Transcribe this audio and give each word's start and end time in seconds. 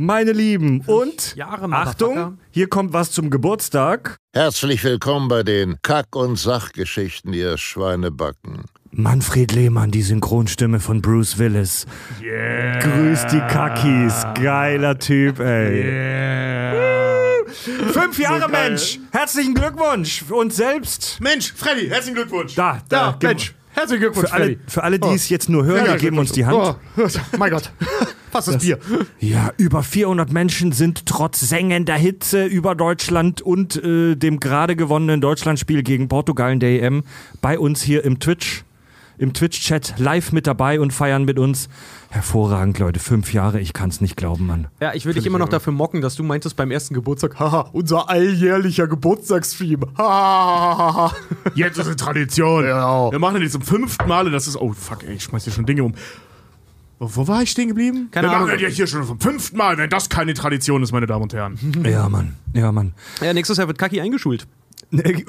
meine 0.00 0.32
Lieben. 0.32 0.80
Und 0.86 1.36
Jahre. 1.36 1.70
Achtung, 1.70 2.38
hier 2.50 2.68
kommt 2.68 2.92
was 2.92 3.12
zum 3.12 3.30
Geburtstag. 3.30 4.16
Herzlich 4.32 4.82
willkommen 4.82 5.28
bei 5.28 5.42
den 5.42 5.76
Kack- 5.82 6.16
und 6.16 6.36
Sachgeschichten, 6.36 7.32
ihr 7.34 7.58
Schweinebacken. 7.58 8.64
Manfred 8.92 9.52
Lehmann, 9.52 9.90
die 9.90 10.02
Synchronstimme 10.02 10.80
von 10.80 11.02
Bruce 11.02 11.38
Willis. 11.38 11.86
Yeah. 12.20 12.78
Grüß 12.78 13.26
die 13.26 13.40
Kakis. 13.40 14.24
Geiler 14.34 14.98
Typ, 14.98 15.38
ey. 15.38 15.84
Fünf 17.92 18.18
Jahre, 18.18 18.48
Mensch. 18.48 18.98
Herzlichen 19.12 19.54
Glückwunsch. 19.54 20.24
Und 20.30 20.52
selbst. 20.52 21.18
Mensch, 21.20 21.52
Freddy, 21.52 21.88
herzlichen 21.88 22.14
Glückwunsch. 22.14 22.54
Da, 22.54 22.80
da. 22.88 23.10
Ja, 23.10 23.28
Mensch, 23.28 23.54
herzlichen 23.72 24.00
Glückwunsch, 24.02 24.28
Für 24.28 24.34
alle, 24.34 24.56
für 24.66 24.82
alle, 24.82 24.98
die 24.98 25.14
es 25.14 25.28
jetzt 25.28 25.48
nur 25.48 25.64
hören, 25.64 25.86
wir 25.86 25.96
geben 25.96 26.18
uns 26.18 26.32
die 26.32 26.46
Hand. 26.46 26.56
Oh, 26.56 27.06
mein 27.38 27.50
Gott. 27.50 27.70
Fast 28.30 28.48
das, 28.48 28.58
Bier. 28.58 28.78
Ja, 29.18 29.52
über 29.56 29.82
400 29.82 30.32
Menschen 30.32 30.70
sind 30.70 31.06
trotz 31.06 31.40
sengender 31.40 31.96
Hitze 31.96 32.44
über 32.44 32.76
Deutschland 32.76 33.42
und 33.42 33.76
äh, 33.82 34.14
dem 34.14 34.38
gerade 34.38 34.76
gewonnenen 34.76 35.20
Deutschlandspiel 35.20 35.82
gegen 35.82 36.08
Portugal 36.08 36.52
in 36.52 36.60
der 36.60 36.82
EM 36.82 37.02
bei 37.40 37.58
uns 37.58 37.82
hier 37.82 38.04
im 38.04 38.20
Twitch, 38.20 38.62
im 39.20 39.34
Twitch-Chat 39.34 39.94
live 39.98 40.32
mit 40.32 40.46
dabei 40.46 40.80
und 40.80 40.92
feiern 40.92 41.24
mit 41.26 41.38
uns. 41.38 41.68
Hervorragend, 42.08 42.78
Leute. 42.78 42.98
Fünf 43.00 43.34
Jahre, 43.34 43.60
ich 43.60 43.74
kann 43.74 43.90
es 43.90 44.00
nicht 44.00 44.16
glauben, 44.16 44.46
Mann. 44.46 44.68
Ja, 44.80 44.94
ich 44.94 45.04
will 45.04 45.12
dich 45.12 45.26
immer 45.26 45.38
noch 45.38 45.50
dafür 45.50 45.74
mocken, 45.74 46.00
dass 46.00 46.14
du 46.16 46.22
meintest 46.24 46.56
beim 46.56 46.70
ersten 46.70 46.94
Geburtstag, 46.94 47.38
haha, 47.38 47.68
unser 47.72 48.08
alljährlicher 48.08 48.88
Geburtstagsstream. 48.88 49.84
Hahaha. 49.98 51.14
Jetzt 51.54 51.78
ist 51.78 51.86
eine 51.86 51.96
Tradition. 51.96 52.62
Genau. 52.62 53.12
Wir 53.12 53.18
machen 53.18 53.34
den 53.34 53.42
jetzt 53.42 53.52
zum 53.52 53.62
fünften 53.62 54.08
Mal 54.08 54.26
und 54.26 54.32
das 54.32 54.48
ist. 54.48 54.56
Oh, 54.56 54.72
fuck, 54.72 55.04
ey, 55.06 55.14
ich 55.14 55.22
schmeiß 55.24 55.44
hier 55.44 55.52
schon 55.52 55.66
Dinge 55.66 55.84
um. 55.84 55.94
Wo, 56.98 57.10
wo 57.14 57.28
war 57.28 57.42
ich 57.42 57.50
stehen 57.50 57.68
geblieben? 57.68 58.08
Keine 58.10 58.26
Wir 58.28 58.30
Ahnung. 58.32 58.48
machen 58.48 58.54
das 58.54 58.62
ja 58.62 58.68
hier 58.68 58.86
schon 58.86 59.06
zum 59.06 59.20
fünften 59.20 59.58
Mal, 59.58 59.76
wenn 59.76 59.90
das 59.90 60.08
keine 60.08 60.32
Tradition 60.32 60.82
ist, 60.82 60.92
meine 60.92 61.06
Damen 61.06 61.24
und 61.24 61.34
Herren. 61.34 61.58
Ja, 61.84 62.08
Mann. 62.08 62.36
Ja, 62.54 62.72
Mann. 62.72 62.94
Ja, 63.20 63.34
nächstes 63.34 63.58
Jahr 63.58 63.66
wird 63.68 63.76
Kaki 63.78 64.00
eingeschult. 64.00 64.46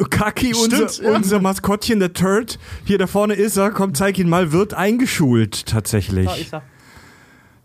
Kaki, 0.09 0.53
unser, 0.53 0.89
Stimmt, 0.89 1.07
ja. 1.07 1.15
unser 1.15 1.39
Maskottchen, 1.39 1.99
der 1.99 2.13
Turd, 2.13 2.59
hier 2.85 2.97
da 2.97 3.07
vorne 3.07 3.33
ist 3.35 3.57
er, 3.57 3.71
komm, 3.71 3.93
zeig 3.93 4.17
ihn 4.17 4.29
mal, 4.29 4.51
wird 4.51 4.73
eingeschult 4.73 5.65
tatsächlich. 5.65 6.51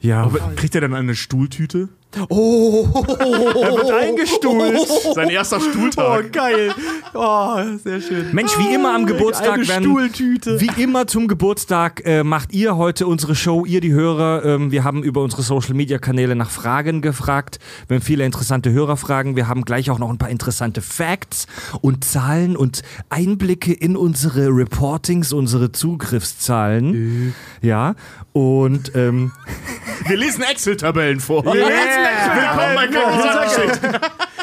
Ja, 0.01 0.25
Aber 0.25 0.39
kriegt 0.57 0.75
er 0.75 0.83
dann 0.83 0.95
eine 0.95 1.15
Stuhltüte? 1.15 1.89
Er 2.17 3.77
wird 3.77 3.91
eingestuhlt. 3.91 4.79
Sein 5.15 5.29
erster 5.31 5.57
Oh, 5.59 5.61
Stuhltag. 5.61 6.33
geil. 6.33 6.73
Oh, 7.15 7.57
sehr 7.83 8.01
schön. 8.01 8.27
Mensch, 8.33 8.53
wie 8.59 8.75
immer 8.75 8.95
am 8.95 9.07
Geburtstag 9.07 9.55
eine 9.55 9.69
werden, 9.69 9.85
Stuhltüte. 9.85 10.61
wie 10.61 10.83
immer 10.83 11.07
zum 11.07 11.29
Geburtstag 11.29 12.03
äh, 12.05 12.23
macht 12.25 12.53
ihr 12.53 12.77
heute 12.77 13.07
unsere 13.07 13.35
Show, 13.35 13.65
ihr 13.65 13.81
die 13.81 13.93
Hörer. 13.93 14.45
Ähm, 14.45 14.71
wir 14.71 14.85
haben 14.85 15.03
über 15.03 15.23
unsere 15.23 15.43
Social 15.43 15.75
Media 15.75 15.99
Kanäle 15.99 16.35
nach 16.37 16.51
Fragen 16.51 17.01
gefragt. 17.03 17.59
Wir 17.89 17.97
haben 17.97 18.03
viele 18.03 18.25
interessante 18.25 18.71
Hörerfragen. 18.73 19.37
Wir 19.37 19.49
haben 19.49 19.65
gleich 19.65 19.91
auch 19.91 19.99
noch 19.99 20.11
ein 20.11 20.19
paar 20.19 20.31
interessante 20.31 20.81
Facts 20.83 21.47
und 21.81 22.05
Zahlen 22.05 22.57
und 22.57 22.83
Einblicke 23.11 23.73
in 23.73 23.97
unsere 23.97 24.49
Reportings, 24.49 25.33
unsere 25.33 25.73
Zugriffszahlen. 25.73 27.35
Ja, 27.63 27.95
und 28.37 28.95
ähm, 28.95 29.33
Wir 30.07 30.19
lesen 30.19 30.43
Excel-Tabellen 30.43 31.21
vor. 31.21 31.43
Willkommen 31.47 32.75
bei 32.75 32.87
Kack- 32.87 33.15
und 33.15 33.23
Sachgeschichten. 33.23 34.01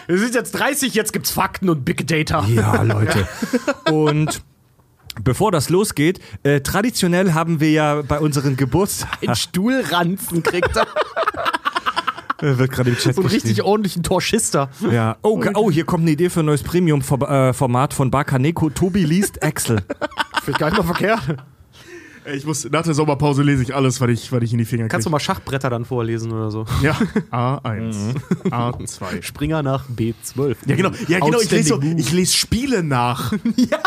Wir 0.07 0.17
sind 0.17 0.33
jetzt 0.33 0.51
30, 0.53 0.95
jetzt 0.95 1.13
gibt's 1.13 1.29
Fakten 1.29 1.69
und 1.69 1.85
Big 1.85 2.07
Data. 2.07 2.43
Ja, 2.47 2.81
Leute. 2.81 3.27
Und 3.91 4.41
bevor 5.23 5.51
das 5.51 5.69
losgeht, 5.69 6.19
äh, 6.41 6.61
traditionell 6.61 7.33
haben 7.33 7.59
wir 7.59 7.69
ja 7.69 8.01
bei 8.01 8.19
unseren 8.19 8.57
Geburtstagen. 8.57 9.29
Ein 9.29 9.35
Stuhlranzen 9.35 10.41
kriegt 10.41 10.75
er. 10.75 10.87
Äh, 12.41 12.57
wird 12.57 12.71
gerade 12.71 12.89
im 12.89 12.97
Chat 12.97 13.13
So 13.13 13.21
einen 13.21 13.29
richtig 13.29 13.61
ordentlichen 13.61 14.01
Torschister. 14.01 14.69
Ja. 14.91 15.17
Oh, 15.21 15.39
oh, 15.53 15.69
hier 15.69 15.85
kommt 15.85 16.01
eine 16.01 16.11
Idee 16.11 16.31
für 16.31 16.39
ein 16.39 16.47
neues 16.47 16.63
Premium-Format 16.63 17.93
von 17.93 18.09
Bakaneko. 18.09 18.71
Tobi 18.71 19.05
liest 19.05 19.43
Excel. 19.43 19.83
Finde 20.41 20.51
ich 20.51 20.57
gar 20.57 20.71
nicht 20.71 20.79
mal 20.79 20.83
verkehrt. 20.83 21.37
Ich 22.33 22.45
muss, 22.45 22.69
nach 22.69 22.83
der 22.83 22.93
Sommerpause 22.93 23.43
lese 23.43 23.63
ich 23.63 23.75
alles, 23.75 23.99
was 23.99 24.09
ich, 24.09 24.31
was 24.31 24.43
ich 24.43 24.51
in 24.53 24.59
die 24.59 24.65
Finger 24.65 24.87
Kannst 24.87 25.05
du 25.05 25.09
kriege. 25.09 25.15
mal 25.15 25.19
Schachbretter 25.19 25.69
dann 25.69 25.85
vorlesen 25.85 26.31
oder 26.31 26.51
so? 26.51 26.65
Ja, 26.81 26.97
A1, 27.31 28.15
A2. 28.45 29.21
Springer 29.21 29.63
nach 29.63 29.85
B12. 29.89 30.55
Ja, 30.65 30.75
genau. 30.75 30.91
Ja, 31.07 31.19
genau. 31.19 31.39
Ich 31.41 31.51
lese, 31.51 31.69
so, 31.69 31.81
ich 31.81 32.11
lese 32.11 32.33
Spiele 32.33 32.83
nach. 32.83 33.33
ja. 33.55 33.79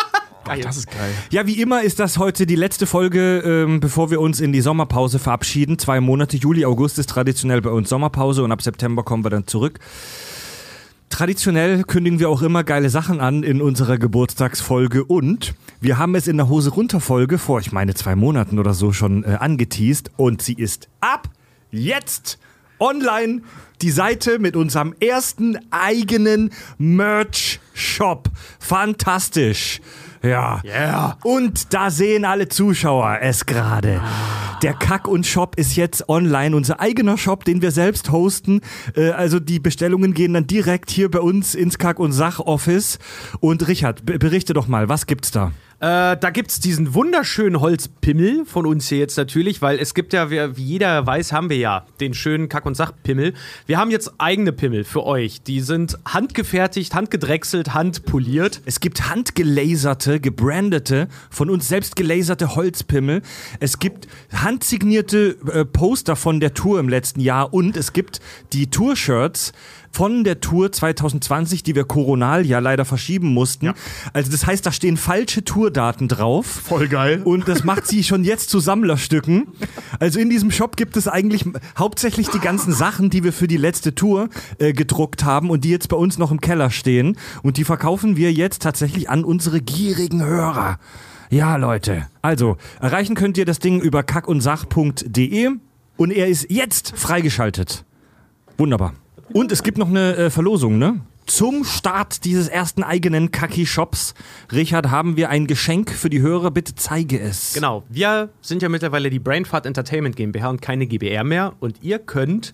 Ach, 0.48 0.58
das 0.58 0.76
ist 0.76 0.86
geil. 0.90 1.10
Ja, 1.30 1.46
wie 1.46 1.60
immer 1.60 1.82
ist 1.82 1.98
das 1.98 2.18
heute 2.18 2.46
die 2.46 2.54
letzte 2.54 2.86
Folge, 2.86 3.42
ähm, 3.44 3.80
bevor 3.80 4.10
wir 4.10 4.20
uns 4.20 4.40
in 4.40 4.52
die 4.52 4.60
Sommerpause 4.60 5.18
verabschieden. 5.18 5.78
Zwei 5.78 6.00
Monate, 6.00 6.36
Juli, 6.36 6.64
August 6.64 6.98
ist 6.98 7.10
traditionell 7.10 7.60
bei 7.60 7.70
uns 7.70 7.88
Sommerpause 7.88 8.44
und 8.44 8.52
ab 8.52 8.62
September 8.62 9.02
kommen 9.02 9.24
wir 9.24 9.30
dann 9.30 9.46
zurück. 9.46 9.80
Traditionell 11.08 11.84
kündigen 11.84 12.18
wir 12.18 12.28
auch 12.28 12.42
immer 12.42 12.64
geile 12.64 12.90
Sachen 12.90 13.20
an 13.20 13.42
in 13.42 13.62
unserer 13.62 13.96
Geburtstagsfolge 13.96 15.04
und 15.04 15.54
wir 15.80 15.98
haben 15.98 16.14
es 16.14 16.26
in 16.26 16.36
der 16.36 16.48
Hose 16.48 16.70
runter 16.70 17.00
Folge 17.00 17.38
vor, 17.38 17.60
ich 17.60 17.72
meine 17.72 17.94
zwei 17.94 18.16
Monaten 18.16 18.58
oder 18.58 18.74
so 18.74 18.92
schon 18.92 19.24
äh, 19.24 19.36
angeteased 19.38 20.10
und 20.16 20.42
sie 20.42 20.54
ist 20.54 20.88
ab 21.00 21.28
jetzt 21.70 22.38
online 22.78 23.42
die 23.82 23.90
Seite 23.90 24.38
mit 24.38 24.56
unserem 24.56 24.94
ersten 25.00 25.58
eigenen 25.70 26.50
Merch-Shop. 26.78 28.28
Fantastisch. 28.58 29.80
Ja. 30.22 30.60
Yeah. 30.64 31.18
Und 31.24 31.72
da 31.74 31.90
sehen 31.90 32.24
alle 32.24 32.48
Zuschauer 32.48 33.18
es 33.20 33.46
gerade. 33.46 34.00
Der 34.62 34.72
Kack 34.72 35.06
und 35.06 35.26
Shop 35.26 35.56
ist 35.56 35.76
jetzt 35.76 36.08
online, 36.08 36.56
unser 36.56 36.80
eigener 36.80 37.18
Shop, 37.18 37.44
den 37.44 37.60
wir 37.60 37.70
selbst 37.70 38.10
hosten. 38.10 38.62
Äh, 38.96 39.10
also 39.10 39.38
die 39.38 39.60
Bestellungen 39.60 40.14
gehen 40.14 40.32
dann 40.32 40.46
direkt 40.46 40.90
hier 40.90 41.10
bei 41.10 41.20
uns 41.20 41.54
ins 41.54 41.76
Kack 41.78 41.98
und 41.98 42.12
Sach 42.12 42.40
Office. 42.40 42.98
Und 43.40 43.68
Richard, 43.68 44.06
be- 44.06 44.18
berichte 44.18 44.54
doch 44.54 44.66
mal, 44.66 44.88
was 44.88 45.06
gibt's 45.06 45.30
da? 45.30 45.52
Äh, 45.78 46.16
da 46.16 46.30
gibt's 46.30 46.58
diesen 46.58 46.94
wunderschönen 46.94 47.60
Holzpimmel 47.60 48.46
von 48.46 48.64
uns 48.64 48.88
hier 48.88 48.96
jetzt 48.96 49.18
natürlich, 49.18 49.60
weil 49.60 49.78
es 49.78 49.92
gibt 49.92 50.14
ja, 50.14 50.30
wie 50.30 50.56
wie 50.56 50.62
jeder 50.62 51.06
weiß, 51.06 51.32
haben 51.32 51.50
wir 51.50 51.58
ja 51.58 51.84
den 52.00 52.14
schönen 52.14 52.48
Kack- 52.48 52.64
und 52.64 52.74
Sachpimmel. 52.74 53.34
Wir 53.66 53.76
haben 53.78 53.90
jetzt 53.90 54.14
eigene 54.16 54.52
Pimmel 54.52 54.84
für 54.84 55.04
euch. 55.04 55.42
Die 55.42 55.60
sind 55.60 55.98
handgefertigt, 56.06 56.94
handgedrechselt, 56.94 57.74
handpoliert. 57.74 58.62
Es 58.64 58.80
gibt 58.80 59.10
handgelaserte, 59.10 60.18
gebrandete, 60.18 61.08
von 61.28 61.50
uns 61.50 61.68
selbst 61.68 61.94
gelaserte 61.94 62.56
Holzpimmel. 62.56 63.20
Es 63.60 63.78
gibt 63.78 64.08
handsignierte 64.32 65.36
äh, 65.52 65.66
Poster 65.66 66.16
von 66.16 66.40
der 66.40 66.54
Tour 66.54 66.80
im 66.80 66.88
letzten 66.88 67.20
Jahr 67.20 67.52
und 67.52 67.76
es 67.76 67.92
gibt 67.92 68.20
die 68.54 68.70
Tour-Shirts 68.70 69.52
von 69.96 70.24
der 70.24 70.42
Tour 70.42 70.70
2020, 70.70 71.62
die 71.62 71.74
wir 71.74 71.84
koronal 71.84 72.44
ja 72.44 72.58
leider 72.58 72.84
verschieben 72.84 73.28
mussten. 73.32 73.72
Also 74.12 74.30
das 74.30 74.46
heißt, 74.46 74.66
da 74.66 74.70
stehen 74.70 74.98
falsche 74.98 75.42
Tourdaten 75.42 76.06
drauf. 76.06 76.44
Voll 76.44 76.88
geil. 76.88 77.22
Und 77.24 77.48
das 77.48 77.64
macht 77.64 77.86
sie 77.86 78.04
schon 78.04 78.22
jetzt 78.22 78.50
zu 78.50 78.60
Sammlerstücken. 78.60 79.46
Also 79.98 80.20
in 80.20 80.28
diesem 80.28 80.50
Shop 80.50 80.76
gibt 80.76 80.98
es 80.98 81.08
eigentlich 81.08 81.46
hauptsächlich 81.78 82.28
die 82.28 82.40
ganzen 82.40 82.74
Sachen, 82.74 83.08
die 83.08 83.24
wir 83.24 83.32
für 83.32 83.46
die 83.46 83.56
letzte 83.56 83.94
Tour 83.94 84.28
äh, 84.58 84.74
gedruckt 84.74 85.24
haben 85.24 85.48
und 85.48 85.64
die 85.64 85.70
jetzt 85.70 85.88
bei 85.88 85.96
uns 85.96 86.18
noch 86.18 86.30
im 86.30 86.42
Keller 86.42 86.68
stehen. 86.68 87.16
Und 87.42 87.56
die 87.56 87.64
verkaufen 87.64 88.18
wir 88.18 88.30
jetzt 88.34 88.60
tatsächlich 88.60 89.08
an 89.08 89.24
unsere 89.24 89.62
gierigen 89.62 90.22
Hörer. 90.22 90.78
Ja, 91.30 91.56
Leute. 91.56 92.06
Also, 92.20 92.58
erreichen 92.82 93.14
könnt 93.14 93.38
ihr 93.38 93.46
das 93.46 93.60
Ding 93.60 93.80
über 93.80 94.02
kackundsach.de 94.02 95.52
und 95.96 96.10
er 96.10 96.26
ist 96.26 96.50
jetzt 96.50 96.92
freigeschaltet. 96.94 97.86
Wunderbar. 98.58 98.92
Und 99.32 99.52
es 99.52 99.62
gibt 99.62 99.78
noch 99.78 99.88
eine 99.88 100.16
äh, 100.16 100.30
Verlosung, 100.30 100.78
ne? 100.78 101.00
Zum 101.26 101.64
Start 101.64 102.24
dieses 102.24 102.46
ersten 102.46 102.84
eigenen 102.84 103.32
Kaki-Shops, 103.32 104.14
Richard, 104.52 104.90
haben 104.90 105.16
wir 105.16 105.28
ein 105.28 105.48
Geschenk 105.48 105.90
für 105.90 106.08
die 106.08 106.20
Hörer. 106.20 106.52
Bitte 106.52 106.76
zeige 106.76 107.18
es. 107.18 107.52
Genau, 107.52 107.82
wir 107.88 108.28
sind 108.40 108.62
ja 108.62 108.68
mittlerweile 108.68 109.10
die 109.10 109.18
Brainfart 109.18 109.66
Entertainment 109.66 110.14
GmbH 110.14 110.48
und 110.50 110.62
keine 110.62 110.86
GBR 110.86 111.24
mehr. 111.24 111.54
Und 111.58 111.82
ihr 111.82 111.98
könnt 111.98 112.52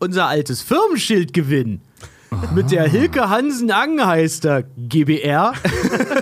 unser 0.00 0.26
altes 0.26 0.62
Firmenschild 0.62 1.32
gewinnen. 1.32 1.80
Mit 2.54 2.72
der 2.72 2.88
Hilke 2.88 3.30
Hansen 3.30 3.70
Angenheister 3.70 4.64
GBR. 4.76 5.52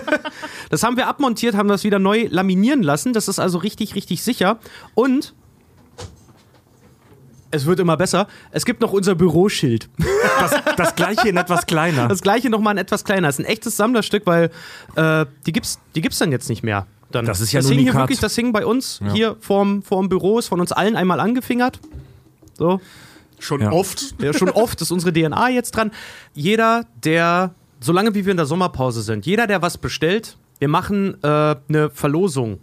das 0.69 0.83
haben 0.83 0.97
wir 0.97 1.07
abmontiert, 1.07 1.55
haben 1.55 1.67
das 1.67 1.83
wieder 1.83 1.97
neu 1.97 2.27
laminieren 2.29 2.83
lassen. 2.83 3.11
Das 3.11 3.27
ist 3.27 3.39
also 3.39 3.57
richtig, 3.57 3.95
richtig 3.95 4.21
sicher. 4.21 4.59
Und 4.93 5.33
Es 7.55 7.65
wird 7.65 7.79
immer 7.79 7.97
besser. 7.97 8.27
Es 8.51 8.65
gibt 8.65 8.81
noch 8.81 8.91
unser 8.93 9.15
Büroschild. 9.15 9.89
Das, 10.39 10.51
das 10.77 10.95
gleiche 10.95 11.29
in 11.29 11.37
etwas 11.37 11.65
kleiner. 11.65 12.07
Das 12.07 12.21
gleiche 12.21 12.49
nochmal 12.49 12.73
in 12.73 12.77
etwas 12.77 13.03
kleiner. 13.03 13.27
Das 13.27 13.39
ist 13.39 13.45
ein 13.45 13.49
echtes 13.49 13.77
Sammlerstück, 13.77 14.25
weil 14.25 14.51
äh, 14.95 15.25
die 15.45 15.51
gibt's, 15.53 15.79
die 15.95 16.01
gibt's 16.01 16.19
dann 16.19 16.31
jetzt 16.31 16.49
nicht 16.49 16.63
mehr. 16.63 16.87
Dann. 17.11 17.25
Das 17.25 17.39
ist 17.39 17.51
ja 17.53 17.61
das 17.61 17.69
hing 17.69 17.79
hier 17.79 17.93
wirklich, 17.93 18.19
Das 18.19 18.35
hing 18.35 18.51
bei 18.51 18.65
uns 18.65 18.99
hier 19.13 19.37
vorm, 19.39 19.81
vorm 19.83 20.09
Büro, 20.09 20.37
ist 20.39 20.47
von 20.47 20.59
uns 20.59 20.71
allen 20.71 20.95
einmal 20.95 21.19
angefingert. 21.19 21.79
So. 22.57 22.81
Schon 23.39 23.61
Ja. 23.61 23.71
oft. 23.71 24.15
Ja, 24.21 24.33
schon 24.33 24.49
oft 24.49 24.81
ist 24.81 24.91
unsere 24.91 25.13
DNA 25.13 25.49
jetzt 25.49 25.71
dran. 25.75 25.91
Jeder, 26.33 26.85
der, 27.03 27.53
solange 27.79 28.15
wie 28.15 28.25
wir 28.25 28.31
in 28.31 28.37
der 28.37 28.45
Sommerpause 28.45 29.01
sind, 29.01 29.25
jeder, 29.25 29.47
der 29.47 29.61
was 29.61 29.77
bestellt, 29.77 30.37
wir 30.59 30.67
machen 30.67 31.21
äh, 31.23 31.55
eine 31.67 31.89
Verlosung 31.93 32.59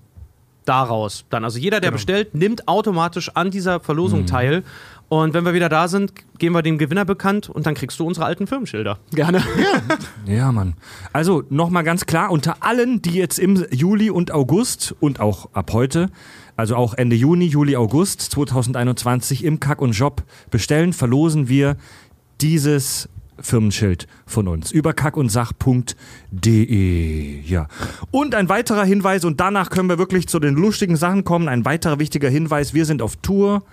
daraus 0.64 1.24
dann. 1.30 1.44
Also 1.44 1.58
jeder, 1.58 1.80
der 1.80 1.90
bestellt, 1.90 2.34
nimmt 2.34 2.68
automatisch 2.68 3.30
an 3.34 3.50
dieser 3.50 3.80
Verlosung 3.80 4.26
teil. 4.26 4.62
Und 5.08 5.34
wenn 5.34 5.44
wir 5.44 5.52
wieder 5.52 5.68
da 5.68 5.88
sind, 5.88 6.12
geben 6.38 6.54
wir 6.54 6.62
dem 6.62 6.78
Gewinner 6.78 7.04
bekannt 7.04 7.50
und 7.50 7.66
dann 7.66 7.74
kriegst 7.74 8.00
du 8.00 8.06
unsere 8.06 8.24
alten 8.24 8.46
Firmenschilder. 8.46 8.98
Gerne. 9.12 9.42
Ja, 10.24 10.50
Mann. 10.52 10.74
Also 11.12 11.42
nochmal 11.50 11.84
ganz 11.84 12.06
klar, 12.06 12.30
unter 12.30 12.62
allen, 12.62 13.02
die 13.02 13.12
jetzt 13.12 13.38
im 13.38 13.62
Juli 13.70 14.08
und 14.08 14.32
August 14.32 14.94
und 15.00 15.20
auch 15.20 15.50
ab 15.52 15.74
heute, 15.74 16.08
also 16.56 16.76
auch 16.76 16.94
Ende 16.94 17.14
Juni, 17.14 17.44
Juli, 17.44 17.76
August 17.76 18.22
2021 18.22 19.44
im 19.44 19.60
Kack 19.60 19.82
und 19.82 19.92
Job 19.92 20.22
bestellen, 20.50 20.94
verlosen 20.94 21.46
wir 21.46 21.76
dieses 22.40 23.10
Firmenschild 23.40 24.06
von 24.26 24.48
uns 24.48 24.70
über 24.70 24.92
kackundsach.de. 24.92 27.40
Ja. 27.40 27.68
Und 28.10 28.34
ein 28.34 28.48
weiterer 28.48 28.84
Hinweis, 28.84 29.24
und 29.24 29.40
danach 29.40 29.70
können 29.70 29.88
wir 29.88 29.98
wirklich 29.98 30.28
zu 30.28 30.38
den 30.38 30.54
lustigen 30.54 30.96
Sachen 30.96 31.24
kommen. 31.24 31.48
Ein 31.48 31.64
weiterer 31.64 31.98
wichtiger 31.98 32.28
Hinweis: 32.28 32.74
Wir 32.74 32.84
sind 32.84 33.02
auf 33.02 33.16
Tour 33.16 33.64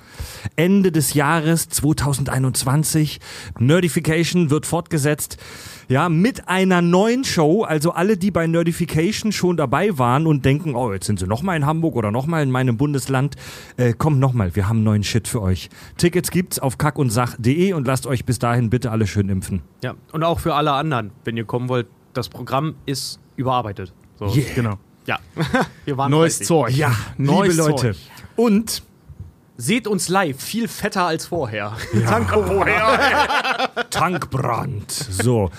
Ende 0.56 0.92
des 0.92 1.14
Jahres 1.14 1.70
2021. 1.70 3.20
Nerdification 3.60 4.50
wird 4.50 4.66
fortgesetzt. 4.66 5.38
Ja, 5.90 6.08
mit 6.08 6.48
einer 6.48 6.84
neuen 6.84 7.24
Show. 7.24 7.64
Also 7.64 7.94
alle, 7.94 8.16
die 8.16 8.30
bei 8.30 8.46
Nerdification 8.46 9.32
schon 9.32 9.58
dabei 9.58 9.98
waren 9.98 10.28
und 10.28 10.46
denken, 10.46 10.76
oh, 10.76 10.94
jetzt 10.94 11.08
sind 11.08 11.18
sie 11.18 11.26
nochmal 11.26 11.58
in 11.58 11.66
Hamburg 11.66 11.96
oder 11.96 12.12
nochmal 12.12 12.44
in 12.44 12.52
meinem 12.52 12.78
Bundesland. 12.78 13.36
Äh, 13.76 13.94
kommt 13.94 14.20
nochmal, 14.20 14.56
wir 14.56 14.70
haben 14.70 14.84
neuen 14.84 15.04
Shit 15.04 15.28
für 15.28 15.42
euch. 15.42 15.72
Tickets 15.98 16.30
gibt's 16.30 16.60
auf 16.60 16.78
kackundsach.de 16.78 17.74
und 17.74 17.88
lasst 17.88 18.06
euch 18.06 18.24
bis 18.24 18.38
dahin 18.38 18.70
bitte 18.70 18.92
alle 18.92 19.08
schön 19.08 19.30
impfen. 19.30 19.64
Ja, 19.84 19.96
und 20.12 20.24
auch 20.24 20.40
für 20.40 20.54
alle 20.54 20.74
anderen, 20.74 21.10
wenn 21.26 21.36
ihr 21.38 21.46
kommen 21.46 21.70
wollt, 21.70 21.88
das 22.14 22.30
Programm 22.30 22.76
ist 22.86 23.20
überarbeitet. 23.36 23.92
So. 24.20 24.28
Yeah. 24.28 24.46
Genau. 24.54 24.78
Ja, 25.08 25.18
wir 25.86 25.98
waren 25.98 26.12
Neues. 26.12 26.38
Zeug. 26.38 26.70
Ja, 26.76 26.92
Neues 27.18 27.58
liebe 27.58 27.68
Leute. 27.68 27.94
Zeug. 27.94 27.98
Und 28.36 28.84
Seht 29.62 29.88
uns 29.88 30.08
live, 30.08 30.42
viel 30.42 30.70
fetter 30.70 31.04
als 31.06 31.26
vorher. 31.26 31.76
Tankbrand. 33.90 34.90
So. 34.90 35.52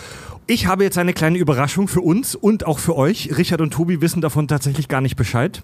Ich 0.46 0.64
habe 0.64 0.84
jetzt 0.84 0.96
eine 0.96 1.12
kleine 1.12 1.36
Überraschung 1.36 1.86
für 1.86 2.00
uns 2.00 2.34
und 2.34 2.64
auch 2.66 2.78
für 2.78 2.96
euch. 2.96 3.36
Richard 3.36 3.60
und 3.60 3.74
Tobi 3.74 4.00
wissen 4.00 4.22
davon 4.22 4.48
tatsächlich 4.48 4.88
gar 4.88 5.02
nicht 5.02 5.16
Bescheid. 5.16 5.62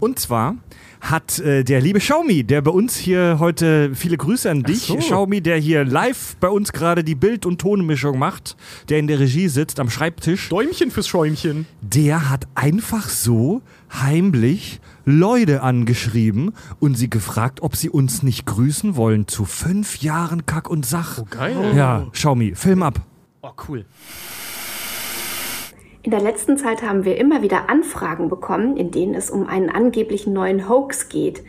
Und 0.00 0.18
zwar 0.18 0.56
hat 1.00 1.38
äh, 1.38 1.62
der 1.62 1.80
liebe 1.80 2.00
Xiaomi, 2.00 2.42
der 2.42 2.62
bei 2.62 2.72
uns 2.72 2.96
hier 2.96 3.36
heute 3.38 3.94
viele 3.94 4.16
Grüße 4.16 4.50
an 4.50 4.64
dich, 4.64 4.86
so. 4.86 4.96
Xiaomi, 4.96 5.40
der 5.40 5.56
hier 5.56 5.84
live 5.84 6.36
bei 6.40 6.48
uns 6.48 6.72
gerade 6.72 7.04
die 7.04 7.14
Bild- 7.14 7.46
und 7.46 7.60
Tonmischung 7.60 8.18
macht, 8.18 8.56
der 8.88 8.98
in 8.98 9.06
der 9.06 9.20
Regie 9.20 9.46
sitzt 9.46 9.78
am 9.78 9.88
Schreibtisch, 9.88 10.48
Däumchen 10.48 10.90
fürs 10.90 11.06
Schäumchen. 11.06 11.66
der 11.80 12.28
hat 12.28 12.48
einfach 12.56 13.08
so 13.08 13.62
heimlich 14.00 14.80
Leute 15.04 15.62
angeschrieben 15.62 16.52
und 16.80 16.96
sie 16.96 17.10
gefragt, 17.10 17.62
ob 17.62 17.76
sie 17.76 17.90
uns 17.90 18.22
nicht 18.22 18.46
grüßen 18.46 18.96
wollen 18.96 19.26
zu 19.28 19.44
fünf 19.44 19.98
Jahren 19.98 20.46
Kack 20.46 20.70
und 20.70 20.86
Sach. 20.86 21.18
Oh, 21.20 21.26
geil. 21.28 21.74
Ja, 21.76 22.06
Xiaomi, 22.12 22.54
Film 22.54 22.82
ab. 22.82 23.00
Oh, 23.42 23.50
cool. 23.68 23.84
In 26.04 26.10
der 26.10 26.20
letzten 26.20 26.58
Zeit 26.58 26.82
haben 26.82 27.04
wir 27.04 27.16
immer 27.16 27.42
wieder 27.42 27.70
Anfragen 27.70 28.28
bekommen, 28.28 28.76
in 28.76 28.90
denen 28.90 29.14
es 29.14 29.30
um 29.30 29.46
einen 29.46 29.70
angeblichen 29.70 30.32
neuen 30.32 30.68
Hoax 30.68 31.08
geht. 31.08 31.44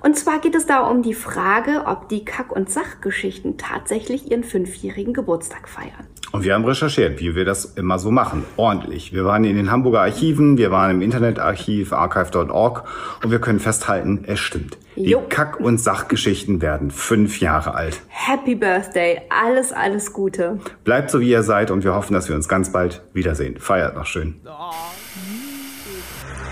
Und 0.00 0.16
zwar 0.16 0.40
geht 0.40 0.56
es 0.56 0.66
da 0.66 0.80
um 0.88 1.02
die 1.02 1.14
Frage, 1.14 1.84
ob 1.86 2.08
die 2.08 2.24
Kack- 2.24 2.50
und 2.50 2.68
Sachgeschichten 2.68 3.58
tatsächlich 3.58 4.30
ihren 4.30 4.42
fünfjährigen 4.42 5.14
Geburtstag 5.14 5.68
feiern. 5.68 6.08
Und 6.30 6.44
wir 6.44 6.54
haben 6.54 6.64
recherchiert, 6.64 7.20
wie 7.20 7.34
wir 7.34 7.44
das 7.44 7.64
immer 7.64 7.98
so 7.98 8.10
machen. 8.10 8.44
Ordentlich. 8.56 9.12
Wir 9.12 9.24
waren 9.24 9.44
in 9.44 9.56
den 9.56 9.70
Hamburger 9.70 10.00
Archiven, 10.00 10.56
wir 10.56 10.70
waren 10.70 10.92
im 10.92 11.02
Internetarchiv 11.02 11.92
archive.org 11.92 12.84
und 13.22 13.30
wir 13.30 13.40
können 13.40 13.60
festhalten, 13.60 14.24
es 14.26 14.38
stimmt. 14.38 14.78
Die 14.96 15.10
Jo. 15.10 15.22
Kack- 15.28 15.60
und 15.60 15.78
Sachgeschichten 15.78 16.62
werden 16.62 16.90
fünf 16.90 17.40
Jahre 17.40 17.74
alt. 17.74 18.00
Happy 18.08 18.54
Birthday, 18.54 19.22
alles, 19.28 19.72
alles 19.72 20.12
Gute. 20.12 20.58
Bleibt 20.84 21.10
so, 21.10 21.20
wie 21.20 21.30
ihr 21.30 21.42
seid 21.42 21.70
und 21.70 21.84
wir 21.84 21.94
hoffen, 21.94 22.14
dass 22.14 22.28
wir 22.28 22.36
uns 22.36 22.48
ganz 22.48 22.72
bald 22.72 23.02
wiedersehen. 23.12 23.58
Feiert 23.58 23.96
noch 23.96 24.06
schön. 24.06 24.40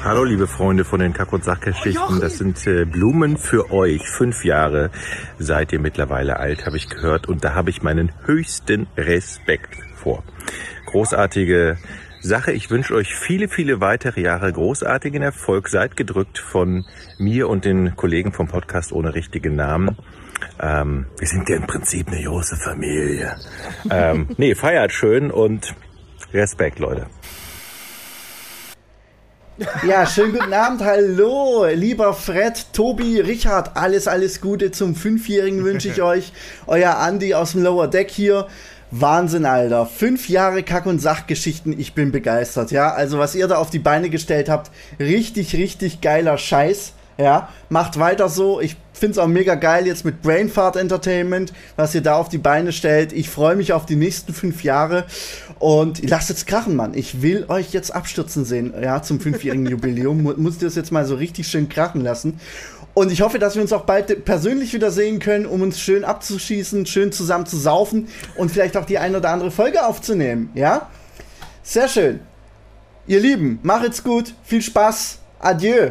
Hallo 0.02 0.24
liebe 0.24 0.46
Freunde 0.46 0.86
von 0.86 0.98
den 1.00 1.12
Kack- 1.12 1.34
und 1.34 1.44
Sachgeschichten, 1.44 2.20
das 2.20 2.38
sind 2.38 2.66
äh, 2.66 2.86
Blumen 2.86 3.36
für 3.36 3.70
euch. 3.70 4.08
Fünf 4.08 4.46
Jahre 4.46 4.90
seid 5.38 5.74
ihr 5.74 5.78
mittlerweile 5.78 6.38
alt, 6.38 6.64
habe 6.64 6.78
ich 6.78 6.88
gehört. 6.88 7.28
Und 7.28 7.44
da 7.44 7.54
habe 7.54 7.68
ich 7.68 7.82
meinen 7.82 8.10
höchsten 8.24 8.86
Respekt 8.96 9.76
vor. 9.96 10.24
Großartige 10.86 11.76
Sache. 12.22 12.52
Ich 12.52 12.70
wünsche 12.70 12.94
euch 12.94 13.14
viele, 13.14 13.48
viele 13.48 13.82
weitere 13.82 14.22
Jahre 14.22 14.50
großartigen 14.50 15.20
Erfolg. 15.20 15.68
Seid 15.68 15.98
gedrückt 15.98 16.38
von 16.38 16.86
mir 17.18 17.50
und 17.50 17.66
den 17.66 17.94
Kollegen 17.94 18.32
vom 18.32 18.48
Podcast 18.48 18.92
ohne 18.92 19.14
richtigen 19.14 19.54
Namen. 19.54 19.98
Ähm, 20.58 21.06
wir 21.18 21.28
sind 21.28 21.46
ja 21.50 21.56
im 21.56 21.66
Prinzip 21.66 22.08
eine 22.08 22.24
große 22.24 22.56
Familie. 22.56 23.36
ähm, 23.90 24.28
nee, 24.38 24.54
feiert 24.54 24.92
schön 24.92 25.30
und 25.30 25.74
Respekt, 26.32 26.78
Leute. 26.78 27.06
Ja, 29.86 30.06
schönen 30.06 30.32
guten 30.32 30.54
Abend, 30.54 30.82
hallo, 30.82 31.66
lieber 31.66 32.14
Fred, 32.14 32.64
Tobi, 32.72 33.20
Richard, 33.20 33.76
alles, 33.76 34.08
alles 34.08 34.40
Gute 34.40 34.70
zum 34.70 34.94
Fünfjährigen 34.94 35.64
wünsche 35.64 35.88
ich 35.88 36.00
euch. 36.02 36.32
Euer 36.66 36.96
Andi 36.96 37.34
aus 37.34 37.52
dem 37.52 37.62
Lower 37.62 37.86
Deck 37.86 38.10
hier. 38.10 38.46
Wahnsinn, 38.90 39.44
Alter. 39.44 39.84
Fünf 39.84 40.30
Jahre 40.30 40.62
Kack- 40.62 40.86
und 40.86 40.98
Sachgeschichten, 40.98 41.78
ich 41.78 41.92
bin 41.94 42.10
begeistert, 42.10 42.70
ja. 42.70 42.90
Also, 42.92 43.18
was 43.18 43.34
ihr 43.34 43.48
da 43.48 43.56
auf 43.56 43.68
die 43.68 43.78
Beine 43.78 44.08
gestellt 44.08 44.48
habt, 44.48 44.70
richtig, 44.98 45.54
richtig 45.54 46.00
geiler 46.00 46.38
Scheiß. 46.38 46.94
Ja, 47.18 47.50
macht 47.68 47.98
weiter 47.98 48.30
so. 48.30 48.62
Ich 48.62 48.76
find's 49.00 49.18
auch 49.18 49.26
mega 49.26 49.56
geil 49.56 49.86
jetzt 49.86 50.04
mit 50.04 50.22
Brainfart 50.22 50.76
Entertainment, 50.76 51.52
was 51.76 51.94
ihr 51.94 52.02
da 52.02 52.14
auf 52.16 52.28
die 52.28 52.38
Beine 52.38 52.70
stellt. 52.72 53.12
Ich 53.12 53.28
freue 53.28 53.56
mich 53.56 53.72
auf 53.72 53.86
die 53.86 53.96
nächsten 53.96 54.32
fünf 54.32 54.62
Jahre 54.62 55.06
und 55.58 56.08
lasst 56.08 56.28
jetzt 56.28 56.46
krachen, 56.46 56.76
Mann. 56.76 56.94
Ich 56.94 57.22
will 57.22 57.46
euch 57.48 57.72
jetzt 57.72 57.92
abstürzen 57.94 58.44
sehen, 58.44 58.72
ja, 58.80 59.02
zum 59.02 59.18
fünfjährigen 59.18 59.66
Jubiläum. 59.70 60.22
Mu- 60.22 60.34
Muss 60.36 60.58
das 60.58 60.74
jetzt 60.76 60.92
mal 60.92 61.04
so 61.06 61.14
richtig 61.16 61.48
schön 61.48 61.68
krachen 61.68 62.02
lassen. 62.02 62.38
Und 62.92 63.10
ich 63.12 63.22
hoffe, 63.22 63.38
dass 63.38 63.54
wir 63.54 63.62
uns 63.62 63.72
auch 63.72 63.84
bald 63.84 64.24
persönlich 64.24 64.74
wieder 64.74 64.90
sehen 64.90 65.20
können, 65.20 65.46
um 65.46 65.62
uns 65.62 65.80
schön 65.80 66.04
abzuschießen, 66.04 66.86
schön 66.86 67.12
zusammen 67.12 67.46
zu 67.46 67.56
saufen 67.56 68.08
und 68.36 68.50
vielleicht 68.50 68.76
auch 68.76 68.84
die 68.84 68.98
ein 68.98 69.14
oder 69.16 69.30
andere 69.30 69.50
Folge 69.50 69.86
aufzunehmen, 69.86 70.50
ja? 70.54 70.88
Sehr 71.62 71.88
schön. 71.88 72.20
Ihr 73.06 73.20
Lieben, 73.20 73.60
macht's 73.62 74.02
gut, 74.02 74.34
viel 74.44 74.60
Spaß, 74.60 75.18
adieu. 75.38 75.90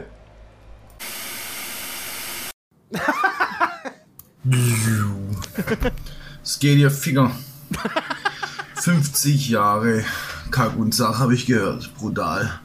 Es 6.44 6.60
geht 6.60 6.78
ihr 6.78 6.92
Finger. 6.92 7.32
50 8.76 9.50
Jahre 9.50 10.04
Kack 10.52 10.78
und 10.78 10.96
Sach 10.96 11.20
habe 11.20 11.36
ich 11.36 11.46
gehört. 11.46 11.94
Brutal. 11.96 12.60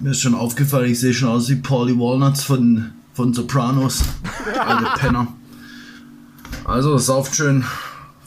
Mir 0.00 0.10
ist 0.10 0.20
schon 0.20 0.34
aufgefallen, 0.34 0.90
ich 0.90 1.00
sehe 1.00 1.14
schon 1.14 1.28
aus 1.28 1.48
wie 1.48 1.56
Paulie 1.56 1.98
Walnuts 1.98 2.42
von, 2.42 2.92
von 3.14 3.32
Sopranos. 3.32 4.02
Alte 4.58 4.90
Penner. 4.98 5.28
Also, 6.64 6.98
sauft 6.98 7.36
schön. 7.36 7.64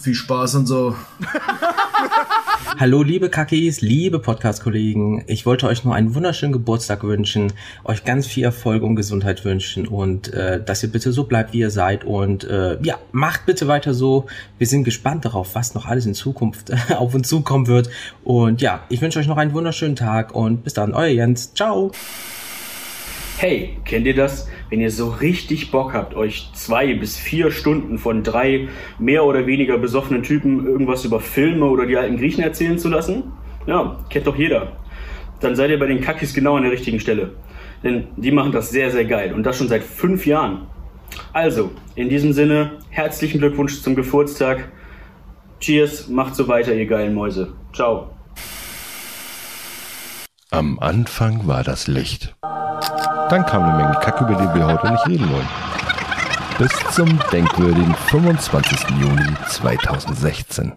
Viel 0.06 0.14
Spaß 0.14 0.54
und 0.54 0.68
so. 0.68 0.96
Hallo 2.80 3.02
liebe 3.02 3.32
Kackis, 3.32 3.82
liebe 3.82 4.20
Podcast-Kollegen. 4.20 5.24
Ich 5.26 5.48
wollte 5.48 5.66
euch 5.66 5.84
nur 5.84 5.96
einen 5.96 6.14
wunderschönen 6.14 6.54
Geburtstag 6.54 7.04
wünschen, 7.04 7.52
euch 7.86 8.04
ganz 8.04 8.28
viel 8.28 8.44
Erfolg 8.44 8.84
und 8.84 8.96
Gesundheit 8.96 9.44
wünschen 9.46 9.88
und 9.88 10.32
äh, 10.32 10.64
dass 10.64 10.84
ihr 10.84 10.92
bitte 10.92 11.12
so 11.12 11.24
bleibt, 11.24 11.54
wie 11.54 11.58
ihr 11.62 11.72
seid 11.72 12.04
und 12.04 12.44
äh, 12.44 12.78
ja, 12.84 13.00
macht 13.14 13.48
bitte 13.48 13.68
weiter 13.68 13.96
so. 13.96 14.28
Wir 14.60 14.68
sind 14.68 14.84
gespannt 14.84 15.26
darauf, 15.26 15.56
was 15.56 15.74
noch 15.74 15.88
alles 15.88 16.06
in 16.06 16.14
Zukunft 16.14 16.72
auf 16.96 17.16
uns 17.16 17.28
zukommen 17.28 17.66
wird 17.66 17.90
und 18.24 18.62
ja, 18.62 18.84
ich 18.90 19.02
wünsche 19.02 19.18
euch 19.18 19.28
noch 19.28 19.38
einen 19.38 19.54
wunderschönen 19.54 19.96
Tag 19.96 20.36
und 20.36 20.64
bis 20.64 20.76
dann, 20.76 20.94
euer 20.94 21.08
Jens. 21.08 21.56
Ciao. 21.56 21.92
Hey, 23.38 23.78
kennt 23.84 24.08
ihr 24.08 24.16
das? 24.16 24.48
Wenn 24.70 24.80
ihr 24.80 24.90
so 24.90 25.10
richtig 25.10 25.70
Bock 25.70 25.94
habt, 25.94 26.16
euch 26.16 26.52
zwei 26.54 26.94
bis 26.94 27.18
vier 27.18 27.52
Stunden 27.52 27.98
von 27.98 28.24
drei 28.24 28.70
mehr 28.98 29.26
oder 29.26 29.46
weniger 29.46 29.78
besoffenen 29.78 30.24
Typen 30.24 30.66
irgendwas 30.66 31.04
über 31.04 31.20
Filme 31.20 31.66
oder 31.66 31.86
die 31.86 31.98
alten 31.98 32.16
Griechen 32.16 32.42
erzählen 32.42 32.80
zu 32.80 32.88
lassen? 32.88 33.34
Ja, 33.68 34.00
kennt 34.10 34.26
doch 34.26 34.38
jeder. 34.38 34.78
Dann 35.42 35.58
seid 35.58 35.70
ihr 35.70 35.80
bei 35.80 35.88
den 35.88 36.00
Kackis 36.00 36.34
genau 36.34 36.56
an 36.56 36.64
der 36.64 36.72
richtigen 36.72 37.02
Stelle. 37.02 37.34
Denn 37.84 38.08
die 38.16 38.32
machen 38.32 38.54
das 38.54 38.70
sehr, 38.70 38.90
sehr 38.90 39.04
geil. 39.04 39.34
Und 39.34 39.44
das 39.44 39.58
schon 39.58 39.68
seit 39.68 39.84
fünf 39.84 40.26
Jahren. 40.26 40.68
Also, 41.34 41.72
in 41.96 42.08
diesem 42.08 42.32
Sinne, 42.32 42.80
herzlichen 42.90 43.40
Glückwunsch 43.40 43.82
zum 43.82 43.96
Geburtstag. 43.96 44.72
Cheers, 45.60 46.08
macht 46.08 46.36
so 46.36 46.48
weiter, 46.48 46.74
ihr 46.74 46.86
geilen 46.86 47.14
Mäuse. 47.14 47.54
Ciao. 47.74 48.12
Am 50.52 50.80
Anfang 50.80 51.48
war 51.48 51.64
das 51.64 51.88
Licht. 51.88 52.34
Dann 53.30 53.44
kam 53.46 53.64
eine 53.64 53.78
Menge 53.78 54.00
Kack, 54.02 54.22
über 54.22 54.36
die 54.36 54.54
wir 54.54 54.68
heute 54.68 54.92
nicht 54.92 55.08
reden 55.08 55.32
wollen. 55.32 55.48
Bis 56.60 56.72
zum 56.94 57.20
denkwürdigen 57.32 57.96
25. 57.96 58.80
Juni 59.02 59.34
2016. 59.48 60.74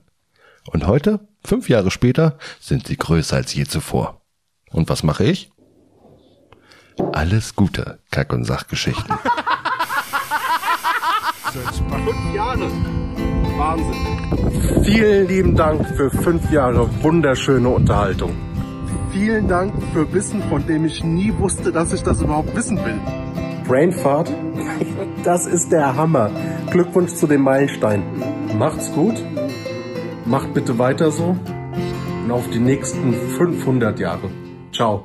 Und 0.73 0.87
heute, 0.87 1.21
fünf 1.45 1.69
Jahre 1.69 1.91
später, 1.91 2.39
sind 2.59 2.87
sie 2.87 2.97
größer 2.97 3.37
als 3.37 3.55
je 3.55 3.65
zuvor. 3.65 4.23
Und 4.71 4.89
was 4.89 5.03
mache 5.03 5.25
ich? 5.25 5.51
Alles 7.13 7.55
Gute, 7.55 7.99
Kack- 8.11 8.33
und 8.33 8.45
Sachgeschichten. 8.45 9.15
Fünf 11.53 12.35
Jahre. 12.35 12.71
Wahnsinn. 13.59 14.85
Vielen 14.85 15.29
lieben 15.29 15.55
Dank 15.55 15.87
für 15.97 16.11
fünf 16.11 16.51
Jahre 16.51 16.89
wunderschöne 17.03 17.69
Unterhaltung. 17.69 18.48
Vielen 19.13 19.49
Dank 19.49 19.73
für 19.93 20.13
Wissen, 20.13 20.43
von 20.45 20.67
dem 20.67 20.85
ich 20.85 21.03
nie 21.03 21.33
wusste, 21.39 21.73
dass 21.73 21.93
ich 21.93 22.03
das 22.03 22.21
überhaupt 22.21 22.55
wissen 22.55 22.77
will. 22.85 23.01
Brainfart, 23.67 24.31
das 25.25 25.47
ist 25.47 25.73
der 25.73 25.97
Hammer. 25.97 26.31
Glückwunsch 26.71 27.15
zu 27.15 27.27
dem 27.27 27.43
Meilenstein. 27.43 28.03
Macht's 28.59 28.93
gut. 28.93 29.15
Macht 30.27 30.53
bitte 30.53 30.79
weiter 30.79 31.11
so. 31.11 31.37
Und 32.25 32.31
auf 32.31 32.49
die 32.51 32.59
nächsten 32.59 33.15
500 33.15 33.99
Jahre. 33.99 34.31
Ciao. 34.73 35.05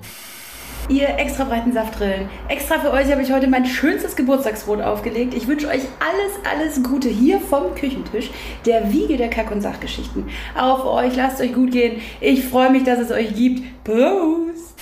Ihr 0.89 1.07
extra 1.17 1.45
breiten 1.45 1.71
Saftrillen. 1.71 2.27
Extra 2.49 2.77
für 2.79 2.91
euch 2.91 3.09
habe 3.09 3.21
ich 3.21 3.31
heute 3.31 3.47
mein 3.47 3.65
schönstes 3.65 4.17
Geburtstagsbrot 4.17 4.81
aufgelegt. 4.81 5.33
Ich 5.33 5.47
wünsche 5.47 5.67
euch 5.69 5.81
alles, 5.99 6.33
alles 6.43 6.83
Gute 6.83 7.07
hier 7.07 7.39
vom 7.39 7.73
Küchentisch, 7.73 8.29
der 8.65 8.91
Wiege 8.91 9.15
der 9.15 9.29
Kack- 9.29 9.51
und 9.51 9.61
Sachgeschichten. 9.61 10.29
Auf 10.55 10.85
euch, 10.85 11.15
lasst 11.15 11.39
euch 11.39 11.53
gut 11.53 11.71
gehen. 11.71 12.01
Ich 12.19 12.43
freue 12.43 12.69
mich, 12.69 12.83
dass 12.83 12.99
es 12.99 13.11
euch 13.11 13.33
gibt. 13.33 13.61
Prost! 13.85 14.75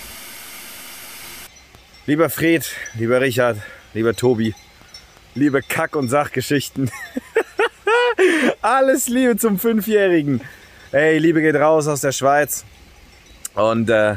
Lieber 2.07 2.31
Fred, 2.31 2.65
lieber 2.95 3.21
Richard, 3.21 3.57
lieber 3.93 4.15
Tobi, 4.15 4.55
liebe 5.35 5.61
Kack- 5.61 5.95
und 5.95 6.09
Sachgeschichten. 6.09 6.89
Alles 8.63 9.07
Liebe 9.07 9.37
zum 9.37 9.59
Fünfjährigen. 9.59 10.41
Hey, 10.89 11.19
Liebe 11.19 11.41
geht 11.41 11.55
raus 11.55 11.87
aus 11.87 12.01
der 12.01 12.11
Schweiz. 12.11 12.65
Und 13.53 13.89
äh, 13.89 14.15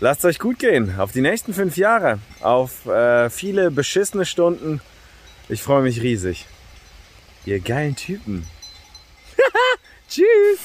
lasst 0.00 0.24
euch 0.24 0.38
gut 0.38 0.58
gehen 0.58 0.98
auf 0.98 1.12
die 1.12 1.20
nächsten 1.20 1.54
fünf 1.54 1.76
Jahre. 1.76 2.18
Auf 2.40 2.86
äh, 2.86 3.30
viele 3.30 3.70
beschissene 3.70 4.24
Stunden. 4.26 4.80
Ich 5.48 5.62
freue 5.62 5.82
mich 5.82 6.00
riesig. 6.02 6.46
Ihr 7.46 7.60
geilen 7.60 7.96
Typen. 7.96 8.46
Tschüss. 10.08 10.58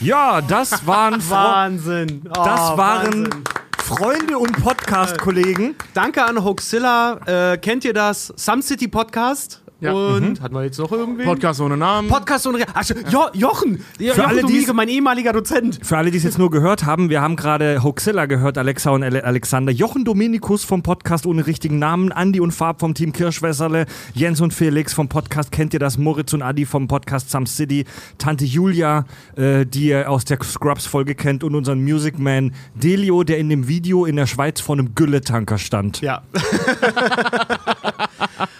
Ja, 0.00 0.40
das 0.42 0.86
waren 0.86 1.20
Fro- 1.20 1.30
Wahnsinn. 1.34 2.22
Oh, 2.28 2.32
Das 2.32 2.60
waren 2.76 3.24
Wahnsinn. 3.24 3.44
Freunde 3.78 4.38
und 4.38 4.52
Podcast-Kollegen. 4.62 5.76
Danke 5.94 6.24
an 6.24 6.42
Hoaxilla. 6.42 7.52
Äh, 7.52 7.58
kennt 7.58 7.84
ihr 7.84 7.92
das? 7.94 8.32
Some 8.36 8.60
City 8.62 8.88
Podcast? 8.88 9.62
Ja. 9.78 9.92
Und 9.92 10.38
Mhm. 10.38 10.42
hatten 10.42 10.54
wir 10.54 10.64
jetzt 10.64 10.78
noch 10.78 10.90
irgendwie? 10.90 11.24
Podcast 11.24 11.60
ohne 11.60 11.76
Namen. 11.76 12.08
Podcast 12.08 12.46
ohne 12.46 12.58
Re 12.60 12.64
Ach, 12.72 12.82
jo 13.10 13.26
Jochen! 13.34 13.84
Für 13.98 14.04
Jochen 14.04 14.20
alle, 14.22 14.40
Domige, 14.40 14.72
mein 14.72 14.88
ehemaliger 14.88 15.34
Dozent. 15.34 15.78
Für 15.82 15.98
alle, 15.98 16.10
die 16.10 16.16
es 16.16 16.24
jetzt 16.24 16.38
nur 16.38 16.50
gehört 16.50 16.86
haben, 16.86 17.10
wir 17.10 17.20
haben 17.20 17.36
gerade 17.36 17.82
Hoaxilla 17.82 18.24
gehört, 18.24 18.56
Alexa 18.56 18.90
und 18.90 19.02
Ale 19.02 19.22
Alexander, 19.24 19.72
Jochen 19.72 20.06
Dominikus 20.06 20.64
vom 20.64 20.82
Podcast 20.82 21.26
ohne 21.26 21.46
richtigen 21.46 21.78
Namen, 21.78 22.10
Andi 22.10 22.40
und 22.40 22.52
Farb 22.52 22.80
vom 22.80 22.94
Team 22.94 23.12
Kirschwässerle, 23.12 23.84
Jens 24.14 24.40
und 24.40 24.54
Felix 24.54 24.94
vom 24.94 25.08
Podcast 25.08 25.52
Kennt 25.52 25.74
ihr 25.74 25.80
das, 25.80 25.98
Moritz 25.98 26.32
und 26.32 26.40
Adi 26.40 26.64
vom 26.64 26.88
Podcast 26.88 27.30
Some 27.30 27.46
City, 27.46 27.84
Tante 28.16 28.46
Julia, 28.46 29.04
äh, 29.36 29.66
die 29.66 29.88
ihr 29.88 30.10
aus 30.10 30.24
der 30.24 30.38
Scrubs-Folge 30.42 31.14
kennt 31.14 31.44
und 31.44 31.54
unseren 31.54 31.82
Music 31.84 32.18
Man 32.18 32.52
Delio, 32.74 33.24
der 33.24 33.36
in 33.36 33.50
dem 33.50 33.68
Video 33.68 34.06
in 34.06 34.16
der 34.16 34.26
Schweiz 34.26 34.60
vor 34.60 34.74
einem 34.76 34.94
Gülletanker 34.94 35.58
stand. 35.58 36.00
Ja. 36.00 36.22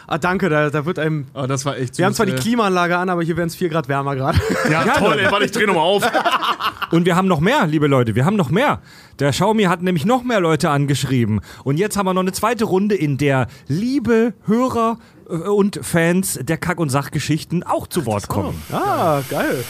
ah, 0.07 0.19
danke, 0.19 0.49
da, 0.49 0.71
da 0.71 0.85
wird 0.85 0.99
einem. 0.99 1.27
Oh, 1.35 1.47
das 1.47 1.65
war 1.65 1.77
echt 1.77 1.99
Wir 1.99 2.07
haben 2.07 2.15
zwar 2.15 2.27
die 2.27 2.33
ey. 2.33 2.39
Klimaanlage 2.39 2.97
an, 2.97 3.09
aber 3.09 3.23
hier 3.23 3.37
werden 3.37 3.49
es 3.49 3.57
4 3.57 3.69
Grad 3.69 3.89
wärmer 3.89 4.17
gerade. 4.17 4.39
Ja, 4.71 4.83
toll, 4.85 5.19
ey, 5.19 5.31
warte, 5.31 5.45
ich 5.45 5.53
dreh 5.53 5.67
nochmal 5.67 5.85
auf. 5.85 6.05
Und 6.91 7.05
wir 7.05 7.17
haben 7.17 7.27
noch 7.29 7.41
mehr, 7.41 7.67
liebe 7.67 7.87
Leute, 7.87 8.15
wir 8.15 8.25
haben 8.25 8.37
noch 8.37 8.51
mehr. 8.51 8.81
Der 9.19 9.33
Xiaomi 9.33 9.65
hat 9.65 9.83
nämlich 9.83 10.05
noch 10.05 10.23
mehr 10.23 10.41
Leute 10.41 10.71
angeschrieben. 10.71 11.41
Und 11.65 11.79
jetzt 11.79 11.97
haben 11.97 12.07
wir 12.07 12.15
noch 12.15 12.23
eine 12.23 12.33
zweite 12.33 12.65
Runde, 12.65 12.95
in 12.95 13.19
der 13.19 13.49
liebe 13.67 14.35
Hörer 14.47 14.99
äh, 15.29 15.33
und 15.33 15.81
Fans 15.83 16.39
der 16.43 16.59
Kack- 16.59 16.79
und 16.79 16.91
Sachgeschichten 16.91 17.63
auch 17.63 17.87
zu 17.87 18.07
Wort 18.07 18.29
kommen. 18.29 18.63
Ah, 18.73 19.21
geil. 19.29 19.65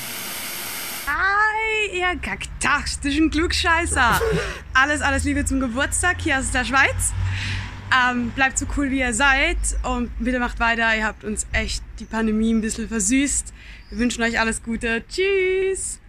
Hi, 1.07 1.99
ihr 1.99 2.21
kaktastischen 2.21 3.31
Klugscheißer. 3.31 4.21
Alles, 4.75 5.01
alles 5.01 5.25
Liebe 5.25 5.45
zum 5.47 5.61
Geburtstag 5.61 6.17
hier 6.21 6.39
aus 6.39 6.51
der 6.51 6.65
Schweiz. 6.65 7.15
Ähm, 7.93 8.31
bleibt 8.31 8.59
so 8.59 8.67
cool, 8.77 8.91
wie 8.91 9.01
ihr 9.01 9.15
seid 9.15 9.57
und 9.83 10.11
bitte 10.19 10.39
macht 10.39 10.61
weiter. 10.61 10.97
Ihr 10.97 11.05
habt 11.05 11.25
uns 11.25 11.47
echt 11.53 11.83
die 11.99 12.05
Pandemie 12.05 12.53
ein 12.53 12.61
bisschen 12.61 12.89
versüßt. 12.89 13.53
Wir 13.91 13.99
wünschen 13.99 14.23
euch 14.23 14.39
alles 14.39 14.63
Gute. 14.63 15.05
Tschüss. 15.09 16.01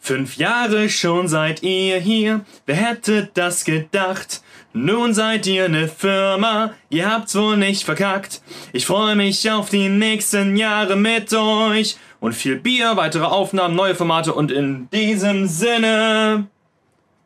Fünf 0.00 0.36
Jahre 0.36 0.88
schon 0.88 1.28
seid 1.28 1.62
ihr 1.62 1.98
hier, 1.98 2.44
wer 2.64 2.76
hätte 2.76 3.30
das 3.34 3.64
gedacht? 3.64 4.42
Nun 4.72 5.12
seid 5.12 5.46
ihr 5.46 5.66
eine 5.66 5.88
Firma, 5.88 6.72
ihr 6.88 7.10
habt's 7.10 7.34
wohl 7.34 7.56
nicht 7.56 7.84
verkackt. 7.84 8.40
Ich 8.72 8.86
freue 8.86 9.16
mich 9.16 9.50
auf 9.50 9.68
die 9.68 9.88
nächsten 9.88 10.56
Jahre 10.56 10.96
mit 10.96 11.34
euch 11.34 11.96
und 12.20 12.34
viel 12.34 12.56
Bier, 12.56 12.96
weitere 12.96 13.24
Aufnahmen, 13.24 13.76
neue 13.76 13.94
Formate 13.94 14.32
und 14.32 14.50
in 14.50 14.88
diesem 14.90 15.46
Sinne 15.46 16.46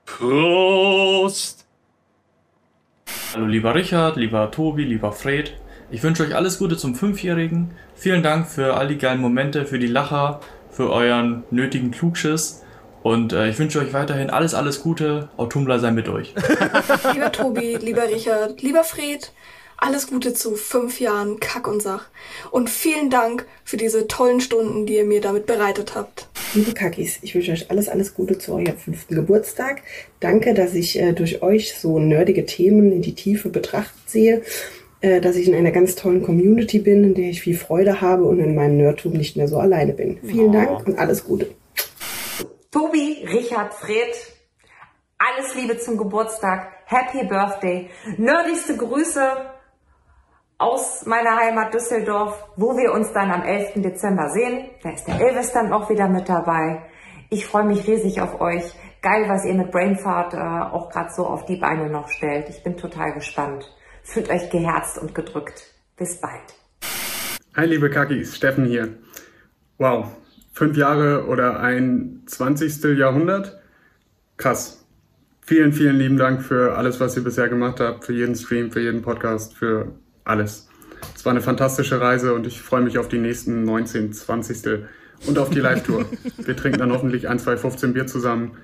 Prost! 0.05 1.62
Hallo 3.35 3.47
lieber 3.47 3.75
Richard, 3.75 4.17
lieber 4.17 4.51
Tobi, 4.51 4.85
lieber 4.85 5.11
Fred. 5.11 5.55
Ich 5.91 6.03
wünsche 6.03 6.23
euch 6.23 6.35
alles 6.35 6.59
Gute 6.59 6.77
zum 6.77 6.95
Fünfjährigen. 6.95 7.71
Vielen 7.95 8.23
Dank 8.23 8.47
für 8.47 8.77
all 8.77 8.89
die 8.89 8.99
geilen 8.99 9.23
Momente, 9.23 9.65
für 9.65 9.79
die 9.79 9.87
Lacher, 9.87 10.41
für 10.71 10.91
euren 10.91 11.43
nötigen 11.51 11.93
Klugschiss. 11.93 12.62
Und 13.03 13.33
äh, 13.33 13.49
ich 13.49 13.59
wünsche 13.59 13.81
euch 13.81 13.95
weiterhin 13.95 14.29
alles, 14.29 14.53
alles 14.53 14.83
Gute. 14.83 15.31
Autumnbler 15.39 15.79
sei 15.79 15.93
mit 15.93 16.11
euch. 16.11 16.35
Lieber 17.15 17.33
Tobi, 17.33 17.77
lieber 17.77 18.07
Richard, 18.07 18.61
lieber 18.61 18.85
Fred, 18.85 19.33
alles 19.83 20.07
Gute 20.07 20.33
zu 20.33 20.55
fünf 20.55 21.01
Jahren 21.01 21.41
Kack 21.41 21.67
und 21.67 21.83
Sach. 21.83 22.09
Und 22.53 22.71
vielen 22.71 23.11
Dank 23.11 23.47
für 23.65 23.77
diese 23.77 24.07
tollen 24.07 24.41
Stunden, 24.41 24.87
die 24.87 24.95
ihr 24.95 25.05
mir 25.05 25.21
damit 25.21 25.47
bereitet 25.47 25.97
habt. 25.97 26.29
Liebe 26.55 26.73
Kackis, 26.73 27.19
ich 27.23 27.35
wünsche 27.35 27.51
euch 27.51 27.71
alles, 27.71 27.89
alles 27.89 28.15
Gute 28.15 28.39
zu 28.39 28.53
eurem 28.53 28.79
fünften 28.79 29.17
Geburtstag. 29.17 29.83
Danke, 30.21 30.55
dass 30.55 30.75
ich 30.75 31.01
äh, 31.01 31.12
durch 31.12 31.43
euch 31.43 31.75
so 31.75 31.99
nerdige 31.99 32.47
Themen 32.47 32.93
in 32.93 33.03
die 33.03 33.15
Tiefe 33.15 33.49
betrachtet 33.49 34.09
sehe, 34.09 34.43
äh, 35.01 35.21
dass 35.21 35.35
ich 35.35 35.49
in 35.49 35.55
einer 35.55 35.73
ganz 35.73 35.97
tollen 35.97 36.23
Community 36.23 36.79
bin, 36.79 37.03
in 37.03 37.15
der 37.15 37.31
ich 37.31 37.43
viel 37.43 37.57
Freude 37.57 38.01
habe 38.01 38.25
und 38.25 38.39
in 38.39 38.55
meinem 38.55 38.77
Nerdtum 38.77 39.12
nicht 39.15 39.37
mehr 39.37 39.49
so 39.49 39.59
alleine 39.59 39.95
bin. 39.95 40.19
Vielen 40.25 40.53
Dank 40.53 40.87
und 40.87 40.99
alles 40.99 41.25
Gute. 41.25 41.49
Tobi, 42.71 43.27
Richard, 43.27 43.75
Fred, 43.75 44.15
alles 45.19 45.55
Liebe 45.57 45.77
zum 45.79 45.97
Geburtstag. 45.97 46.69
Happy 46.85 47.27
Birthday. 47.27 47.89
Nerdigste 48.19 48.77
Grüße 48.77 49.52
aus 50.62 51.04
meiner 51.07 51.37
Heimat 51.37 51.75
Düsseldorf, 51.75 52.49
wo 52.54 52.76
wir 52.76 52.92
uns 52.92 53.12
dann 53.12 53.33
am 53.33 53.42
11. 53.42 53.83
Dezember 53.83 54.31
sehen. 54.31 54.71
Da 54.85 54.90
ist 54.92 55.09
der 55.09 55.21
Elvis 55.21 55.52
dann 55.52 55.73
auch 55.73 55.90
wieder 55.90 56.09
mit 56.09 56.28
dabei. 56.28 56.85
Ich 57.31 57.47
freue 57.47 57.64
mich 57.64 57.85
riesig 57.88 58.21
auf 58.21 58.40
euch. 58.40 58.62
Geil, 59.02 59.25
was 59.26 59.45
ihr 59.45 59.54
mit 59.54 59.73
Brainfart 59.73 60.35
äh, 60.35 60.37
auch 60.37 60.88
gerade 60.88 61.11
so 61.12 61.26
auf 61.26 61.47
die 61.47 61.57
Beine 61.57 61.90
noch 61.90 62.09
stellt. 62.09 62.49
Ich 62.49 62.62
bin 62.62 62.76
total 62.76 63.12
gespannt. 63.12 63.64
Fühlt 64.04 64.31
euch 64.31 64.50
geherzt 64.50 64.99
und 64.99 65.16
gedrückt. 65.16 65.64
Bis 65.97 66.21
bald. 66.21 66.54
Hi 67.57 67.66
liebe 67.66 67.90
Kakis, 67.90 68.37
Steffen 68.37 68.64
hier. 68.64 68.95
Wow, 69.78 70.07
fünf 70.52 70.76
Jahre 70.76 71.26
oder 71.26 71.59
ein 71.59 72.23
20. 72.26 72.85
Jahrhundert? 72.97 73.61
Krass. 74.37 74.87
Vielen, 75.45 75.73
vielen 75.73 75.97
lieben 75.97 76.19
Dank 76.19 76.40
für 76.40 76.76
alles, 76.76 77.00
was 77.00 77.16
ihr 77.16 77.25
bisher 77.25 77.49
gemacht 77.49 77.81
habt, 77.81 78.04
für 78.04 78.12
jeden 78.12 78.37
Stream, 78.37 78.71
für 78.71 78.81
jeden 78.81 79.02
Podcast, 79.02 79.54
für 79.57 79.92
alles. 80.25 80.69
Es 81.14 81.25
war 81.25 81.31
eine 81.31 81.41
fantastische 81.41 82.00
Reise 82.00 82.35
und 82.35 82.47
ich 82.47 82.61
freue 82.61 82.83
mich 82.83 82.99
auf 82.99 83.09
die 83.09 83.19
nächsten 83.19 83.64
19, 83.64 84.12
20. 84.12 84.85
und 85.26 85.38
auf 85.38 85.50
die 85.50 85.61
Live-Tour. 85.61 86.07
Wir 86.38 86.57
trinken 86.57 86.79
dann 86.79 86.93
hoffentlich 86.93 87.29
ein, 87.29 87.38
zwei, 87.38 87.57
15 87.57 87.93
Bier 87.93 88.07
zusammen. 88.07 88.57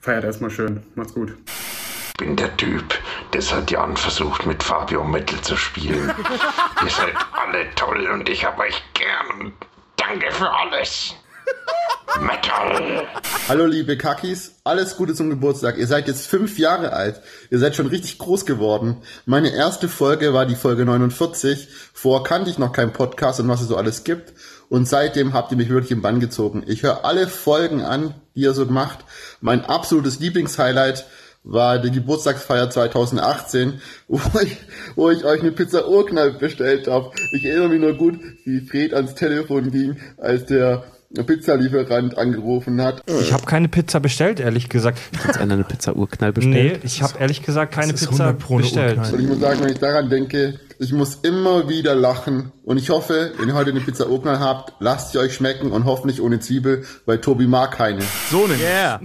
Feiert 0.00 0.24
erstmal 0.24 0.50
schön. 0.50 0.82
Macht's 0.94 1.14
gut. 1.14 1.34
Ich 1.46 2.26
bin 2.26 2.36
der 2.36 2.56
Typ, 2.56 2.84
der 3.32 3.42
seit 3.42 3.70
Jahren 3.70 3.96
versucht, 3.96 4.46
mit 4.46 4.62
Fabio 4.62 5.04
Metal 5.04 5.40
zu 5.40 5.56
spielen. 5.56 6.12
Ihr 6.84 6.90
seid 6.90 7.14
alle 7.32 7.66
toll 7.74 8.06
und 8.12 8.28
ich 8.28 8.44
hab 8.44 8.58
euch 8.58 8.82
gern. 8.94 9.40
und 9.40 9.52
Danke 9.96 10.30
für 10.32 10.50
alles. 10.50 11.14
Metal. 12.20 13.06
Hallo 13.48 13.66
liebe 13.66 13.96
Kakis, 13.96 14.56
alles 14.64 14.96
Gute 14.96 15.14
zum 15.14 15.30
Geburtstag. 15.30 15.78
Ihr 15.78 15.86
seid 15.86 16.08
jetzt 16.08 16.26
fünf 16.26 16.58
Jahre 16.58 16.92
alt. 16.92 17.22
Ihr 17.50 17.58
seid 17.58 17.74
schon 17.74 17.86
richtig 17.86 18.18
groß 18.18 18.44
geworden. 18.44 18.98
Meine 19.24 19.54
erste 19.54 19.88
Folge 19.88 20.34
war 20.34 20.44
die 20.44 20.54
Folge 20.54 20.84
49. 20.84 21.68
Vorher 21.92 22.24
kannte 22.24 22.50
ich 22.50 22.58
noch 22.58 22.72
keinen 22.72 22.92
Podcast 22.92 23.40
und 23.40 23.48
was 23.48 23.62
es 23.62 23.68
so 23.68 23.76
alles 23.76 24.04
gibt. 24.04 24.34
Und 24.68 24.86
seitdem 24.86 25.32
habt 25.32 25.52
ihr 25.52 25.56
mich 25.56 25.70
wirklich 25.70 25.92
im 25.92 26.02
Bann 26.02 26.20
gezogen. 26.20 26.64
Ich 26.66 26.82
höre 26.82 27.04
alle 27.04 27.28
Folgen 27.28 27.82
an, 27.82 28.14
die 28.34 28.40
ihr 28.40 28.54
so 28.54 28.66
macht. 28.66 29.04
Mein 29.40 29.64
absolutes 29.64 30.20
Lieblingshighlight 30.20 31.06
war 31.44 31.78
die 31.78 31.90
Geburtstagsfeier 31.90 32.70
2018, 32.70 33.80
wo 34.08 34.20
ich, 34.40 34.56
wo 34.94 35.10
ich 35.10 35.24
euch 35.24 35.40
eine 35.40 35.52
Pizza 35.52 35.88
Urknall 35.88 36.32
bestellt 36.32 36.86
habe. 36.88 37.10
Ich 37.32 37.44
erinnere 37.44 37.68
mich 37.70 37.80
nur 37.80 37.94
gut, 37.94 38.20
wie 38.44 38.60
Fred 38.60 38.94
ans 38.94 39.14
Telefon 39.14 39.70
ging, 39.70 39.96
als 40.18 40.46
der 40.46 40.84
Pizzalieferant 41.14 42.16
angerufen 42.16 42.80
hat. 42.80 43.02
Ich 43.06 43.32
habe 43.32 43.44
keine 43.44 43.68
Pizza 43.68 44.00
bestellt, 44.00 44.40
ehrlich 44.40 44.68
gesagt. 44.68 44.98
Hat 45.26 45.38
einer 45.38 45.54
eine 45.54 45.64
Pizza 45.64 45.94
Urknall 45.94 46.32
Nee, 46.38 46.78
ich 46.82 47.02
habe 47.02 47.18
ehrlich 47.18 47.42
gesagt 47.42 47.74
keine 47.74 47.92
Pizza 47.92 48.32
bestellt. 48.32 48.98
Und 49.12 49.20
ich 49.20 49.28
muss 49.28 49.40
sagen, 49.40 49.60
wenn 49.60 49.72
ich 49.72 49.78
daran 49.78 50.08
denke, 50.08 50.58
ich 50.78 50.92
muss 50.92 51.16
immer 51.22 51.68
wieder 51.68 51.94
lachen. 51.94 52.52
Und 52.64 52.78
ich 52.78 52.90
hoffe, 52.90 53.32
wenn 53.38 53.48
ihr 53.48 53.54
heute 53.54 53.70
eine 53.70 53.80
Pizza 53.80 54.08
Urknall 54.08 54.40
habt, 54.40 54.72
lasst 54.80 55.12
sie 55.12 55.18
euch 55.18 55.34
schmecken 55.34 55.70
und 55.70 55.84
hoffentlich 55.84 56.20
ohne 56.20 56.40
Zwiebel, 56.40 56.84
weil 57.04 57.18
Tobi 57.18 57.46
mag 57.46 57.72
keine. 57.72 58.02
So 58.30 58.46
nämlich. 58.46 58.62
Yeah. 58.62 59.00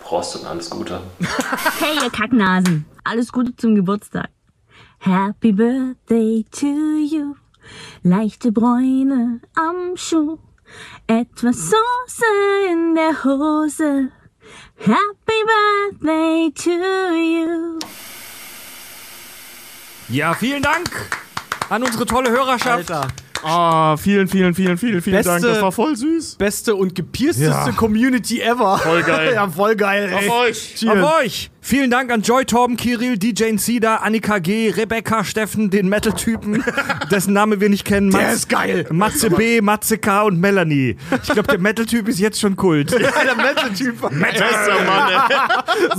Prost 0.00 0.36
und 0.36 0.46
alles 0.46 0.70
Gute. 0.70 1.00
Hey, 1.78 1.98
ihr 2.02 2.10
Kacknasen. 2.10 2.84
Alles 3.04 3.30
Gute 3.32 3.54
zum 3.56 3.74
Geburtstag. 3.74 4.28
Happy 5.02 5.52
Birthday 5.52 6.44
to 6.50 6.66
you. 6.66 7.34
Leichte 8.02 8.52
Bräune 8.52 9.40
am 9.54 9.96
Schuh. 9.96 10.36
Etwas 11.06 11.56
Soße 11.70 12.70
in 12.70 12.94
der 12.94 13.24
Hose. 13.24 14.10
Happy 14.76 15.40
Birthday 15.98 16.52
to 16.54 16.70
you. 17.16 17.78
Ja, 20.10 20.34
vielen 20.34 20.62
Dank 20.62 20.90
an 21.70 21.82
unsere 21.82 22.04
tolle 22.04 22.30
Hörerschaft. 22.30 22.90
Alter. 22.90 23.08
Ah, 23.42 23.96
vielen, 23.96 24.28
vielen, 24.28 24.54
vielen, 24.54 24.76
vielen, 24.76 25.00
vielen 25.00 25.22
Dank. 25.22 25.42
Das 25.42 25.62
war 25.62 25.72
voll 25.72 25.96
süß. 25.96 26.36
Beste 26.36 26.74
und 26.74 26.94
gepiersteste 26.94 27.70
Ja. 27.70 27.72
Community 27.72 28.40
ever. 28.40 28.76
Voll 28.76 29.02
geil. 29.02 29.32
ja, 29.34 29.48
voll 29.48 29.76
geil, 29.76 30.10
ey. 30.12 30.28
Auf 30.28 30.36
euch. 30.40 30.74
Cheers. 30.76 31.02
Auf 31.02 31.20
euch! 31.22 31.50
Vielen 31.70 31.88
Dank 31.88 32.10
an 32.10 32.22
Joy, 32.22 32.44
Torben, 32.46 32.76
Kirill, 32.76 33.16
DJ 33.16 33.56
Sida, 33.56 33.98
Annika 33.98 34.40
G, 34.40 34.70
Rebecca, 34.70 35.22
Steffen, 35.22 35.70
den 35.70 35.88
Metal-Typen, 35.88 36.64
dessen 37.12 37.32
Name 37.32 37.60
wir 37.60 37.68
nicht 37.68 37.84
kennen. 37.84 38.10
Der 38.10 38.32
ist 38.32 38.48
geil. 38.48 38.88
Matze 38.90 39.30
B, 39.30 39.60
Matze 39.60 39.96
K 39.98 40.22
und 40.22 40.40
Melanie. 40.40 40.96
Ich 41.22 41.28
glaube, 41.28 41.44
der 41.44 41.60
Metal-Typ 41.60 42.08
ist 42.08 42.18
jetzt 42.18 42.40
schon 42.40 42.56
Kult. 42.56 42.90
Ja, 43.00 43.12
der 43.24 43.36
Metal-Typ. 43.36 44.02
Ey. 44.10 44.42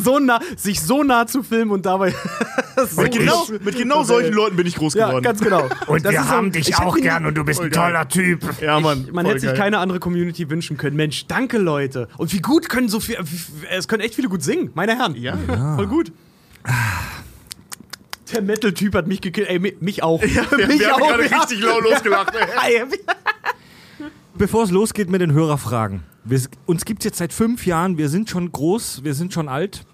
so 0.04 0.20
nah, 0.20 0.42
sich 0.58 0.82
so 0.82 1.04
nah 1.04 1.26
zu 1.26 1.42
filmen 1.42 1.72
und 1.72 1.86
dabei. 1.86 2.14
so 2.90 3.02
Mit 3.02 3.14
genau, 3.14 3.48
mit 3.64 3.78
genau 3.78 4.04
solchen 4.04 4.34
Leuten 4.34 4.58
bin 4.58 4.68
ich 4.68 4.76
groß 4.76 4.94
Ja, 4.96 5.08
geworden. 5.08 5.24
ganz 5.24 5.40
genau. 5.40 5.70
Und 5.88 6.04
Das 6.04 6.12
wir 6.12 6.20
ist 6.20 6.28
so- 6.28 6.34
haben 6.34 6.52
dich 6.52 6.68
ich 6.68 6.76
auch 6.80 6.98
gern 6.98 7.26
und 7.26 7.36
du 7.38 7.46
bist 7.46 7.62
ein 7.62 7.70
geil. 7.70 7.92
toller 7.94 8.08
Typ. 8.10 8.42
Ja, 8.62 8.78
Mann. 8.82 9.08
Man 9.14 9.24
voll 9.24 9.32
hätte 9.36 9.40
sich 9.40 9.50
geil. 9.52 9.58
keine 9.58 9.78
andere 9.78 10.00
Community 10.00 10.50
wünschen 10.50 10.76
können. 10.76 10.98
Mensch, 10.98 11.28
danke 11.28 11.58
Leute. 11.60 12.10
Und 12.18 12.34
wie 12.34 12.40
gut 12.42 12.68
können 12.68 12.90
so 12.90 13.00
viel. 13.00 13.18
Es 13.70 13.88
können 13.88 14.02
echt 14.04 14.16
viele 14.16 14.28
gut 14.28 14.44
singen, 14.44 14.72
meine 14.74 14.98
Herren. 14.98 15.16
Ja, 15.16 15.38
voll 15.76 15.88
gut. 15.88 16.12
Der 18.34 18.42
Metal-Typ 18.42 18.96
hat 18.96 19.08
mich 19.08 19.22
gekillt. 19.22 19.50
Ey, 19.50 19.60
mi- 19.60 19.76
mich 19.80 20.04
auch. 20.04 20.22
Ja, 20.26 20.50
wir, 20.52 20.68
mich 20.68 20.80
wir 20.80 20.92
haben 20.92 21.02
auch. 21.02 21.08
gerade 21.10 21.28
ja. 21.30 21.40
richtig 21.40 21.62
laut 21.62 21.84
losgelacht. 21.84 22.34
Ey. 22.66 22.84
Bevor 24.38 24.64
es 24.64 24.72
losgeht 24.72 25.10
mit 25.10 25.22
den 25.22 25.34
Hörerfragen. 25.34 26.04
Wir, 26.24 26.40
uns 26.66 26.86
gibt 26.86 27.02
es 27.02 27.06
jetzt 27.06 27.18
seit 27.18 27.34
fünf 27.34 27.66
Jahren. 27.66 27.98
Wir 27.98 28.08
sind 28.10 28.30
schon 28.30 28.52
groß, 28.52 29.04
wir 29.04 29.14
sind 29.14 29.34
schon 29.34 29.50
alt. 29.50 29.86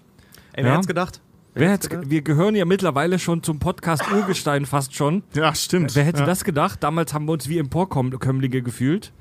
Ey, 0.52 0.64
wer 0.64 0.74
hätt's 0.76 0.86
gedacht? 0.86 1.20
Wer 1.54 1.70
hätt's, 1.70 1.88
ge- 1.88 2.02
wir 2.06 2.22
gehören 2.22 2.54
ja 2.54 2.64
mittlerweile 2.64 3.18
schon 3.18 3.42
zum 3.42 3.58
Podcast 3.58 4.04
Urgestein 4.12 4.64
fast 4.66 4.94
schon. 4.94 5.24
Ja, 5.34 5.52
stimmt. 5.54 5.96
Wer 5.96 6.04
hätte 6.04 6.20
ja. 6.20 6.26
das 6.26 6.44
gedacht? 6.44 6.82
Damals 6.84 7.12
haben 7.12 7.24
wir 7.26 7.32
uns 7.32 7.48
wie 7.48 7.58
Emporkömmlinge 7.58 8.62
gefühlt. 8.62 9.12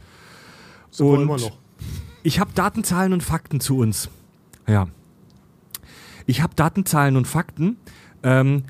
So 0.91 1.09
Und 1.09 1.23
immer 1.23 1.37
noch. 1.37 1.57
Ich 2.21 2.39
habe 2.39 2.51
Datenzahlen 2.53 3.13
und 3.13 3.23
Fakten 3.23 3.59
zu 3.59 3.77
uns. 3.79 4.09
Ja. 4.67 4.87
Ich 6.27 6.43
habe 6.43 6.53
Datenzahlen 6.55 7.15
und 7.15 7.25
Fakten. 7.25 7.77
Ähm, 8.21 8.63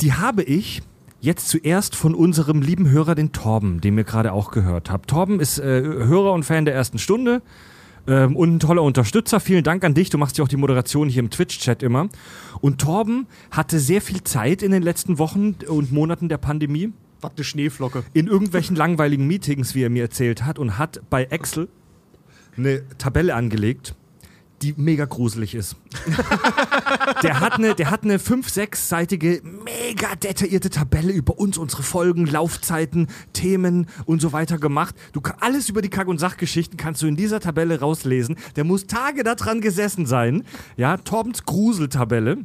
die 0.00 0.12
habe 0.12 0.42
ich 0.42 0.82
jetzt 1.20 1.48
zuerst 1.48 1.94
von 1.94 2.14
unserem 2.14 2.60
lieben 2.60 2.90
Hörer, 2.90 3.14
den 3.14 3.32
Torben, 3.32 3.80
den 3.80 3.96
ihr 3.96 4.04
gerade 4.04 4.32
auch 4.32 4.50
gehört 4.50 4.90
habt. 4.90 5.08
Torben 5.08 5.40
ist 5.40 5.58
äh, 5.58 5.82
Hörer 5.82 6.32
und 6.32 6.42
Fan 6.42 6.64
der 6.64 6.74
ersten 6.74 6.98
Stunde 6.98 7.42
ähm, 8.08 8.34
und 8.34 8.56
ein 8.56 8.60
toller 8.60 8.82
Unterstützer. 8.82 9.38
Vielen 9.38 9.62
Dank 9.62 9.84
an 9.84 9.94
dich. 9.94 10.10
Du 10.10 10.18
machst 10.18 10.36
ja 10.36 10.44
auch 10.44 10.48
die 10.48 10.56
Moderation 10.56 11.08
hier 11.08 11.20
im 11.20 11.30
Twitch-Chat 11.30 11.84
immer. 11.84 12.08
Und 12.60 12.80
Torben 12.80 13.28
hatte 13.52 13.78
sehr 13.78 14.02
viel 14.02 14.24
Zeit 14.24 14.62
in 14.62 14.72
den 14.72 14.82
letzten 14.82 15.18
Wochen 15.18 15.54
und 15.68 15.92
Monaten 15.92 16.28
der 16.28 16.38
Pandemie. 16.38 16.92
Was 17.20 17.32
eine 17.36 17.44
Schneeflocke. 17.44 18.02
In 18.14 18.26
irgendwelchen 18.26 18.74
langweiligen 18.74 19.28
Meetings, 19.28 19.76
wie 19.76 19.84
er 19.84 19.90
mir 19.90 20.02
erzählt 20.02 20.44
hat, 20.44 20.58
und 20.58 20.76
hat 20.76 21.02
bei 21.08 21.22
Excel 21.24 21.68
eine 22.56 22.82
Tabelle 22.98 23.36
angelegt, 23.36 23.94
die 24.62 24.74
mega 24.76 25.04
gruselig 25.04 25.54
ist. 25.54 25.76
der 27.22 27.40
hat 27.40 27.54
eine, 27.54 27.74
der 27.74 27.90
hat 27.90 28.04
eine 28.04 28.18
5-, 28.18 28.54
6-seitige, 28.54 29.42
mega 29.42 30.14
detaillierte 30.14 30.70
Tabelle 30.70 31.12
über 31.12 31.38
uns, 31.38 31.58
unsere 31.58 31.82
Folgen, 31.82 32.26
Laufzeiten, 32.26 33.08
Themen 33.32 33.88
und 34.04 34.20
so 34.20 34.32
weiter 34.32 34.58
gemacht. 34.58 34.94
Du 35.12 35.20
alles 35.40 35.68
über 35.68 35.82
die 35.82 35.90
Kack- 35.90 36.08
und 36.08 36.18
Sachgeschichten 36.18 36.76
kannst 36.76 37.02
du 37.02 37.06
in 37.06 37.16
dieser 37.16 37.40
Tabelle 37.40 37.80
rauslesen. 37.80 38.36
Der 38.56 38.64
muss 38.64 38.86
Tage 38.86 39.24
daran 39.24 39.60
gesessen 39.60 40.06
sein. 40.06 40.44
Ja, 40.76 40.96
Torbens 40.96 41.44
Gruseltabelle. 41.44 42.38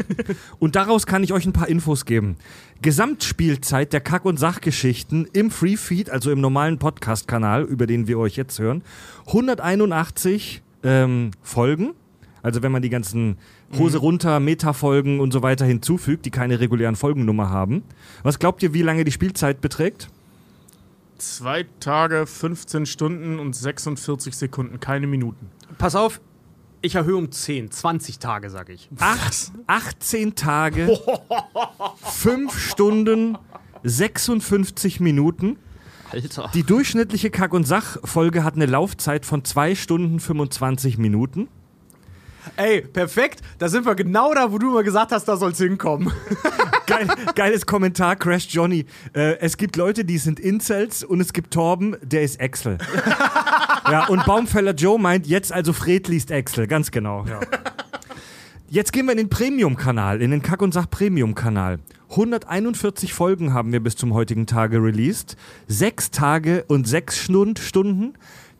Und 0.58 0.76
daraus 0.76 1.06
kann 1.06 1.22
ich 1.22 1.32
euch 1.32 1.46
ein 1.46 1.52
paar 1.52 1.68
Infos 1.68 2.04
geben. 2.04 2.36
Gesamtspielzeit 2.82 3.92
der 3.92 4.00
Kack- 4.00 4.24
und 4.24 4.38
Sachgeschichten 4.38 5.26
im 5.32 5.50
Free 5.50 5.76
Feed, 5.76 6.08
also 6.08 6.30
im 6.30 6.40
normalen 6.40 6.78
Podcast-Kanal, 6.78 7.64
über 7.64 7.86
den 7.86 8.06
wir 8.06 8.18
euch 8.18 8.36
jetzt 8.36 8.58
hören, 8.58 8.82
181 9.26 10.62
ähm, 10.82 11.30
Folgen. 11.42 11.94
Also 12.42 12.62
wenn 12.62 12.72
man 12.72 12.82
die 12.82 12.88
ganzen 12.88 13.36
Hose 13.78 13.98
runter, 13.98 14.40
Meta-Folgen 14.40 15.20
und 15.20 15.32
so 15.32 15.42
weiter 15.42 15.64
hinzufügt, 15.66 16.24
die 16.24 16.30
keine 16.30 16.58
regulären 16.60 16.96
Folgennummer 16.96 17.50
haben. 17.50 17.82
Was 18.22 18.38
glaubt 18.38 18.62
ihr, 18.62 18.72
wie 18.72 18.82
lange 18.82 19.04
die 19.04 19.12
Spielzeit 19.12 19.60
beträgt? 19.60 20.08
Zwei 21.18 21.66
Tage, 21.80 22.26
15 22.26 22.86
Stunden 22.86 23.38
und 23.38 23.54
46 23.54 24.34
Sekunden, 24.34 24.80
keine 24.80 25.06
Minuten. 25.06 25.50
Pass 25.76 25.94
auf, 25.94 26.20
ich 26.80 26.94
erhöhe 26.94 27.16
um 27.16 27.30
10, 27.30 27.70
20 27.70 28.18
Tage, 28.18 28.48
sag 28.48 28.70
ich. 28.70 28.88
Acht, 28.98 29.52
18 29.66 30.34
Tage, 30.34 30.98
5 32.02 32.58
Stunden, 32.58 33.36
56 33.84 35.00
Minuten. 35.00 35.58
Alter. 36.10 36.50
Die 36.54 36.62
durchschnittliche 36.62 37.30
Kack- 37.30 37.54
und 37.54 37.64
Sach-Folge 37.64 38.44
hat 38.44 38.54
eine 38.54 38.66
Laufzeit 38.66 39.24
von 39.24 39.44
2 39.44 39.74
Stunden 39.74 40.20
25 40.20 40.98
Minuten. 40.98 41.48
Ey, 42.56 42.80
perfekt. 42.80 43.40
Da 43.58 43.68
sind 43.68 43.84
wir 43.84 43.94
genau 43.94 44.34
da, 44.34 44.50
wo 44.50 44.58
du 44.58 44.70
immer 44.70 44.82
gesagt 44.82 45.12
hast, 45.12 45.26
da 45.26 45.36
soll's 45.36 45.58
hinkommen. 45.58 46.12
Geil, 46.86 47.06
geiles 47.36 47.66
Kommentar, 47.66 48.16
Crash 48.16 48.48
Johnny. 48.50 48.84
Äh, 49.12 49.38
es 49.38 49.56
gibt 49.56 49.76
Leute, 49.76 50.04
die 50.04 50.18
sind 50.18 50.40
Incels 50.40 51.04
und 51.04 51.20
es 51.20 51.32
gibt 51.32 51.52
Torben, 51.52 51.96
der 52.02 52.22
ist 52.22 52.40
Excel. 52.40 52.78
ja, 53.90 54.06
und 54.06 54.24
Baumfäller 54.24 54.72
Joe 54.72 54.98
meint, 54.98 55.28
jetzt 55.28 55.52
also 55.52 55.72
Fred 55.72 56.08
liest 56.08 56.32
Excel, 56.32 56.66
ganz 56.66 56.90
genau. 56.90 57.26
Jetzt 58.72 58.92
gehen 58.92 59.06
wir 59.06 59.12
in 59.12 59.18
den 59.18 59.28
Premium-Kanal, 59.28 60.22
in 60.22 60.30
den 60.30 60.42
Kack- 60.42 60.62
und 60.62 60.72
Sach-Premium-Kanal. 60.72 61.80
141 62.10 63.12
Folgen 63.12 63.52
haben 63.52 63.72
wir 63.72 63.80
bis 63.80 63.96
zum 63.96 64.14
heutigen 64.14 64.46
Tage 64.46 64.80
released. 64.80 65.36
Sechs 65.66 66.12
Tage 66.12 66.64
und 66.68 66.86
sechs 66.86 67.18
Stunden. 67.18 68.14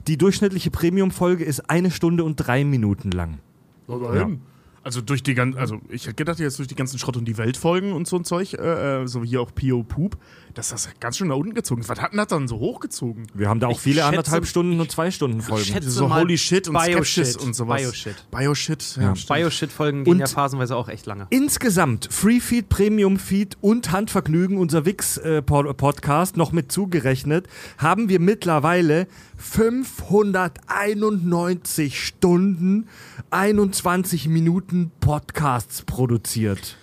Die 0.08 0.18
durchschnittliche 0.18 0.72
Premium-Folge 0.72 1.44
ist 1.44 1.70
eine 1.70 1.92
Stunde 1.92 2.24
und 2.24 2.34
drei 2.34 2.64
Minuten 2.64 3.12
lang. 3.12 3.38
Immerhin. 3.86 4.40
Also 4.82 5.02
durch 5.02 5.22
die 5.22 5.34
ganzen, 5.34 5.58
also 5.58 5.78
ich 5.90 6.04
hätte 6.04 6.14
gedacht, 6.14 6.38
jetzt 6.38 6.58
durch 6.58 6.66
die 6.68 6.74
ganzen 6.74 6.98
Schrott 6.98 7.18
und 7.18 7.26
die 7.26 7.36
Welt 7.36 7.58
folgen 7.58 7.92
und 7.92 8.08
so 8.08 8.16
ein 8.16 8.24
Zeug, 8.24 8.54
äh, 8.54 9.02
äh, 9.02 9.06
so 9.06 9.22
wie 9.22 9.26
hier 9.28 9.42
auch 9.42 9.54
Pio 9.54 9.82
Poop, 9.82 10.16
dass 10.54 10.70
das 10.70 10.88
ganz 11.00 11.18
schön 11.18 11.28
nach 11.28 11.36
unten 11.36 11.52
gezogen 11.52 11.82
ist. 11.82 11.90
Was 11.90 12.00
hat 12.00 12.12
denn 12.12 12.16
das 12.16 12.28
dann 12.28 12.48
so 12.48 12.58
hochgezogen? 12.58 13.26
Wir 13.34 13.50
haben 13.50 13.60
da 13.60 13.66
auch 13.66 13.72
Ich 13.72 13.78
viele 13.80 13.96
schätze- 13.96 14.06
anderthalb 14.08 14.46
Stunden 14.46 14.80
und 14.80 14.90
zwei 14.90 15.10
Stunden 15.10 15.42
Folgen. 15.42 15.66
schätze 15.66 15.90
so 15.90 16.14
Holy 16.14 16.38
Shit 16.38 16.66
und 16.68 16.80
Skepsis 16.80 17.36
und 17.36 17.54
sowas. 17.54 17.82
Bioshit. 17.82 18.24
Bioshit, 18.30 18.96
ja. 18.96 19.12
Ja. 19.12 19.36
Bioshit-Folgen 19.36 20.04
gehen 20.04 20.14
Und- 20.14 20.20
ja 20.20 20.26
phasenweise 20.26 20.74
auch 20.76 20.88
echt 20.88 21.04
lange. 21.04 21.26
Insgesamt 21.28 22.08
Freefeed, 22.10 22.70
Premium-Feed 22.70 23.58
und 23.60 23.92
Handvergnügen, 23.92 24.56
unser 24.56 24.86
Wix-Podcast, 24.86 26.38
noch 26.38 26.52
mit 26.52 26.72
zugerechnet, 26.72 27.46
haben 27.76 28.08
wir 28.08 28.18
mittlerweile 28.18 29.08
591 29.36 32.02
Stunden, 32.04 32.88
21 33.30 34.26
Minuten 34.28 34.69
Podcasts 35.00 35.82
produziert. 35.82 36.76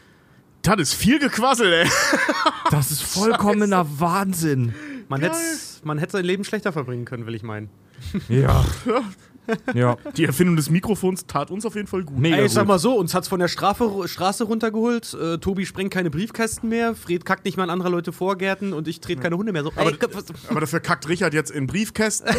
Das 0.61 0.79
ist 0.79 0.93
viel 0.93 1.19
gequasselt, 1.19 1.71
ey. 1.71 1.89
Das 2.71 2.91
ist 2.91 3.01
vollkommener 3.01 3.87
Wahnsinn. 3.99 4.73
Man 5.07 5.21
hätte 5.21 5.37
man 5.83 5.97
hätte 5.97 6.13
sein 6.13 6.25
Leben 6.25 6.43
schlechter 6.43 6.73
verbringen 6.73 7.05
können, 7.05 7.25
will 7.25 7.35
ich 7.35 7.43
meinen. 7.43 7.69
Ja. 8.27 8.65
Ja. 9.73 9.97
Die 10.17 10.25
Erfindung 10.25 10.55
des 10.55 10.69
Mikrofons 10.69 11.25
tat 11.25 11.51
uns 11.51 11.65
auf 11.65 11.75
jeden 11.75 11.87
Fall 11.87 12.03
gut. 12.03 12.23
Ey, 12.25 12.45
ich 12.45 12.51
sag 12.51 12.67
mal 12.67 12.79
so, 12.79 12.95
uns 12.97 13.13
hat's 13.13 13.27
von 13.27 13.39
der 13.39 13.47
Strafe, 13.47 13.89
Straße 14.05 14.43
runtergeholt. 14.43 15.13
Äh, 15.13 15.37
Tobi 15.37 15.65
sprengt 15.65 15.93
keine 15.93 16.09
Briefkästen 16.09 16.67
mehr. 16.69 16.95
Fred 16.95 17.25
kackt 17.25 17.45
nicht 17.45 17.57
mal 17.57 17.63
in 17.63 17.69
anderer 17.69 17.89
Leute 17.89 18.11
Vorgärten 18.11 18.73
und 18.73 18.87
ich 18.87 18.99
trete 18.99 19.21
keine 19.21 19.37
Hunde 19.37 19.53
mehr 19.53 19.63
so. 19.63 19.71
Aber, 19.75 19.91
Ey, 19.91 19.97
aber 20.49 20.59
dafür 20.59 20.79
kackt 20.81 21.07
Richard 21.07 21.33
jetzt 21.33 21.51
in 21.51 21.67
Briefkästen. 21.67 22.29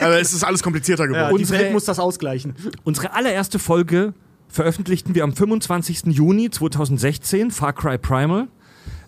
aber 0.00 0.18
es 0.20 0.32
ist 0.32 0.42
alles 0.42 0.62
komplizierter 0.62 1.06
geworden. 1.06 1.38
ja, 1.38 1.50
Welt 1.50 1.72
muss 1.72 1.84
das 1.84 1.98
ausgleichen. 2.00 2.56
Unsere 2.82 3.14
allererste 3.14 3.58
Folge 3.58 4.12
veröffentlichten 4.56 5.14
wir 5.14 5.22
am 5.22 5.34
25. 5.34 6.06
Juni 6.06 6.50
2016, 6.50 7.50
Far 7.50 7.74
Cry 7.74 7.98
Primal. 7.98 8.48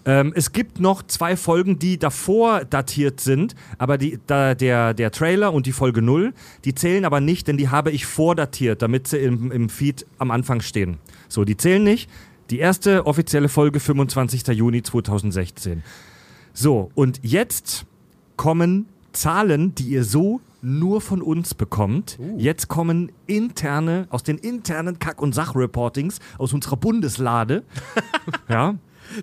Ähm, 0.04 0.32
es 0.37 0.52
gibt 0.52 0.78
noch 0.78 1.02
zwei 1.02 1.37
Folgen, 1.37 1.78
die 1.78 1.98
davor 1.98 2.66
datiert 2.66 3.20
sind, 3.20 3.56
aber 3.78 3.96
die, 3.98 4.18
da, 4.26 4.54
der, 4.54 4.92
der 4.92 5.11
Trailer 5.11 5.52
und 5.52 5.66
die 5.66 5.72
Folge 5.72 6.02
0, 6.02 6.34
die 6.64 6.74
zählen 6.74 7.04
aber 7.04 7.20
nicht, 7.20 7.48
denn 7.48 7.56
die 7.56 7.70
habe 7.70 7.90
ich 7.90 8.04
vordatiert, 8.04 8.82
damit 8.82 9.08
sie 9.08 9.18
im, 9.18 9.50
im 9.50 9.70
Feed 9.70 10.06
am 10.18 10.30
Anfang 10.30 10.61
stehen. 10.61 10.98
So, 11.28 11.44
die 11.44 11.56
zählen 11.56 11.82
nicht. 11.82 12.11
Die 12.50 12.58
erste 12.58 13.06
offizielle 13.06 13.48
Folge 13.48 13.80
25. 13.80 14.46
Juni 14.48 14.82
2016. 14.82 15.82
So, 16.52 16.90
und 16.94 17.20
jetzt 17.22 17.87
kommen 18.37 18.87
Zahlen, 19.12 19.74
die 19.74 19.88
ihr 19.88 20.04
so 20.04 20.40
nur 20.60 21.00
von 21.00 21.22
uns 21.22 21.54
bekommt. 21.54 22.18
Jetzt 22.36 22.68
kommen 22.68 23.12
interne, 23.26 24.06
aus 24.10 24.22
den 24.22 24.38
internen 24.38 24.98
Kack- 24.98 25.22
und 25.22 25.34
Sachreportings 25.34 26.18
aus 26.38 26.52
unserer 26.52 26.76
Bundeslade. 26.76 27.64
ja. 28.48 28.74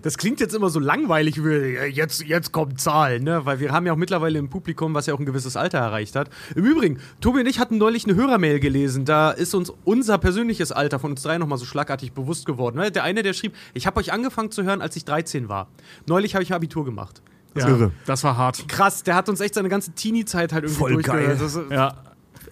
Das 0.02 0.18
klingt 0.18 0.40
jetzt 0.40 0.54
immer 0.54 0.68
so 0.68 0.80
langweilig, 0.80 1.44
wie, 1.44 1.76
äh, 1.76 1.86
jetzt, 1.86 2.24
jetzt 2.24 2.52
kommen 2.52 2.76
Zahlen, 2.76 3.22
ne? 3.22 3.44
Weil 3.44 3.60
wir 3.60 3.72
haben 3.72 3.86
ja 3.86 3.92
auch 3.92 3.96
mittlerweile 3.96 4.38
ein 4.38 4.48
Publikum, 4.48 4.94
was 4.94 5.06
ja 5.06 5.14
auch 5.14 5.20
ein 5.20 5.26
gewisses 5.26 5.56
Alter 5.56 5.78
erreicht 5.78 6.16
hat. 6.16 6.28
Im 6.54 6.64
Übrigen, 6.64 6.98
Tobi 7.20 7.40
und 7.40 7.46
ich 7.46 7.58
hatten 7.58 7.78
neulich 7.78 8.04
eine 8.04 8.16
Hörermail 8.16 8.58
gelesen. 8.58 9.04
Da 9.04 9.30
ist 9.30 9.54
uns 9.54 9.72
unser 9.84 10.18
persönliches 10.18 10.72
Alter 10.72 10.98
von 10.98 11.12
uns 11.12 11.22
drei 11.22 11.38
nochmal 11.38 11.58
so 11.58 11.64
schlagartig 11.64 12.12
bewusst 12.12 12.46
geworden. 12.46 12.78
Ne? 12.78 12.90
Der 12.90 13.04
eine, 13.04 13.22
der 13.22 13.32
schrieb, 13.32 13.54
ich 13.74 13.86
habe 13.86 14.00
euch 14.00 14.12
angefangen 14.12 14.50
zu 14.50 14.64
hören, 14.64 14.82
als 14.82 14.96
ich 14.96 15.04
13 15.04 15.48
war. 15.48 15.68
Neulich 16.06 16.34
habe 16.34 16.42
ich 16.42 16.52
Abitur 16.52 16.84
gemacht. 16.84 17.22
Ja, 17.62 17.68
irre. 17.68 17.92
Das 18.06 18.22
war 18.24 18.36
hart. 18.36 18.66
Krass, 18.68 19.02
der 19.02 19.14
hat 19.14 19.28
uns 19.28 19.40
echt 19.40 19.54
seine 19.54 19.68
ganze 19.68 19.92
Teenie-Zeit 19.92 20.52
halt 20.52 20.64
irgendwie 20.64 20.78
Voll 20.78 21.02
geil. 21.02 21.36
Das 21.38 21.54
ist 21.54 21.70
Ja. 21.70 22.02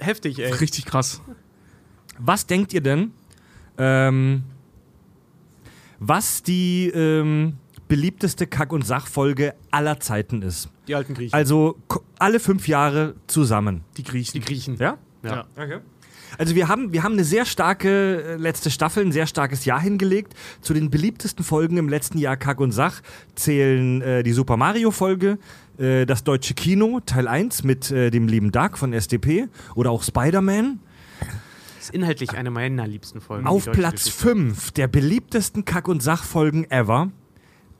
heftig, 0.01 0.39
ey. 0.39 0.53
Richtig 0.53 0.85
krass. 0.87 1.21
Was 2.19 2.47
denkt 2.47 2.73
ihr 2.73 2.81
denn, 2.81 3.13
ähm, 3.79 4.45
was 5.99 6.43
die 6.43 6.89
ähm, 6.89 7.57
beliebteste 7.89 8.47
Kack- 8.47 8.73
und 8.73 8.87
Sachfolge 8.87 9.55
aller 9.71 10.01
Zeiten 10.01 10.43
ist? 10.43 10.69
Die 10.89 10.95
alten 10.95 11.15
Griechen. 11.15 11.35
Also 11.35 11.77
alle 12.19 12.41
fünf 12.41 12.69
Jahre 12.69 13.15
zusammen. 13.27 13.83
Die 13.97 14.03
Griechen. 14.05 14.33
Die 14.33 14.41
Griechen. 14.41 14.77
Ja? 14.77 14.99
Ja. 15.23 15.47
Okay. 15.57 15.79
Also 16.39 16.55
wir 16.55 16.69
haben, 16.69 16.93
wir 16.93 17.03
haben 17.03 17.13
eine 17.13 17.25
sehr 17.25 17.45
starke 17.45 18.23
äh, 18.23 18.37
letzte 18.37 18.71
Staffel, 18.71 19.05
ein 19.05 19.13
sehr 19.13 19.27
starkes 19.27 19.65
Jahr 19.65 19.81
hingelegt. 19.81 20.35
Zu 20.61 20.75
den 20.75 20.91
beliebtesten 20.91 21.45
Folgen 21.45 21.77
im 21.77 21.89
letzten 21.89 22.19
Jahr 22.19 22.37
Kack 22.37 22.61
und 22.61 22.73
Sach 22.73 23.01
zählen 23.35 24.03
äh, 24.03 24.23
die 24.23 24.33
Super 24.33 24.57
Mario 24.57 24.91
Folge, 24.91 25.39
äh, 25.79 26.07
das 26.07 26.25
deutsche 26.25 26.55
Kino 26.55 27.01
Teil 27.05 27.29
1 27.29 27.65
mit 27.65 27.91
äh, 27.91 28.11
dem 28.11 28.29
lieben 28.29 28.53
Doug 28.53 28.77
von 28.77 28.93
SDP 28.93 29.49
oder 29.75 29.91
auch 29.91 30.03
Spider-Man. 30.03 30.81
Das 31.77 31.89
ist 31.91 31.95
inhaltlich 31.95 32.33
eine 32.33 32.51
meiner 32.51 32.87
liebsten 32.87 33.21
Folgen. 33.21 33.47
Auf 33.47 33.65
Platz 33.71 34.05
Geschichte. 34.05 34.29
5 34.29 34.71
der 34.73 34.89
beliebtesten 34.89 35.65
Kack- 35.65 35.89
und 35.89 36.03
Sachfolgen 36.03 36.71
ever. 36.71 37.11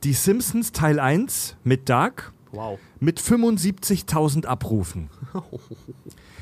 Die 0.03 0.13
Simpsons 0.13 0.71
Teil 0.71 0.99
1 0.99 1.55
mit 1.63 1.89
Doug 1.89 2.31
Wow. 2.51 2.79
mit 2.99 3.19
75.000 3.19 4.45
Abrufen. 4.45 5.09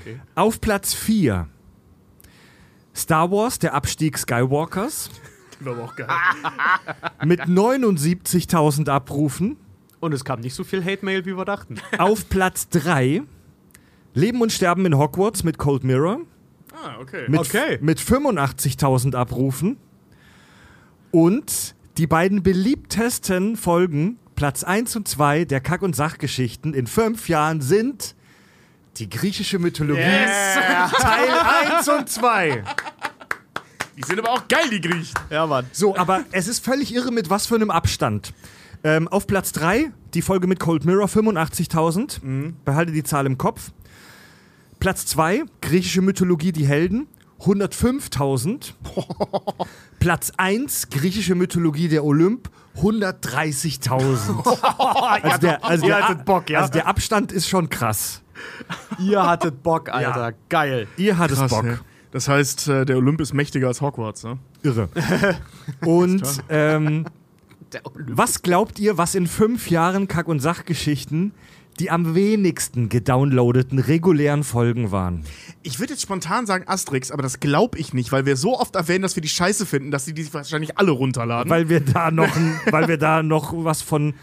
Okay. 0.06 0.19
Auf 0.36 0.60
Platz 0.60 0.93
4 0.93 1.47
Star 2.96 3.32
Wars, 3.32 3.60
der 3.60 3.74
Abstieg 3.74 4.18
Skywalkers 4.18 5.10
Die 5.60 5.66
war 5.66 5.74
aber 5.74 5.84
auch 5.86 5.96
geil. 5.96 6.08
mit 7.26 7.42
79.000 7.42 8.90
Abrufen. 8.90 9.58
Und 10.00 10.14
es 10.14 10.26
kam 10.26 10.42
nicht 10.42 10.54
so 10.54 10.64
viel 10.64 10.84
Hate-Mail, 10.84 11.26
wie 11.26 11.36
wir 11.38 11.46
dachten. 11.46 11.76
Auf 11.98 12.28
Platz 12.30 12.68
3 12.70 13.24
Leben 14.16 14.42
und 14.42 14.52
Sterben 14.52 14.86
in 14.86 14.98
Hogwarts 14.98 15.44
mit 15.44 15.58
Cold 15.58 15.84
Mirror 15.84 16.20
Ah, 16.74 16.98
okay. 17.00 17.26
mit, 17.30 17.40
Okay. 17.40 17.78
mit 17.82 18.00
85.000 18.00 19.16
Abrufen. 19.16 19.78
Und 21.12 21.76
die 21.98 22.08
beiden 22.08 22.44
beliebtesten 22.44 23.56
Folgen, 23.56 24.18
Platz 24.36 24.64
1 24.64 24.96
und 24.96 25.08
2 25.08 25.46
der 25.46 25.62
Kack- 25.62 25.84
und 25.84 25.96
Sachgeschichten 25.96 26.74
in 26.74 26.88
fünf 26.88 27.30
Jahren 27.30 27.62
sind 27.62 28.16
die 28.98 29.10
griechische 29.10 29.60
Mythologie 29.60 30.02
Teil 31.00 31.30
1 31.78 31.88
und 31.88 32.10
2. 32.10 32.64
Die 33.98 34.04
sind 34.04 34.20
aber 34.20 34.32
auch 34.32 34.48
geil, 34.48 34.70
die 34.72 34.82
Griechen. 34.82 35.14
Ja, 35.30 35.46
Mann. 35.46 35.66
So, 35.72 35.96
aber 35.96 36.24
es 36.32 36.48
ist 36.48 36.64
völlig 36.64 36.94
irre, 36.94 37.12
mit 37.12 37.30
was 37.30 37.48
für 37.48 37.56
einem 37.56 37.70
Abstand. 37.72 38.34
Ähm, 38.84 39.08
auf 39.08 39.28
Platz 39.28 39.52
3 39.54 39.92
die 40.14 40.22
Folge 40.22 40.48
mit 40.48 40.60
Cold 40.60 40.86
Mirror, 40.86 41.08
85.000. 41.08 42.54
Behalte 42.66 42.92
die 42.92 43.04
Zahl 43.04 43.26
im 43.26 43.38
Kopf. 43.38 43.72
Platz 44.80 45.06
2, 45.06 45.44
griechische 45.62 46.02
Mythologie, 46.02 46.52
die 46.52 46.68
Helden, 46.68 47.08
105.000. 47.40 48.74
Platz 50.00 50.32
1, 50.38 50.90
griechische 50.90 51.36
Mythologie, 51.36 51.88
der 51.88 52.04
Olymp, 52.04 52.50
130.000. 52.78 54.44
also, 55.24 55.38
der, 55.38 55.64
also, 55.64 55.86
Ihr 55.86 55.96
der, 55.96 56.10
hattet 56.10 56.26
Bock, 56.26 56.50
ja? 56.50 56.60
also 56.62 56.74
der 56.74 56.88
Abstand 56.88 57.32
ist 57.32 57.48
schon 57.48 57.70
krass. 57.70 58.23
Ihr 59.00 59.26
hattet 59.26 59.64
Bock, 59.64 59.90
Alter. 59.90 60.34
Geil. 60.50 60.88
Ihr 60.98 61.18
hattet 61.18 61.38
Krass, 61.38 61.52
Bock. 61.52 61.66
ja. 61.66 61.80
Das 62.12 62.28
heißt, 62.28 62.68
äh, 62.68 62.86
der 62.86 62.98
Olymp 62.98 63.22
ist 63.22 63.34
mächtiger 63.34 63.68
als 63.68 63.82
Hogwarts, 63.82 64.24
ne? 64.24 64.38
Irre. 64.62 64.88
Und 65.82 66.24
ähm, 66.50 67.06
was 67.96 68.42
glaubt 68.44 68.80
ihr, 68.80 68.98
was 68.98 69.16
in 69.16 69.26
fünf 69.28 69.70
Jahren 69.70 70.08
Kack- 70.08 70.28
und 70.28 70.40
Sachgeschichten 70.40 71.34
die 71.80 71.90
am 71.90 72.14
wenigsten 72.14 72.88
gedownloadeten 72.88 73.80
regulären 73.80 74.44
Folgen 74.44 74.92
waren? 74.92 75.26
Ich 75.64 75.80
würde 75.80 75.94
jetzt 75.94 76.04
spontan 76.04 76.46
sagen 76.46 76.66
Asterix, 76.68 77.10
aber 77.10 77.24
das 77.24 77.40
glaube 77.40 77.80
ich 77.80 77.96
nicht, 77.96 78.12
weil 78.12 78.28
wir 78.28 78.38
so 78.38 78.60
oft 78.60 78.76
erwähnen, 78.76 79.02
dass 79.02 79.16
wir 79.16 79.22
die 79.22 79.30
scheiße 79.30 79.66
finden, 79.66 79.90
dass 79.90 80.06
sie 80.06 80.14
die 80.14 80.32
wahrscheinlich 80.32 80.78
alle 80.78 80.92
runterladen. 80.92 81.50
Weil 81.50 81.70
wir 81.70 81.80
da 81.80 82.12
noch, 82.12 82.30
weil 82.70 82.88
wir 82.88 82.98
da 82.98 83.24
noch 83.24 83.54
was 83.56 83.82
von 83.82 84.14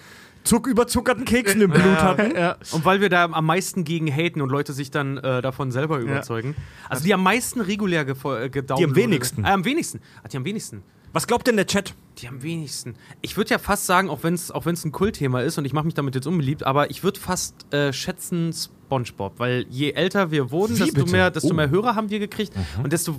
Zuck 0.44 0.66
überzuckerten 0.66 1.24
Keksen 1.24 1.60
im 1.60 1.70
Blut 1.70 1.98
hatten. 2.02 2.34
ja. 2.34 2.56
Und 2.72 2.84
weil 2.84 3.00
wir 3.00 3.08
da 3.10 3.24
am 3.24 3.44
meisten 3.46 3.84
gegen 3.84 4.06
haten 4.10 4.40
und 4.40 4.48
Leute 4.50 4.72
sich 4.72 4.90
dann 4.90 5.18
äh, 5.18 5.42
davon 5.42 5.70
selber 5.70 5.98
überzeugen. 5.98 6.54
Also 6.88 7.04
die 7.04 7.12
am 7.14 7.22
meisten 7.22 7.60
regulär 7.60 8.02
äh, 8.02 8.48
gedownloadet. 8.48 8.78
Die 8.78 8.84
am 8.84 8.94
wenigsten. 8.96 9.44
Äh, 9.44 9.48
am 9.48 9.64
wenigsten. 9.64 10.00
Ah, 10.22 10.28
die 10.28 10.36
am 10.36 10.44
wenigsten. 10.44 10.82
Was 11.12 11.26
glaubt 11.26 11.46
denn 11.48 11.56
der 11.56 11.66
Chat? 11.66 11.94
Die 12.18 12.28
am 12.28 12.42
wenigsten. 12.42 12.94
Ich 13.20 13.36
würde 13.36 13.50
ja 13.50 13.58
fast 13.58 13.84
sagen, 13.86 14.08
auch 14.08 14.22
wenn 14.22 14.34
es 14.34 14.50
auch 14.50 14.64
wenn's 14.64 14.84
ein 14.84 14.92
Kultthema 14.92 15.40
ist 15.40 15.58
und 15.58 15.64
ich 15.64 15.72
mache 15.72 15.84
mich 15.84 15.94
damit 15.94 16.14
jetzt 16.14 16.26
unbeliebt, 16.26 16.62
aber 16.62 16.90
ich 16.90 17.02
würde 17.02 17.18
fast 17.18 17.72
äh, 17.74 17.92
schätzen 17.92 18.52
SpongeBob, 18.52 19.34
weil 19.38 19.66
je 19.68 19.90
älter 19.92 20.30
wir 20.30 20.50
wurden, 20.52 20.76
Wie 20.76 20.80
desto 20.84 20.94
bitte? 21.00 21.10
mehr, 21.12 21.30
desto 21.30 21.50
Oh. 21.50 21.54
mehr 21.54 21.68
Hörer 21.70 21.96
haben 21.96 22.10
wir 22.10 22.18
gekriegt 22.20 22.52
und 22.82 22.92
desto 22.92 23.16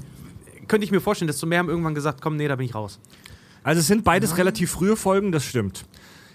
könnte 0.70 0.86
ich 0.86 0.92
mir 0.92 1.02
vorstellen, 1.02 1.28
desto 1.28 1.46
mehr 1.46 1.60
haben 1.60 1.68
irgendwann 1.70 1.94
gesagt, 1.96 2.22
komm, 2.22 2.38
nee, 2.38 2.48
da 2.48 2.56
bin 2.56 2.66
ich 2.66 2.74
raus. 2.76 3.00
Also 3.64 3.82
es 3.82 3.88
sind 3.88 4.04
beides 4.06 4.38
relativ 4.38 4.72
frühe 4.72 4.96
Folgen, 4.96 5.32
das 5.34 5.44
stimmt. 5.46 5.86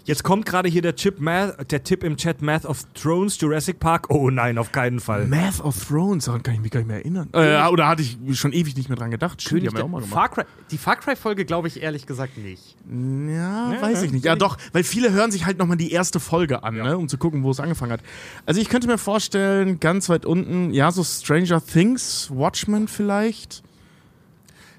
Jetzt 0.07 0.23
kommt 0.23 0.47
gerade 0.47 0.69
hier 0.69 0.83
der, 0.83 0.95
Chip 0.95 1.19
Math, 1.19 1.69
der 1.73 1.83
Tipp 1.83 2.05
im 2.05 2.17
Chat 2.17 2.41
Math 2.41 2.65
of 2.65 2.85
Thrones, 2.95 3.41
Jurassic 3.41 3.81
Park. 3.81 4.09
Oh 4.09 4.31
nein, 4.31 4.57
auf 4.57 4.71
keinen 4.71 5.01
Fall. 5.01 5.27
Math 5.27 5.61
of 5.61 5.85
Thrones, 5.85 6.27
daran 6.27 6.45
kann 6.45 6.55
ich 6.55 6.61
mich 6.61 6.71
gar 6.71 6.79
nicht 6.79 6.87
mehr 6.87 6.99
erinnern. 6.99 7.29
Äh, 7.33 7.67
oder 7.67 7.89
hatte 7.89 8.03
ich 8.03 8.17
schon 8.39 8.53
ewig 8.53 8.77
nicht 8.77 8.89
mehr 8.89 8.97
dran 8.97 9.11
gedacht. 9.11 9.43
Stimmt, 9.43 9.63
die 9.63 9.67
haben 9.67 9.77
wir 9.77 9.85
auch 9.85 9.89
mal 9.89 10.01
gemacht. 10.01 10.15
Far 10.15 10.29
Cry, 10.29 10.45
die 10.71 10.79
Far 10.79 10.95
Cry-Folge 10.95 11.45
glaube 11.45 11.67
ich 11.67 11.83
ehrlich 11.83 12.07
gesagt 12.07 12.39
nicht. 12.39 12.77
Ja, 12.89 13.75
weiß 13.81 14.03
ich 14.03 14.13
nicht. 14.13 14.25
Ja, 14.25 14.37
doch, 14.37 14.59
weil 14.73 14.85
viele 14.85 15.11
hören 15.11 15.33
sich 15.33 15.45
halt 15.45 15.59
nochmal 15.59 15.77
die 15.77 15.91
erste 15.91 16.21
Folge 16.21 16.63
an, 16.63 16.77
ne, 16.77 16.97
um 16.97 17.09
zu 17.09 17.19
gucken, 17.19 17.43
wo 17.43 17.51
es 17.51 17.59
angefangen 17.59 17.91
hat. 17.91 18.01
Also 18.47 18.61
ich 18.61 18.69
könnte 18.69 18.87
mir 18.87 18.99
vorstellen, 18.99 19.81
ganz 19.81 20.09
weit 20.09 20.25
unten, 20.25 20.71
ja, 20.71 20.93
so 20.93 21.03
Stranger 21.03 21.61
Things, 21.61 22.31
Watchmen 22.33 22.87
vielleicht. 22.87 23.65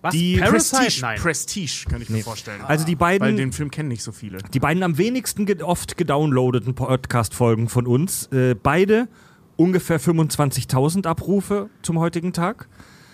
Was? 0.07 0.13
Die 0.13 0.37
Parasite? 0.37 0.77
Prestige, 0.77 1.01
Nein. 1.01 1.19
Prestige 1.19 1.85
kann 1.89 2.01
ich 2.01 2.09
mir 2.09 2.23
vorstellen. 2.23 2.61
Also 2.61 2.85
die 2.85 2.95
beiden- 2.95 3.25
Weil 3.27 3.35
den 3.35 3.51
Film 3.51 3.71
kennen 3.71 3.89
nicht 3.89 4.03
so 4.03 4.11
viele. 4.11 4.37
Die 4.53 4.59
beiden 4.59 4.83
am 4.83 4.97
wenigsten 4.97 5.45
ge 5.45 5.61
oft 5.61 5.97
gedownloadeten 5.97 6.73
Podcast-Folgen 6.75 7.69
von 7.69 7.85
uns, 7.87 8.27
äh, 8.31 8.55
beide 8.55 9.07
ungefähr 9.55 9.99
25.000 9.99 11.07
Abrufe 11.07 11.69
zum 11.81 11.99
heutigen 11.99 12.31
Tag. 12.33 12.67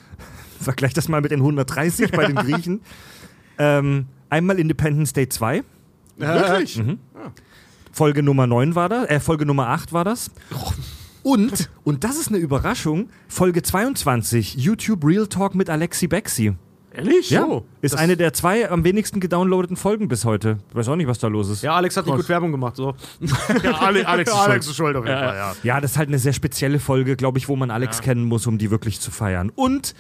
Vergleich 0.59 0.93
das 0.93 1.07
mal 1.09 1.21
mit 1.21 1.31
den 1.31 1.39
130 1.39 2.11
bei 2.11 2.25
den 2.27 2.35
Griechen. 2.37 2.81
Ähm, 3.57 4.05
einmal 4.29 4.59
Independence 4.59 5.13
Day 5.13 5.27
2. 5.29 5.63
Wirklich? 6.17 6.77
Mhm. 6.77 6.99
Folge 7.91 8.23
Nummer 8.23 8.47
9 8.47 8.75
war 8.75 8.89
das, 8.89 9.07
äh, 9.09 9.19
Folge 9.19 9.45
Nummer 9.45 9.67
8 9.69 9.93
war 9.93 10.03
das. 10.03 10.31
Und, 11.21 11.69
und 11.83 12.03
das 12.03 12.17
ist 12.17 12.27
eine 12.29 12.37
Überraschung, 12.37 13.09
Folge 13.27 13.61
22, 13.61 14.55
YouTube 14.55 15.05
Real 15.05 15.27
Talk 15.27 15.55
mit 15.55 15.69
Alexi 15.69 16.07
Bexi. 16.07 16.53
Ehrlich? 16.95 17.29
Ja, 17.31 17.43
Oh, 17.45 17.63
ist 17.81 17.95
eine 17.97 18.15
der 18.15 18.33
zwei 18.33 18.69
am 18.69 18.83
wenigsten 18.83 19.19
gedownloadeten 19.19 19.75
Folgen 19.77 20.07
bis 20.07 20.25
heute. 20.25 20.59
Weiß 20.73 20.87
auch 20.89 20.95
nicht, 20.95 21.07
was 21.07 21.17
da 21.19 21.27
los 21.27 21.49
ist. 21.49 21.63
Ja, 21.63 21.75
Alex 21.75 21.97
hat 21.97 22.05
nicht 22.05 22.15
gut 22.15 22.29
Werbung 22.29 22.51
gemacht. 22.51 22.75
So. 22.75 22.93
Ja, 23.63 23.79
Ale- 23.79 24.07
Alex 24.07 24.29
ist 24.31 24.37
Alex 24.37 24.65
schuld. 24.65 24.71
ist 24.71 24.75
schuld 24.75 24.95
auf 24.97 25.05
jeden 25.05 25.17
Ja, 25.17 25.27
Fall, 25.27 25.35
ja. 25.37 25.55
Ja, 25.63 25.81
das 25.81 25.91
ist 25.91 25.97
halt 25.97 26.09
eine 26.09 26.19
sehr 26.19 26.33
spezielle 26.33 26.79
Folge, 26.79 27.15
glaube 27.15 27.37
ich, 27.39 27.49
wo 27.49 27.55
man 27.55 27.71
Alex 27.71 28.01
kennen 28.01 28.25
muss, 28.25 28.45
um 28.47 28.57
die 28.59 28.69
wirklich 28.71 28.99
zu 28.99 29.09
feiern. 29.11 29.51
Und 29.55 29.95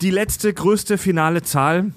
die 0.00 0.10
letzte, 0.10 0.52
größte 0.54 0.96
finale 0.98 1.42
Zahl. 1.42 1.92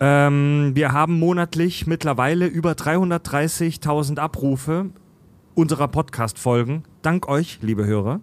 Ähm, 0.00 0.72
wir 0.74 0.92
haben 0.92 1.18
monatlich 1.18 1.86
mittlerweile 1.86 2.46
über 2.46 2.72
330.000 2.72 4.18
Abrufe 4.18 4.86
unserer 5.54 5.88
Podcast-Folgen. 5.88 6.84
Dank 7.02 7.28
euch, 7.28 7.58
liebe 7.62 7.84
Hörer. 7.86 8.20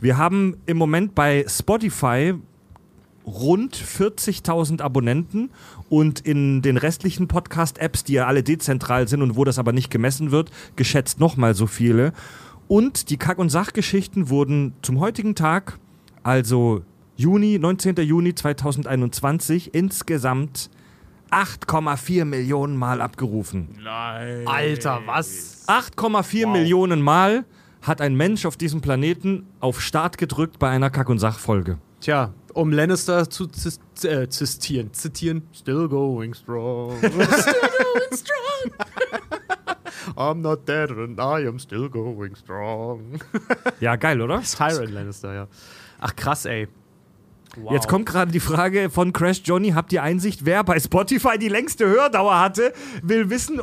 Wir 0.00 0.16
haben 0.16 0.56
im 0.66 0.76
Moment 0.78 1.14
bei 1.14 1.44
Spotify 1.48 2.34
rund 3.28 3.76
40.000 3.76 4.80
Abonnenten 4.80 5.50
und 5.88 6.20
in 6.20 6.62
den 6.62 6.76
restlichen 6.76 7.28
Podcast-Apps, 7.28 8.04
die 8.04 8.14
ja 8.14 8.26
alle 8.26 8.42
dezentral 8.42 9.06
sind 9.06 9.22
und 9.22 9.36
wo 9.36 9.44
das 9.44 9.58
aber 9.58 9.72
nicht 9.72 9.90
gemessen 9.90 10.30
wird, 10.30 10.50
geschätzt 10.76 11.20
nochmal 11.20 11.54
so 11.54 11.66
viele. 11.66 12.12
Und 12.66 13.10
die 13.10 13.16
Kack- 13.16 13.38
und 13.38 13.50
Sachgeschichten 13.50 14.28
wurden 14.28 14.74
zum 14.82 15.00
heutigen 15.00 15.34
Tag, 15.34 15.78
also 16.22 16.82
Juni, 17.16 17.58
19. 17.58 17.96
Juni 17.96 18.34
2021, 18.34 19.74
insgesamt 19.74 20.70
8,4 21.30 22.24
Millionen 22.24 22.76
Mal 22.76 23.00
abgerufen. 23.00 23.68
Nein. 23.82 24.46
Alter, 24.46 25.02
was? 25.06 25.66
8,4 25.66 26.46
Millionen 26.46 27.02
Mal 27.02 27.44
hat 27.82 28.00
ein 28.00 28.14
Mensch 28.14 28.46
auf 28.46 28.56
diesem 28.56 28.80
Planeten 28.80 29.46
auf 29.60 29.80
Start 29.80 30.18
gedrückt 30.18 30.58
bei 30.58 30.68
einer 30.68 30.90
Kack- 30.90 31.08
und 31.08 31.18
Sachfolge. 31.18 31.78
Tja, 32.00 32.32
um 32.58 32.72
Lannister 32.72 33.30
zu 33.30 33.46
zis 33.46 33.78
äh, 34.02 34.28
zitieren. 34.28 34.92
Zitieren. 34.92 35.42
Still 35.52 35.88
going 35.88 36.34
strong. 36.34 36.98
still 36.98 37.12
going 37.12 38.12
strong. 38.12 38.72
I'm 40.16 40.42
not 40.42 40.66
dead 40.66 40.90
and 40.90 41.20
I 41.20 41.46
am 41.46 41.60
still 41.60 41.88
going 41.88 42.34
strong. 42.34 43.20
Ja, 43.78 43.94
geil, 43.94 44.20
oder? 44.20 44.42
Tyrion 44.42 44.92
Lannister, 44.92 45.34
ja. 45.34 45.46
Ach 46.00 46.16
krass, 46.16 46.46
ey. 46.46 46.66
Wow. 47.62 47.72
Jetzt 47.72 47.88
kommt 47.88 48.06
gerade 48.06 48.30
die 48.30 48.40
Frage 48.40 48.90
von 48.90 49.12
Crash 49.12 49.42
Johnny. 49.44 49.70
Habt 49.70 49.92
ihr 49.92 50.02
Einsicht, 50.02 50.44
wer 50.44 50.62
bei 50.64 50.78
Spotify 50.78 51.38
die 51.38 51.48
längste 51.48 51.86
Hördauer 51.86 52.38
hatte? 52.38 52.72
Will 53.02 53.30
wissen, 53.30 53.60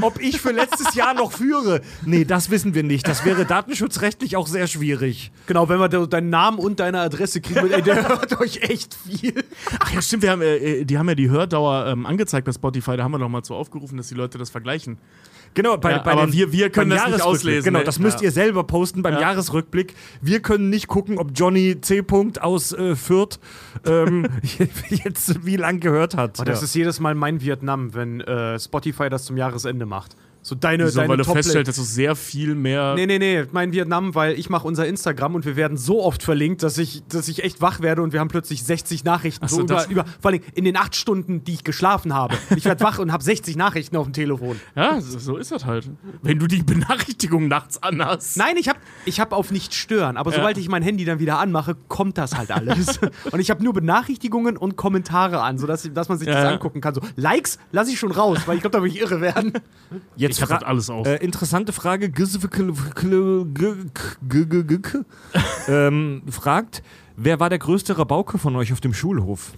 ob 0.00 0.20
ich 0.20 0.40
für 0.40 0.52
letztes 0.52 0.94
Jahr 0.94 1.14
noch 1.14 1.32
führe. 1.32 1.80
Nee, 2.04 2.24
das 2.24 2.50
wissen 2.50 2.74
wir 2.74 2.82
nicht. 2.82 3.06
Das 3.08 3.24
wäre 3.24 3.44
datenschutzrechtlich 3.46 4.36
auch 4.36 4.46
sehr 4.46 4.66
schwierig. 4.66 5.32
Genau, 5.46 5.68
wenn 5.68 5.78
wir 5.78 5.88
de- 5.88 6.06
deinen 6.06 6.30
Namen 6.30 6.58
und 6.58 6.80
deine 6.80 7.00
Adresse 7.00 7.40
kriegen, 7.40 7.70
ey, 7.70 7.82
der 7.82 8.08
hört 8.08 8.40
euch 8.40 8.62
echt 8.62 8.94
viel. 8.94 9.44
Ach 9.80 9.92
ja, 9.92 10.02
stimmt, 10.02 10.22
wir 10.22 10.30
haben, 10.30 10.42
äh, 10.42 10.84
die 10.84 10.98
haben 10.98 11.08
ja 11.08 11.14
die 11.14 11.30
Hördauer 11.30 11.86
ähm, 11.86 12.06
angezeigt 12.06 12.44
bei 12.44 12.52
Spotify, 12.52 12.96
da 12.96 13.04
haben 13.04 13.12
wir 13.12 13.18
noch 13.18 13.28
mal 13.28 13.42
zu 13.42 13.54
aufgerufen, 13.54 13.96
dass 13.96 14.08
die 14.08 14.14
Leute 14.14 14.38
das 14.38 14.50
vergleichen. 14.50 14.98
Genau, 15.54 15.76
bei, 15.76 15.90
Ja, 15.92 15.98
bei 15.98 16.12
aber 16.12 16.26
den- 16.26 16.32
wir- 16.32 16.52
wir 16.52 16.70
können 16.70 16.90
das 16.90 17.06
nicht 17.08 17.22
auslesen, 17.22 17.64
Genau, 17.64 17.80
ne? 17.80 17.84
das 17.84 17.98
müsst 17.98 18.18
Ja. 18.20 18.24
ihr 18.26 18.30
selber 18.32 18.64
posten 18.64 19.02
beim 19.02 19.14
Ja. 19.14 19.20
Jahresrückblick. 19.20 19.94
Wir 20.20 20.40
können 20.40 20.70
nicht 20.70 20.86
gucken, 20.88 21.18
ob 21.18 21.30
Johnny 21.34 21.80
C. 21.80 22.00
-Punkt 22.00 22.38
aus 22.38 22.72
äh, 22.72 22.94
Fürth 22.94 23.38
ähm, 23.84 24.26
jetzt 24.88 25.44
wie 25.44 25.56
lang 25.56 25.80
gehört 25.80 26.16
hat. 26.16 26.38
Oh, 26.40 26.44
das 26.44 26.60
Ja. 26.60 26.64
ist 26.64 26.74
jedes 26.74 27.00
Mal 27.00 27.14
mein 27.14 27.40
Vietnam, 27.40 27.94
wenn 27.94 28.20
äh, 28.20 28.58
Spotify 28.58 29.08
das 29.08 29.24
zum 29.24 29.36
Jahresende 29.36 29.86
macht. 29.86 30.14
So 30.48 30.54
deine, 30.54 30.86
Wieso, 30.86 30.96
deine 31.00 31.10
weil 31.10 31.16
du 31.18 31.24
Top- 31.24 31.36
feststellst, 31.36 31.68
dass 31.68 31.76
du 31.76 31.82
sehr 31.82 32.16
viel 32.16 32.54
mehr. 32.54 32.94
Nee, 32.94 33.04
nee, 33.04 33.18
nee, 33.18 33.44
mein 33.52 33.70
Vietnam, 33.72 34.14
weil 34.14 34.38
ich 34.38 34.48
mache 34.48 34.66
unser 34.66 34.86
Instagram 34.86 35.34
und 35.34 35.44
wir 35.44 35.56
werden 35.56 35.76
so 35.76 36.02
oft 36.02 36.22
verlinkt, 36.22 36.62
dass 36.62 36.78
ich, 36.78 37.02
dass 37.06 37.28
ich 37.28 37.44
echt 37.44 37.60
wach 37.60 37.80
werde 37.80 38.00
und 38.00 38.14
wir 38.14 38.20
haben 38.20 38.28
plötzlich 38.28 38.64
60 38.64 39.04
Nachrichten. 39.04 39.44
Ach 39.44 39.50
so, 39.50 39.56
so 39.58 39.62
über, 39.64 39.86
über, 39.90 40.04
vor 40.20 40.30
allem 40.30 40.40
in 40.54 40.64
den 40.64 40.78
acht 40.78 40.96
Stunden, 40.96 41.44
die 41.44 41.52
ich 41.52 41.64
geschlafen 41.64 42.14
habe. 42.14 42.34
Ich 42.56 42.64
werde 42.64 42.82
wach 42.82 42.98
und 42.98 43.12
habe 43.12 43.22
60 43.22 43.56
Nachrichten 43.56 43.94
auf 43.98 44.06
dem 44.06 44.14
Telefon. 44.14 44.58
Ja, 44.74 44.98
so 45.02 45.36
ist 45.36 45.50
das 45.52 45.66
halt. 45.66 45.90
Wenn 46.22 46.38
du 46.38 46.46
die 46.46 46.62
Benachrichtigung 46.62 47.46
nachts 47.48 47.82
anhast. 47.82 48.38
Nein, 48.38 48.56
ich 48.58 48.70
habe 48.70 48.78
ich 49.04 49.20
hab 49.20 49.32
auf 49.32 49.50
nicht 49.50 49.74
stören, 49.74 50.16
aber 50.16 50.30
Ja. 50.30 50.36
sobald 50.38 50.56
ich 50.56 50.70
mein 50.70 50.82
Handy 50.82 51.04
dann 51.04 51.18
wieder 51.20 51.38
anmache, 51.38 51.76
kommt 51.88 52.16
das 52.16 52.34
halt 52.38 52.50
alles. 52.50 52.98
und 53.30 53.38
ich 53.40 53.50
habe 53.50 53.62
nur 53.62 53.74
Benachrichtigungen 53.74 54.56
und 54.56 54.76
Kommentare 54.76 55.42
an, 55.42 55.58
sodass, 55.58 55.86
dass 55.92 56.08
man 56.08 56.16
sich 56.16 56.26
Ja, 56.28 56.42
das 56.42 56.52
angucken 56.54 56.80
kann. 56.80 56.94
So 56.94 57.02
Likes 57.16 57.58
lasse 57.70 57.90
ich 57.90 57.98
schon 57.98 58.12
raus, 58.12 58.38
weil 58.46 58.54
ich 58.56 58.62
glaube, 58.62 58.78
da 58.78 58.82
will 58.82 58.90
ich 58.90 58.98
irre 58.98 59.20
werden. 59.20 59.52
Jetzt 60.16 60.37
Ich 60.38 60.42
hab 60.42 60.48
fra- 60.48 60.58
das 60.58 60.64
alles 60.68 60.90
auf. 60.90 61.06
Äh, 61.06 61.16
interessante 61.16 61.72
Frage. 61.72 62.10
ähm, 65.68 66.22
fragt, 66.30 66.82
wer 67.16 67.40
war 67.40 67.48
der 67.50 67.58
größte 67.58 67.98
Rabauke 67.98 68.38
von 68.38 68.56
euch 68.56 68.72
auf 68.72 68.80
dem 68.80 68.94
Schulhof? 68.94 69.52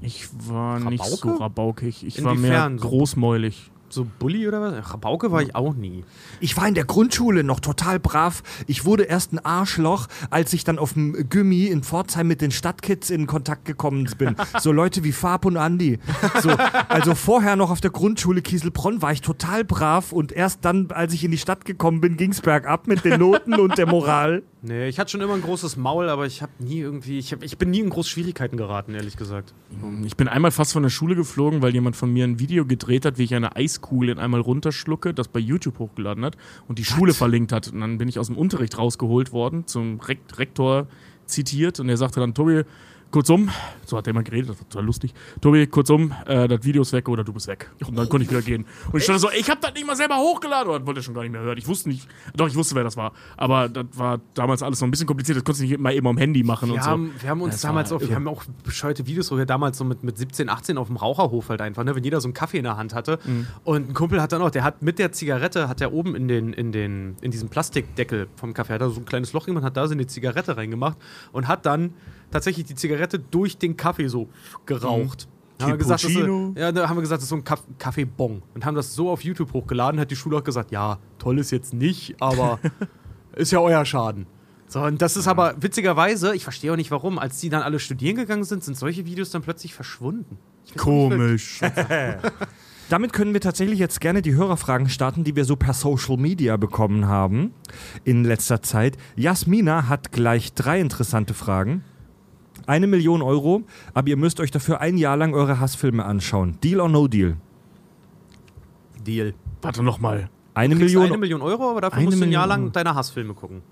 Ich 0.00 0.28
war 0.48 0.80
nicht 0.80 1.04
so 1.04 1.16
Rabauke? 1.16 1.40
rabaukig. 1.44 2.04
Ich 2.04 2.22
war 2.24 2.34
mehr 2.34 2.50
Inwiefern? 2.66 2.78
So- 2.78 2.88
großmäulig. 2.88 3.70
So 3.92 4.06
Bully 4.18 4.48
oder 4.48 4.62
was? 4.62 4.90
Rabauke 4.90 5.32
war 5.32 5.42
ich 5.42 5.54
auch 5.54 5.74
nie. 5.74 6.02
Ich 6.40 6.56
war 6.56 6.66
in 6.66 6.72
der 6.72 6.86
Grundschule 6.86 7.44
noch 7.44 7.60
total 7.60 8.00
brav. 8.00 8.42
Ich 8.66 8.86
wurde 8.86 9.02
erst 9.02 9.34
ein 9.34 9.44
Arschloch, 9.44 10.06
als 10.30 10.54
ich 10.54 10.64
dann 10.64 10.78
auf 10.78 10.94
dem 10.94 11.28
Gummi 11.28 11.66
in 11.66 11.82
Pforzheim 11.82 12.26
mit 12.26 12.40
den 12.40 12.52
Stadtkids 12.52 13.10
in 13.10 13.26
Kontakt 13.26 13.66
gekommen 13.66 14.08
bin. 14.16 14.34
So 14.60 14.72
Leute 14.72 15.04
wie 15.04 15.12
Fab 15.12 15.44
und 15.44 15.58
Andi. 15.58 15.98
So, 16.40 16.48
also 16.88 17.14
vorher 17.14 17.54
noch 17.56 17.70
auf 17.70 17.82
der 17.82 17.90
Grundschule 17.90 18.40
Kieselbronn 18.40 19.02
war 19.02 19.12
ich 19.12 19.20
total 19.20 19.62
brav 19.62 20.12
und 20.12 20.32
erst 20.32 20.64
dann, 20.64 20.90
als 20.90 21.12
ich 21.12 21.22
in 21.22 21.30
die 21.30 21.38
Stadt 21.38 21.66
gekommen 21.66 22.00
bin, 22.00 22.16
ging's 22.16 22.40
bergab 22.40 22.86
mit 22.86 23.04
den 23.04 23.20
Noten 23.20 23.54
und 23.60 23.76
der 23.76 23.86
Moral. 23.86 24.42
Nee, 24.64 24.86
ich 24.86 25.00
hatte 25.00 25.10
schon 25.10 25.20
immer 25.20 25.34
ein 25.34 25.42
großes 25.42 25.76
Maul, 25.76 26.08
aber 26.08 26.24
ich 26.24 26.40
habe 26.40 26.52
nie 26.60 26.78
irgendwie, 26.78 27.18
ich, 27.18 27.32
hab, 27.32 27.42
ich 27.42 27.58
bin 27.58 27.70
nie 27.70 27.80
in 27.80 27.90
große 27.90 28.08
Schwierigkeiten 28.08 28.56
geraten, 28.56 28.94
ehrlich 28.94 29.16
gesagt. 29.16 29.54
Ich 30.06 30.16
bin 30.16 30.28
einmal 30.28 30.52
fast 30.52 30.72
von 30.72 30.84
der 30.84 30.90
Schule 30.90 31.16
geflogen, 31.16 31.62
weil 31.62 31.74
jemand 31.74 31.96
von 31.96 32.12
mir 32.12 32.24
ein 32.24 32.38
Video 32.38 32.64
gedreht 32.64 33.04
hat, 33.04 33.18
wie 33.18 33.24
ich 33.24 33.34
eine 33.34 33.56
Eiskugel 33.82 34.10
in 34.10 34.18
einmal 34.18 34.40
runterschlucke, 34.40 35.12
das 35.12 35.28
bei 35.28 35.40
YouTube 35.40 35.78
hochgeladen 35.78 36.24
hat 36.24 36.36
und 36.68 36.78
die 36.78 36.84
Schule 36.84 37.14
verlinkt 37.14 37.52
hat. 37.52 37.72
Und 37.72 37.80
dann 37.80 37.98
bin 37.98 38.08
ich 38.08 38.18
aus 38.18 38.28
dem 38.28 38.38
Unterricht 38.38 38.78
rausgeholt 38.78 39.32
worden, 39.32 39.66
zum 39.66 40.00
Rekt 40.00 40.38
Rektor 40.38 40.86
zitiert 41.26 41.80
und 41.80 41.88
er 41.88 41.96
sagte 41.96 42.20
dann, 42.20 42.34
Tobi, 42.34 42.62
kurzum, 43.12 43.50
so 43.86 43.96
hat 43.96 44.06
er 44.06 44.10
immer 44.10 44.22
geredet, 44.22 44.50
das 44.50 44.58
war 44.58 44.68
total 44.68 44.86
lustig, 44.86 45.14
Tobi, 45.40 45.66
kurzum, 45.66 46.12
äh, 46.26 46.48
das 46.48 46.64
Video 46.64 46.82
ist 46.82 46.92
weg 46.92 47.08
oder 47.08 47.22
du 47.22 47.32
bist 47.32 47.46
weg. 47.46 47.70
Und 47.86 47.96
dann 47.96 48.08
konnte 48.08 48.24
ich 48.24 48.30
wieder 48.30 48.42
gehen. 48.42 48.66
Und 48.90 48.98
ich 48.98 49.04
stand 49.04 49.20
so, 49.20 49.30
ich 49.30 49.48
habe 49.50 49.60
das 49.60 49.74
nicht 49.74 49.86
mal 49.86 49.96
selber 49.96 50.16
hochgeladen. 50.16 50.72
Oder 50.72 50.86
wollte 50.86 51.02
schon 51.02 51.14
gar 51.14 51.22
nicht 51.22 51.32
mehr 51.32 51.42
hören. 51.42 51.58
Ich 51.58 51.68
wusste 51.68 51.90
nicht, 51.90 52.08
doch, 52.34 52.48
ich 52.48 52.54
wusste, 52.54 52.74
wer 52.74 52.84
das 52.84 52.96
war. 52.96 53.12
Aber 53.36 53.68
das 53.68 53.86
war 53.94 54.20
damals 54.34 54.62
alles 54.62 54.80
noch 54.80 54.88
ein 54.88 54.90
bisschen 54.90 55.06
kompliziert. 55.06 55.36
Das 55.36 55.44
konntest 55.44 55.62
du 55.62 55.68
nicht 55.68 55.78
mal 55.78 55.94
eben 55.94 56.06
am 56.06 56.16
Handy 56.16 56.42
machen 56.42 56.68
Wir 56.68 56.74
und 56.74 56.82
so. 56.82 56.90
haben, 56.90 57.14
wir 57.20 57.30
haben 57.30 57.42
uns 57.42 57.54
Das 57.54 57.60
damals 57.62 57.92
auch, 57.92 58.00
wir 58.00 58.14
haben 58.14 58.28
auch 58.28 58.44
bescheuerte 58.64 59.06
Videos, 59.06 59.30
wo 59.30 59.36
wir 59.36 59.46
damals 59.46 59.78
so 59.78 59.84
mit, 59.84 60.02
mit 60.02 60.16
17, 60.16 60.48
18 60.48 60.78
auf 60.78 60.86
dem 60.86 60.96
Raucherhof 60.96 61.50
halt 61.50 61.60
einfach, 61.60 61.84
ne, 61.84 61.94
wenn 61.94 62.04
jeder 62.04 62.20
so 62.20 62.28
einen 62.28 62.34
Kaffee 62.34 62.58
in 62.58 62.64
der 62.64 62.76
Hand 62.76 62.94
hatte. 62.94 63.18
Mhm. 63.24 63.46
Und 63.64 63.90
ein 63.90 63.94
Kumpel 63.94 64.22
hat 64.22 64.32
dann 64.32 64.42
auch, 64.42 64.50
der 64.50 64.64
hat 64.64 64.82
mit 64.82 64.98
der 64.98 65.12
Zigarette, 65.12 65.68
hat 65.68 65.80
er 65.80 65.92
oben 65.92 66.14
in 66.14 66.28
den, 66.28 66.52
in 66.52 66.72
den, 66.72 67.16
in 67.20 67.30
diesem 67.30 67.48
Plastikdeckel 67.48 68.28
vom 68.36 68.54
Kaffee, 68.54 68.72
hat 68.72 68.80
er 68.80 68.90
so 68.90 69.00
ein 69.00 69.04
kleines 69.04 69.32
Loch 69.32 69.46
gemacht, 69.46 69.64
hat 69.64 69.76
da 69.76 69.86
so 69.86 69.92
eine 69.92 70.06
Zigarette 70.06 70.56
reingemacht 70.56 70.96
und 71.32 71.48
hat 71.48 71.66
dann 71.66 71.92
tatsächlich 72.30 72.66
die 72.66 72.74
Zigarette 72.74 73.01
durch 73.06 73.58
den 73.58 73.76
Kaffee 73.76 74.08
so 74.08 74.28
geraucht. 74.66 75.26
Mhm. 75.28 75.32
Haben 75.64 75.72
wir 75.72 75.78
gesagt, 75.78 76.04
das 76.04 76.10
ist, 76.10 76.16
ja, 76.56 76.72
da 76.72 76.88
haben 76.88 76.96
wir 76.96 77.02
gesagt, 77.02 77.18
das 77.18 77.24
ist 77.24 77.28
so 77.28 77.36
ein 77.36 77.44
Kaff- 77.44 77.62
Kaffeebon. 77.78 78.42
Und 78.54 78.64
haben 78.66 78.74
das 78.74 78.94
so 78.94 79.10
auf 79.10 79.22
YouTube 79.22 79.52
hochgeladen, 79.52 80.00
hat 80.00 80.10
die 80.10 80.16
Schule 80.16 80.38
auch 80.38 80.44
gesagt, 80.44 80.72
ja, 80.72 80.98
toll 81.18 81.38
ist 81.38 81.52
jetzt 81.52 81.72
nicht, 81.72 82.16
aber 82.20 82.58
ist 83.36 83.52
ja 83.52 83.60
euer 83.60 83.84
Schaden. 83.84 84.26
So, 84.66 84.80
und 84.80 85.02
das 85.02 85.16
ist 85.16 85.28
aber 85.28 85.54
witzigerweise, 85.60 86.34
ich 86.34 86.44
verstehe 86.44 86.72
auch 86.72 86.76
nicht 86.76 86.90
warum, 86.90 87.18
als 87.18 87.38
die 87.38 87.50
dann 87.50 87.62
alle 87.62 87.78
studieren 87.78 88.16
gegangen 88.16 88.42
sind, 88.44 88.64
sind 88.64 88.76
solche 88.76 89.04
Videos 89.04 89.30
dann 89.30 89.42
plötzlich 89.42 89.74
verschwunden. 89.74 90.38
Komisch. 90.78 91.60
Damit 92.88 93.12
können 93.12 93.32
wir 93.32 93.40
tatsächlich 93.40 93.78
jetzt 93.78 94.00
gerne 94.00 94.22
die 94.22 94.34
Hörerfragen 94.34 94.88
starten, 94.88 95.24
die 95.24 95.36
wir 95.36 95.44
so 95.44 95.56
per 95.56 95.72
Social 95.74 96.16
Media 96.16 96.56
bekommen 96.56 97.06
haben 97.06 97.52
in 98.04 98.24
letzter 98.24 98.62
Zeit. 98.62 98.96
Jasmina 99.16 99.88
hat 99.88 100.10
gleich 100.12 100.54
drei 100.54 100.80
interessante 100.80 101.34
Fragen. 101.34 101.84
Eine 102.66 102.86
Million 102.86 103.22
Euro, 103.22 103.62
aber 103.94 104.08
ihr 104.08 104.16
müsst 104.16 104.40
euch 104.40 104.50
dafür 104.50 104.80
ein 104.80 104.96
Jahr 104.98 105.16
lang 105.16 105.34
eure 105.34 105.60
Hassfilme 105.60 106.04
anschauen. 106.04 106.58
Deal 106.62 106.80
or 106.80 106.88
no 106.88 107.08
deal? 107.08 107.36
Deal. 109.04 109.34
Warte 109.60 109.82
noch 109.82 109.98
mal. 109.98 110.28
Eine 110.54 110.74
Million. 110.74 111.06
eine 111.06 111.18
Million 111.18 111.40
Euro, 111.40 111.70
aber 111.70 111.80
dafür 111.80 111.98
Eine 111.98 112.06
musst 112.06 112.20
du 112.20 112.24
ein 112.24 112.32
Jahr 112.32 112.46
lang 112.46 112.72
deine 112.72 112.94
Hassfilme 112.94 113.34
gucken. 113.34 113.62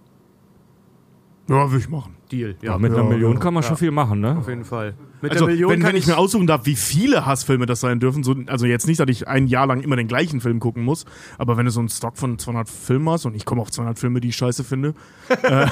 Ja, 1.50 1.70
will 1.72 1.80
ich 1.80 1.88
machen. 1.88 2.14
Deal. 2.30 2.54
Ja, 2.62 2.78
mit 2.78 2.92
einer 2.92 3.02
Million 3.02 3.40
kann 3.40 3.52
man 3.52 3.64
schon 3.64 3.76
viel 3.76 3.90
machen, 3.90 4.20
ne? 4.20 4.38
Auf 4.38 4.48
jeden 4.48 4.64
Fall. 4.64 4.94
Mit 5.20 5.32
Also, 5.32 5.46
der 5.46 5.52
Million 5.52 5.72
wenn, 5.72 5.80
kann 5.80 5.88
wenn 5.90 5.96
ich 5.96 6.06
mir 6.06 6.16
aussuchen 6.16 6.46
darf, 6.46 6.64
wie 6.64 6.76
viele 6.76 7.26
Hassfilme 7.26 7.66
das 7.66 7.80
sein 7.80 7.98
dürfen, 7.98 8.22
so, 8.22 8.36
also 8.46 8.66
jetzt 8.66 8.86
nicht, 8.86 9.00
dass 9.00 9.08
ich 9.08 9.26
ein 9.26 9.48
Jahr 9.48 9.66
lang 9.66 9.80
immer 9.80 9.96
den 9.96 10.06
gleichen 10.06 10.40
Film 10.40 10.60
gucken 10.60 10.84
muss, 10.84 11.06
aber 11.38 11.56
wenn 11.56 11.64
du 11.64 11.72
so 11.72 11.80
einen 11.80 11.88
Stock 11.88 12.16
von 12.16 12.38
200 12.38 12.68
Filmen 12.68 13.10
hast 13.10 13.26
und 13.26 13.34
ich 13.34 13.44
komme 13.44 13.62
auf 13.62 13.70
200 13.72 13.98
Filme, 13.98 14.20
die 14.20 14.28
ich 14.28 14.36
scheiße 14.36 14.62
finde, 14.62 14.94
äh, 15.28 15.36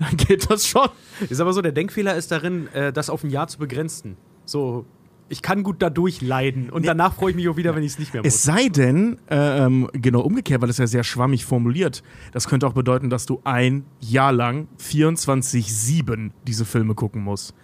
dann 0.00 0.16
geht 0.16 0.50
das 0.50 0.66
schon. 0.66 0.88
Ist 1.28 1.40
aber 1.40 1.52
so, 1.52 1.60
der 1.60 1.72
Denkfehler 1.72 2.16
ist 2.16 2.32
darin, 2.32 2.68
äh, 2.72 2.90
das 2.90 3.10
auf 3.10 3.22
ein 3.22 3.28
Jahr 3.30 3.48
zu 3.48 3.58
begrenzen. 3.58 4.16
So, 4.46 4.86
ich 5.30 5.42
kann 5.42 5.62
gut 5.62 5.76
dadurch 5.80 6.22
leiden 6.22 6.70
und 6.70 6.86
danach 6.86 7.14
freue 7.14 7.30
ich 7.30 7.36
mich 7.36 7.48
auch 7.48 7.56
wieder, 7.56 7.74
wenn 7.76 7.82
ich 7.82 7.92
es 7.92 7.98
nicht 7.98 8.14
mehr 8.14 8.22
muss. 8.22 8.34
Es 8.34 8.42
sei 8.44 8.68
denn, 8.68 9.18
äh, 9.30 9.64
ähm, 9.64 9.88
genau 9.92 10.20
umgekehrt, 10.20 10.60
weil 10.62 10.68
das 10.68 10.78
ja 10.78 10.86
sehr 10.86 11.04
schwammig 11.04 11.44
formuliert, 11.44 12.02
das 12.32 12.48
könnte 12.48 12.66
auch 12.66 12.72
bedeuten, 12.72 13.10
dass 13.10 13.26
du 13.26 13.40
ein 13.44 13.84
Jahr 14.00 14.32
lang 14.32 14.68
24-7 14.78 16.30
diese 16.46 16.64
Filme 16.64 16.94
gucken 16.94 17.22
musst. 17.22 17.54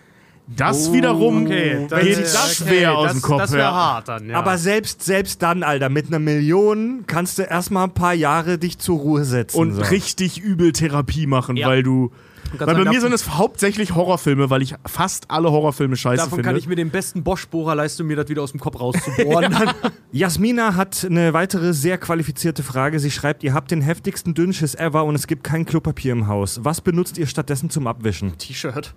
Das 0.46 0.88
Oh, 0.88 0.92
wiederum 0.92 1.46
okay, 1.46 1.86
das- 1.88 2.00
geht 2.02 2.12
okay, 2.16 2.22
das 2.22 2.56
schwer 2.56 2.98
aus 2.98 3.04
das- 3.06 3.12
dem 3.14 3.22
Kopf. 3.22 3.38
das 3.40 3.52
wär 3.52 3.58
ja. 3.60 3.72
hart 3.72 4.08
dann, 4.08 4.28
ja. 4.28 4.36
Aber 4.38 4.58
selbst, 4.58 5.02
selbst 5.02 5.40
dann, 5.42 5.62
Alter, 5.62 5.88
mit 5.88 6.08
einer 6.08 6.18
Million 6.18 7.04
kannst 7.06 7.38
du 7.38 7.42
erstmal 7.44 7.84
ein 7.84 7.94
paar 7.94 8.12
Jahre 8.12 8.58
dich 8.58 8.78
zur 8.78 8.98
Ruhe 8.98 9.24
setzen. 9.24 9.56
Und 9.58 9.72
so. 9.72 9.80
richtig 9.82 10.38
übel 10.42 10.72
Therapie 10.72 11.26
machen, 11.26 11.56
Ja. 11.56 11.68
weil 11.68 11.82
du. 11.82 12.12
Weil 12.58 12.66
bei 12.66 12.74
mir 12.84 13.00
sind 13.00 13.10
davon- 13.10 13.12
es 13.14 13.30
hauptsächlich 13.30 13.94
Horrorfilme, 13.94 14.48
weil 14.50 14.62
ich 14.62 14.74
fast 14.86 15.30
alle 15.30 15.50
Horrorfilme 15.50 15.96
scheiße 15.96 16.16
Davon 16.24 16.36
finde. 16.36 16.42
kann 16.48 16.56
ich 16.56 16.68
mir 16.68 16.76
den 16.76 16.90
besten 16.90 17.24
Bosch-Bohrer 17.24 17.74
leisten, 17.74 18.02
um 18.02 18.08
mir 18.08 18.16
das 18.16 18.28
wieder 18.28 18.42
aus 18.42 18.52
dem 18.52 18.60
Kopf 18.60 18.78
rauszubohren. 18.80 19.50
Dann. 19.58 19.74
Jasmina 20.12 20.76
hat 20.76 21.04
eine 21.04 21.32
weitere 21.32 21.72
sehr 21.74 21.98
qualifizierte 21.98 22.62
Frage. 22.62 23.00
Sie 23.00 23.10
schreibt, 23.10 23.42
ihr 23.42 23.54
habt 23.54 23.70
den 23.70 23.80
heftigsten 23.80 24.34
Dünnschiss 24.34 24.74
ever 24.74 25.04
und 25.04 25.14
es 25.14 25.26
gibt 25.26 25.42
kein 25.44 25.64
Klopapier 25.66 26.12
im 26.12 26.28
Haus. 26.28 26.60
Was 26.62 26.80
benutzt 26.80 27.18
ihr 27.18 27.26
stattdessen 27.26 27.70
zum 27.70 27.86
Abwischen? 27.86 28.38
T-Shirt. 28.38 28.94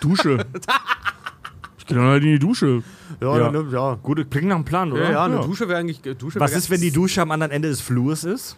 Dusche. 0.00 0.44
ich 1.78 1.86
gehe 1.86 1.96
dann 1.96 2.06
halt 2.06 2.22
in 2.22 2.30
die 2.32 2.38
Dusche. 2.38 2.82
Ja, 3.20 3.38
Ja. 3.38 3.48
dann, 3.50 3.70
ja. 3.70 3.94
Gut, 4.02 4.30
klingt 4.30 4.48
nach 4.48 4.56
einem 4.56 4.64
Plan, 4.64 4.92
oder? 4.92 5.04
Ja, 5.04 5.10
ja, 5.12 5.24
eine 5.24 5.40
Dusche 5.40 5.68
wäre 5.68 5.78
eigentlich. 5.78 6.00
Dusche 6.18 6.38
Was 6.40 6.50
wär 6.50 6.58
ist, 6.58 6.68
wenn 6.70 6.80
die 6.80 6.90
Dusche 6.90 7.22
am 7.22 7.30
anderen 7.30 7.52
Ende 7.52 7.68
des 7.68 7.80
Flurs 7.80 8.24
ist? 8.24 8.56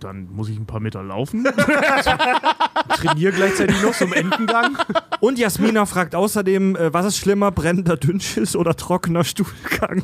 Dann 0.00 0.28
muss 0.32 0.48
ich 0.48 0.58
ein 0.58 0.66
paar 0.66 0.80
Meter 0.80 1.02
laufen. 1.02 1.44
Trainier 2.96 3.32
gleichzeitig 3.32 3.80
noch 3.82 3.94
so 3.94 4.06
im 4.06 4.12
Entengang. 4.12 4.76
Und 5.20 5.38
Jasmina 5.38 5.86
fragt 5.86 6.14
außerdem, 6.14 6.74
äh, 6.76 6.92
was 6.92 7.06
ist 7.06 7.16
schlimmer, 7.18 7.50
brennender 7.50 7.96
Dünnschiss 7.96 8.56
oder 8.56 8.74
trockener 8.74 9.24
Stuhlgang? 9.24 10.02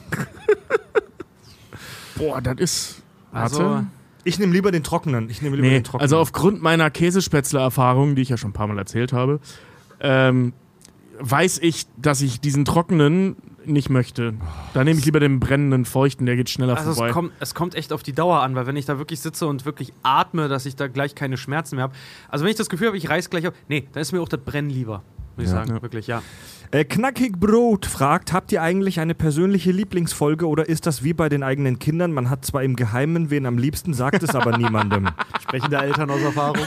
Boah, 2.16 2.40
das 2.40 2.58
ist. 2.58 3.02
Warte. 3.32 3.56
Also, 3.56 3.86
ich 4.24 4.38
nehme 4.38 4.52
lieber 4.52 4.70
den 4.72 4.82
trockenen. 4.82 5.28
Ich 5.30 5.42
nehme 5.42 5.56
lieber 5.56 5.68
Nee, 5.68 5.74
den 5.74 5.84
trockenen. 5.84 6.02
also 6.02 6.18
aufgrund 6.18 6.62
meiner 6.62 6.90
Käsespätzle-Erfahrung, 6.90 8.14
die 8.14 8.22
ich 8.22 8.28
ja 8.28 8.36
schon 8.36 8.50
ein 8.50 8.54
paar 8.54 8.66
Mal 8.66 8.78
erzählt 8.78 9.12
habe, 9.12 9.40
ähm, 10.00 10.52
weiß 11.20 11.58
ich, 11.62 11.86
dass 11.96 12.20
ich 12.22 12.40
diesen 12.40 12.64
trockenen 12.64 13.36
nicht 13.72 13.90
möchte. 13.90 14.34
Da 14.74 14.84
nehme 14.84 14.98
ich 14.98 15.04
lieber 15.04 15.20
den 15.20 15.40
brennenden, 15.40 15.84
feuchten, 15.84 16.26
der 16.26 16.36
geht 16.36 16.50
schneller 16.50 16.76
Also 16.76 16.92
vorbei. 16.94 17.08
es 17.08 17.14
kommt, 17.14 17.32
es 17.40 17.54
kommt 17.54 17.74
echt 17.74 17.92
auf 17.92 18.02
die 18.02 18.12
Dauer 18.12 18.40
an, 18.42 18.54
weil 18.54 18.66
wenn 18.66 18.76
ich 18.76 18.84
da 18.86 18.98
wirklich 18.98 19.20
sitze 19.20 19.46
und 19.46 19.64
wirklich 19.64 19.92
atme, 20.02 20.48
dass 20.48 20.66
ich 20.66 20.76
da 20.76 20.86
gleich 20.88 21.14
keine 21.14 21.36
Schmerzen 21.36 21.76
mehr 21.76 21.84
habe. 21.84 21.94
Also 22.28 22.44
wenn 22.44 22.50
ich 22.50 22.56
das 22.56 22.68
Gefühl 22.68 22.88
habe, 22.88 22.96
ich 22.96 23.08
reiß 23.08 23.30
gleich 23.30 23.46
auf. 23.48 23.54
Nee, 23.68 23.88
dann 23.92 24.00
ist 24.00 24.12
mir 24.12 24.20
auch 24.20 24.28
das 24.28 24.40
Brennen 24.40 24.70
lieber. 24.70 25.02
Muss 25.36 25.44
ich 25.46 25.50
Ja. 25.52 25.58
sagen, 25.58 25.74
Ja. 25.76 25.82
wirklich, 25.82 26.06
ja. 26.06 26.22
Äh, 26.72 26.84
Knackig 26.84 27.38
Brot 27.38 27.86
fragt, 27.86 28.32
habt 28.32 28.50
ihr 28.52 28.60
eigentlich 28.62 28.98
eine 28.98 29.14
persönliche 29.14 29.70
Lieblingsfolge 29.70 30.48
oder 30.48 30.68
ist 30.68 30.86
das 30.86 31.04
wie 31.04 31.12
bei 31.12 31.28
den 31.28 31.42
eigenen 31.44 31.78
Kindern? 31.78 32.12
Man 32.12 32.28
hat 32.30 32.44
zwar 32.44 32.64
im 32.64 32.74
Geheimen 32.74 33.30
wen 33.30 33.46
am 33.46 33.56
liebsten, 33.58 33.94
sagt 33.94 34.22
es 34.22 34.34
aber 34.34 34.56
niemandem. 34.58 35.08
Sprechende 35.40 35.76
Eltern 35.76 36.10
aus 36.10 36.20
Erfahrung. 36.22 36.58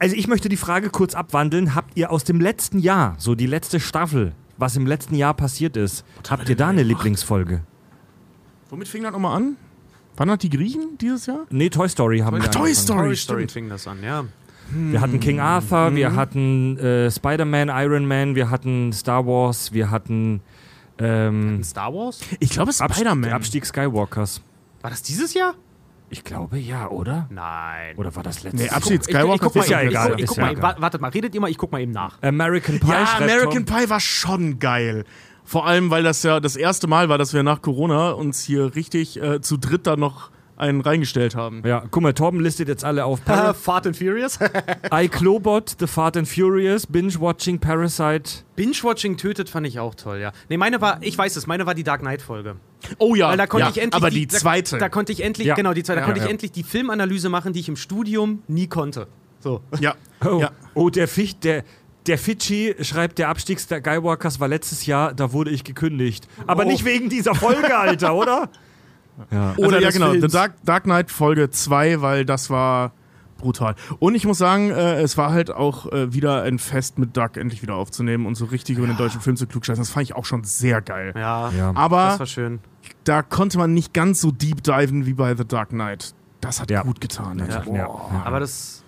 Also 0.00 0.16
ich 0.16 0.26
möchte 0.26 0.48
die 0.48 0.56
Frage 0.56 0.90
kurz 0.90 1.14
abwandeln. 1.14 1.76
Habt 1.76 1.96
ihr 1.96 2.10
aus 2.10 2.24
dem 2.24 2.40
letzten 2.40 2.80
Jahr, 2.80 3.14
so 3.18 3.36
die 3.36 3.46
letzte 3.46 3.78
Staffel, 3.78 4.32
was 4.58 4.76
im 4.76 4.86
letzten 4.86 5.14
Jahr 5.14 5.34
passiert 5.34 5.76
ist, 5.76 6.04
habt 6.28 6.48
ihr 6.48 6.56
da 6.56 6.68
eine 6.68 6.82
Lieblingsfolge? 6.82 7.62
Womit 8.70 8.88
fing 8.88 9.02
das 9.02 9.12
nochmal 9.12 9.36
an? 9.36 9.56
Wann 10.16 10.30
hat 10.30 10.42
die 10.42 10.50
Griechen 10.50 10.96
dieses 11.00 11.26
Jahr? 11.26 11.46
Nee, 11.50 11.68
Toy 11.70 11.88
Story 11.88 12.20
haben 12.20 12.36
wir 12.36 12.42
Toy 12.50 12.60
angefangen. 12.62 12.74
Story, 12.74 13.06
Toy 13.08 13.16
Story 13.16 13.38
stimmt. 13.42 13.52
fing 13.52 13.68
das 13.68 13.86
an, 13.86 14.02
ja. 14.02 14.24
Wir 14.72 15.00
hatten 15.00 15.20
King 15.20 15.38
Arthur, 15.38 15.94
wir 15.94 16.10
Mhm. 16.10 16.16
hatten 16.16 16.78
äh, 16.78 17.08
Spider-Man, 17.10 17.68
Iron 17.68 18.06
Man, 18.06 18.34
wir 18.34 18.50
hatten 18.50 18.92
Star 18.92 19.24
Wars, 19.26 19.72
wir 19.72 19.90
hatten 19.92 20.40
ähm, 20.98 21.62
Star 21.62 21.92
Wars? 21.94 22.20
Ich 22.40 22.50
glaube, 22.50 22.72
Spider-Man. 22.72 23.22
der 23.22 23.36
Abstieg 23.36 23.64
Skywalkers. 23.66 24.40
War 24.80 24.90
das 24.90 25.02
dieses 25.02 25.34
Jahr? 25.34 25.54
Ich 26.08 26.22
glaube 26.22 26.58
ja, 26.58 26.88
oder? 26.88 27.26
Nein. 27.30 27.96
Oder 27.96 28.14
war 28.14 28.22
das 28.22 28.42
letztes 28.44 28.62
Nee? 28.62 28.68
Abschied 28.68 29.02
Ich, 29.02 29.08
ich, 29.08 29.14
ich 29.14 29.40
guck 29.40 29.54
mal 29.54 29.62
ist 29.62 29.70
ja 29.70 29.80
egal, 29.82 30.10
Ich, 30.10 30.16
ich 30.18 30.22
ist 30.24 30.28
guck 30.28 30.38
ja 30.38 30.44
mal, 30.44 30.52
egal. 30.52 30.76
Wartet 30.78 31.00
mal, 31.00 31.10
redet 31.10 31.34
ihr 31.34 31.40
mal, 31.40 31.50
ich 31.50 31.58
guck 31.58 31.72
mal 31.72 31.80
eben 31.80 31.92
nach. 31.92 32.22
American 32.22 32.78
Pie. 32.78 32.88
Ja, 32.88 33.16
American 33.18 33.66
Tom. 33.66 33.76
Pie 33.76 33.90
war 33.90 34.00
schon 34.00 34.58
geil. 34.58 35.04
Vor 35.44 35.66
allem, 35.66 35.90
weil 35.90 36.02
das 36.02 36.22
ja 36.22 36.40
das 36.40 36.56
erste 36.56 36.86
Mal 36.86 37.08
war, 37.08 37.18
dass 37.18 37.32
wir 37.32 37.42
nach 37.42 37.62
Corona 37.62 38.10
uns 38.10 38.42
hier 38.42 38.74
richtig 38.74 39.20
äh, 39.20 39.40
zu 39.40 39.56
dritt 39.56 39.86
da 39.86 39.96
noch 39.96 40.30
einen 40.56 40.80
reingestellt 40.80 41.36
haben. 41.36 41.62
Ja, 41.64 41.84
guck 41.90 42.02
mal, 42.02 42.14
Torben 42.14 42.40
listet 42.40 42.68
jetzt 42.68 42.84
alle 42.84 43.04
auf. 43.04 43.20
Fart 43.60 43.86
and 43.86 43.96
Furious? 43.96 44.38
iClobot, 44.90 45.76
The 45.78 45.86
Fart 45.86 46.16
and 46.16 46.28
Furious, 46.28 46.86
Binge-Watching, 46.86 47.58
Parasite. 47.58 48.44
Binge-Watching 48.56 49.16
tötet 49.16 49.48
fand 49.50 49.66
ich 49.66 49.78
auch 49.78 49.94
toll, 49.94 50.18
ja. 50.18 50.32
Nee, 50.48 50.56
meine 50.56 50.80
war, 50.80 50.98
ich 51.02 51.16
weiß 51.16 51.36
es, 51.36 51.46
meine 51.46 51.66
war 51.66 51.74
die 51.74 51.84
Dark 51.84 52.00
Knight-Folge. 52.00 52.56
Oh 52.98 53.14
ja, 53.14 53.28
Weil 53.30 53.36
da 53.36 53.46
konnte 53.46 53.64
ja, 53.66 53.70
ich 53.70 53.78
endlich 53.78 53.94
aber 53.94 54.10
die, 54.10 54.26
da- 54.26 54.36
zweite. 54.36 54.78
Da, 54.78 54.88
konnte 54.88 55.12
ich 55.12 55.22
endlich, 55.22 55.46
Ja. 55.46 55.54
genau, 55.54 55.72
die 55.72 55.82
zweite, 55.82 55.96
da 55.96 56.00
Ja, 56.02 56.06
konnte 56.06 56.20
ja. 56.20 56.26
ich 56.26 56.30
endlich 56.30 56.52
die 56.52 56.62
Filmanalyse 56.62 57.28
machen, 57.28 57.52
die 57.52 57.60
ich 57.60 57.68
im 57.68 57.76
Studium 57.76 58.42
nie 58.48 58.66
konnte. 58.68 59.08
So. 59.40 59.60
ja. 59.80 59.94
Oh, 60.24 60.38
ja. 60.40 60.50
oh 60.74 60.90
der 60.90 61.08
Ficht, 61.08 61.44
der. 61.44 61.64
Der 62.06 62.18
Fidschi 62.18 62.72
schreibt, 62.82 63.18
der 63.18 63.28
Abstieg 63.30 63.58
der 63.66 63.80
Skywalkers 63.80 64.38
war 64.38 64.46
letztes 64.46 64.86
Jahr, 64.86 65.12
da 65.12 65.32
wurde 65.32 65.50
ich 65.50 65.64
gekündigt. 65.64 66.28
Aber 66.46 66.62
Oh. 66.64 66.68
nicht 66.68 66.84
wegen 66.84 67.08
dieser 67.08 67.34
Folge, 67.34 67.76
Alter, 67.76 68.14
oder? 68.14 68.48
Ja. 69.32 69.54
Oder 69.56 69.68
Oder 69.68 69.80
ja, 69.80 69.90
genau. 69.90 70.10
Films. 70.10 70.30
The 70.30 70.36
Dark, 70.38 70.52
Dark 70.64 70.84
Knight 70.84 71.10
Folge 71.10 71.50
2, 71.50 72.02
weil 72.02 72.24
das 72.24 72.48
war 72.50 72.92
brutal. 73.38 73.74
Und 73.98 74.14
ich 74.14 74.24
muss 74.26 74.38
sagen, 74.38 74.70
äh, 74.70 75.00
es 75.00 75.16
war 75.18 75.30
halt 75.32 75.50
auch 75.50 75.90
äh, 75.92 76.12
wieder 76.12 76.42
ein 76.42 76.58
Fest 76.58 76.98
mit 76.98 77.16
Duck 77.16 77.36
endlich 77.36 77.62
wieder 77.62 77.74
aufzunehmen 77.74 78.26
und 78.26 78.34
so 78.34 78.46
richtig 78.46 78.78
über 78.78 78.86
den 78.86 78.96
deutschen 78.96 79.20
Film 79.20 79.36
zu 79.36 79.46
klugscheißen. 79.46 79.82
Das 79.82 79.90
fand 79.90 80.04
ich 80.04 80.16
auch 80.16 80.24
schon 80.24 80.44
sehr 80.44 80.80
geil. 80.82 81.12
Ja, 81.16 81.50
Ja. 81.50 81.72
Aber 81.74 82.06
das 82.08 82.18
war 82.20 82.26
schön. 82.26 82.60
da 83.04 83.22
konnte 83.22 83.58
man 83.58 83.74
nicht 83.74 83.92
ganz 83.94 84.20
so 84.20 84.30
deep 84.30 84.62
diven 84.62 85.06
wie 85.06 85.14
bei 85.14 85.34
The 85.36 85.44
Dark 85.46 85.70
Knight. 85.70 86.14
Das 86.40 86.60
hat 86.60 86.70
Ja. 86.70 86.82
gut 86.82 87.00
getan. 87.00 87.38
Ja. 87.48 87.60
Boah. 87.60 88.22
Aber 88.24 88.40
das. 88.40 88.82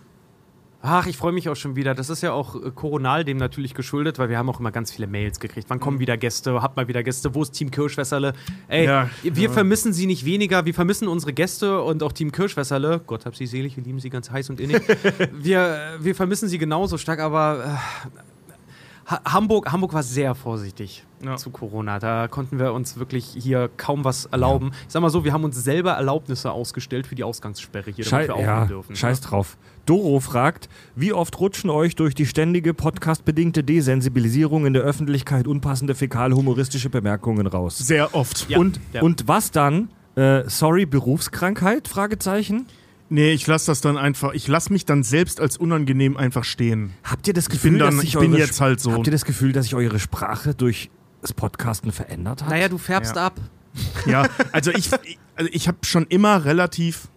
Ach, 0.81 1.07
ich 1.07 1.17
freue 1.17 1.33
mich 1.33 1.49
auch 1.49 1.57
schon 1.57 1.75
wieder. 1.75 1.93
Das 1.97 2.09
ist 2.09 2.23
ja 2.23 2.31
auch 2.33 2.55
äh, 2.55 2.71
koronal 2.73 3.25
dem 3.25 3.37
natürlich 3.37 3.75
geschuldet, 3.75 4.19
weil 4.21 4.29
wir 4.29 4.39
haben 4.39 4.49
auch 4.49 4.61
immer 4.61 4.71
ganz 4.71 4.93
viele 4.93 5.09
Mails 5.09 5.41
gekriegt. 5.41 5.69
Wann 5.71 5.81
kommen 5.81 5.99
wieder 5.99 6.17
Gäste? 6.17 6.63
Habt 6.63 6.77
mal 6.77 6.87
wieder 6.87 7.03
Gäste? 7.03 7.35
Wo 7.35 7.43
ist 7.43 7.51
Team 7.51 7.73
Kirschwässerle? 7.73 8.33
Ey, 8.69 8.85
Ja, 8.87 9.11
wir 9.25 9.33
ja. 9.49 9.51
vermissen 9.51 9.93
sie 9.93 10.07
nicht 10.07 10.25
weniger. 10.25 10.65
Wir 10.67 10.75
vermissen 10.75 11.09
unsere 11.09 11.33
Gäste 11.33 11.83
und 11.83 12.03
auch 12.05 12.13
Team 12.13 12.31
Kirschwässerle. 12.31 13.01
Gott 13.09 13.27
hab 13.27 13.35
sie 13.35 13.47
selig, 13.47 13.77
wir 13.77 13.83
lieben 13.83 13.99
sie 13.99 14.09
ganz 14.09 14.31
heiß 14.31 14.51
und 14.51 14.61
innig. 14.61 14.81
wir, 15.33 15.97
wir 15.99 16.15
vermissen 16.15 16.49
sie 16.49 16.59
genauso 16.59 16.97
stark, 16.97 17.19
aber 17.19 17.65
äh, 17.65 19.11
Ha- 19.11 19.23
Hamburg, 19.33 19.73
Hamburg 19.73 19.93
war 19.95 20.03
sehr 20.05 20.35
vorsichtig 20.37 21.05
Ja. 21.25 21.37
zu 21.37 21.51
Corona. 21.51 21.99
Da 21.99 22.29
konnten 22.29 22.59
wir 22.59 22.73
uns 22.73 22.99
wirklich 22.99 23.27
hier 23.37 23.69
kaum 23.77 24.05
was 24.05 24.27
erlauben. 24.27 24.71
Ich 24.87 24.93
sag 24.93 25.01
mal 25.03 25.11
so, 25.11 25.25
wir 25.25 25.33
haben 25.33 25.45
uns 25.45 25.63
selber 25.63 25.93
Erlaubnisse 25.93 26.53
ausgestellt 26.53 27.07
für 27.07 27.15
die 27.15 27.25
Ausgangssperre 27.25 27.91
hier, 27.91 28.05
Schei 28.05 28.27
damit 28.27 28.43
wir 28.43 28.47
ja, 28.47 28.53
aufnehmen 28.63 28.69
dürfen. 28.69 28.97
scheiß 28.97 29.21
drauf. 29.23 29.57
Doro 29.87 30.21
fragt, 30.21 30.69
wie 30.95 31.13
oft 31.13 31.41
rutschen 31.41 31.71
euch 31.71 31.97
durch 31.97 32.15
die 32.15 32.27
ständige 32.27 32.75
podcastbedingte 32.75 33.65
Desensibilisierung 33.65 34.67
in 34.67 34.75
der 34.75 34.83
Öffentlichkeit 34.83 35.47
unpassende 35.47 35.95
fäkal-humoristische 35.95 36.91
Bemerkungen 36.91 37.47
raus? 37.47 37.79
Sehr 37.79 38.15
oft. 38.15 38.49
Ja. 38.49 38.59
Und, 38.59 38.79
Ja. 38.93 39.03
und 39.03 39.27
was 39.27 39.51
dann? 39.51 39.89
Äh, 40.15 40.45
sorry, 40.49 40.85
Berufskrankheit? 40.87 41.89
Fragezeichen. 41.89 42.67
Nee, 43.11 43.33
ich 43.33 43.47
lasse 43.47 43.67
das 43.69 43.81
dann 43.81 43.97
einfach, 43.97 44.35
ich 44.35 44.47
lasse 44.49 44.71
mich 44.73 44.85
dann 44.85 45.03
selbst 45.03 45.41
als 45.41 45.57
unangenehm 45.57 46.17
einfach 46.19 46.45
stehen. 46.45 46.93
Habt 47.05 47.27
ihr 47.27 47.33
das 47.33 47.45
Ich 47.47 47.51
Gefühl, 47.53 47.71
bin 47.71 47.79
dann- 47.81 47.91
dass 47.93 48.01
sich 48.03 48.15
ich 48.15 48.21
bin 48.21 48.33
eure, 48.33 48.41
jetzt 48.41 48.61
halt 48.61 48.81
so. 48.81 48.93
Habt 48.93 49.07
ihr 49.07 49.11
das 49.13 49.25
Gefühl, 49.25 49.53
dass 49.53 49.65
sich 49.65 49.75
eure 49.75 49.99
Sprache 49.99 50.55
durch 50.55 50.91
das 51.23 51.33
Podcasten 51.33 51.93
verändert 51.93 52.43
hat? 52.43 52.51
Naja, 52.51 52.69
du 52.69 52.79
färbst 52.79 53.17
Ja. 53.17 53.27
ab. 53.27 53.35
Ja, 54.07 54.27
also 54.53 54.71
ich, 54.73 54.91
also 55.37 55.51
ich 55.53 55.69
habe 55.69 55.79
schon 55.83 56.07
immer 56.07 56.45
relativ 56.45 57.09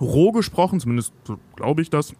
roh 0.00 0.30
gesprochen, 0.30 0.78
zumindest 0.78 1.12
glaube 1.56 1.82
ich 1.82 1.90
das. 1.90 2.12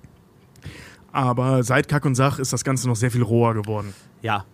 Aber 1.13 1.63
seit 1.63 1.89
Kack 1.89 2.05
und 2.05 2.15
Sach 2.15 2.39
ist 2.39 2.53
das 2.53 2.65
Ganze 2.65 2.89
noch 2.89 2.97
sehr 2.97 3.11
viel 3.11 3.23
roher 3.23 3.55
geworden. 3.55 3.95
Ja. 4.23 4.45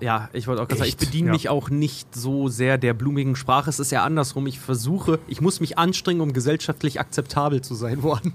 Ja, 0.00 0.28
ich 0.34 0.46
wollte 0.46 0.60
auch 0.62 0.68
gerade 0.68 0.80
sagen, 0.80 0.88
ich 0.90 0.98
bediene 0.98 1.28
Ja. 1.28 1.32
mich 1.32 1.48
auch 1.48 1.70
nicht 1.70 2.14
so 2.14 2.48
sehr 2.48 2.76
der 2.76 2.92
blumigen 2.92 3.34
Sprache. 3.34 3.70
Es 3.70 3.78
ist 3.80 3.90
ja 3.92 4.04
andersrum. 4.04 4.46
Ich 4.46 4.60
versuche, 4.60 5.18
ich 5.26 5.40
muss 5.40 5.60
mich 5.60 5.78
anstrengen, 5.78 6.20
um 6.20 6.34
gesellschaftlich 6.34 7.00
akzeptabel 7.00 7.62
zu 7.62 7.74
sein 7.74 8.02
worden. 8.02 8.34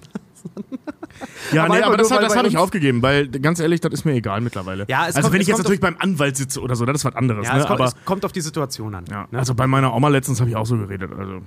Ja, 1.51 1.65
Aber 1.65 1.75
nee, 1.75 1.81
aber 1.83 1.97
das, 1.97 2.09
hat- 2.11 2.23
das 2.23 2.35
habe 2.35 2.47
ich 2.47 2.57
aufgegeben, 2.57 3.01
weil 3.01 3.27
ganz 3.27 3.59
ehrlich, 3.59 3.79
das 3.81 3.93
ist 3.93 4.05
mir 4.05 4.13
egal 4.13 4.41
mittlerweile. 4.41 4.85
Ja, 4.87 5.01
also 5.03 5.21
kommt- 5.21 5.33
wenn 5.33 5.41
ich 5.41 5.47
jetzt 5.47 5.57
natürlich 5.57 5.79
beim 5.81 5.95
Anwalt 5.99 6.37
sitze 6.37 6.61
oder 6.61 6.75
so, 6.75 6.85
das 6.85 6.97
ist 6.97 7.05
was 7.05 7.15
anderes. 7.15 7.45
Ja, 7.47 7.53
ne? 7.55 7.59
es, 7.61 7.65
kommt, 7.67 7.79
aber 7.79 7.89
es 7.89 7.95
kommt 8.05 8.25
auf 8.25 8.31
die 8.31 8.41
Situation 8.41 8.95
an. 8.95 9.05
ja, 9.09 9.27
ne? 9.29 9.39
also 9.39 9.53
bei 9.53 9.67
meiner 9.67 9.93
Oma 9.93 10.07
letztens 10.07 10.39
habe 10.39 10.49
ich 10.49 10.55
auch 10.55 10.65
so 10.65 10.77
geredet. 10.77 11.11
Also 11.17 11.41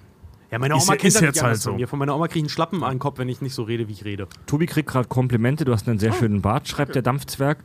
ja, 0.51 0.59
meine 0.59 0.77
ist 0.77 0.83
Oma 0.85 0.93
ja- 0.93 0.97
kennt 0.99 1.05
ist 1.09 1.15
das 1.17 1.23
jetzt 1.23 1.43
halt 1.43 1.55
von 1.57 1.73
so. 1.73 1.75
mir. 1.75 1.89
Von 1.89 1.99
meiner 1.99 2.15
Oma 2.15 2.29
kriege 2.29 2.39
ich 2.41 2.43
einen 2.45 2.49
Schlappen 2.51 2.85
an 2.85 2.93
den 2.93 2.99
Kopf, 2.99 3.19
wenn 3.19 3.29
ich 3.29 3.41
nicht 3.41 3.55
so 3.55 3.63
rede, 3.65 3.89
wie 3.89 3.93
ich 3.93 4.05
rede. 4.05 4.29
Tobi 4.47 4.67
kriegt 4.67 4.89
gerade 4.89 5.09
Komplimente, 5.09 5.65
du 5.65 5.73
hast 5.73 5.89
einen 5.89 5.99
sehr 5.99 6.13
Oh. 6.13 6.17
schönen 6.19 6.43
Bart, 6.43 6.69
schreibt 6.69 6.95
der 6.95 7.03
Dampfzwerg. 7.03 7.59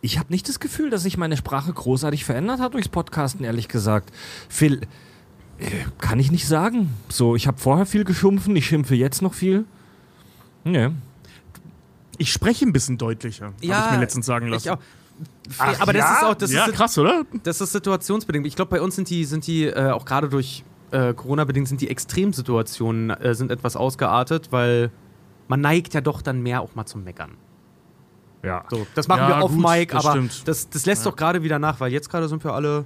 Ich 0.00 0.18
habe 0.18 0.32
nicht 0.32 0.48
das 0.48 0.58
Gefühl, 0.58 0.90
dass 0.90 1.02
sich 1.02 1.16
meine 1.18 1.36
Sprache 1.36 1.72
großartig 1.72 2.24
verändert 2.24 2.60
hat 2.60 2.74
durchs 2.74 2.88
Podcasten, 2.88 3.44
ehrlich 3.44 3.68
gesagt. 3.68 4.10
Phil, 4.48 4.80
äh, 5.58 5.66
kann 6.00 6.18
ich 6.18 6.32
nicht 6.32 6.48
sagen. 6.48 6.90
So, 7.08 7.36
ich 7.36 7.46
habe 7.46 7.58
vorher 7.58 7.86
viel 7.86 8.04
geschumpfen, 8.04 8.56
ich 8.56 8.66
schimpfe 8.66 8.94
jetzt 8.96 9.22
noch 9.22 9.34
viel. 9.34 9.64
Nee. 10.64 10.90
ich 12.18 12.32
spreche 12.32 12.64
ein 12.66 12.72
bisschen 12.72 12.98
deutlicher, 12.98 13.46
habe 13.46 13.56
ich 13.60 13.68
mir 13.68 13.98
letztens 13.98 14.26
sagen 14.26 14.48
lassen. 14.48 14.68
Ich 14.68 14.70
auch. 14.70 15.80
aber 15.80 15.92
das 15.92 16.10
ist 16.18 16.24
auch 16.24 16.34
das 16.34 16.52
ja, 16.52 16.66
ist, 16.66 16.74
krass, 16.74 16.96
oder? 16.98 17.24
Das 17.42 17.60
ist 17.60 17.72
situationsbedingt. 17.72 18.46
Ich 18.46 18.56
glaube, 18.56 18.70
bei 18.70 18.80
uns 18.80 18.94
sind 18.96 19.10
die, 19.10 19.24
sind 19.24 19.46
die 19.46 19.64
äh, 19.64 19.90
auch 19.90 20.04
gerade 20.04 20.28
durch 20.28 20.64
äh, 20.92 21.14
Corona 21.14 21.44
bedingt 21.44 21.68
sind 21.68 21.80
die 21.80 21.90
Extremsituationen 21.90 23.10
äh, 23.10 23.34
sind 23.34 23.50
etwas 23.50 23.76
ausgeartet, 23.76 24.48
weil 24.50 24.90
man 25.48 25.60
neigt 25.60 25.94
ja 25.94 26.00
doch 26.00 26.22
dann 26.22 26.42
mehr 26.42 26.60
auch 26.60 26.74
mal 26.74 26.86
zum 26.86 27.02
Meckern. 27.04 27.32
Ja. 28.42 28.64
So, 28.70 28.86
das 28.94 29.08
machen 29.08 29.20
Ja, 29.20 29.28
wir 29.28 29.42
auf 29.42 29.52
gut, 29.52 29.64
das 29.64 30.04
aber 30.04 30.10
stimmt. 30.12 30.48
das, 30.48 30.68
das 30.68 30.86
lässt 30.86 31.06
doch 31.06 31.16
gerade 31.16 31.42
wieder 31.42 31.58
nach, 31.58 31.80
weil 31.80 31.92
jetzt 31.92 32.10
gerade 32.10 32.28
sind 32.28 32.42
wir 32.44 32.52
alle 32.52 32.84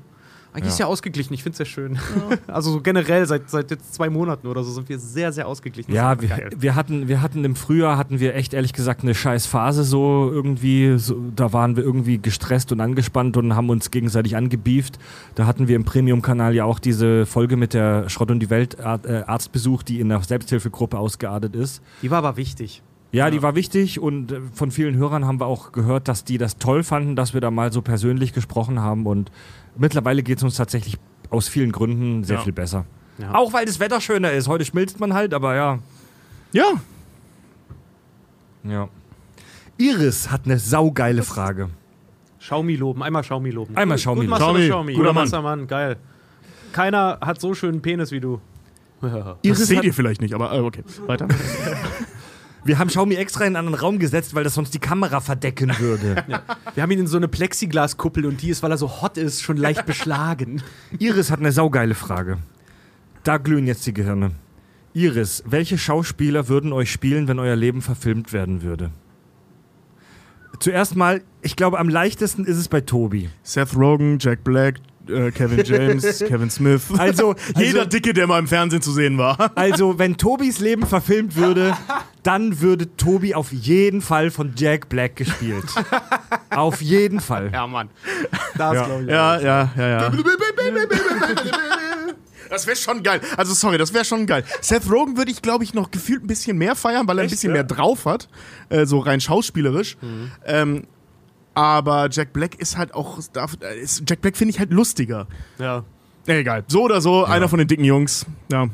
eigentlich 0.53 0.71
Ja. 0.71 0.77
sehr 0.77 0.89
ausgeglichen. 0.89 1.35
Ich 1.35 1.43
finde 1.43 1.53
es 1.53 1.57
sehr 1.59 1.67
schön. 1.67 1.99
also 2.47 2.71
so 2.73 2.81
generell 2.81 3.27
seit, 3.27 3.51
seit 3.51 3.71
jetzt 3.71 3.95
zwei 3.95 4.09
Monaten 4.11 4.47
oder 4.47 4.65
so 4.65 4.73
sind 4.73 4.89
wir 4.89 4.99
sehr, 4.99 5.33
sehr 5.33 5.47
ausgeglichen. 5.47 5.93
Ja, 5.93 6.13
ist 6.15 6.23
wir, 6.23 6.51
wir, 6.57 6.75
hatten, 6.75 7.09
wir 7.09 7.23
hatten 7.23 7.45
im 7.45 7.57
Frühjahr, 7.57 7.99
hatten 7.99 8.21
wir 8.21 8.35
echt 8.35 8.55
ehrlich 8.55 8.73
gesagt 8.73 9.03
eine 9.03 9.15
scheiß 9.15 9.47
Phase 9.47 9.85
so 9.85 10.31
irgendwie. 10.33 10.99
So, 10.99 11.17
da 11.35 11.53
waren 11.53 11.77
wir 11.77 11.85
irgendwie 11.85 12.19
gestresst 12.19 12.73
und 12.73 12.81
angespannt 12.81 13.37
und 13.37 13.55
haben 13.55 13.69
uns 13.71 13.91
gegenseitig 13.91 14.37
angebieft. 14.37 14.99
Da 15.35 15.47
hatten 15.47 15.69
wir 15.69 15.77
im 15.77 15.85
Premium-Kanal 15.85 16.55
ja 16.55 16.65
auch 16.65 16.79
diese 16.79 17.27
Folge 17.27 17.57
mit 17.57 17.75
der 17.75 18.09
Schrott 18.09 18.31
und 18.31 18.41
die 18.41 18.51
Welt 18.51 18.77
äh, 18.79 18.83
Arztbesuch, 19.27 19.83
die 19.83 20.01
in 20.01 20.09
der 20.09 20.23
Selbsthilfegruppe 20.23 20.99
ausgeartet 20.99 21.55
ist. 21.55 21.83
Die 22.03 22.11
war 22.11 22.19
aber 22.19 22.37
wichtig. 22.37 22.83
Ja, 23.13 23.31
die 23.31 23.41
war 23.43 23.55
wichtig 23.55 23.99
und 24.01 24.33
äh, 24.33 24.41
von 24.53 24.71
vielen 24.71 24.97
Hörern 24.97 25.25
haben 25.27 25.41
wir 25.41 25.47
auch 25.47 25.73
gehört, 25.73 26.09
dass 26.09 26.25
die 26.25 26.39
das 26.39 26.59
toll 26.59 26.83
fanden, 26.83 27.17
dass 27.17 27.33
wir 27.35 27.41
da 27.41 27.51
mal 27.51 27.73
so 27.73 27.81
persönlich 27.83 28.33
gesprochen 28.33 28.81
haben 28.81 29.07
und 29.07 29.31
mittlerweile 29.77 30.23
geht 30.23 30.39
es 30.39 30.45
uns 30.45 30.57
tatsächlich 30.57 30.99
aus 31.31 31.49
vielen 31.49 31.73
Gründen 31.73 32.25
sehr 32.25 32.37
Ja. 32.37 32.43
viel 32.43 32.53
besser. 32.53 32.85
Ja. 33.19 33.35
Auch 33.35 33.53
weil 33.53 33.65
das 33.65 33.81
Wetter 33.81 34.01
schöner 34.01 34.33
ist. 34.33 34.49
Heute 34.49 34.65
schmilzt 34.65 35.01
man 35.01 35.15
halt, 35.15 35.33
aber 35.33 35.55
ja. 35.55 35.79
Ja. 36.53 36.73
Ja. 38.65 38.89
Iris 39.79 40.31
hat 40.31 40.43
eine 40.45 40.59
saugeile 40.59 41.23
Frage. 41.23 41.71
Xiaomi 42.41 42.77
loben, 42.77 43.03
einmal 43.03 43.23
Xiaomi 43.23 43.51
loben. 43.51 43.77
Einmal 43.77 43.97
Gut- 43.97 44.01
Xiaomi 44.03 44.21
Gut 44.27 44.31
loben. 44.31 44.39
das, 44.39 44.39
Xiaomi, 44.49 44.65
Xiaomi. 44.67 44.93
guter 44.95 45.15
Gut 45.23 45.33
Mann. 45.33 45.43
Mann, 45.43 45.67
geil. 45.67 45.97
Keiner 46.73 47.19
hat 47.23 47.41
so 47.41 47.55
schönen 47.55 47.81
Penis 47.83 48.11
wie 48.11 48.21
du. 48.21 48.41
Das 49.01 49.37
Iris 49.43 49.67
seht 49.69 49.79
hat- 49.79 49.85
ihr 49.85 49.95
vielleicht 49.95 50.21
nicht, 50.21 50.35
aber 50.35 50.53
äh, 50.53 50.61
okay. 50.61 50.83
Weiter. 51.07 51.29
Wir 52.67 52.81
haben 52.81 52.89
Xiaomi 52.89 53.15
extra 53.15 53.45
in 53.45 53.49
einen 53.49 53.67
anderen 53.67 53.81
Raum 53.81 53.99
gesetzt, 54.01 54.35
weil 54.35 54.43
das 54.43 54.55
sonst 54.55 54.75
die 54.75 54.81
Kamera 54.81 55.21
verdecken 55.21 55.73
würde. 55.79 56.25
Wir 56.75 56.83
haben 56.83 56.91
ihn 56.91 57.01
in 57.01 57.07
so 57.07 57.17
eine 57.17 57.29
Plexiglaskuppel 57.29 58.27
und 58.27 58.43
die 58.43 58.51
ist, 58.51 58.63
weil 58.63 58.73
er 58.73 58.79
so 58.79 59.03
hot 59.03 59.17
ist, 59.19 59.41
schon 59.41 59.57
leicht 59.57 59.87
beschlagen. 59.87 60.63
Iris 60.99 61.31
hat 61.31 61.39
eine 61.39 61.53
saugeile 61.53 61.95
Frage. 61.95 62.39
Da 63.23 63.37
glühen 63.39 63.67
jetzt 63.67 63.87
die 63.87 63.95
Gehirne. 63.95 64.33
Iris, 64.95 65.45
welche 65.47 65.79
Schauspieler 65.79 66.49
würden 66.49 66.73
euch 66.73 66.91
spielen, 66.91 67.29
wenn 67.29 67.39
euer 67.39 67.57
Leben 67.57 67.83
verfilmt 67.83 68.33
werden 68.33 68.63
würde? 68.63 68.91
Zuerst 70.59 70.97
mal, 70.97 71.23
ich 71.43 71.55
glaube, 71.55 71.79
am 71.79 71.89
leichtesten 71.89 72.45
ist 72.45 72.57
es 72.57 72.69
bei 72.69 72.81
Tobi. 72.81 73.31
Seth 73.43 73.77
Rogen, 73.77 74.19
Jack 74.19 74.43
Black, 74.43 74.77
äh, 75.09 75.31
Kevin 75.31 75.65
James, 75.65 76.19
Kevin 76.27 76.51
Smith. 76.51 76.83
Also, 76.99 77.35
jeder 77.57 77.81
also- 77.81 77.91
Dicke, 77.91 78.13
der 78.13 78.27
mal 78.27 78.39
im 78.39 78.49
Fernsehen 78.49 78.83
zu 78.83 78.93
sehen 78.93 79.19
war. 79.19 79.37
Also, 79.57 79.99
wenn 79.99 80.17
Tobis 80.17 80.59
Leben 80.61 80.87
verfilmt 80.87 81.37
würde, 81.37 81.77
dann 82.23 82.61
würde 82.61 82.97
Tobi 82.97 83.35
auf 83.35 83.53
jeden 83.53 84.01
Fall 84.03 84.31
von 84.31 84.53
Jack 84.57 84.89
Black 84.89 85.17
gespielt. 85.17 85.65
auf 86.51 86.81
jeden 86.83 87.21
Fall. 87.21 87.51
Ja, 87.53 87.67
Mann. 87.67 87.89
Das 88.57 88.75
Ja. 88.75 88.85
glaube 88.85 89.03
ich. 89.05 89.09
Ja, 89.11 89.41
ja, 89.41 89.71
ja, 89.77 89.89
ja. 89.89 90.13
Das 92.49 92.67
wäre 92.67 92.77
schon 92.77 93.03
geil. 93.03 93.21
Also 93.37 93.55
sorry, 93.55 93.77
das 93.77 93.93
wäre 93.93 94.05
schon 94.05 94.25
geil. 94.27 94.45
Seth 94.61 94.89
Rogen 94.91 95.17
würde 95.17 95.31
ich, 95.33 95.43
glaube 95.43 95.65
ich, 95.65 95.75
noch 95.75 95.91
gefühlt 95.91 96.23
ein 96.23 96.29
bisschen 96.29 96.57
mehr 96.57 96.77
feiern, 96.77 97.07
weil 97.09 97.19
er 97.19 97.23
ein 97.23 97.27
Echt, 97.27 97.33
bisschen 97.35 97.51
ja? 97.51 97.55
mehr 97.55 97.65
drauf 97.65 98.05
hat, 98.05 98.29
äh, 98.69 98.87
so 98.87 99.01
rein 99.01 99.21
schauspielerisch. 99.21 99.97
Ähm, 100.45 100.85
aber 101.57 102.09
Jack 102.13 102.33
Black 102.35 102.55
ist 102.57 102.77
halt 102.77 102.95
auch, 102.95 103.19
darf- 103.33 103.57
äh, 103.63 103.81
ist, 103.81 104.03
Jack 104.09 104.21
Black 104.21 104.37
finde 104.37 104.53
ich 104.53 104.59
halt 104.61 104.71
lustiger. 104.71 105.27
Ja. 105.59 105.85
Egal. 106.27 106.65
So 106.69 106.83
oder 106.83 107.01
so, 107.01 107.25
einer 107.25 107.49
von 107.49 107.59
den 107.59 107.67
dicken 107.67 107.85
Jungs. 107.85 108.27
Ja. 108.53 108.69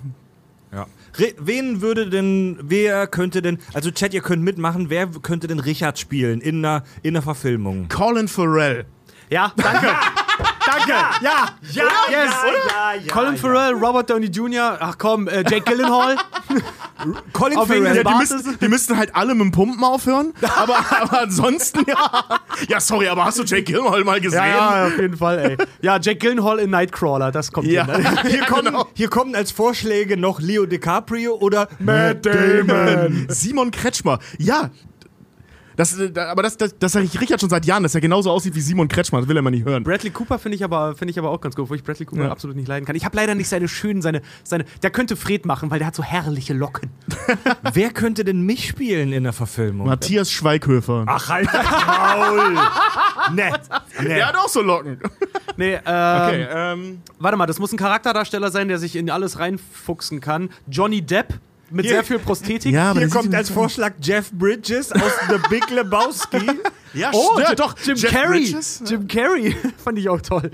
Ja. 0.72 0.87
Re 1.18 1.35
wen 1.39 1.80
würde 1.80 2.09
denn, 2.11 2.59
wer 2.62 3.07
könnte 3.07 3.41
denn, 3.43 3.59
also 3.72 3.91
Chat, 3.91 4.14
ihr 4.14 4.22
könnt 4.22 4.43
mitmachen, 4.43 4.91
wer 4.91 5.07
könnte 5.07 5.47
denn 5.47 5.61
Richard 5.61 5.99
spielen 5.99 6.41
in 6.41 6.64
einer, 6.64 6.83
in 7.03 7.14
einer 7.14 7.22
Verfilmung? 7.22 7.89
Colin 7.89 8.26
Farrell. 8.26 8.87
Ja, 9.30 9.53
danke. 9.57 9.89
danke. 10.66 10.91
Ja, 10.91 11.49
ja, 11.72 11.83
yes. 11.83 11.85
ja, 12.11 12.95
ja, 13.05 13.12
Colin 13.12 13.37
Farrell, 13.37 13.74
Robert 13.74 14.11
Downey 14.11 14.26
Jr., 14.26 14.76
ach 14.80 14.97
komm, 14.99 15.28
äh, 15.28 15.39
Jake 15.49 15.62
Gyllenhaal. 15.62 16.16
Colin 17.33 17.59
Auf 17.59 17.68
Farrell. 17.68 17.97
Ja, 17.97 18.05
die, 18.05 18.14
müssten, 18.14 18.59
die 18.61 18.68
müssten 18.68 18.97
halt 18.97 19.14
alle 19.14 19.35
mit 19.35 19.43
dem 19.43 19.51
Pumpen 19.53 19.83
aufhören. 19.83 20.33
Aber, 20.57 20.76
aber 21.01 21.22
ansonsten, 21.22 21.85
ja. 21.89 22.22
Ja, 22.68 22.80
sorry, 22.80 23.09
aber 23.09 23.24
hast 23.24 23.39
du 23.39 23.43
Jake 23.45 23.64
Gyllenhaal 23.64 24.05
mal 24.05 24.20
gesehen? 24.20 24.39
Ja, 24.39 24.47
ja, 24.83 24.87
auf 24.87 24.99
jeden 24.99 25.16
Fall, 25.16 25.39
ey. 25.39 25.57
Ja, 25.80 25.99
Jake 25.99 26.18
Gyllenhaal 26.18 26.59
in 26.61 26.70
Nightcrawler, 26.70 27.33
das 27.33 27.51
kommt 27.53 27.66
Ja. 27.66 27.85
hin. 27.87 28.03
ne? 28.03 28.22
Hier 28.28 28.45
kommen, 28.45 28.76
hier 28.95 29.09
kommen 29.09 29.35
als 29.35 29.51
Vorschläge 29.53 30.16
noch 30.16 30.41
Leo 30.41 30.66
DiCaprio 30.66 31.35
oder 31.35 31.68
Matt 31.78 32.24
Damon. 32.24 33.26
Simon 33.28 33.70
Kretschmer. 33.70 34.18
Ja. 34.39 34.70
Das, 35.77 35.99
äh, 35.99 36.12
aber 36.18 36.43
das, 36.43 36.57
das, 36.57 36.79
das 36.79 36.93
sage 36.93 37.07
ich 37.07 37.20
Richard 37.20 37.41
schon 37.41 37.51
seit 37.51 37.64
Jahren, 37.66 37.83
dass 37.83 37.95
er 37.95 38.01
genauso 38.01 38.31
aussieht 38.31 38.55
wie 38.55 38.61
Simon 38.61 38.89
Kretschmer. 38.89 39.20
Das 39.20 39.29
will 39.29 39.37
er 39.37 39.43
mal 39.43 39.51
nicht 39.51 39.64
hören. 39.64 39.85
Bradley 39.85 40.11
Cooper 40.11 40.39
finde 40.39 40.57
ich, 40.57 40.64
aber 40.64 40.95
finde 40.95 41.11
ich 41.12 41.18
aber 41.18 41.31
auch 41.31 41.41
ganz 41.41 41.55
gut, 41.57 41.70
wo 41.70 41.75
ich 41.75 41.83
Bradley 41.83 42.07
Cooper 42.07 42.25
Ja. 42.25 42.31
absolut 42.31 42.57
nicht 42.57 42.68
leiden 42.68 42.85
kann. 42.87 42.97
Ich 42.97 43.05
habe 43.05 43.16
leider 43.16 43.35
nicht 43.35 43.49
seine 43.49 43.68
schönen, 43.68 44.03
seine, 44.03 44.23
seine. 44.45 44.64
Der 44.83 44.91
könnte 44.91 45.16
Fred 45.16 45.47
machen, 45.47 45.70
weil 45.70 45.79
der 45.79 45.87
hat 45.89 45.95
so 45.95 46.03
herrliche 46.03 46.55
Locken. 46.55 46.91
wer 47.73 47.91
könnte 47.91 48.25
denn 48.25 48.43
mich 48.43 48.68
spielen 48.68 49.12
in 49.12 49.25
der 49.25 49.33
Verfilmung? 49.33 49.87
Matthias 49.87 50.31
Schweighöfer. 50.31 51.05
Ach, 51.07 51.29
halt 51.29 51.49
Maul! 51.53 52.55
Nett, 53.35 53.61
nett. 54.01 54.09
Der 54.11 54.29
hat 54.29 54.37
auch 54.37 54.49
so 54.49 54.61
Locken. 54.62 54.99
Nee, 55.57 55.75
ähm, 55.75 55.81
Okay, 55.85 56.47
ähm. 56.51 57.03
Warte 57.18 57.37
mal, 57.37 57.47
das 57.47 57.59
muss 57.59 57.73
ein 57.73 57.79
Charakterdarsteller 57.79 58.51
sein, 58.51 58.68
der 58.68 58.79
sich 58.79 58.97
in 58.97 59.11
alles 59.11 59.39
reinfuchsen 59.39 60.20
kann. 60.20 60.51
Johnny 60.66 61.03
Depp 61.03 61.35
mit 61.73 61.85
Hier- 61.87 61.95
sehr 61.95 62.05
viel 62.05 62.18
Prosthetik. 62.18 62.73
Ja, 62.73 62.93
Hier 62.95 63.09
kommt 63.09 63.35
als 63.35 63.51
Vorschlag 63.51 63.93
Jeff 64.01 64.31
Bridges 64.33 64.93
aus 64.93 65.12
The 65.29 65.37
Big 65.51 65.68
Lebowski. 65.70 66.39
Ja, 66.95 67.11
Oh, 67.14 67.39
ja, 67.41 67.49
Jim, 67.49 67.57
doch. 67.57 67.75
Jim 67.83 67.97
Jeff 67.97 68.11
Carrey. 68.12 68.41
Bridges? 68.43 68.83
Jim 68.87 69.09
Carrey 69.09 69.57
fand 69.83 69.99
ich 69.99 70.11
auch 70.11 70.20
toll. 70.20 70.51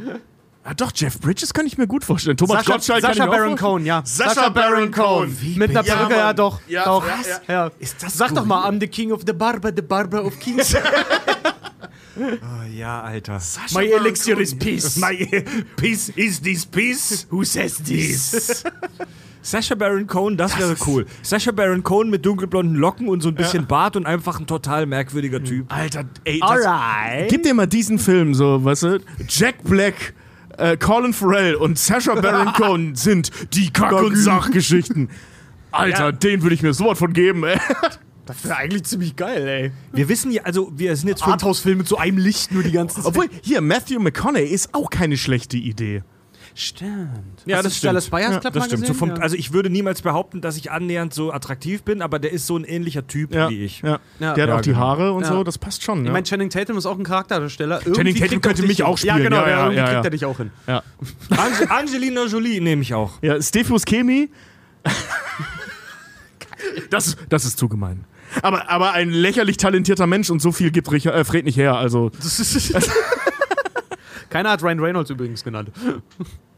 Ah, 0.63 0.73
doch, 0.73 0.93
Jeff 0.95 1.19
Bridges 1.21 1.53
kann 1.53 1.67
ich 1.67 1.77
mir 1.79 1.89
gut 1.89 2.05
vorstellen. 2.05 2.37
Thomas 2.37 2.59
Sascha, 2.59 2.73
Gottschalk 2.75 3.03
kann 3.03 3.15
Sascha 3.15 3.27
auch 3.29 3.33
Baron. 3.33 3.57
Cohen, 3.57 3.85
ja. 3.85 4.03
Sascha 4.05 4.49
Baron 4.51 4.93
Cohen. 4.93 5.37
Mit 5.57 5.71
einer 5.71 5.83
Ja, 5.85 5.97
Perücke, 5.97 6.15
ja 6.15 6.27
Mann. 6.27 6.37
doch. 6.37 6.61
Ja, 6.69 6.85
doch. 6.85 7.05
ja, 7.05 7.41
Ja. 7.49 7.71
Ist 7.81 8.01
das 8.01 8.17
Sag 8.17 8.29
doch 8.29 8.45
skurril? 8.45 8.49
mal, 8.49 8.71
I'm 8.71 8.79
the 8.79 8.87
king 8.87 9.11
of 9.11 9.23
the 9.27 9.33
barber, 9.33 9.73
the 9.75 9.83
barber 9.83 10.25
of 10.25 10.39
kings. 10.39 10.73
Oh, 10.77 10.81
ja, 12.73 13.01
Alter. 13.03 13.41
My 13.75 13.87
elixir 13.91 14.39
is 14.39 14.57
peace. 14.57 14.97
My 14.97 15.45
peace 15.77 16.11
is 16.15 16.41
this 16.41 16.65
peace? 16.65 17.27
Who 17.31 17.43
says 17.45 17.79
this? 17.79 18.63
Sasha 19.51 19.75
Baron 19.75 20.07
Cohen, 20.07 20.37
das 20.37 20.59
wäre 20.59 20.77
cool. 20.87 21.07
Sasha 21.23 21.53
Baron 21.53 21.83
Cohen 21.83 22.11
mit 22.11 22.27
dunkelblonden 22.27 22.77
Locken 22.77 23.09
und 23.09 23.23
so 23.23 23.31
ein 23.31 23.35
bisschen 23.35 23.67
Bart 23.67 23.97
und 23.97 24.05
einfach 24.05 24.39
ein 24.39 24.47
total 24.47 24.85
merkwürdiger 24.85 25.43
Typ. 25.43 25.73
Alter, 25.73 26.05
ey, 26.25 26.39
das, 26.41 26.51
Alright. 26.51 27.31
gib 27.31 27.45
dir 27.45 27.55
mal 27.55 27.67
diesen 27.67 27.99
Film 27.99 28.35
so, 28.35 28.63
weißt 28.63 28.83
du? 28.83 29.01
Jack 29.27 29.65
Black, 29.65 30.13
äh, 30.59 30.77
Colin 30.77 31.15
Farrell 31.15 31.55
und 31.55 31.79
Sasha 31.79 32.15
Baron 32.15 32.53
Cohen 32.57 32.95
sind 32.95 33.31
die 33.55 33.71
Kack- 33.73 33.93
und 34.03 34.17
Sachgeschichten. 34.17 35.09
Alter, 35.71 36.05
Ja. 36.07 36.13
den 36.13 36.43
würde 36.43 36.55
ich 36.55 36.63
mir 36.63 36.75
sowas 36.75 36.99
von 36.99 37.15
geben, 37.15 37.45
ey. 37.45 37.59
Das 38.27 38.45
wäre 38.45 38.57
eigentlich 38.57 38.85
ziemlich 38.85 39.17
geil, 39.17 39.49
ey. 39.49 39.73
Wir 39.95 40.11
wissen 40.11 40.31
ja, 40.31 40.43
also 40.43 40.71
wir 40.77 40.95
sind 40.95 41.09
jetzt 41.09 41.23
fünf, 41.23 41.33
Arthouse-Film 41.33 41.79
mit 41.79 41.89
so 41.89 41.97
einem 41.97 42.19
Licht 42.19 42.53
nur 42.53 42.63
die 42.63 42.73
ganze 42.73 42.97
Zeit. 42.97 43.07
Obwohl, 43.07 43.29
hier, 43.43 43.63
Matthew 43.63 43.99
McConaughey 43.99 44.47
ist 44.47 44.75
auch 44.75 44.91
keine 44.91 45.17
schlechte 45.17 45.57
Idee. 45.57 46.03
Stimmt. 46.61 47.43
Ja, 47.47 47.59
Hast 47.59 47.67
das 47.67 47.73
du 47.75 47.79
stimmt. 47.79 47.89
Dallas 47.91 48.09
Buyers 48.11 48.33
ja, 48.33 48.41
Club 48.41 48.53
das 48.55 48.61
mal 48.63 48.67
stimmt. 48.67 48.87
So 48.87 48.95
vom, 48.95 49.11
Ja. 49.11 49.15
Also 49.19 49.37
ich 49.37 49.53
würde 49.53 49.71
niemals 49.71 50.03
behaupten, 50.03 50.41
dass 50.41 50.57
ich 50.57 50.73
annähernd 50.73 51.15
so 51.15 51.33
attraktiv 51.33 51.85
bin, 51.85 52.03
aber 52.03 52.19
der 52.19 52.33
ist 52.33 52.49
so 52.49 52.57
ein 52.57 52.65
ähnlicher 52.65 53.07
Typ 53.07 53.33
Ja, 53.33 53.49
wie 53.49 53.65
ich. 53.65 53.81
ja. 53.83 54.01
Ja. 54.19 54.35
Der 54.35 54.43
hat 54.43 54.49
Ja, 54.51 54.57
auch 54.57 54.61
die 54.63 54.71
genau. 54.71 54.81
Haare 54.81 55.13
und 55.13 55.23
Ja. 55.23 55.29
so, 55.29 55.45
das 55.45 55.57
passt 55.57 55.85
schon. 55.85 56.01
Ich 56.01 56.07
Ja. 56.07 56.13
meine, 56.13 56.25
Channing 56.27 56.51
Tatum 56.51 56.77
ist 56.77 56.85
auch 56.87 56.99
ein 56.99 57.05
Charakterdarsteller. 57.05 57.79
Channing 57.79 57.97
Irgendwie 57.99 58.13
Tatum 58.15 58.29
kriegt 58.29 58.45
er 58.45 58.49
könnte 58.49 58.63
mich 58.67 58.77
hin. 58.79 58.87
auch 58.87 58.99
spielen. 58.99 59.17
Ja, 59.19 59.23
genau, 59.23 59.37
Ja, 59.43 59.49
ja, 59.49 59.57
irgendwie 59.59 59.77
ja, 59.77 59.85
kriegt 59.85 59.95
ja. 59.99 60.03
er 60.03 60.11
dich 60.11 60.25
auch 60.25 60.37
hin. 60.39 60.51
ja. 60.67 60.83
Ange 61.31 61.71
Angelina 61.71 62.25
Jolie 62.27 62.61
nehme 62.61 62.83
ich 62.83 62.93
auch. 62.93 63.13
ja, 63.23 63.41
Stephius 63.41 63.85
Chemi. 63.85 64.29
das, 66.91 67.17
das 67.29 67.45
ist 67.45 67.57
zu 67.59 67.69
gemein. 67.69 68.05
Aber, 68.43 68.69
aber 68.69 68.93
ein 68.95 69.11
lächerlich 69.11 69.59
talentierter 69.59 70.09
Mensch 70.09 70.29
und 70.29 70.43
so 70.43 70.51
viel 70.53 70.73
gibt 70.73 70.91
Richard, 70.91 71.15
äh, 71.15 71.25
Fred 71.25 71.45
nicht 71.45 71.57
her. 71.57 71.77
Also, 71.77 72.11
Keiner 74.31 74.51
hat 74.51 74.63
Ryan 74.63 74.81
Reynolds 74.81 75.09
übrigens 75.11 75.43
genannt. 75.43 75.71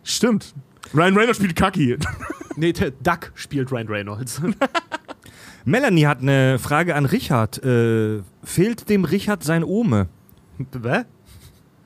Stimmt. 0.03 0.55
Ryan 0.95 1.15
Reynolds 1.17 1.37
spielt 1.39 1.57
Kaki. 1.57 1.97
Nee, 2.57 2.73
Duck 2.73 3.31
spielt 3.37 3.71
Ryan 3.71 3.87
Reynolds. 3.87 4.43
Melanie 5.65 6.07
hat 6.07 6.21
eine 6.21 6.59
Frage 6.59 6.95
an 6.95 7.07
Richard. 7.07 7.63
Äh, 7.65 8.23
fehlt 8.43 8.89
dem 8.89 9.05
Richard 9.05 9.45
sein 9.45 9.63
Ome? 9.65 10.09
Hä? 10.59 11.05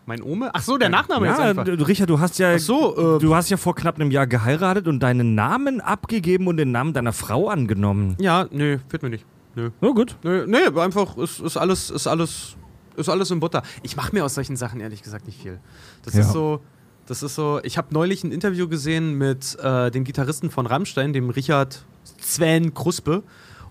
Mein 0.06 0.22
Ome? 0.22 0.50
Ach 0.52 0.62
so, 0.62 0.76
der 0.78 0.88
Nachname 0.88 1.26
jetzt 1.28 1.38
Ja, 1.38 1.44
einfach. 1.44 1.64
du- 1.64 1.72
Richard, 1.86 2.10
du 2.10 2.18
hast 2.20 2.38
ja, 2.38 2.54
Ach 2.54 2.58
so, 2.58 3.16
äh, 3.16 3.20
du 3.20 3.34
hast 3.34 3.50
ja 3.50 3.56
vor 3.56 3.74
knapp 3.74 3.96
einem 3.96 4.10
Jahr 4.10 4.26
geheiratet 4.26 4.86
und 4.88 5.00
deinen 5.00 5.34
Namen 5.34 5.80
abgegeben 5.80 6.46
und 6.46 6.56
den 6.56 6.72
Namen 6.72 6.92
deiner 6.92 7.12
Frau 7.12 7.48
angenommen. 7.48 8.16
Ja, 8.18 8.46
nö, 8.50 8.78
fehlt 8.88 9.02
mir 9.02 9.10
nicht. 9.10 9.24
Nö. 9.54 9.70
Na 9.80 9.90
gut. 9.90 10.16
Nö, 10.24 10.46
nee, 10.46 10.66
einfach 10.80 11.16
ist, 11.16 11.40
ist 11.40 11.56
alles, 11.56 11.90
ist 11.90 12.06
alles, 12.06 12.56
ist 12.96 13.08
alles 13.08 13.30
in 13.30 13.40
Butter. 13.40 13.62
Ich 13.82 13.96
mache 13.96 14.14
mir 14.14 14.24
aus 14.24 14.34
solchen 14.34 14.56
Sachen 14.56 14.80
ehrlich 14.80 15.02
gesagt 15.02 15.26
nicht 15.26 15.40
viel. 15.40 15.58
Das 16.02 16.14
Ja. 16.14 16.20
ist 16.20 16.32
so, 16.32 16.60
das 17.06 17.22
ist 17.22 17.34
so. 17.34 17.60
Ich 17.62 17.76
habe 17.78 17.88
neulich 17.92 18.24
ein 18.24 18.32
Interview 18.32 18.68
gesehen 18.68 19.14
mit 19.14 19.58
äh, 19.60 19.90
dem 19.90 20.04
Gitarristen 20.04 20.50
von 20.50 20.66
Rammstein, 20.66 21.12
dem 21.12 21.30
Richard 21.30 21.84
Sven 22.20 22.74
Kruspe. 22.74 23.22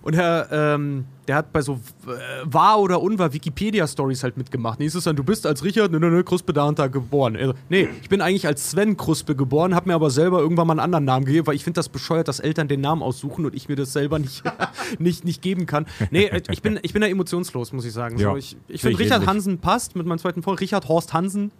Und 0.04 0.14
er, 0.14 0.48
ähm, 0.52 1.06
der 1.26 1.36
hat 1.36 1.50
bei 1.54 1.62
so 1.62 1.80
äh, 2.06 2.10
wahr 2.44 2.78
oder 2.78 3.00
unwahr 3.00 3.32
Wikipedia-Stories 3.32 4.22
halt 4.22 4.36
mitgemacht. 4.36 4.78
Und 4.78 4.82
hieß 4.82 4.96
es 4.96 5.04
dann, 5.04 5.16
du 5.16 5.24
bist 5.24 5.46
als 5.46 5.64
Richard 5.64 5.92
ne, 5.92 5.98
ne, 5.98 6.10
ne, 6.10 6.22
Kruspe 6.22 6.52
da 6.52 6.64
und 6.64 6.78
da 6.78 6.88
geboren. 6.88 7.36
Also, 7.36 7.54
nee, 7.70 7.88
ich 8.02 8.10
bin 8.10 8.20
eigentlich 8.20 8.46
als 8.46 8.70
Sven 8.70 8.98
Kruspe 8.98 9.34
geboren, 9.34 9.74
hab 9.74 9.86
mir 9.86 9.94
aber 9.94 10.10
selber 10.10 10.40
irgendwann 10.40 10.66
mal 10.66 10.74
einen 10.74 10.80
anderen 10.80 11.06
Namen 11.06 11.24
gegeben, 11.24 11.46
weil 11.46 11.54
ich 11.54 11.64
finde 11.64 11.78
das 11.78 11.88
bescheuert, 11.88 12.28
dass 12.28 12.38
Eltern 12.38 12.68
den 12.68 12.82
Namen 12.82 13.02
aussuchen 13.02 13.46
und 13.46 13.54
ich 13.54 13.70
mir 13.70 13.76
das 13.76 13.94
selber 13.94 14.18
nicht, 14.18 14.42
nicht, 14.98 15.24
nicht 15.24 15.40
geben 15.40 15.64
kann. 15.64 15.86
Nee, 16.10 16.26
äh, 16.26 16.42
ich 16.50 16.60
bin, 16.60 16.78
ich 16.82 16.92
bin 16.92 17.00
da 17.00 17.08
emotionslos, 17.08 17.72
muss 17.72 17.86
ich 17.86 17.94
sagen. 17.94 18.18
Ja, 18.18 18.32
so, 18.32 18.36
ich 18.36 18.58
ich 18.68 18.82
finde, 18.82 18.96
ich 18.96 18.98
Richard 18.98 19.22
ähnlich. 19.22 19.28
Hansen 19.30 19.58
passt 19.58 19.96
mit 19.96 20.06
meinem 20.06 20.18
zweiten 20.18 20.42
Vor. 20.42 20.60
Richard 20.60 20.86
Horst 20.86 21.14
Hansen. 21.14 21.50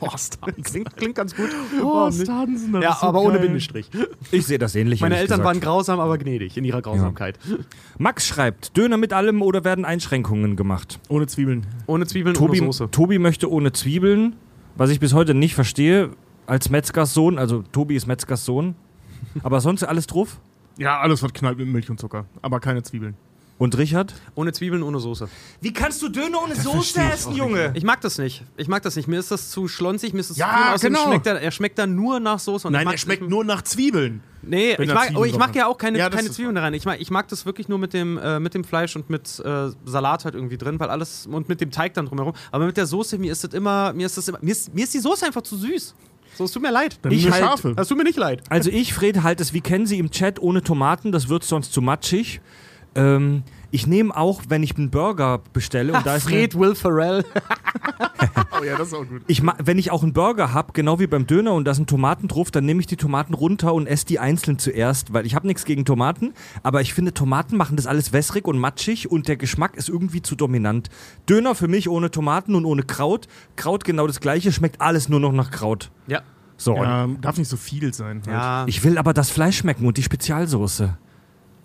Horst 0.00 0.38
Hansen. 0.42 0.62
klingt, 0.62 0.96
klingt 0.96 1.14
ganz 1.14 1.34
gut. 1.34 1.48
Horst? 1.82 2.28
Hansen, 2.28 2.72
das 2.72 2.82
Ja, 2.84 2.90
ist 2.92 3.00
so 3.00 3.06
aber 3.06 3.20
ohne 3.22 3.34
geil. 3.34 3.42
Bindestrich. 3.46 3.90
Ich 4.30 4.46
sehe 4.46 4.58
das 4.58 4.74
ähnlich. 4.74 5.00
Meine 5.00 5.16
Eltern 5.16 5.38
gesagt. 5.40 5.44
waren 5.44 5.60
grausam, 5.60 6.00
aber 6.00 6.18
gnädig 6.18 6.56
in 6.56 6.64
ihrer 6.64 6.82
Grausamkeit. 6.82 7.38
Max 7.98 8.26
schreibt, 8.26 8.76
Döner 8.76 8.96
mit 8.96 9.12
allem 9.12 9.42
oder 9.42 9.64
werden 9.64 9.84
Einschränkungen 9.84 10.56
gemacht? 10.56 10.98
Ohne 11.08 11.26
Zwiebeln. 11.26 11.66
Ohne 11.86 12.06
Zwiebeln, 12.06 12.34
Tobi, 12.34 12.60
ohne 12.60 12.72
Soße. 12.72 12.90
Tobi 12.90 13.18
möchte 13.18 13.50
ohne 13.50 13.72
Zwiebeln, 13.72 14.36
was 14.76 14.90
ich 14.90 15.00
bis 15.00 15.14
heute 15.14 15.34
nicht 15.34 15.54
verstehe, 15.54 16.10
als 16.46 16.70
Metzgers 16.70 17.14
Sohn, 17.14 17.38
also 17.38 17.62
Tobi 17.72 17.96
ist 17.96 18.06
Metzgers 18.06 18.44
Sohn, 18.44 18.74
aber 19.42 19.60
sonst 19.60 19.82
alles 19.82 20.06
drauf? 20.06 20.38
Ja, 20.78 21.00
alles, 21.00 21.22
was 21.22 21.32
knallt 21.32 21.58
mit 21.58 21.68
Milch 21.68 21.88
und 21.90 21.98
Zucker. 21.98 22.26
Aber 22.42 22.60
keine 22.60 22.82
Zwiebeln. 22.82 23.14
Und 23.58 23.78
Richard? 23.78 24.14
Ohne 24.34 24.52
Zwiebeln, 24.52 24.82
ohne 24.82 25.00
Soße. 25.00 25.28
Wie 25.62 25.72
kannst 25.72 26.02
du 26.02 26.10
Döner 26.10 26.42
ohne 26.42 26.54
Das 26.54 26.64
Soße 26.64 27.00
ich 27.00 27.12
essen, 27.12 27.34
Junge? 27.34 27.72
Ich 27.74 27.84
mag 27.84 28.02
das 28.02 28.18
nicht. 28.18 28.44
Ich 28.58 28.68
mag 28.68 28.82
das 28.82 28.96
nicht. 28.96 29.08
Mir 29.08 29.18
ist 29.18 29.30
das 29.30 29.50
zu 29.50 29.66
schlonzig, 29.66 30.12
mir 30.12 30.20
ist 30.20 30.28
das 30.28 30.36
Ja, 30.36 30.72
zu 30.74 30.80
viel. 30.80 30.90
Genau. 30.90 31.06
Schmeckt 31.06 31.26
er, 31.26 31.40
er 31.40 31.50
schmeckt 31.50 31.78
dann 31.78 31.94
nur 31.94 32.20
nach 32.20 32.38
Soße. 32.38 32.66
Und 32.66 32.74
Nein, 32.74 32.82
ich 32.82 32.84
mag 32.84 32.94
er 32.94 32.98
schmeckt 32.98 33.22
nur 33.28 33.44
nach 33.44 33.62
Zwiebeln. 33.62 34.22
Nee, 34.42 34.72
ich 34.72 34.78
mag, 34.78 35.06
Zwiebeln 35.06 35.16
oh, 35.16 35.24
ich 35.24 35.38
mag 35.38 35.54
ja 35.56 35.66
auch 35.66 35.78
keine, 35.78 35.96
Ja, 35.96 36.10
keine 36.10 36.30
Zwiebeln 36.30 36.54
da 36.54 36.60
rein. 36.60 36.74
Ich 36.74 36.84
mag, 36.84 37.00
ich 37.00 37.10
mag 37.10 37.28
das 37.28 37.46
wirklich 37.46 37.68
nur 37.68 37.78
mit 37.78 37.94
dem, 37.94 38.18
äh, 38.18 38.38
mit 38.40 38.52
dem 38.52 38.62
Fleisch 38.62 38.94
und 38.94 39.08
mit 39.08 39.40
äh, 39.40 39.70
Salat 39.86 40.26
halt 40.26 40.34
irgendwie 40.34 40.58
drin, 40.58 40.78
weil 40.78 40.90
alles 40.90 41.26
und 41.26 41.48
mit 41.48 41.62
dem 41.62 41.70
Teig 41.70 41.94
dann 41.94 42.06
drumherum. 42.06 42.34
Aber 42.52 42.66
mit 42.66 42.76
der 42.76 42.86
Soße, 42.86 43.16
mir 43.16 43.32
ist 43.32 43.42
das 43.42 43.54
immer, 43.54 43.94
mir 43.94 44.04
ist 44.04 44.18
das 44.18 44.28
immer, 44.28 44.38
mir 44.42 44.52
ist, 44.52 44.74
mir 44.74 44.84
ist 44.84 44.92
die 44.92 45.00
Soße 45.00 45.24
einfach 45.24 45.42
zu 45.42 45.56
süß. 45.56 45.94
So, 46.36 46.44
es 46.44 46.52
tut 46.52 46.60
mir 46.60 46.70
leid. 46.70 46.98
Dann 47.00 47.12
eine 47.12 47.30
halt. 47.30 47.78
Das 47.78 47.88
tut 47.88 47.96
mir 47.96 48.04
nicht 48.04 48.18
leid. 48.18 48.42
Also 48.50 48.68
ich, 48.68 48.92
Fred, 48.92 49.22
halte 49.22 49.42
es, 49.42 49.54
wie 49.54 49.62
kennen 49.62 49.86
Sie 49.86 49.98
im 49.98 50.10
Chat, 50.10 50.38
ohne 50.38 50.62
Tomaten, 50.62 51.10
das 51.10 51.30
wird 51.30 51.44
sonst 51.44 51.72
zu 51.72 51.80
matschig. 51.80 52.42
Ähm, 52.96 53.42
ich 53.70 53.86
nehme 53.86 54.16
auch, 54.16 54.42
wenn 54.48 54.62
ich 54.62 54.76
einen 54.76 54.90
Burger 54.90 55.40
bestelle 55.52 55.92
und 55.92 56.06
da 56.06 56.16
ist 56.16 56.24
Fred 56.24 56.58
Will 56.58 56.74
Ferrell. 56.74 57.24
Oh 58.58 58.64
ja, 58.64 58.76
das 58.76 58.88
ist 58.88 58.94
auch 58.94 59.06
gut. 59.06 59.22
ich 59.26 59.42
wenn 59.42 59.78
ich 59.78 59.90
auch 59.90 60.02
einen 60.02 60.14
Burger 60.14 60.54
habe, 60.54 60.72
genau 60.72 60.98
wie 60.98 61.06
beim 61.06 61.26
Döner 61.26 61.52
und 61.52 61.66
da 61.66 61.74
sind 61.74 61.90
Tomaten 61.90 62.26
drauf, 62.26 62.50
dann 62.50 62.64
nehme 62.64 62.80
ich 62.80 62.86
die 62.86 62.96
Tomaten 62.96 63.34
runter 63.34 63.74
und 63.74 63.86
esse 63.86 64.06
die 64.06 64.18
einzeln 64.18 64.58
zuerst, 64.58 65.12
weil 65.12 65.26
ich 65.26 65.34
habe 65.34 65.46
nichts 65.46 65.66
gegen 65.66 65.84
Tomaten, 65.84 66.32
aber 66.62 66.80
ich 66.80 66.94
finde 66.94 67.12
Tomaten 67.12 67.58
machen 67.58 67.76
das 67.76 67.86
alles 67.86 68.14
wässrig 68.14 68.46
und 68.46 68.58
matschig 68.58 69.10
und 69.10 69.28
der 69.28 69.36
Geschmack 69.36 69.76
ist 69.76 69.90
irgendwie 69.90 70.22
zu 70.22 70.36
dominant. 70.36 70.88
Döner 71.28 71.54
für 71.54 71.68
mich 71.68 71.88
ohne 71.90 72.10
Tomaten 72.10 72.54
und 72.54 72.64
ohne 72.64 72.82
Kraut. 72.82 73.28
Kraut 73.56 73.84
genau 73.84 74.06
das 74.06 74.20
gleiche, 74.20 74.52
schmeckt 74.52 74.80
alles 74.80 75.10
nur 75.10 75.20
noch 75.20 75.32
nach 75.32 75.50
Kraut. 75.50 75.90
Ja. 76.06 76.22
So. 76.56 76.76
Ja, 76.76 77.06
darf 77.20 77.36
nicht 77.36 77.48
so 77.48 77.58
viel 77.58 77.92
sein. 77.92 78.22
Halt. 78.26 78.70
Ich 78.70 78.82
will 78.82 78.96
aber 78.96 79.12
das 79.12 79.30
Fleisch 79.30 79.58
schmecken 79.58 79.86
und 79.86 79.98
die 79.98 80.02
Spezialsoße. 80.02 80.96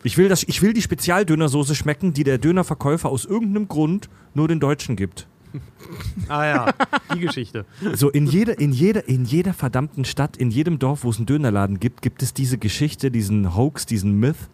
Ich 0.04 0.18
will, 0.18 0.30
das, 0.30 0.44
ich 0.44 0.62
will 0.62 0.74
die 0.74 0.82
Spezialdönersoße 0.82 1.76
schmecken, 1.76 2.14
die 2.14 2.24
der 2.24 2.38
Dönerverkäufer 2.38 3.10
aus 3.10 3.26
irgendeinem 3.26 3.68
Grund 3.68 4.10
nur 4.34 4.48
den 4.48 4.60
Deutschen 4.60 4.96
gibt. 4.96 5.28
Ah 6.30 6.46
ja, 6.46 6.74
die 7.14 7.20
Geschichte. 7.20 7.66
So 7.94 8.10
in 8.10 8.26
jeder, 8.26 8.58
in 8.60 8.72
jeder, 8.72 9.08
in 9.08 9.26
jeder 9.26 9.54
verdammten 9.54 10.06
Stadt, 10.06 10.38
in 10.38 10.50
jedem 10.50 10.80
Dorf, 10.80 11.04
wo 11.04 11.10
es 11.10 11.18
einen 11.18 11.26
Dönerladen 11.26 11.80
gibt, 11.80 12.02
gibt 12.02 12.24
es 12.24 12.34
diese 12.34 12.58
Geschichte, 12.58 13.12
diesen 13.12 13.56
Hoax, 13.56 13.86
diesen 13.86 14.18
Myth 14.20 14.50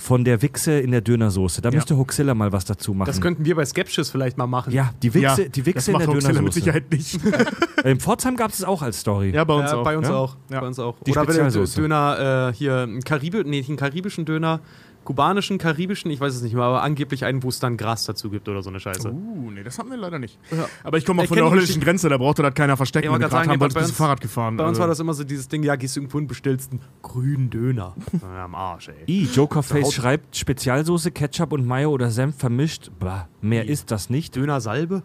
von 0.00 0.24
der 0.24 0.40
Wichse 0.40 0.80
in 0.80 0.92
der 0.92 1.02
Dönersoße. 1.02 1.60
Da 1.60 1.68
Ja. 1.68 1.74
müsste 1.74 1.94
Hoaxilla 1.96 2.34
mal 2.34 2.50
was 2.52 2.64
dazu 2.64 2.94
machen. 2.94 3.06
Das 3.06 3.20
könnten 3.20 3.44
wir 3.44 3.54
bei 3.54 3.64
Skepsis 3.66 4.08
vielleicht 4.10 4.38
mal 4.38 4.46
machen. 4.46 4.72
ja, 4.72 4.92
die 5.02 5.12
Wichse, 5.12 5.42
Ja, 5.42 5.48
die 5.48 5.60
das 5.60 5.66
Wichse 5.66 5.90
in 5.90 5.92
macht 5.92 6.06
der 6.06 6.14
Hoaxilla 6.14 6.32
Dönersoße. 6.40 6.42
mit 6.42 6.52
Sicherheit 6.54 6.90
nicht. 6.90 7.20
Im 7.84 8.00
Pforzheim 8.00 8.36
gab 8.36 8.50
es 8.50 8.60
es 8.60 8.64
auch 8.64 8.80
als 8.82 9.00
Story. 9.00 9.30
Ja, 9.34 9.44
bei 9.44 9.54
uns 9.54 9.70
Ja, 9.70 9.76
auch. 9.78 9.84
Bei 9.84 9.96
uns 9.98 10.08
Ja? 10.08 10.14
auch. 10.16 10.36
Ja. 10.50 10.60
Bei 10.60 10.66
uns 10.66 10.78
auch. 10.78 10.96
Die 11.06 11.10
Oder 11.12 11.28
wenn 11.28 11.50
der. 11.52 11.64
Döner 11.64 12.48
äh, 12.50 12.54
hier 12.56 12.78
einen, 12.78 13.02
Karibi 13.02 13.42
nee, 13.44 13.64
einen 13.66 13.76
karibischen 13.76 14.24
Döner, 14.24 14.60
kubanischen, 15.04 15.58
karibischen, 15.58 16.10
ich 16.10 16.20
weiß 16.20 16.34
es 16.34 16.42
nicht 16.42 16.54
mehr, 16.54 16.64
aber 16.64 16.82
angeblich 16.82 17.24
einen, 17.24 17.42
wo 17.42 17.48
es 17.48 17.58
dann 17.58 17.76
Gras 17.76 18.04
dazu 18.04 18.30
gibt 18.30 18.48
oder 18.48 18.62
so 18.62 18.70
eine 18.70 18.80
Scheiße. 18.80 19.10
Uh, 19.10 19.50
nee, 19.50 19.62
das 19.62 19.78
haben 19.78 19.90
wir 19.90 19.96
leider 19.96 20.18
nicht. 20.18 20.38
Ja. 20.50 20.66
Aber 20.84 20.98
ich 20.98 21.04
komme 21.04 21.18
mal 21.18 21.22
Ich 21.24 21.28
von 21.28 21.36
der 21.36 21.50
holländischen 21.50 21.80
Grenze, 21.80 22.08
da 22.08 22.18
brauchte 22.18 22.42
das 22.42 22.54
keiner 22.54 22.76
verstecken. 22.76 23.10
Ja, 23.10 23.18
gerade 23.18 23.30
sagen, 23.30 23.50
haben 23.50 23.58
du 23.58 23.78
uns- 23.78 23.90
Fahrrad 23.92 24.20
gefahren. 24.20 24.56
Bei 24.56 24.64
uns 24.64 24.70
also. 24.70 24.80
war 24.80 24.88
das 24.88 25.00
immer 25.00 25.14
so 25.14 25.24
dieses 25.24 25.48
Ding, 25.48 25.62
ja, 25.62 25.76
gehst 25.76 25.96
du 25.96 26.00
irgendwo 26.00 26.18
hin, 26.18 26.26
bestellst 26.26 26.70
einen 26.72 26.80
grünen 27.02 27.50
Döner. 27.50 27.94
Ja, 28.22 28.44
am 28.44 28.54
Arsch, 28.54 28.88
ey. 28.88 29.04
I, 29.08 29.24
Jokerface 29.24 29.92
schreibt 29.92 30.36
Spezialsoße, 30.36 31.10
Ketchup 31.10 31.52
und 31.52 31.66
Mayo 31.66 31.90
oder 31.90 32.10
Senf 32.10 32.36
vermischt. 32.36 32.90
Bah, 32.98 33.28
mehr 33.40 33.68
ist 33.68 33.90
das 33.90 34.10
nicht. 34.10 34.36
Döner-Salbe? 34.36 35.02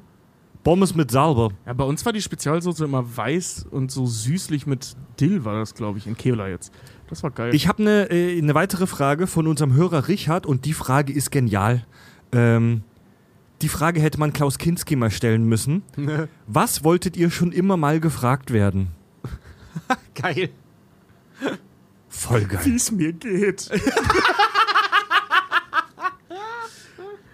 Pommes 0.65 0.95
mit 0.95 1.11
Salbe. 1.11 1.49
Ja, 1.67 1.73
bei 1.73 1.83
uns 1.83 2.03
war 2.05 2.11
die 2.11 2.21
Spezialsoße 2.23 2.85
immer 2.85 3.05
weiß 3.15 3.67
und 3.69 3.91
so 3.91 4.07
süßlich 4.07 4.65
mit 4.65 4.95
Dill 5.19 5.45
war 5.45 5.59
das, 5.59 5.75
glaube 5.75 5.99
ich, 5.99 6.07
in 6.07 6.17
Kevlar 6.17 6.49
jetzt. 6.49 6.73
Das 7.09 7.23
war 7.23 7.31
geil. 7.31 7.53
Ich 7.53 7.67
habe 7.67 7.83
eine 7.83 8.11
äh, 8.11 8.37
eine 8.37 8.55
weitere 8.55 8.87
Frage 8.87 9.27
von 9.27 9.47
unserem 9.47 9.73
Hörer 9.73 10.07
Richard 10.07 10.45
und 10.45 10.65
die 10.65 10.73
Frage 10.73 11.13
ist 11.13 11.31
genial. 11.31 11.85
Ähm, 12.31 12.83
die 13.61 13.69
Frage 13.69 14.01
hätte 14.01 14.19
man 14.19 14.33
Klaus 14.33 14.57
Kinski 14.57 14.95
mal 14.95 15.11
stellen 15.11 15.45
müssen. 15.45 15.83
Was 16.47 16.83
wolltet 16.83 17.15
ihr 17.17 17.29
schon 17.29 17.51
immer 17.51 17.77
mal 17.77 17.99
gefragt 17.99 18.51
werden? 18.51 18.89
Geil. 20.15 20.49
Voll 22.09 22.45
geil. 22.45 22.61
Wie 22.63 22.75
es 22.75 22.91
mir 22.91 23.11
geht. 23.11 23.69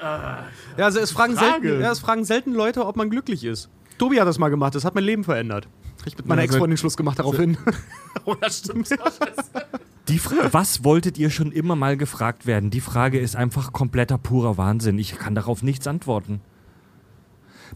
Ja, 0.01 0.85
also 0.85 0.99
es 0.99 1.11
fragen, 1.11 1.35
Frage. 1.35 1.67
selten, 1.67 1.81
ja, 1.83 1.91
es 1.91 1.99
fragen 1.99 2.25
selten 2.25 2.53
Leute, 2.53 2.87
ob 2.87 2.95
man 2.95 3.11
glücklich 3.11 3.43
ist. 3.43 3.69
Tobi 4.01 4.19
hat 4.19 4.27
das 4.27 4.39
mal 4.39 4.49
gemacht, 4.49 4.73
das 4.73 4.83
hat 4.83 4.95
mein 4.95 5.03
Leben 5.03 5.23
verändert. 5.23 5.67
Ich 6.05 6.17
mit 6.17 6.25
meiner 6.25 6.41
Ja, 6.41 6.45
Ex-Freundin 6.45 6.75
Schluss 6.75 6.97
gemacht 6.97 7.19
daraufhin. 7.19 7.55
oh, 8.25 8.33
das 8.41 8.57
stimmt. 8.57 8.89
Die 10.07 10.19
Was 10.51 10.83
wolltet 10.83 11.19
ihr 11.19 11.29
schon 11.29 11.51
immer 11.51 11.75
mal 11.75 11.97
gefragt 11.97 12.47
werden? 12.47 12.71
Die 12.71 12.81
Frage 12.81 13.19
ist 13.19 13.35
einfach 13.35 13.73
kompletter 13.73 14.17
purer 14.17 14.57
Wahnsinn. 14.57 14.97
Ich 14.97 15.19
kann 15.19 15.35
darauf 15.35 15.61
nichts 15.61 15.85
antworten. 15.85 16.41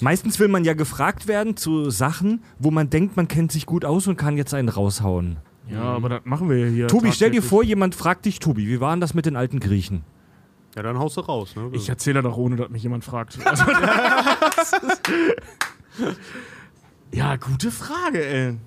Meistens 0.02 0.40
will 0.40 0.48
man 0.48 0.64
ja 0.64 0.74
gefragt 0.74 1.28
werden 1.28 1.58
zu 1.58 1.92
Sachen, 1.92 2.44
wo 2.58 2.72
man 2.72 2.90
denkt, 2.90 3.16
man 3.16 3.28
kennt 3.28 3.52
sich 3.52 3.68
gut 3.68 3.86
aus 3.86 4.08
und 4.08 4.18
kann 4.18 4.36
jetzt 4.36 4.56
einen 4.56 4.70
raushauen. 4.70 5.38
Ja, 5.70 5.84
aber 5.84 6.10
das 6.10 6.22
machen 6.24 6.50
wir 6.50 6.58
ja 6.58 6.68
hier. 6.68 6.88
Tobi, 6.88 7.12
stell 7.12 7.30
dir 7.30 7.44
vor, 7.44 7.64
jemand 7.64 7.94
fragt 7.94 8.26
dich, 8.26 8.40
Tobi, 8.40 8.68
wie 8.68 8.80
war 8.80 8.96
denn 8.96 9.02
das 9.02 9.14
mit 9.14 9.28
den 9.28 9.36
alten 9.36 9.60
Griechen? 9.60 10.04
Ja, 10.76 10.82
dann 10.82 10.98
haust 10.98 11.18
du 11.18 11.22
raus. 11.22 11.56
Ne? 11.56 11.70
Ich 11.74 11.88
erzähle 11.88 12.24
doch, 12.24 12.36
ohne 12.36 12.56
dass 12.56 12.70
mich 12.70 12.82
jemand 12.82 13.04
fragt. 13.04 13.38
Also, 13.46 13.64
ja, 17.12 17.36
gute 17.36 17.72
Frage, 17.72 18.26
ey. 18.26 18.58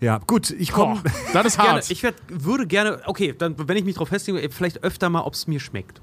Ja, 0.00 0.18
gut, 0.18 0.50
ich 0.50 0.70
komme. 0.70 1.02
Das 1.32 1.46
ist 1.46 1.56
gerne, 1.56 1.70
hart. 1.72 1.90
ich 1.90 2.02
werd, 2.02 2.16
würde 2.28 2.66
gerne, 2.66 3.00
okay, 3.06 3.34
dann, 3.36 3.56
wenn 3.68 3.76
ich 3.76 3.84
mich 3.84 3.96
drauf 3.96 4.08
festlege, 4.08 4.48
vielleicht 4.50 4.84
öfter 4.84 5.10
mal, 5.10 5.22
ob 5.22 5.34
es 5.34 5.46
mir 5.46 5.60
schmeckt. 5.60 6.00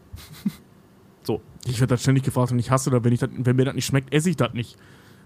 so. 1.23 1.41
Ich 1.65 1.79
werde 1.79 1.95
das 1.95 2.01
ständig 2.01 2.23
gefragt 2.23 2.51
und 2.51 2.59
ich 2.59 2.69
hasse 2.69 2.91
das, 2.91 3.03
wenn, 3.03 3.13
ich 3.13 3.19
das, 3.19 3.29
wenn 3.33 3.55
mir 3.55 3.65
das 3.65 3.73
nicht 3.73 3.85
schmeckt, 3.85 4.13
esse 4.13 4.29
ich 4.29 4.35
das 4.35 4.53
nicht. 4.53 4.77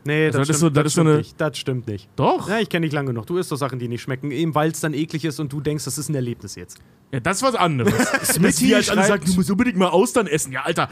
Nee, 0.06 0.28
Also 0.28 0.39
das, 0.39 0.47
das 0.47 0.56
ist 0.56 0.60
stimmt, 0.62 0.76
so- 0.76 0.82
das 0.82 0.84
so 0.86 0.89
stimmt 1.02 1.08
eine- 1.10 1.18
nicht. 1.18 1.41
Das 1.41 1.58
stimmt 1.58 1.88
nicht. 1.88 2.10
Doch. 2.16 2.47
Ja, 2.50 2.60
ich 2.60 2.70
kenne 2.70 2.86
dich 2.86 2.93
lange 2.93 3.08
genug. 3.08 3.26
Du 3.28 3.38
isst 3.38 3.52
doch 3.52 3.58
Sachen, 3.58 3.80
die 3.80 3.88
nicht 3.88 4.02
schmecken, 4.02 4.32
eben 4.32 4.56
weil 4.56 4.72
es 4.72 4.80
dann 4.80 4.93
eklig 4.93 5.26
ist 5.26 5.39
und 5.39 5.52
du 5.52 5.60
denkst, 5.62 5.84
das 5.86 5.97
ist 5.97 6.10
ein 6.10 6.16
Erlebnis 6.16 6.56
jetzt. 6.56 6.80
Ja, 7.12 7.20
das 7.20 7.38
ist 7.38 7.43
was 7.43 7.56
anderes. 7.56 7.93
Smithy 8.34 8.70
halt 8.70 8.89
alle 8.89 9.00
schreibt- 9.02 9.08
sagen, 9.08 9.24
du 9.26 9.34
musst 9.34 9.52
unbedingt 9.52 9.78
mal 9.78 9.89
Austern 9.89 10.28
essen. 10.28 10.52
Ja, 10.54 10.62
Alter, 10.64 10.89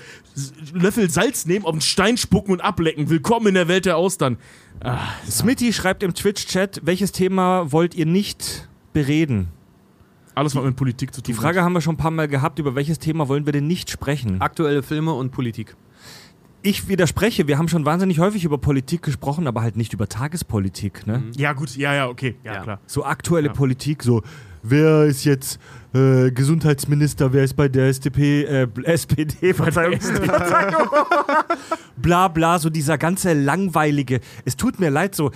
Löffel 0.74 1.10
Salz 1.10 1.46
nehmen, 1.46 1.66
auf 1.66 1.72
den 1.72 1.82
Stein 1.82 2.18
spucken 2.18 2.52
und 2.52 2.62
ablecken. 2.62 3.10
Willkommen 3.10 3.48
in 3.48 3.54
der 3.56 3.68
Welt 3.68 3.86
der 3.86 3.98
Austern. 3.98 4.38
Ah, 4.82 5.00
Smitty 5.30 5.74
schreibt 5.74 6.04
im 6.04 6.14
Twitch-Chat, 6.14 6.82
welches 6.84 7.12
Thema 7.12 7.72
wollt 7.72 7.96
ihr 7.96 8.06
nicht 8.06 8.68
bereden? 8.94 9.50
alles, 10.36 10.56
was 10.56 10.64
mit 10.64 10.76
Politik 10.76 11.16
zu 11.16 11.22
tun 11.24 11.34
Die 11.34 11.34
Frage 11.34 11.64
haben 11.64 11.74
wir 11.74 11.82
schon 11.82 11.96
ein 11.96 11.98
paar 11.98 12.12
Mal 12.12 12.28
gehabt, 12.28 12.60
über 12.60 12.76
welches 12.76 13.00
Thema 13.00 13.28
wollen 13.28 13.48
wir 13.48 13.54
denn 13.54 13.66
nicht 13.66 13.90
sprechen? 13.90 14.40
Aktuelle 14.40 14.84
Filme 14.84 15.14
und 15.14 15.32
Politik. 15.32 15.76
Ich 16.64 16.88
widerspreche, 16.88 17.48
wir 17.48 17.58
haben 17.58 17.68
schon 17.70 17.86
wahnsinnig 17.86 18.20
häufig 18.20 18.44
über 18.44 18.58
Politik 18.58 19.04
gesprochen, 19.04 19.48
aber 19.48 19.62
halt 19.62 19.78
nicht 19.78 19.94
über 19.94 20.10
Tagespolitik. 20.10 21.06
Ne? 21.08 21.24
hat. 21.28 21.38
Ja, 21.38 21.54
gut, 21.54 21.76
ja, 21.78 21.94
ja, 21.94 22.08
okay. 22.08 22.36
Ja, 22.44 22.56
Ja. 22.56 22.64
klar. 22.64 22.80
So 22.88 23.06
aktuelle 23.06 23.48
Ja. 23.48 23.54
Politik, 23.54 24.04
so 24.04 24.24
wer 24.64 25.06
ist 25.06 25.24
jetzt 25.26 25.60
äh, 25.94 26.32
Gesundheitsminister, 26.32 27.34
wer 27.34 27.44
ist 27.44 27.56
bei 27.56 27.68
der 27.70 27.88
SDP, 27.88 28.44
äh, 28.44 28.68
SPD, 28.84 29.54
Verzeihung, 29.54 30.00
Verzeihung. 30.02 30.90
bla 31.98 32.28
bla, 32.28 32.60
so 32.60 32.70
dieser 32.70 32.98
ganze 32.98 33.34
langweilige, 33.34 34.20
es 34.46 34.58
tut 34.58 34.80
mir 34.80 34.90
leid 34.90 35.16
so, 35.16 35.32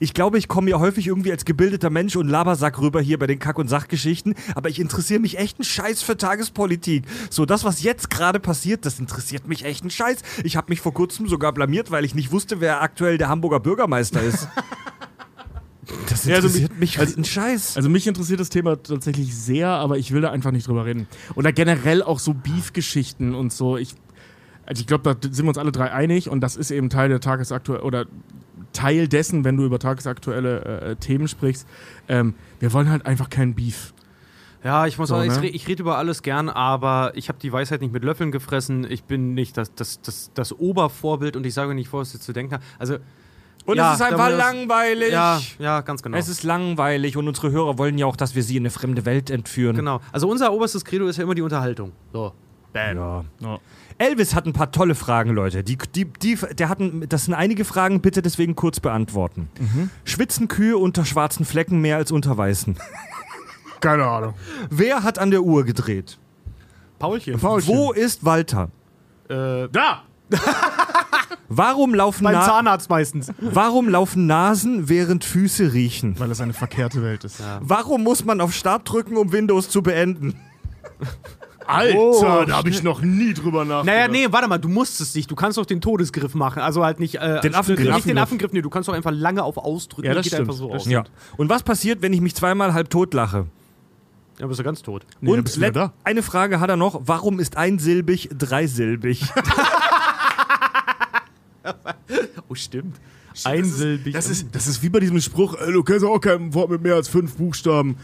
ich 0.00 0.14
glaube, 0.14 0.38
ich 0.38 0.48
komme 0.48 0.70
ja 0.70 0.78
häufig 0.78 1.06
irgendwie 1.06 1.30
als 1.30 1.44
gebildeter 1.44 1.90
Mensch 1.90 2.16
und 2.16 2.28
Labersack 2.28 2.80
rüber 2.80 3.00
hier 3.00 3.18
bei 3.18 3.26
den 3.26 3.38
Kack- 3.38 3.58
und 3.58 3.68
Sachgeschichten, 3.68 4.34
aber 4.54 4.68
ich 4.68 4.80
interessiere 4.80 5.20
mich 5.20 5.38
echt 5.38 5.58
einen 5.58 5.64
Scheiß 5.64 6.02
für 6.02 6.16
Tagespolitik. 6.16 7.04
So, 7.30 7.44
das, 7.46 7.64
was 7.64 7.82
jetzt 7.82 8.10
gerade 8.10 8.40
passiert, 8.40 8.86
das 8.86 8.98
interessiert 8.98 9.46
mich 9.46 9.64
echt 9.64 9.82
einen 9.82 9.90
Scheiß. 9.90 10.18
Ich 10.42 10.56
habe 10.56 10.66
mich 10.70 10.80
vor 10.80 10.94
kurzem 10.94 11.28
sogar 11.28 11.52
blamiert, 11.52 11.90
weil 11.90 12.04
ich 12.04 12.14
nicht 12.14 12.32
wusste, 12.32 12.60
wer 12.60 12.82
aktuell 12.82 13.18
der 13.18 13.28
Hamburger 13.28 13.60
Bürgermeister 13.60 14.22
ist. 14.22 14.48
Das 16.08 16.24
Ja, 16.24 16.36
also 16.36 16.48
interessiert 16.48 16.78
mich 16.78 16.98
also, 16.98 17.16
ein 17.16 17.24
Scheiß. 17.24 17.76
Also 17.76 17.88
mich 17.88 18.06
interessiert 18.06 18.40
das 18.40 18.48
Thema 18.48 18.82
tatsächlich 18.82 19.34
sehr, 19.36 19.68
aber 19.68 19.98
ich 19.98 20.12
will 20.12 20.20
da 20.22 20.30
einfach 20.30 20.50
nicht 20.50 20.66
drüber 20.68 20.84
reden. 20.84 21.06
Oder 21.34 21.52
generell 21.52 22.02
auch 22.02 22.18
so 22.18 22.34
Beef-Geschichten 22.34 23.34
und 23.34 23.52
so. 23.52 23.76
Ich, 23.76 23.94
also 24.66 24.80
ich 24.80 24.86
glaube, 24.86 25.14
da 25.14 25.28
sind 25.30 25.44
wir 25.44 25.48
uns 25.48 25.58
alle 25.58 25.72
drei 25.72 25.90
einig 25.92 26.28
und 26.28 26.40
das 26.40 26.56
ist 26.56 26.70
eben 26.70 26.90
Teil 26.90 27.08
der 27.08 27.20
tagesaktuellen 27.20 27.82
oder 27.84 28.06
Teil 28.72 29.06
dessen, 29.08 29.44
wenn 29.44 29.56
du 29.56 29.64
über 29.64 29.78
tagesaktuelle 29.78 30.80
äh, 30.80 30.96
Themen 30.96 31.28
sprichst. 31.28 31.66
Ähm, 32.08 32.34
wir 32.60 32.72
wollen 32.72 32.90
halt 32.90 33.06
einfach 33.06 33.30
keinen 33.30 33.54
Beef. 33.54 33.92
Ja, 34.64 34.86
ich 34.86 34.96
muss 34.98 35.10
So, 35.10 35.16
sagen, 35.16 35.30
ich, 35.30 35.36
ne? 35.36 35.42
re- 35.42 35.48
ich 35.48 35.68
rede 35.68 35.82
über 35.82 35.98
alles 35.98 36.22
gern, 36.22 36.48
aber 36.48 37.12
ich 37.14 37.28
habe 37.28 37.38
die 37.38 37.52
Weisheit 37.52 37.82
nicht 37.82 37.92
mit 37.92 38.02
Löffeln 38.02 38.32
gefressen. 38.32 38.86
Ich 38.90 39.04
bin 39.04 39.34
nicht 39.34 39.56
das, 39.58 39.74
das, 39.74 40.00
das, 40.00 40.30
das 40.32 40.52
Obervorbild 40.58 41.36
und 41.36 41.44
ich 41.44 41.52
sage 41.52 41.74
nicht 41.74 41.88
vor, 41.88 42.00
was 42.00 42.14
ihr 42.14 42.20
zu 42.20 42.32
denken 42.32 42.54
habt. 42.54 42.64
Also, 42.78 42.96
Und 43.66 43.76
ja, 43.76 43.94
es 43.94 44.00
ist 44.00 44.06
einfach 44.06 44.30
langweilig. 44.30 45.12
Ja, 45.12 45.40
ja, 45.58 45.80
ganz 45.80 46.02
genau. 46.02 46.16
Es 46.18 46.28
ist 46.28 46.42
langweilig 46.42 47.16
und 47.16 47.26
unsere 47.26 47.50
Hörer 47.50 47.78
wollen 47.78 47.96
ja 47.96 48.06
auch, 48.06 48.16
dass 48.16 48.34
wir 48.34 48.42
sie 48.42 48.56
in 48.56 48.62
eine 48.62 48.70
fremde 48.70 49.06
Welt 49.06 49.30
entführen. 49.30 49.76
Genau. 49.76 50.00
Also 50.12 50.28
unser 50.28 50.52
oberstes 50.52 50.84
Credo 50.84 51.06
ist 51.06 51.16
ja 51.16 51.24
immer 51.24 51.34
die 51.34 51.42
Unterhaltung. 51.42 51.92
So. 52.12 52.32
Bam. 52.74 53.24
Ja. 53.40 53.58
Elvis 53.98 54.34
hat 54.34 54.46
ein 54.46 54.52
paar 54.52 54.72
tolle 54.72 54.94
Fragen, 54.96 55.30
Leute. 55.30 55.62
Die, 55.62 55.78
die, 55.94 56.06
die, 56.06 56.36
der 56.36 56.68
hat 56.68 56.80
ein, 56.80 57.06
das 57.08 57.26
sind 57.26 57.34
einige 57.34 57.64
Fragen, 57.64 58.00
bitte 58.00 58.20
deswegen 58.20 58.56
kurz 58.56 58.80
beantworten. 58.80 59.48
Schwitzen 60.04 60.48
Kühe 60.48 60.76
unter 60.76 61.04
schwarzen 61.04 61.46
Flecken 61.46 61.80
mehr 61.80 61.96
als 61.96 62.10
unter 62.10 62.36
weißen? 62.36 62.76
Keine 63.80 64.04
Ahnung. 64.04 64.34
Wer 64.70 65.04
hat 65.04 65.18
an 65.18 65.30
der 65.30 65.42
Uhr 65.42 65.64
gedreht? 65.64 66.18
Paulchen. 66.98 67.40
Wo 67.40 67.92
ist 67.92 68.24
Walter? 68.24 68.70
Äh, 69.28 69.68
da! 69.70 70.02
Warum 71.48 71.94
laufen 71.94 72.24
Beim 72.24 72.34
Na- 72.34 72.46
Zahnarzt 72.46 72.88
meistens. 72.90 73.32
Warum 73.38 73.88
laufen 73.88 74.26
Nasen, 74.26 74.88
während 74.88 75.24
Füße 75.24 75.72
riechen? 75.72 76.18
Weil 76.18 76.30
es 76.30 76.40
eine 76.40 76.52
verkehrte 76.54 77.02
Welt 77.02 77.24
ist. 77.24 77.42
Warum 77.60 78.02
muss 78.02 78.24
man 78.24 78.40
auf 78.40 78.52
Start 78.54 78.90
drücken, 78.90 79.16
um 79.16 79.30
Windows 79.32 79.68
zu 79.68 79.82
beenden? 79.82 80.34
Alter, 81.66 81.98
Oh, 81.98 82.44
da 82.46 82.56
habe 82.58 82.68
ich 82.68 82.82
noch 82.82 83.00
nie 83.00 83.32
drüber 83.32 83.64
nachgedacht. 83.64 83.86
Naja, 83.86 84.08
nee, 84.08 84.26
warte 84.30 84.48
mal, 84.48 84.58
du 84.58 84.68
musst 84.68 85.00
es 85.00 85.14
nicht. 85.14 85.30
Du 85.30 85.34
kannst 85.34 85.56
doch 85.56 85.64
den 85.64 85.80
Todesgriff 85.80 86.34
machen. 86.34 86.60
Also 86.60 86.84
halt 86.84 87.00
nicht. 87.00 87.16
Äh, 87.16 87.40
Den 87.40 87.54
Affengriff. 87.54 87.94
Nicht 87.94 88.06
den 88.08 88.18
Affengriff, 88.18 88.52
nee, 88.52 88.60
du 88.60 88.68
kannst 88.68 88.88
doch 88.88 88.94
einfach 88.94 89.12
lange 89.12 89.42
auf 89.42 89.56
ausdrücken. 89.56 90.06
Ja, 90.08 90.14
das 90.14 90.24
geht 90.24 90.32
stimmt, 90.34 90.48
einfach 90.48 90.58
so 90.58 90.68
das 90.70 90.82
aus. 90.82 90.88
Ja. 90.88 91.04
Und 91.38 91.48
was 91.48 91.62
passiert, 91.62 92.02
wenn 92.02 92.12
ich 92.12 92.20
mich 92.20 92.34
zweimal 92.34 92.74
halb 92.74 92.90
tot 92.90 93.14
lache? 93.14 93.46
Ja, 94.40 94.46
bist 94.46 94.58
du 94.60 94.64
ganz 94.64 94.82
tot. 94.82 95.06
Nee, 95.20 95.30
Und 95.32 95.44
bist 95.44 95.56
du 95.56 95.60
wieder 95.60 95.68
let- 95.68 95.76
da. 95.76 95.92
eine 96.02 96.22
Frage 96.22 96.58
hat 96.60 96.68
er 96.68 96.76
noch. 96.76 97.00
Warum 97.06 97.38
ist 97.38 97.56
einsilbig 97.56 98.28
dreisilbig? 98.36 99.22
Oh, 102.48 102.54
stimmt. 102.54 102.96
Einsilbig. 103.44 104.12
Das 104.14 104.28
ist, 104.30 104.54
das 104.54 104.66
ist 104.68 104.82
wie 104.82 104.88
bei 104.90 105.00
diesem 105.00 105.20
Spruch, 105.20 105.54
äh, 105.60 105.72
du 105.72 105.82
kennst 105.82 106.04
auch 106.04 106.20
kein 106.20 106.54
Wort 106.54 106.70
mit 106.70 106.82
mehr 106.82 106.94
als 106.94 107.08
fünf 107.08 107.34
Buchstaben. 107.36 107.96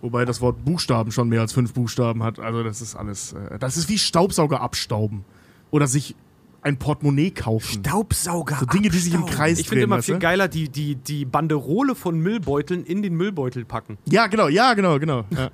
Wobei 0.00 0.24
das 0.24 0.40
Wort 0.40 0.64
Buchstaben 0.64 1.12
schon 1.12 1.28
mehr 1.28 1.42
als 1.42 1.52
fünf 1.52 1.74
Buchstaben 1.74 2.22
hat. 2.22 2.38
Also 2.38 2.62
das 2.62 2.80
ist 2.80 2.96
alles, 2.96 3.34
äh, 3.34 3.58
das 3.58 3.76
ist 3.76 3.88
wie 3.88 3.98
Staubsauger 3.98 4.60
abstauben. 4.60 5.24
Oder 5.70 5.86
sich 5.86 6.14
ein 6.62 6.78
Portemonnaie 6.78 7.30
kaufen. 7.30 7.82
Staubsauger 7.84 8.56
So 8.60 8.66
Dinge, 8.66 8.88
die 8.90 8.98
sich 8.98 9.12
im 9.14 9.26
Kreis 9.26 9.58
Ich 9.58 9.68
finde 9.68 9.82
drehen. 9.82 9.90
immer 9.92 10.02
viel 10.02 10.14
du? 10.14 10.20
geiler, 10.20 10.48
die, 10.48 10.68
die, 10.68 10.94
die 10.94 11.24
Banderole 11.24 11.94
von 11.94 12.18
Müllbeuteln 12.18 12.84
in 12.84 13.02
den 13.02 13.14
Müllbeutel 13.14 13.64
packen. 13.64 13.98
Ja, 14.06 14.26
genau, 14.28 14.48
ja, 14.48 14.74
genau, 14.74 14.98
genau. 14.98 15.24
Ja. 15.30 15.50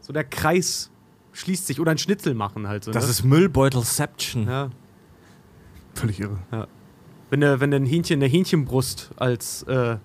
So 0.00 0.12
der 0.12 0.24
Kreis 0.24 0.90
schließt 1.32 1.66
sich. 1.66 1.80
Oder 1.80 1.92
ein 1.92 1.98
Schnitzel 1.98 2.34
machen 2.34 2.68
halt. 2.68 2.84
So, 2.84 2.90
Das 2.92 3.04
ne? 3.04 3.10
ist 3.10 3.24
Müllbeutelception. 3.24 4.46
Ja. 4.46 4.70
Völlig 5.94 6.20
irre. 6.20 6.38
Ja. 6.52 6.66
Wenn 7.30 7.40
du 7.40 7.60
wenn 7.60 7.70
du 7.70 7.76
ein 7.76 7.86
Hähnchen, 7.86 8.20
eine 8.20 8.30
Hähnchenbrust 8.30 9.10
als 9.16 9.62
äh, 9.64 9.96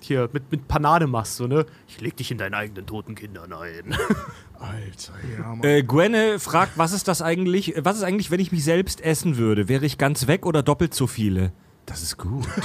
hier 0.00 0.28
mit, 0.32 0.50
mit 0.50 0.68
Panade 0.68 1.06
machst, 1.06 1.36
so, 1.36 1.46
ne? 1.46 1.66
Ich 1.88 2.00
leg 2.00 2.16
dich 2.16 2.30
in 2.30 2.38
deinen 2.38 2.54
eigenen 2.54 2.86
toten 2.86 3.14
Kindern 3.14 3.52
ein. 3.52 3.96
Alter, 4.58 5.12
ja, 5.38 5.48
Mann. 5.48 5.64
Äh, 5.64 5.82
Gwenne 5.82 6.38
fragt, 6.38 6.76
was 6.76 6.92
ist 6.92 7.08
das 7.08 7.22
eigentlich? 7.22 7.74
Was 7.78 7.96
ist 7.96 8.02
eigentlich, 8.02 8.30
wenn 8.30 8.40
ich 8.40 8.52
mich 8.52 8.64
selbst 8.64 9.00
essen 9.00 9.36
würde? 9.36 9.68
Wäre 9.68 9.86
ich 9.86 9.98
ganz 9.98 10.26
weg 10.26 10.46
oder 10.46 10.62
doppelt 10.62 10.94
so 10.94 11.06
viele? 11.06 11.52
Das 11.86 12.02
ist 12.02 12.16
gut. 12.18 12.46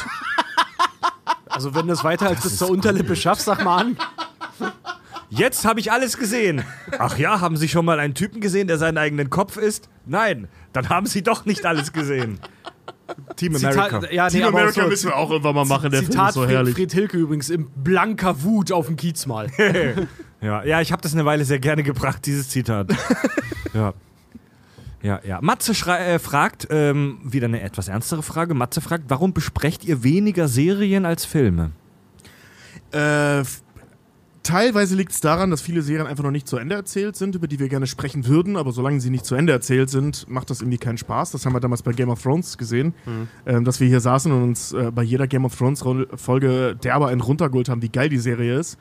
Also 1.52 1.74
wenn 1.76 1.88
du 1.88 1.94
es 1.94 2.06
weiter 2.06 2.28
als 2.28 2.42
bis 2.42 2.58
zur 2.58 2.70
Unterlippe 2.70 3.18
schaffst, 3.18 3.46
sag 3.46 3.66
mal 3.66 3.80
an. 3.80 3.98
Jetzt 5.30 5.66
habe 5.66 5.82
ich 5.82 5.92
alles 5.92 6.18
gesehen. 6.18 6.64
Ach 6.98 7.18
ja, 7.18 7.42
haben 7.42 7.58
Sie 7.58 7.68
schon 7.68 7.84
mal 7.84 8.00
einen 8.00 8.14
Typen 8.14 8.40
gesehen, 8.40 8.68
der 8.68 8.78
seinen 8.78 8.98
eigenen 8.98 9.30
Kopf 9.30 9.58
isst? 9.58 9.90
Nein, 10.06 10.48
dann 10.72 10.88
haben 10.88 11.06
Sie 11.06 11.22
doch 11.22 11.46
nicht 11.46 11.66
alles 11.66 11.92
gesehen. 11.92 12.40
Team 13.36 13.56
America. 13.56 14.00
Zitat, 14.02 14.12
ja, 14.14 14.26
nee, 14.26 14.32
Team 14.32 14.44
America 14.48 14.84
so, 14.84 14.88
müssen 14.88 15.10
wir 15.10 15.16
auch 15.16 15.32
irgendwann 15.32 15.56
mal 15.56 15.66
machen, 15.66 15.92
der 15.92 16.02
Film 16.02 16.12
Zitat 16.12 16.30
ist 16.30 16.36
so 16.36 16.42
Fred, 16.44 16.52
herrlich. 16.52 16.76
Fred 16.76 16.92
Hilke 16.94 17.18
übrigens 17.18 17.50
in 17.50 17.70
blanker 17.76 18.44
Wut 18.44 18.72
auf 18.72 18.88
dem 18.88 18.96
Kiez 18.96 19.26
mal. 19.26 19.48
Ja, 20.42 20.64
ja 20.64 20.80
ich 20.80 20.94
habe 20.94 21.02
das 21.02 21.14
eine 21.14 21.26
Weile 21.26 21.44
sehr 21.44 21.60
gerne 21.60 21.84
gebracht, 21.84 22.26
dieses 22.26 22.48
Zitat. 22.48 22.90
ja. 23.74 23.94
Ja, 25.02 25.20
ja. 25.26 25.40
Matze 25.42 25.74
schrei- 25.74 26.14
äh, 26.14 26.20
fragt, 26.20 26.68
ähm, 26.72 27.20
wieder 27.24 27.48
eine 27.48 27.62
etwas 27.62 27.88
ernstere 27.88 28.24
Frage. 28.24 28.54
Matze 28.54 28.82
fragt, 28.82 29.06
warum 29.10 29.34
besprecht 29.34 29.86
ihr 29.86 30.04
weniger 30.04 30.48
Serien 30.48 31.06
als 31.06 31.26
Filme? 31.26 31.72
Äh, 32.92 33.44
teilweise 34.50 34.96
liegt 34.96 35.12
es 35.12 35.22
daran, 35.22 35.52
dass 35.52 35.62
viele 35.62 35.82
Serien 35.82 36.08
einfach 36.08 36.24
noch 36.24 36.32
nicht 36.32 36.48
zu 36.48 36.58
Ende 36.58 36.76
erzählt 36.76 37.16
sind, 37.16 37.36
über 37.36 37.48
die 37.48 37.60
wir 37.60 37.70
gerne 37.70 37.88
sprechen 37.88 38.26
würden, 38.28 38.58
aber 38.58 38.72
solange 38.72 39.00
sie 39.00 39.10
nicht 39.10 39.26
zu 39.26 39.36
Ende 39.36 39.54
erzählt 39.54 39.90
sind, 39.90 40.28
macht 40.30 40.50
das 40.50 40.62
irgendwie 40.62 40.78
keinen 40.78 40.98
Spaß. 40.98 41.32
Das 41.32 41.46
haben 41.46 41.54
wir 41.54 41.60
damals 41.60 41.84
bei 41.84 41.92
Game 41.94 42.10
of 42.10 42.22
Thrones 42.22 42.58
gesehen, 42.58 42.94
Mhm. 43.06 43.28
ähm, 43.46 43.64
dass 43.66 43.80
wir 43.80 43.88
hier 43.88 44.00
saßen 44.00 44.32
und 44.32 44.44
uns 44.44 44.74
äh, 44.74 44.92
bei 44.94 45.04
jeder 45.04 45.28
Game 45.28 45.46
of 45.46 45.56
Thrones 45.58 45.86
Ro- 45.86 46.06
Folge 46.16 46.76
derbe 46.84 47.08
einen 47.08 47.22
runtergeholt 47.22 47.70
haben, 47.70 47.82
wie 47.82 47.90
geil 47.90 48.10
die 48.10 48.18
Serie 48.18 48.58
ist. 48.60 48.78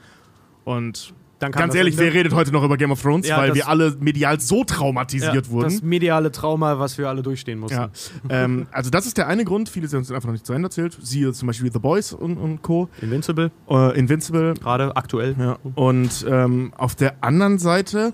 Und 0.65 1.15
ganz 1.39 1.75
ehrlich, 1.75 1.95
Ende. 1.95 2.07
wer 2.07 2.15
redet 2.15 2.35
heute 2.35 2.53
noch 2.53 2.65
über 2.65 2.77
Game 2.77 2.91
of 2.91 3.01
Thrones, 3.01 3.29
Ja, 3.29 3.39
weil 3.39 3.55
wir 3.55 3.69
alle 3.69 3.97
medial 4.01 4.41
so 4.41 4.65
traumatisiert 4.65 5.47
Ja, 5.47 5.51
wurden. 5.51 5.65
Das 5.65 5.83
mediale 5.83 6.33
Trauma, 6.33 6.79
was 6.79 6.99
wir 6.99 7.09
alle 7.09 7.23
durchstehen 7.23 7.59
mussten. 7.59 7.79
Ja. 7.79 7.91
ähm, 8.29 8.67
also 8.73 8.91
das 8.91 9.07
ist 9.07 9.17
der 9.19 9.29
eine 9.29 9.45
Grund. 9.45 9.69
Viele 9.69 9.89
sind 9.89 10.11
einfach 10.11 10.27
noch 10.27 10.33
nicht 10.33 10.47
zu 10.47 10.53
Ende 10.53 10.67
erzählt. 10.67 10.97
Siehe 11.01 11.33
zum 11.33 11.47
Beispiel 11.47 11.73
The 11.73 11.79
Boys 11.79 12.13
und, 12.13 12.37
und 12.37 12.63
Co. 12.63 12.89
Invincible. 13.01 13.51
Äh, 13.69 13.99
Invincible. 13.99 14.55
Gerade 14.55 14.97
aktuell. 14.97 15.37
Ja. 15.39 15.59
Und 15.75 16.27
ähm, 16.29 16.73
auf 16.77 16.95
der 16.95 17.15
anderen 17.23 17.59
Seite 17.59 18.13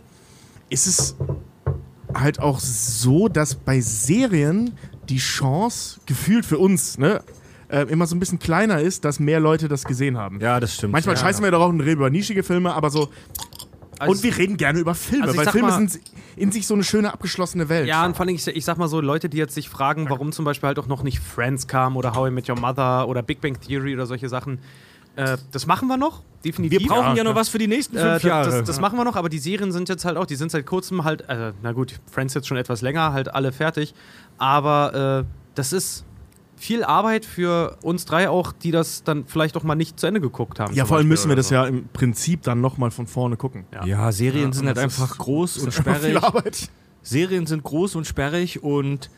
ist 0.71 0.87
es 0.87 1.17
halt 2.15 2.41
auch 2.41 2.61
so, 2.61 3.29
dass 3.29 3.55
bei 3.55 3.81
Serien 3.81 4.73
die 5.09 5.19
Chance 5.19 6.01
gefühlt 6.07 6.47
für 6.47 6.59
uns, 6.59 6.99
ne? 6.99 7.23
Äh, 7.69 7.83
immer 7.83 8.07
so 8.07 8.15
ein 8.17 8.21
bisschen 8.21 8.39
kleiner 8.39 8.81
ist, 8.81 9.05
dass 9.05 9.21
mehr 9.21 9.41
Leute 9.41 9.69
das 9.69 9.85
gesehen 9.85 10.17
haben. 10.19 10.41
Ja, 10.41 10.61
das 10.61 10.75
stimmt. 10.75 10.93
Manchmal 10.93 11.17
ja. 11.17 11.21
scheißen 11.23 11.43
wir 11.43 11.51
doch 11.51 11.61
auch 11.61 11.69
und 11.69 11.81
reden 11.81 11.99
über 12.01 12.11
nischige 12.11 12.43
Filme, 12.43 12.75
aber 12.75 12.91
so. 12.91 13.09
Also- 13.99 14.11
und 14.13 14.23
wir 14.25 14.37
reden 14.37 14.57
gerne 14.57 14.81
über 14.81 14.95
Filme, 14.95 15.27
Also 15.27 15.37
weil 15.37 15.47
Filme 15.49 15.69
mal- 15.69 15.89
sind 15.89 16.01
in 16.37 16.51
sich 16.51 16.67
so 16.67 16.75
eine 16.75 16.83
schöne 16.83 17.13
abgeschlossene 17.13 17.69
Welt. 17.69 17.87
Ja, 17.87 18.05
und 18.05 18.17
vor 18.17 18.27
allem, 18.27 18.35
ich, 18.35 18.45
ich 18.47 18.65
sag 18.65 18.77
mal 18.77 18.89
so, 18.89 19.01
Leute, 19.01 19.29
die 19.29 19.37
jetzt 19.37 19.55
sich 19.55 19.69
fragen, 19.69 20.11
warum 20.11 20.33
zum 20.33 20.45
Beispiel 20.45 20.67
halt 20.67 20.79
auch 20.81 20.89
noch 20.89 21.05
nicht 21.05 21.21
Friends 21.21 21.69
kam 21.69 21.97
oder 21.97 22.15
How 22.15 22.29
I 22.29 22.31
Met 22.33 22.49
Your 22.49 22.59
Mother 22.59 23.07
oder 23.09 23.23
Big 23.23 23.41
Bang 23.41 23.59
Theory 23.61 23.95
oder 23.95 24.07
solche 24.07 24.29
Sachen. 24.29 24.59
Äh, 25.17 25.37
das 25.53 25.67
machen 25.69 25.87
wir 25.87 25.97
noch, 25.97 26.23
definitiv. 26.45 26.81
Wir 26.81 26.89
brauchen 26.89 27.15
ja, 27.17 27.23
noch 27.23 27.37
was 27.37 27.49
für 27.49 27.59
die 27.59 27.69
nächsten 27.69 27.97
Äh, 27.97 28.01
fünf 28.01 28.13
das, 28.15 28.23
Jahre. 28.25 28.51
das, 28.51 28.65
das 28.65 28.81
machen 28.81 28.99
wir 28.99 29.05
noch, 29.05 29.15
aber 29.15 29.29
die 29.29 29.39
Serien 29.39 29.71
sind 29.71 29.89
jetzt 29.89 30.05
halt 30.05 30.17
auch, 30.17 30.27
die 30.27 30.35
sind 30.35 30.51
seit 30.51 30.67
kurzem 30.67 31.05
halt, 31.05 31.29
äh, 31.29 31.53
na 31.63 31.71
gut, 31.71 32.01
Friends 32.11 32.35
jetzt 32.35 32.49
schon 32.49 32.57
etwas 32.57 32.83
länger, 32.83 33.13
halt 33.13 33.33
alle 33.33 33.53
fertig. 33.53 33.95
Aber 34.39 35.25
äh, 35.25 35.35
das 35.55 35.73
ist 35.73 36.05
viel 36.57 36.85
Arbeit 36.85 37.25
für 37.25 37.77
uns 37.83 38.05
drei 38.05 38.29
auch, 38.29 38.53
die 38.53 38.71
das 38.71 39.03
dann 39.05 39.25
vielleicht 39.27 39.57
auch 39.57 39.63
mal 39.65 39.75
nicht 39.75 39.99
zu 39.99 40.07
Ende 40.07 40.21
geguckt 40.21 40.61
haben. 40.61 40.75
Ja, 40.75 40.85
vor 40.85 40.97
allem 40.97 41.09
Beispiel 41.09 41.11
müssen 41.11 41.29
wir 41.31 41.37
das 41.37 41.49
so. 41.49 41.55
ja 41.55 41.67
im 41.67 41.89
Prinzip 41.93 42.43
dann 42.43 42.61
nochmal 42.61 42.91
von 42.91 43.07
vorne 43.07 43.37
gucken. 43.37 43.65
Ja, 43.85 44.13
Serien 44.13 44.47
Ja, 44.47 44.53
sind 44.53 44.67
halt 44.67 44.79
einfach 44.79 45.19
groß 45.19 45.59
und 45.59 45.69
ist 45.69 45.79
einfach 45.79 46.01
viel 46.01 46.11
sperrig. 46.11 46.23
Arbeit. 46.25 46.69
Serien 47.03 47.47
sind 47.47 47.63
groß 47.63 47.97
und 47.97 48.07
sperrig 48.07 48.63
und 48.63 49.11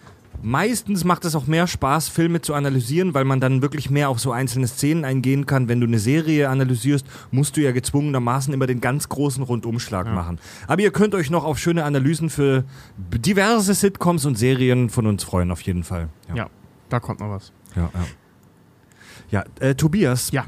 meistens 0.43 1.05
macht 1.05 1.25
es 1.25 1.35
auch 1.35 1.47
mehr 1.47 1.67
Spaß, 1.67 2.09
Filme 2.09 2.41
zu 2.43 2.53
analysieren, 2.55 3.15
weil 3.15 3.25
man 3.25 3.41
dann 3.41 3.63
wirklich 3.63 3.91
mehr 3.91 4.09
auf 4.09 4.19
so 4.19 4.33
einzelne 4.33 4.67
Szenen 4.67 5.05
eingehen 5.05 5.47
kann. 5.47 5.69
Wenn 5.69 5.81
du 5.81 5.87
eine 5.87 5.99
Serie 5.99 6.49
analysierst, 6.49 7.07
musst 7.31 7.57
du 7.57 7.63
ja 7.63 7.73
gezwungenermaßen 7.73 8.53
immer 8.53 8.67
den 8.67 8.81
ganz 8.81 9.09
großen 9.09 9.43
Rundumschlag 9.43 10.13
machen. 10.13 10.39
Aber 10.67 10.83
ihr 10.83 10.91
könnt 10.91 11.15
euch 11.15 11.31
noch 11.31 11.45
auf 11.45 11.59
schöne 11.59 11.85
Analysen 11.85 12.29
für 12.29 12.65
diverse 12.99 13.73
Sitcoms 13.75 14.25
und 14.27 14.37
Serien 14.37 14.91
von 14.91 15.07
uns 15.07 15.23
freuen, 15.25 15.51
auf 15.51 15.61
jeden 15.63 15.85
Fall. 15.85 16.09
Ja, 16.35 16.49
da 16.89 17.01
kommt 17.01 17.21
noch 17.21 17.31
was. 17.31 17.53
Ja, 17.75 17.91
ja. 17.93 18.07
Ja, 19.31 19.45
äh, 19.61 19.75
Tobias. 19.75 20.31
Ja. 20.31 20.45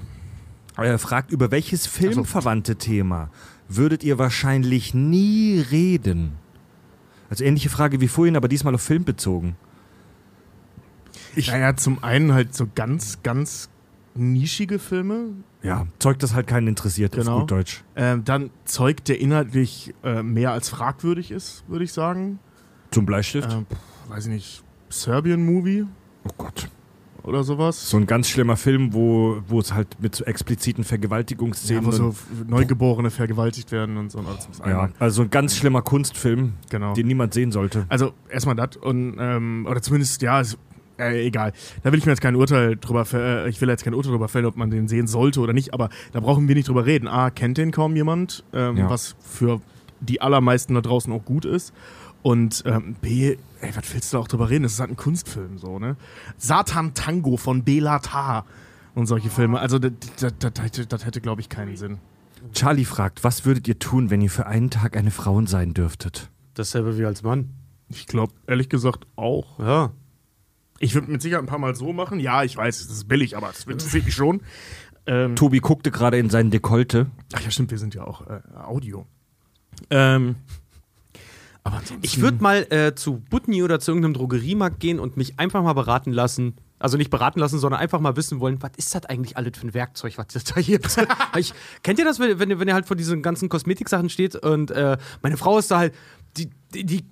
Äh, 0.76 0.98
fragt, 0.98 1.32
über 1.32 1.50
welches 1.50 1.86
filmverwandte 1.86 2.76
Thema 2.76 3.30
würdet 3.68 4.04
ihr 4.04 4.18
wahrscheinlich 4.18 4.94
nie 4.94 5.60
reden? 5.70 6.32
Also 7.30 7.44
ähnliche 7.44 7.68
Frage 7.68 8.00
wie 8.00 8.08
vorhin, 8.08 8.36
aber 8.36 8.48
diesmal 8.48 8.74
auf 8.74 8.82
Film 8.82 9.04
bezogen. 9.04 9.56
Ich 11.34 11.48
naja, 11.48 11.76
zum 11.76 12.02
einen 12.02 12.32
halt 12.32 12.54
so 12.54 12.66
ganz, 12.74 13.22
ganz 13.22 13.68
nischige 14.14 14.78
Filme. 14.78 15.30
Ja, 15.62 15.86
Zeug, 15.98 16.18
das 16.20 16.34
halt 16.34 16.46
keinen 16.46 16.68
interessiert, 16.68 17.12
Genau. 17.12 17.34
auf 17.34 17.40
gut 17.42 17.50
Deutsch. 17.50 17.84
Ähm, 17.96 18.24
dann 18.24 18.50
Zeug, 18.64 19.04
der 19.04 19.20
inhaltlich 19.20 19.94
äh, 20.04 20.22
mehr 20.22 20.52
als 20.52 20.68
fragwürdig 20.68 21.30
ist, 21.30 21.64
würde 21.68 21.84
ich 21.84 21.92
sagen. 21.92 22.38
Zum 22.90 23.04
Bleistift? 23.06 23.52
Ähm, 23.52 23.66
weiß 24.08 24.26
ich 24.26 24.32
nicht, 24.32 24.64
Serbian 24.88 25.44
Movie. 25.44 25.84
Oh 26.28 26.34
Gott. 26.38 26.68
oder 27.24 27.44
sowas. 27.44 27.90
So 27.90 27.96
ein 27.98 28.06
ganz 28.06 28.28
schlimmer 28.28 28.56
Film, 28.56 28.92
wo, 28.94 29.38
wo 29.48 29.60
es 29.60 29.72
halt 29.74 30.00
mit 30.00 30.14
so 30.14 30.24
expliziten 30.24 30.84
Vergewaltigungsszenen. 30.84 31.82
Ja, 31.82 31.86
wo 31.86 31.92
so 31.92 32.14
Neugeborene 32.46 33.10
vergewaltigt 33.10 33.70
werden 33.72 33.96
und 33.98 34.10
so. 34.12 34.18
und 34.18 34.26
ja, 34.66 34.88
also 34.98 35.22
ein 35.22 35.30
ganz 35.30 35.56
schlimmer 35.56 35.82
Kunstfilm, 35.82 36.54
Genau. 36.70 36.94
den 36.94 37.06
niemand 37.06 37.34
sehen 37.34 37.52
sollte. 37.52 37.84
Also 37.88 38.12
erstmal 38.30 38.54
das 38.56 38.76
und 38.76 39.16
ähm, 39.18 39.66
oder 39.68 39.82
zumindest 39.82 40.22
ja, 40.22 40.40
es, 40.40 40.56
äh, 40.98 41.26
egal. 41.26 41.52
Da 41.82 41.92
will 41.92 41.98
ich 41.98 42.06
mir 42.06 42.12
jetzt 42.12 42.20
kein 42.22 42.34
Urteil 42.34 42.76
drüber, 42.76 43.04
äh, 43.12 43.48
ich 43.48 43.60
will 43.60 43.68
jetzt 43.68 43.84
kein 43.84 43.94
Urteil 43.94 44.12
drüber 44.12 44.28
fällen, 44.28 44.46
ob 44.46 44.56
man 44.56 44.70
den 44.70 44.88
sehen 44.88 45.06
sollte 45.06 45.40
oder 45.40 45.52
nicht. 45.52 45.74
Aber 45.74 45.90
da 46.12 46.20
brauchen 46.20 46.48
wir 46.48 46.54
nicht 46.54 46.68
drüber 46.68 46.86
reden. 46.86 47.08
A, 47.08 47.30
kennt 47.30 47.58
den 47.58 47.72
kaum 47.72 47.94
jemand, 47.94 48.42
ähm, 48.52 48.76
Ja. 48.78 48.88
was 48.90 49.16
für 49.20 49.60
die 50.00 50.20
allermeisten 50.22 50.74
da 50.74 50.80
draußen 50.80 51.12
auch 51.12 51.24
gut 51.24 51.44
ist. 51.44 51.72
Und 52.22 52.64
ähm, 52.66 52.96
B, 53.00 53.36
ey, 53.60 53.74
was 53.74 53.92
willst 53.92 54.12
du 54.12 54.16
da 54.16 54.22
auch 54.22 54.28
drüber 54.28 54.50
reden? 54.50 54.62
Das 54.62 54.72
ist 54.72 54.80
halt 54.80 54.90
ein 54.90 54.96
Kunstfilm 54.96 55.58
so, 55.58 55.78
ne? 55.78 55.96
Satan 56.36 56.94
Tango 56.94 57.36
von 57.36 57.64
Bela 57.64 57.98
Tar 57.98 58.46
und 58.94 59.06
solche 59.06 59.30
Filme. 59.30 59.60
Also 59.60 59.78
das, 59.78 59.92
das, 60.18 60.34
das, 60.38 60.64
hätte, 60.64 60.86
das 60.86 61.04
hätte 61.04 61.20
glaube 61.20 61.40
ich, 61.40 61.48
keinen 61.48 61.76
Sinn. 61.76 61.98
Charlie 62.52 62.84
fragt, 62.84 63.24
was 63.24 63.44
würdet 63.44 63.66
ihr 63.68 63.78
tun, 63.78 64.10
wenn 64.10 64.20
ihr 64.20 64.30
für 64.30 64.46
einen 64.46 64.70
Tag 64.70 64.96
eine 64.96 65.10
Frau 65.10 65.44
sein 65.46 65.74
dürftet? 65.74 66.30
Dasselbe 66.54 66.98
wie 66.98 67.04
als 67.04 67.22
Mann. 67.22 67.50
Ich 67.88 68.06
glaube, 68.06 68.34
ehrlich 68.46 68.68
gesagt, 68.68 69.06
auch. 69.16 69.58
Ja. 69.58 69.92
Ich 70.78 70.94
würde 70.94 71.10
mit 71.10 71.22
Sicherheit 71.22 71.42
ein 71.42 71.48
paar 71.48 71.58
Mal 71.58 71.74
so 71.74 71.92
machen. 71.92 72.20
Ja, 72.20 72.44
ich 72.44 72.56
weiß, 72.56 72.86
das 72.86 72.96
ist 72.96 73.08
billig, 73.08 73.36
aber 73.36 73.48
das 73.48 73.64
interessiert 73.64 74.04
mich 74.04 74.14
schon. 74.14 74.42
Ähm, 75.06 75.36
Tobi 75.36 75.60
guckte 75.60 75.90
gerade 75.90 76.18
in 76.18 76.30
seinen 76.30 76.50
Dekolte. 76.50 77.06
ach 77.32 77.40
ja, 77.40 77.50
stimmt, 77.50 77.70
wir 77.70 77.78
sind 77.78 77.94
ja 77.94 78.04
auch 78.04 78.26
äh, 78.26 78.40
Audio. 78.56 79.06
Ähm, 79.90 80.36
aber 81.68 81.80
Ich 82.02 82.20
würde 82.20 82.42
mal 82.42 82.66
äh, 82.70 82.94
zu 82.94 83.18
Butni 83.30 83.62
oder 83.62 83.80
zu 83.80 83.90
irgendeinem 83.92 84.14
Drogeriemarkt 84.14 84.80
gehen 84.80 84.98
und 85.00 85.16
mich 85.16 85.38
einfach 85.38 85.62
mal 85.62 85.72
beraten 85.74 86.12
lassen. 86.12 86.54
Also 86.80 86.96
nicht 86.96 87.10
beraten 87.10 87.40
lassen, 87.40 87.58
sondern 87.58 87.80
einfach 87.80 87.98
mal 88.00 88.16
wissen 88.16 88.38
wollen, 88.40 88.62
was 88.62 88.70
ist 88.76 88.94
das 88.94 89.04
eigentlich 89.06 89.36
alles 89.36 89.58
für 89.58 89.66
ein 89.66 89.74
Werkzeug, 89.74 90.16
was 90.16 90.28
das 90.28 90.44
da 90.44 90.60
gibt. 90.60 90.96
ich, 91.36 91.52
kennt 91.82 91.98
ihr 91.98 92.04
das, 92.04 92.18
wenn, 92.20 92.38
wenn, 92.38 92.50
ihr- 92.50 92.58
wenn 92.60 92.68
ihr 92.68 92.74
halt 92.74 92.86
vor 92.86 92.96
diesen 92.96 93.20
ganzen 93.22 93.48
Kosmetiksachen 93.48 94.08
steht 94.10 94.36
und 94.36 94.70
äh, 94.70 94.96
meine 95.22 95.36
Frau 95.36 95.58
ist 95.58 95.70
da 95.70 95.78
halt, 95.78 95.94
die, 96.36 96.50
die, 96.72 96.84
die 96.84 97.04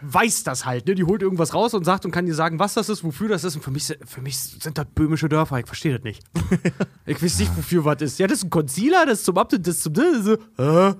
weiß 0.00 0.44
das 0.44 0.64
halt, 0.64 0.86
ne? 0.86 0.94
Die 0.94 1.04
holt 1.04 1.22
irgendwas 1.22 1.54
raus 1.54 1.74
und 1.74 1.84
sagt 1.84 2.04
und 2.04 2.10
kann 2.10 2.26
dir 2.26 2.34
sagen, 2.34 2.58
was 2.58 2.74
das 2.74 2.88
ist, 2.88 3.04
wofür 3.04 3.28
das 3.28 3.44
ist. 3.44 3.56
Und 3.56 3.62
für 3.62 3.70
mich, 3.70 3.96
für 4.04 4.20
mich 4.20 4.38
sind 4.38 4.78
das 4.78 4.86
böhmische 4.94 5.28
Dörfer, 5.28 5.58
ich 5.58 5.66
verstehe 5.66 5.94
das 5.94 6.04
nicht. 6.04 6.22
ich 7.06 7.22
weiß 7.22 7.38
nicht, 7.40 7.56
wofür 7.56 7.84
was 7.84 8.00
ist. 8.02 8.18
Ja, 8.18 8.26
das 8.26 8.38
ist 8.38 8.44
ein 8.44 8.50
Concealer, 8.50 9.06
das 9.06 9.20
ist 9.20 9.24
zum 9.24 9.38
Up, 9.38 9.48
das 9.48 9.60
ist 9.60 9.82
zum. 9.82 9.92
Das 9.92 10.26
ist, 10.26 10.38
äh. 10.58 10.94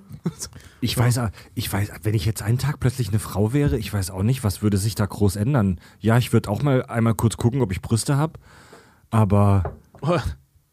Ich 0.80 0.96
weiß, 0.96 1.20
ich 1.54 1.72
weiß, 1.72 1.90
wenn 2.02 2.14
ich 2.14 2.24
jetzt 2.24 2.42
einen 2.42 2.58
Tag 2.58 2.80
plötzlich 2.80 3.08
eine 3.08 3.18
Frau 3.18 3.52
wäre, 3.52 3.78
ich 3.78 3.92
weiß 3.92 4.10
auch 4.10 4.22
nicht, 4.22 4.44
was 4.44 4.62
würde 4.62 4.78
sich 4.78 4.94
da 4.94 5.06
groß 5.06 5.36
ändern. 5.36 5.80
Ja, 6.00 6.18
ich 6.18 6.32
würde 6.32 6.50
auch 6.50 6.62
mal 6.62 6.84
einmal 6.86 7.14
kurz 7.14 7.36
gucken, 7.36 7.62
ob 7.62 7.72
ich 7.72 7.82
Brüste 7.82 8.16
habe. 8.16 8.38
Aber 9.10 9.74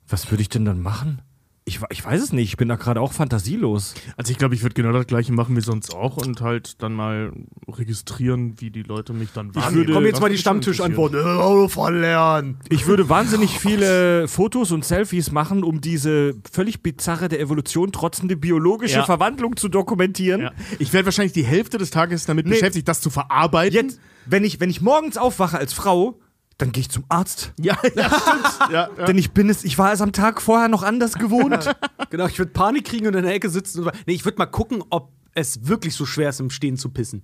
was 0.07 0.31
würde 0.31 0.41
ich 0.41 0.49
denn 0.49 0.65
dann 0.65 0.81
machen? 0.81 1.21
Ich, 1.67 1.79
ich 1.89 2.05
weiß 2.05 2.21
es 2.21 2.31
nicht, 2.31 2.49
ich 2.49 2.57
bin 2.57 2.67
da 2.69 2.75
gerade 2.75 3.01
auch 3.01 3.11
fantasielos. 3.11 3.95
Also 4.17 4.31
ich 4.31 4.37
glaube, 4.37 4.53
ich 4.53 4.61
würde 4.61 4.75
genau 4.75 4.91
das 4.91 5.07
gleiche 5.07 5.33
machen 5.33 5.57
wie 5.57 5.61
sonst 5.61 5.95
auch 5.95 6.15
und 6.17 6.39
halt 6.41 6.79
dann 6.83 6.93
mal 6.93 7.33
registrieren, 7.67 8.53
wie 8.61 8.69
die 8.69 8.83
Leute 8.83 9.13
mich 9.13 9.29
dann 9.33 9.53
wahrnehmen. 9.55 9.75
würde- 9.77 9.93
Komm 9.93 10.05
jetzt 10.05 10.21
mal 10.21 10.27
die 10.27 10.33
mich 10.33 10.41
schon 10.41 10.61
Stammtischantwort. 10.61 11.15
Äh, 11.15 11.69
von 11.69 11.99
lernen. 12.01 12.59
Ich 12.69 12.85
würde 12.85 13.09
wahnsinnig 13.09 13.59
viele 13.59 14.27
Fotos 14.27 14.71
und 14.71 14.85
Selfies 14.85 15.31
machen, 15.31 15.63
um 15.63 15.81
diese 15.81 16.35
völlig 16.51 16.83
bizarre 16.83 17.29
der 17.29 17.39
Evolution 17.39 17.91
trotzende 17.91 18.35
biologische 18.37 18.97
Ja. 18.97 19.05
Verwandlung 19.05 19.57
zu 19.57 19.67
dokumentieren. 19.67 20.41
Ja. 20.41 20.51
Ich 20.77 20.93
werde 20.93 21.05
wahrscheinlich 21.05 21.33
die 21.33 21.45
Hälfte 21.45 21.79
des 21.79 21.89
Tages 21.89 22.25
damit 22.25 22.45
Nee. 22.45 22.51
beschäftigt, 22.53 22.87
das 22.87 23.01
zu 23.01 23.09
verarbeiten. 23.09 23.73
Jetzt, 23.87 23.99
wenn 24.27 24.43
ich, 24.43 24.59
wenn 24.59 24.69
ich 24.69 24.81
morgens 24.81 25.17
aufwache 25.17 25.57
als 25.57 25.73
Frau, 25.73 26.19
dann 26.57 26.71
gehe 26.71 26.81
ich 26.81 26.89
zum 26.89 27.03
Arzt. 27.09 27.53
Ja, 27.59 27.77
ja, 27.95 28.09
stimmt. 28.09 28.59
ja, 28.71 28.89
ja. 28.97 29.05
Denn 29.05 29.17
ich 29.17 29.31
bin 29.31 29.49
es, 29.49 29.63
ich 29.63 29.77
war 29.77 29.91
es 29.91 30.01
am 30.01 30.11
Tag 30.11 30.41
vorher 30.41 30.67
noch 30.67 30.83
anders 30.83 31.13
gewohnt. 31.13 31.75
Genau, 32.11 32.27
ich 32.27 32.37
würde 32.37 32.51
Panik 32.51 32.85
kriegen 32.85 33.07
und 33.07 33.15
in 33.15 33.23
der 33.23 33.33
Ecke 33.33 33.49
sitzen. 33.49 33.83
Und, 33.83 33.91
nee, 34.05 34.13
ich 34.13 34.23
würde 34.23 34.37
mal 34.37 34.45
gucken, 34.45 34.83
ob 34.89 35.11
es 35.33 35.67
wirklich 35.67 35.95
so 35.95 36.05
schwer 36.05 36.29
ist, 36.29 36.39
im 36.39 36.49
Stehen 36.49 36.77
zu 36.77 36.89
pissen. 36.89 37.23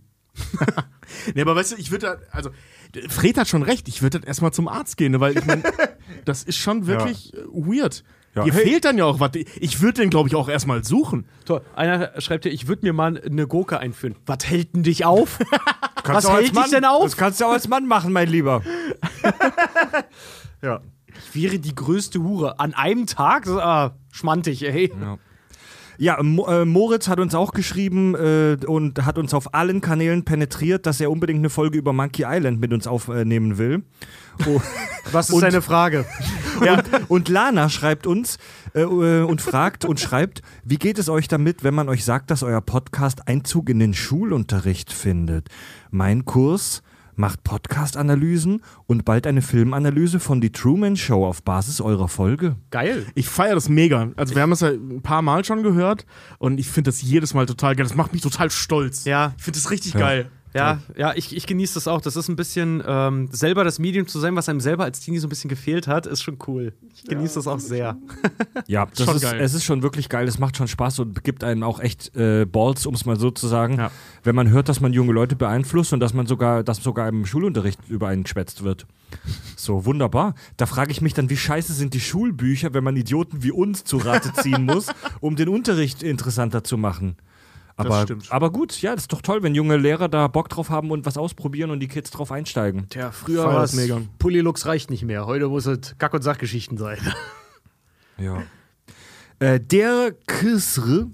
Nee, 1.34 1.42
aber 1.42 1.56
weißt 1.56 1.74
du, 1.74 1.76
ich 1.76 1.92
würde 1.92 2.08
da, 2.08 2.18
also, 2.32 2.50
Fred 3.10 3.38
hat 3.38 3.48
schon 3.48 3.64
recht, 3.64 3.88
ich 3.88 4.02
würde 4.02 4.20
dann 4.20 4.28
erstmal 4.28 4.52
zum 4.52 4.68
Arzt 4.68 4.98
gehen, 4.98 5.12
ne, 5.12 5.20
weil 5.20 5.38
ich 5.38 5.46
meine, 5.46 5.64
das 6.26 6.44
ist 6.44 6.58
schon 6.58 6.88
wirklich 6.88 7.34
äh, 7.34 7.38
weird. 7.48 8.04
Ja, 8.34 8.44
Dir 8.46 8.54
hey. 8.54 8.64
fehlt 8.64 8.86
dann 8.86 8.98
ja 8.98 9.04
auch 9.06 9.20
was. 9.20 9.32
Ich 9.60 9.82
würde 9.82 10.02
den, 10.02 10.10
glaube 10.10 10.30
ich, 10.30 10.36
auch 10.36 10.48
erstmal 10.48 10.84
suchen. 10.86 11.26
Toll. 11.46 11.62
Einer 11.76 12.12
schreibt 12.22 12.46
hier, 12.46 12.54
ich 12.54 12.68
würde 12.68 12.86
mir 12.86 12.94
mal 12.94 13.22
eine 13.22 13.46
Gurke 13.46 13.80
einführen. 13.80 14.16
Was 14.26 14.50
hält 14.50 14.74
denn 14.74 14.84
dich 14.84 15.04
auf? 15.04 15.38
Kannst 16.04 16.08
Was 16.08 16.24
du 16.24 16.30
auch 16.30 16.34
als 16.36 16.44
hält 16.46 16.50
dich 16.56 16.62
Mann- 16.62 16.72
denn 16.72 16.86
auf? 16.86 17.04
Das 17.04 17.18
kannst 17.18 17.42
du 17.42 17.46
auch 17.46 17.52
als 17.52 17.68
Mann 17.68 17.88
machen, 17.88 18.12
mein 18.14 18.28
Lieber. 18.28 18.64
ja. 20.62 20.82
Ich 21.34 21.36
wäre 21.44 21.60
die 21.60 21.76
größte 21.76 22.20
Hure. 22.24 22.60
An 22.60 22.74
einem 22.74 23.06
Tag? 23.06 23.48
Ah, 23.48 23.96
schmantig, 24.12 24.64
ey. 24.66 24.92
Ja. 25.00 25.18
Ja, 25.98 26.18
äh, 26.20 26.66
Moritz 26.66 27.08
hat 27.08 27.20
uns 27.20 27.36
auch 27.36 27.52
geschrieben 27.52 28.16
äh, 28.16 28.58
und 28.66 29.06
hat 29.06 29.20
uns 29.20 29.36
auf 29.36 29.54
allen 29.54 29.82
Kanälen 29.82 30.26
penetriert, 30.26 30.88
dass 30.88 31.00
er 31.00 31.12
unbedingt 31.12 31.40
eine 31.40 31.52
Folge 31.52 31.78
über 31.78 31.94
Monkey 31.94 32.24
Island 32.26 32.60
mit 32.60 32.74
uns 32.74 32.88
aufnehmen 32.88 33.60
will. 33.60 33.84
Oh, 34.48 34.62
Was 35.12 35.30
ist 35.30 35.36
Und- 35.36 35.42
deine 35.42 35.62
Frage? 35.62 36.06
und, 36.60 37.10
und 37.10 37.30
Lana 37.30 37.70
schreibt 37.70 38.08
uns 38.08 38.38
äh, 38.74 38.84
und 38.84 39.42
fragt 39.42 39.86
und 39.86 40.00
schreibt, 40.00 40.42
wie 40.64 40.78
geht 40.78 40.98
es 41.00 41.10
euch 41.10 41.28
damit, 41.28 41.64
wenn 41.64 41.74
man 41.74 41.90
euch 41.90 42.06
sagt, 42.06 42.32
dass 42.32 42.44
euer 42.44 42.62
Podcast 42.62 43.28
Einzug 43.28 43.70
in 43.70 43.80
den 43.80 43.94
Schulunterricht 43.94 44.94
findet? 44.94 45.50
Mein 45.90 46.26
Kurs 46.26 46.82
macht 47.16 47.44
Podcast-Analysen 47.44 48.62
und 48.88 49.06
bald 49.06 49.28
eine 49.28 49.42
Filmanalyse 49.42 50.20
von 50.20 50.40
Die 50.42 50.52
Truman 50.52 50.96
Show 50.96 51.26
auf 51.26 51.44
Basis 51.44 51.82
eurer 51.82 52.08
Folge. 52.08 52.56
Geil. 52.72 53.06
Ich 53.16 53.28
feiere 53.28 53.56
das 53.56 53.70
mega. 53.70 54.10
Also 54.16 54.34
wir 54.34 54.42
haben 54.42 54.54
es 54.54 54.62
ja 54.62 54.70
ein 54.70 55.02
paar 55.02 55.22
Mal 55.22 55.44
schon 55.44 55.62
gehört 55.62 56.06
und 56.40 56.60
ich 56.60 56.70
finde 56.70 56.90
das 56.90 57.02
jedes 57.02 57.34
Mal 57.34 57.46
total 57.46 57.76
geil. 57.76 57.86
Das 57.86 57.96
macht 57.96 58.14
mich 58.14 58.22
total 58.22 58.50
stolz. 58.50 59.04
Ja. 59.06 59.34
Ich 59.38 59.44
finde 59.44 59.60
das 59.60 59.70
richtig 59.72 59.94
Ja. 59.94 60.00
geil. 60.00 60.32
Ja, 60.54 60.80
ja, 60.98 61.14
ich, 61.16 61.36
ich 61.36 61.48
genieße 61.48 61.76
das 61.76 61.88
auch. 61.88 62.02
Das 62.02 62.16
ist 62.16 62.28
ein 62.28 62.36
bisschen, 62.36 62.84
ähm, 62.86 63.30
selber 63.32 63.64
das 63.64 63.80
Medium 63.80 64.08
zu 64.08 64.20
sein, 64.20 64.36
was 64.36 64.50
einem 64.50 64.60
selber 64.60 64.84
als 64.84 65.00
Teenie 65.00 65.20
so 65.20 65.28
ein 65.28 65.30
bisschen 65.30 65.50
gefehlt 65.50 65.88
hat, 65.88 66.06
ist 66.06 66.22
schon 66.22 66.38
cool. 66.48 66.74
Ich 66.94 67.04
genieße 67.06 67.36
das 67.36 67.48
auch 67.48 67.60
sehr. 67.60 67.98
Ja, 68.68 68.86
das 68.86 69.06
Schon 69.06 69.16
ist, 69.16 69.22
geil. 69.24 69.40
es 69.42 69.54
ist 69.54 69.64
schon 69.64 69.82
wirklich 69.82 70.08
geil. 70.08 70.28
Es 70.28 70.40
macht 70.40 70.56
schon 70.56 70.68
Spaß 70.68 71.00
und 71.00 71.24
gibt 71.24 71.44
einem 71.44 71.64
auch 71.64 71.80
echt 71.80 72.16
äh, 72.16 72.46
Balls, 72.46 72.86
um 72.86 72.94
es 72.94 73.06
mal 73.06 73.18
so 73.20 73.32
zu 73.32 73.48
sagen. 73.48 73.78
Ja. 73.78 73.92
Wenn 74.24 74.36
man 74.36 74.50
hört, 74.50 74.70
dass 74.70 74.80
man 74.82 74.94
junge 74.94 75.12
Leute 75.14 75.36
beeinflusst 75.36 75.94
und 75.94 76.00
dass 76.00 76.14
man 76.14 76.28
sogar, 76.28 76.64
dass 76.64 76.78
sogar 76.78 77.08
im 77.08 77.26
Schulunterricht 77.26 77.80
über 77.90 78.08
einen 78.08 78.24
geschwätzt 78.24 78.64
wird. 78.64 78.86
So, 79.56 79.86
wunderbar. 79.86 80.36
Da 80.58 80.66
frage 80.66 80.92
ich 80.92 81.02
mich 81.02 81.14
dann, 81.14 81.30
wie 81.30 81.38
scheiße 81.38 81.74
sind 81.74 81.94
die 81.94 82.00
Schulbücher, 82.00 82.74
wenn 82.74 82.84
man 82.84 82.96
Idioten 82.96 83.44
wie 83.44 83.52
uns 83.52 83.84
zu 83.84 83.98
Rate 83.98 84.32
ziehen 84.34 84.66
muss, 84.66 84.88
um 85.20 85.36
den 85.36 85.50
Unterricht 85.50 86.04
interessanter 86.04 86.64
zu 86.64 86.78
machen. 86.78 87.16
Aber, 87.86 88.04
stimmt. 88.04 88.32
aber 88.32 88.52
gut, 88.52 88.82
ja, 88.82 88.94
das 88.94 89.04
ist 89.04 89.14
doch 89.14 89.22
toll, 89.22 89.44
wenn 89.44 89.56
junge 89.56 89.78
Lehrer 89.78 90.10
da 90.10 90.28
Bock 90.28 90.50
drauf 90.50 90.70
haben 90.70 90.92
und 90.92 91.06
was 91.06 91.18
ausprobieren 91.18 91.72
und 91.72 91.80
die 91.80 91.88
Kids 91.88 92.12
drauf 92.12 92.32
einsteigen. 92.32 92.88
Tja, 92.90 93.12
früher 93.12 93.46
war 93.46 93.62
das 93.62 93.74
es 93.74 93.80
mega. 93.80 94.02
Pullylux 94.20 94.66
reicht 94.66 94.90
nicht 94.90 95.04
mehr. 95.04 95.26
Heute 95.26 95.48
muss 95.48 95.66
es 95.66 95.96
Kack- 95.98 96.14
und 96.14 96.22
Sachgeschichten 96.22 96.78
sein. 96.78 96.98
Ja. 98.18 98.44
Äh, 99.40 99.60
der 99.60 100.14
Kisr 100.28 101.08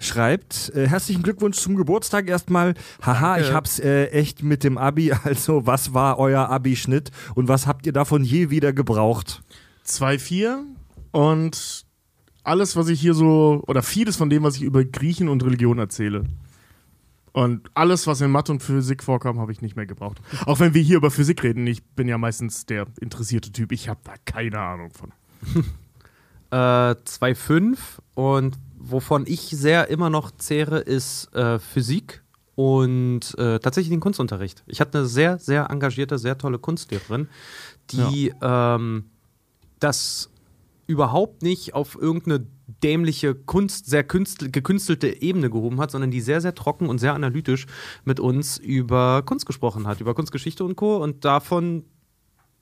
schreibt, 0.00 0.72
äh, 0.74 0.88
herzlichen 0.88 1.22
Glückwunsch 1.22 1.56
zum 1.58 1.76
Geburtstag 1.76 2.28
erstmal. 2.28 2.74
Haha, 3.00 3.34
Danke. 3.34 3.48
ich 3.48 3.54
hab's 3.54 3.78
äh, 3.78 4.06
echt 4.06 4.42
mit 4.42 4.64
dem 4.64 4.76
Abi. 4.76 5.12
Also, 5.24 5.66
was 5.66 5.94
war 5.94 6.18
euer 6.18 6.48
Abi-Schnitt 6.48 7.10
und 7.36 7.46
was 7.46 7.68
habt 7.68 7.86
ihr 7.86 7.92
davon 7.92 8.24
je 8.24 8.50
wieder 8.50 8.72
gebraucht? 8.72 9.42
2-4 9.86 10.58
und 11.12 11.84
alles, 12.44 12.76
was 12.76 12.88
ich 12.88 13.00
hier 13.00 13.14
so, 13.14 13.62
oder 13.66 13.82
vieles 13.82 14.16
von 14.16 14.30
dem, 14.30 14.42
was 14.42 14.56
ich 14.56 14.62
über 14.62 14.84
Griechen 14.84 15.28
und 15.28 15.44
Religion 15.44 15.78
erzähle. 15.78 16.24
Und 17.32 17.70
alles, 17.72 18.06
was 18.06 18.20
in 18.20 18.30
Mathe 18.30 18.52
und 18.52 18.62
Physik 18.62 19.02
vorkam, 19.02 19.38
habe 19.38 19.52
ich 19.52 19.62
nicht 19.62 19.74
mehr 19.74 19.86
gebraucht. 19.86 20.20
Auch 20.44 20.60
wenn 20.60 20.74
wir 20.74 20.82
hier 20.82 20.98
über 20.98 21.10
Physik 21.10 21.42
reden, 21.42 21.66
ich 21.66 21.82
bin 21.82 22.06
ja 22.06 22.18
meistens 22.18 22.66
der 22.66 22.86
interessierte 23.00 23.50
Typ. 23.52 23.72
Ich 23.72 23.88
habe 23.88 24.00
da 24.04 24.14
keine 24.24 24.60
Ahnung 24.60 24.90
von. 24.92 25.12
Äh, 26.50 26.96
2,5 27.06 27.78
und 28.12 28.58
wovon 28.76 29.24
ich 29.26 29.40
sehr 29.40 29.88
immer 29.88 30.10
noch 30.10 30.32
zehre, 30.32 30.80
ist 30.80 31.34
äh, 31.34 31.58
Physik 31.58 32.22
und 32.56 33.20
äh, 33.38 33.58
tatsächlich 33.58 33.88
den 33.88 34.00
Kunstunterricht. 34.00 34.62
Ich 34.66 34.82
hatte 34.82 34.98
eine 34.98 35.06
sehr, 35.06 35.38
sehr 35.38 35.70
engagierte, 35.70 36.18
sehr 36.18 36.36
tolle 36.36 36.58
Kunstlehrerin, 36.58 37.28
die 37.90 38.34
ähm, 38.42 39.06
das 39.80 40.31
überhaupt 40.92 41.42
nicht 41.42 41.74
auf 41.74 41.96
irgendeine 42.00 42.46
dämliche 42.82 43.34
Kunst, 43.34 43.86
sehr 43.86 44.04
gekünstelte 44.04 45.22
Ebene 45.22 45.50
gehoben 45.50 45.80
hat, 45.80 45.90
sondern 45.90 46.10
die 46.10 46.20
sehr, 46.20 46.40
sehr 46.40 46.54
trocken 46.54 46.88
und 46.88 46.98
sehr 46.98 47.14
analytisch 47.14 47.66
mit 48.04 48.20
uns 48.20 48.58
über 48.58 49.22
Kunst 49.22 49.46
gesprochen 49.46 49.86
hat, 49.86 50.00
über 50.00 50.14
Kunstgeschichte 50.14 50.64
und 50.64 50.76
Co. 50.76 50.96
Und 50.96 51.24
davon 51.24 51.84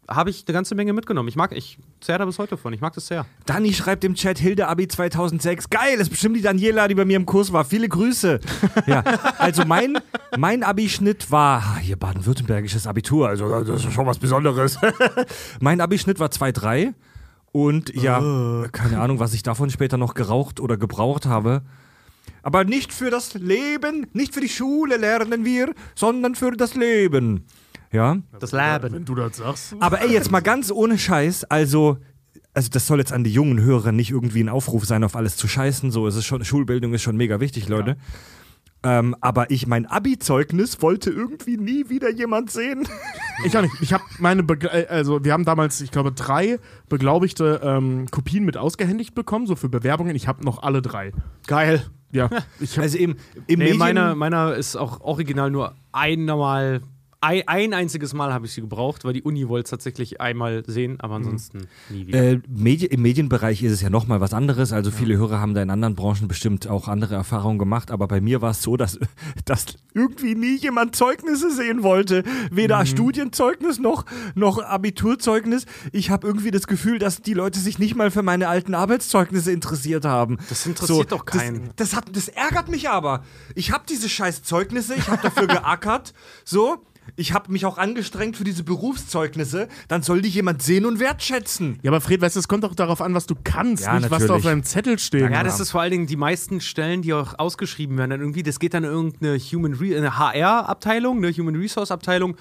habe 0.09 0.31
ich 0.31 0.45
eine 0.47 0.53
ganze 0.53 0.75
Menge 0.75 0.93
mitgenommen. 0.93 1.29
Ich 1.29 1.37
mag, 1.37 1.53
ich 1.53 1.79
zerre 2.01 2.21
da 2.21 2.25
bis 2.25 2.39
heute 2.39 2.57
von. 2.57 2.73
Ich 2.73 2.81
mag 2.81 2.93
das 2.95 3.07
sehr. 3.07 3.27
Danny 3.47 3.73
schreibt 3.73 4.05
im 4.05 4.15
Chat 4.15 4.39
Hilde 4.39 4.67
Abi 4.67 4.89
2006. 4.89 5.71
Geil, 5.71 5.93
das 5.93 6.03
ist 6.03 6.11
bestimmt 6.11 6.37
die 6.37 6.43
Daniela, 6.43 6.89
die 6.89 6.97
bei 6.97 7.05
mir 7.05 7.17
im 7.17 7.27
Kurs 7.27 7.53
war. 7.53 7.65
Viele 7.65 7.89
Grüße. 7.89 8.41
Ja, 8.87 9.03
also 9.39 9.65
mein, 9.65 9.99
mein 10.37 10.63
Abischnitt 10.63 11.31
war, 11.31 11.79
hier 11.79 11.97
baden-württembergisches 11.97 12.87
Abitur, 12.87 13.29
also 13.29 13.63
das 13.63 13.85
ist 13.85 13.93
schon 13.93 14.07
was 14.07 14.19
Besonderes. 14.19 14.79
mein 15.61 15.81
Abischnitt 15.81 16.19
war 16.19 16.29
2,3 16.29 16.95
und 17.53 17.95
ja, 17.95 18.21
keine 18.73 19.01
Ahnung, 19.01 19.19
was 19.19 19.35
ich 19.35 19.43
davon 19.43 19.71
später 19.71 19.97
noch 19.97 20.15
geraucht 20.15 20.61
oder 20.61 20.77
gebraucht 20.77 21.27
habe. 21.27 21.63
Aber 22.43 22.65
nicht 22.65 22.93
für 22.93 23.11
das 23.11 23.35
Leben, 23.35 24.07
nicht 24.13 24.35
für 24.35 24.41
die 24.41 24.49
Schule 24.49 24.97
lernen 24.97 25.45
wir, 25.45 25.75
sondern 25.95 26.35
für 26.35 26.53
das 26.53 26.75
Leben. 26.75 27.47
Ja. 27.93 28.19
Das 28.39 28.53
Leben. 28.53 28.95
Wenn 28.95 29.05
du 29.05 29.15
das 29.15 29.37
sagst. 29.37 29.75
Aber 29.81 30.01
ey, 30.01 30.13
jetzt 30.13 30.31
mal 30.31 30.41
ganz 30.41 30.71
ohne 30.71 30.97
Scheiß, 30.97 31.45
also, 31.45 31.99
also 32.55 32.71
das 32.71 32.87
soll 32.87 32.99
jetzt 32.99 33.13
an 33.13 33.25
die 33.25 33.33
jungen 33.33 33.61
Hörer 33.61 33.93
nicht 33.93 34.11
irgendwie 34.11 34.43
ein 34.43 34.49
Aufruf 34.49 34.87
sein, 34.87 35.05
auf 35.05 35.17
alles 35.17 35.37
zu 35.37 35.49
scheißen. 35.49 35.91
So 35.91 36.07
ist 36.07 36.15
es 36.15 36.25
schon, 36.25 36.45
Schulbildung 36.45 36.95
ist 36.95 37.03
schon 37.03 37.17
mega 37.17 37.41
wichtig, 37.41 37.69
Leute. 37.69 37.97
Ähm, 38.83 39.15
aber 39.21 39.51
ich, 39.51 39.67
mein 39.67 39.85
Abi-Zeugnis 39.85 40.81
wollte 40.81 41.11
irgendwie 41.11 41.59
nie 41.59 41.89
wieder 41.89 42.11
jemand 42.11 42.51
sehen. 42.51 42.87
Ich 43.43 43.57
auch 43.57 43.63
nicht. 43.63 43.75
Ich 43.81 43.95
habe 43.95 44.05
meine, 44.19 44.43
Begle 44.43 44.69
äh, 44.69 44.87
also 44.89 45.25
wir 45.25 45.33
haben 45.33 45.47
damals, 45.47 45.81
ich 45.81 45.91
glaube, 45.91 46.13
drei 46.13 46.59
beglaubigte 46.91 47.63
ähm, 47.65 48.05
Kopien 48.11 48.45
mit 48.45 48.59
ausgehändigt 48.59 49.15
bekommen, 49.15 49.47
so 49.47 49.57
für 49.57 49.71
Bewerbungen. 49.71 50.15
Ich 50.15 50.29
habe 50.29 50.45
noch 50.45 50.63
alle 50.63 50.83
drei. 50.83 51.13
Geil. 51.47 51.87
Ja. 52.13 52.29
Also 52.77 52.99
im, 52.99 53.13
im 53.13 53.17
nee, 53.47 53.57
Medien 53.57 53.79
meiner, 53.79 54.15
meiner 54.15 54.55
ist 54.57 54.77
auch 54.77 55.01
original 55.01 55.51
nur 55.51 55.75
einmal, 55.91 56.83
ein, 57.23 57.43
ein 57.47 57.75
einziges 57.75 58.15
Mal 58.15 58.33
habe 58.33 58.47
ich 58.47 58.53
sie 58.53 58.63
gebraucht, 58.63 59.05
weil 59.05 59.13
die 59.13 59.23
Uni 59.23 59.47
wollte 59.49 59.65
es 59.65 59.71
tatsächlich 59.71 60.21
einmal 60.21 60.63
sehen, 60.67 60.99
aber 61.01 61.17
ansonsten 61.17 61.67
nie 61.91 62.07
wieder. 62.07 62.19
Äh, 62.19 62.41
Medi 62.49 62.87
Im 62.87 63.03
Medienbereich 63.03 63.63
ist 63.63 63.73
es 63.73 63.83
ja 63.83 63.91
nochmal 63.91 64.21
was 64.23 64.33
anderes. 64.33 64.73
Also 64.73 64.91
viele 64.91 65.19
Hörer 65.19 65.39
haben 65.39 65.53
da 65.53 65.63
in 65.63 65.69
anderen 65.69 65.95
Branchen 65.95 66.29
bestimmt 66.29 66.67
auch 66.67 66.89
andere 66.89 67.15
Erfahrungen 67.15 67.59
gemacht. 67.59 67.91
Aber 67.91 68.09
bei 68.09 68.23
mir 68.23 68.41
war 68.41 68.53
es 68.53 68.63
so, 68.63 68.79
dass, 68.79 68.99
dass 69.45 69.67
irgendwie 69.93 70.35
nie 70.35 70.57
jemand 70.57 70.97
Zeugnisse 70.97 71.51
sehen 71.51 71.83
wollte. 71.83 72.25
Weder 72.51 72.87
Studienzeugnis 72.87 73.79
noch, 73.79 74.07
noch 74.35 74.63
Abiturzeugnis. 74.63 75.67
Ich 75.93 76.11
habe 76.11 76.27
irgendwie 76.27 76.51
das 76.51 76.67
Gefühl, 76.67 76.99
dass 76.99 77.21
die 77.21 77.35
Leute 77.35 77.61
sich 77.61 77.79
nicht 77.79 77.97
mal 77.97 78.11
für 78.11 78.23
meine 78.23 78.49
alten 78.49 78.75
Arbeitszeugnisse 78.75 79.53
interessiert 79.53 80.07
haben. 80.07 80.39
Das 80.49 80.65
interessiert 80.65 81.13
doch 81.13 81.27
keinen. 81.27 81.67
Das, 81.77 81.91
das, 81.91 81.97
hat, 81.97 82.17
das 82.17 82.29
ärgert 82.29 82.69
mich 82.69 82.89
aber. 82.89 83.25
Ich 83.55 83.73
habe 83.73 83.85
diese 83.87 84.09
scheiß 84.09 84.43
Zeugnisse, 84.43 84.95
ich 84.95 85.09
habe 85.09 85.23
dafür 85.23 85.47
geackert. 85.49 86.15
So. 86.45 86.83
Ich 87.17 87.33
habe 87.33 87.51
mich 87.51 87.67
auch 87.67 87.77
angestrengt 87.79 88.37
für 88.37 88.45
diese 88.45 88.63
Berufszeugnisse. 88.63 89.69
Dann 89.89 90.03
soll 90.03 90.23
die 90.23 90.29
jemand 90.29 90.63
sehen 90.63 90.87
und 90.87 91.01
wertschätzen. 91.01 91.79
ja, 91.83 91.91
aber 91.91 92.01
Fred, 92.01 92.21
weißt 92.21 92.37
du, 92.37 92.41
es 92.41 92.49
kommt 92.49 92.63
doch 92.65 92.75
darauf 92.75 93.01
an, 93.01 93.15
was 93.15 93.27
du 93.27 93.35
kannst, 93.43 93.85
Ja, 93.85 93.99
nicht 93.99 94.11
was 94.11 94.19
da 94.21 94.25
auf 94.25 94.29
natürlich. 94.29 94.45
deinem 94.45 94.63
Zettel 94.65 94.99
steht. 94.99 95.31
Ja, 95.31 95.43
das 95.43 95.59
ist 95.61 95.71
vor 95.71 95.81
allen 95.81 95.91
Dingen 95.91 96.07
die 96.07 96.17
meisten 96.17 96.61
Stellen, 96.61 97.03
die 97.03 97.13
auch 97.13 97.39
ausgeschrieben 97.39 97.99
werden. 97.99 98.11
Dann 98.11 98.21
irgendwie, 98.21 98.43
das 98.43 98.59
geht 98.61 98.75
dann 98.75 98.85
in 98.85 98.91
irgendeine 98.91 99.39
Human 99.39 99.75
Re 99.75 99.97
eine 99.97 100.19
HR-Abteilung, 100.19 101.19
eine 101.19 101.33
Human 101.33 101.57
Resource-Abteilung. 101.57 102.37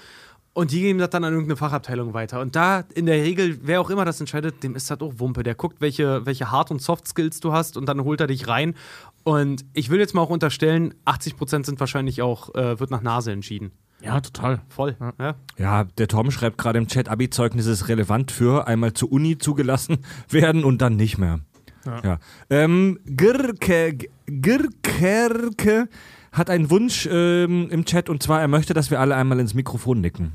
Und 0.52 0.72
die 0.72 0.80
geben 0.80 0.98
das 0.98 1.10
dann 1.10 1.22
an 1.24 1.32
irgendeine 1.32 1.56
Fachabteilung 1.56 2.12
weiter. 2.12 2.40
Und 2.40 2.56
da 2.56 2.84
in 2.94 3.06
der 3.06 3.22
Regel, 3.22 3.58
wer 3.62 3.80
auch 3.80 3.88
immer 3.88 4.04
das 4.04 4.18
entscheidet, 4.18 4.62
dem 4.64 4.74
ist 4.74 4.90
das 4.90 5.00
auch 5.00 5.14
Wumpe. 5.18 5.42
Der 5.44 5.54
guckt, 5.54 5.80
welche, 5.80 6.26
welche 6.26 6.50
Hard- 6.50 6.70
und 6.72 6.82
Soft-Skills 6.82 7.38
du 7.40 7.52
hast 7.52 7.76
und 7.76 7.86
dann 7.86 8.02
holt 8.02 8.20
er 8.20 8.26
dich 8.26 8.48
rein. 8.48 8.74
Und 9.22 9.64
ich 9.74 9.90
will 9.90 10.00
jetzt 10.00 10.12
mal 10.14 10.22
auch 10.22 10.30
unterstellen, 10.30 10.94
80% 11.06 11.66
sind 11.66 11.78
wahrscheinlich 11.78 12.20
auch, 12.22 12.52
äh, 12.54 12.80
wird 12.80 12.90
nach 12.90 13.02
Nase 13.02 13.30
entschieden. 13.32 13.70
Ja, 14.02 14.20
total. 14.20 14.62
Voll. 14.68 14.96
Ja. 15.18 15.34
Ja, 15.58 15.84
der 15.84 16.08
Tom 16.08 16.30
schreibt 16.30 16.58
gerade 16.58 16.78
im 16.78 16.86
Chat, 16.86 17.08
Abi-Zeugnis 17.08 17.66
ist 17.66 17.88
relevant 17.88 18.30
für 18.30 18.66
einmal 18.66 18.92
zur 18.94 19.12
Uni 19.12 19.38
zugelassen 19.38 19.98
werden 20.28 20.64
und 20.64 20.80
dann 20.80 20.96
nicht 20.96 21.18
mehr. 21.18 21.40
Ja. 21.84 22.00
Ja. 22.02 22.18
Ähm, 22.50 22.98
Girke, 23.04 23.96
Girkerke 24.26 25.88
hat 26.32 26.50
einen 26.50 26.70
Wunsch 26.70 27.08
ähm, 27.10 27.68
im 27.70 27.84
Chat 27.84 28.08
und 28.08 28.22
zwar, 28.22 28.40
er 28.40 28.48
möchte, 28.48 28.74
dass 28.74 28.90
wir 28.90 29.00
alle 29.00 29.16
einmal 29.16 29.40
ins 29.40 29.54
Mikrofon 29.54 30.00
nicken. 30.00 30.32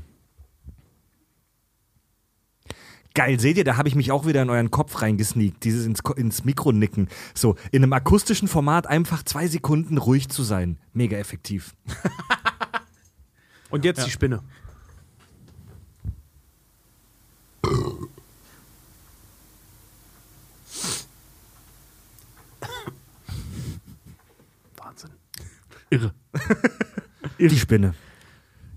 Geil, 3.14 3.40
seht 3.40 3.56
ihr, 3.56 3.64
da 3.64 3.78
habe 3.78 3.88
ich 3.88 3.94
mich 3.94 4.12
auch 4.12 4.26
wieder 4.26 4.42
in 4.42 4.50
euren 4.50 4.70
Kopf 4.70 5.00
reingesneakt, 5.00 5.64
dieses 5.64 5.86
ins, 5.86 6.00
ins 6.16 6.44
Mikro 6.44 6.70
nicken. 6.70 7.08
So, 7.32 7.56
in 7.72 7.82
einem 7.82 7.94
akustischen 7.94 8.46
Format 8.46 8.86
einfach 8.86 9.22
zwei 9.22 9.46
Sekunden 9.46 9.96
ruhig 9.96 10.28
zu 10.28 10.42
sein. 10.42 10.78
Mega 10.92 11.16
effektiv. 11.16 11.74
Und 13.70 13.84
jetzt 13.84 14.06
die 14.06 14.10
Spinne. 14.10 14.42
Wahnsinn. 24.76 25.10
Irre. 25.90 26.14
Die 27.38 27.58
Spinne. 27.58 27.94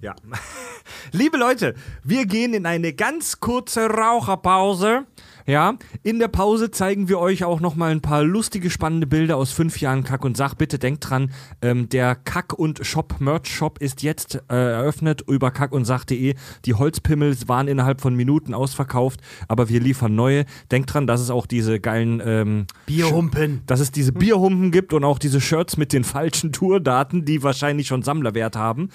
Ja. 0.02 0.16
Liebe 1.12 1.38
Leute, 1.38 1.76
wir 2.04 2.26
gehen 2.26 2.54
in 2.54 2.66
eine 2.66 2.94
ganz 2.94 3.40
kurze 3.40 3.88
Raucherpause. 3.88 5.06
Ja, 5.50 5.80
in 6.04 6.20
der 6.20 6.28
Pause 6.28 6.70
zeigen 6.70 7.10
wir 7.10 7.18
euch 7.18 7.44
auch 7.44 7.60
noch 7.60 7.74
mal 7.74 7.90
ein 7.90 8.02
paar 8.02 8.22
lustige, 8.22 8.70
spannende 8.70 9.08
Bilder 9.08 9.36
aus 9.36 9.52
fünf 9.52 9.82
Jahren 9.82 10.04
Kack 10.04 10.24
und 10.24 10.38
Sach. 10.38 10.54
Bitte 10.54 10.78
denkt 10.78 11.10
dran, 11.10 11.32
ähm, 11.64 11.90
der 11.90 12.14
Kack 12.14 12.54
und 12.54 12.86
Shop 12.86 13.16
Merch 13.18 13.48
Shop 13.48 13.80
ist 13.80 14.04
jetzt 14.04 14.44
äh, 14.52 14.54
eröffnet 14.54 15.24
über 15.28 15.50
kackundsach.de. 15.50 16.36
Die 16.66 16.74
Holzpimmels 16.76 17.48
waren 17.48 17.68
innerhalb 17.68 18.00
von 18.00 18.14
Minuten 18.14 18.54
ausverkauft, 18.54 19.22
aber 19.48 19.70
wir 19.70 19.80
liefern 19.80 20.14
neue. 20.14 20.46
Denkt 20.70 20.94
dran, 20.94 21.08
dass 21.08 21.20
es 21.20 21.32
auch 21.32 21.48
diese 21.48 21.80
geilen 21.80 22.22
ähm, 22.24 22.68
Bierhumpen. 22.86 23.64
dass 23.66 23.80
es 23.80 23.92
diese 23.92 24.12
Bierhumpen 24.12 24.70
gibt 24.70 24.94
und 24.94 25.04
auch 25.04 25.18
diese 25.18 25.42
Shirts 25.42 25.78
mit 25.78 25.94
den 25.94 26.04
falschen 26.04 26.52
Tourdaten, 26.52 27.26
die 27.26 27.42
wahrscheinlich 27.42 27.88
schon 27.88 28.04
Sammlerwert 28.04 28.56
haben. 28.56 28.90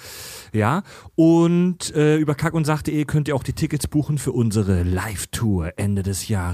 Ja, 0.53 0.83
und 1.15 1.93
äh, 1.93 2.15
über 2.15 2.33
kackundsach.de 2.33 3.03
könnt 3.03 3.27
ihr 3.27 3.35
auch 3.35 3.43
die 3.43 3.51
Tickets 3.51 3.89
buchen 3.89 4.17
für 4.17 4.31
unsere 4.31 4.83
Live-Tour 4.83 5.73
Ende 5.75 6.01
des 6.01 6.29
Jahres. 6.29 6.44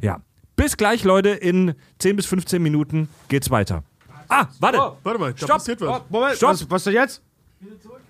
Ja, 0.00 0.20
bis 0.56 0.76
gleich, 0.76 1.04
Leute. 1.04 1.30
In 1.30 1.74
10 1.98 2.16
bis 2.16 2.26
15 2.26 2.62
Minuten 2.62 3.08
geht's 3.28 3.50
weiter. 3.50 3.82
Ah, 4.28 4.46
warte. 4.60 4.78
Oh, 4.80 4.96
warte 5.02 5.18
mal, 5.20 5.32
da 5.32 5.36
Stopp. 5.38 5.50
passiert 5.50 5.80
was. 5.80 5.88
Oh, 6.00 6.04
Moment, 6.08 6.36
Stopp. 6.36 6.50
Was, 6.50 6.70
was 6.70 6.84
denn 6.84 6.94
jetzt? 6.94 7.22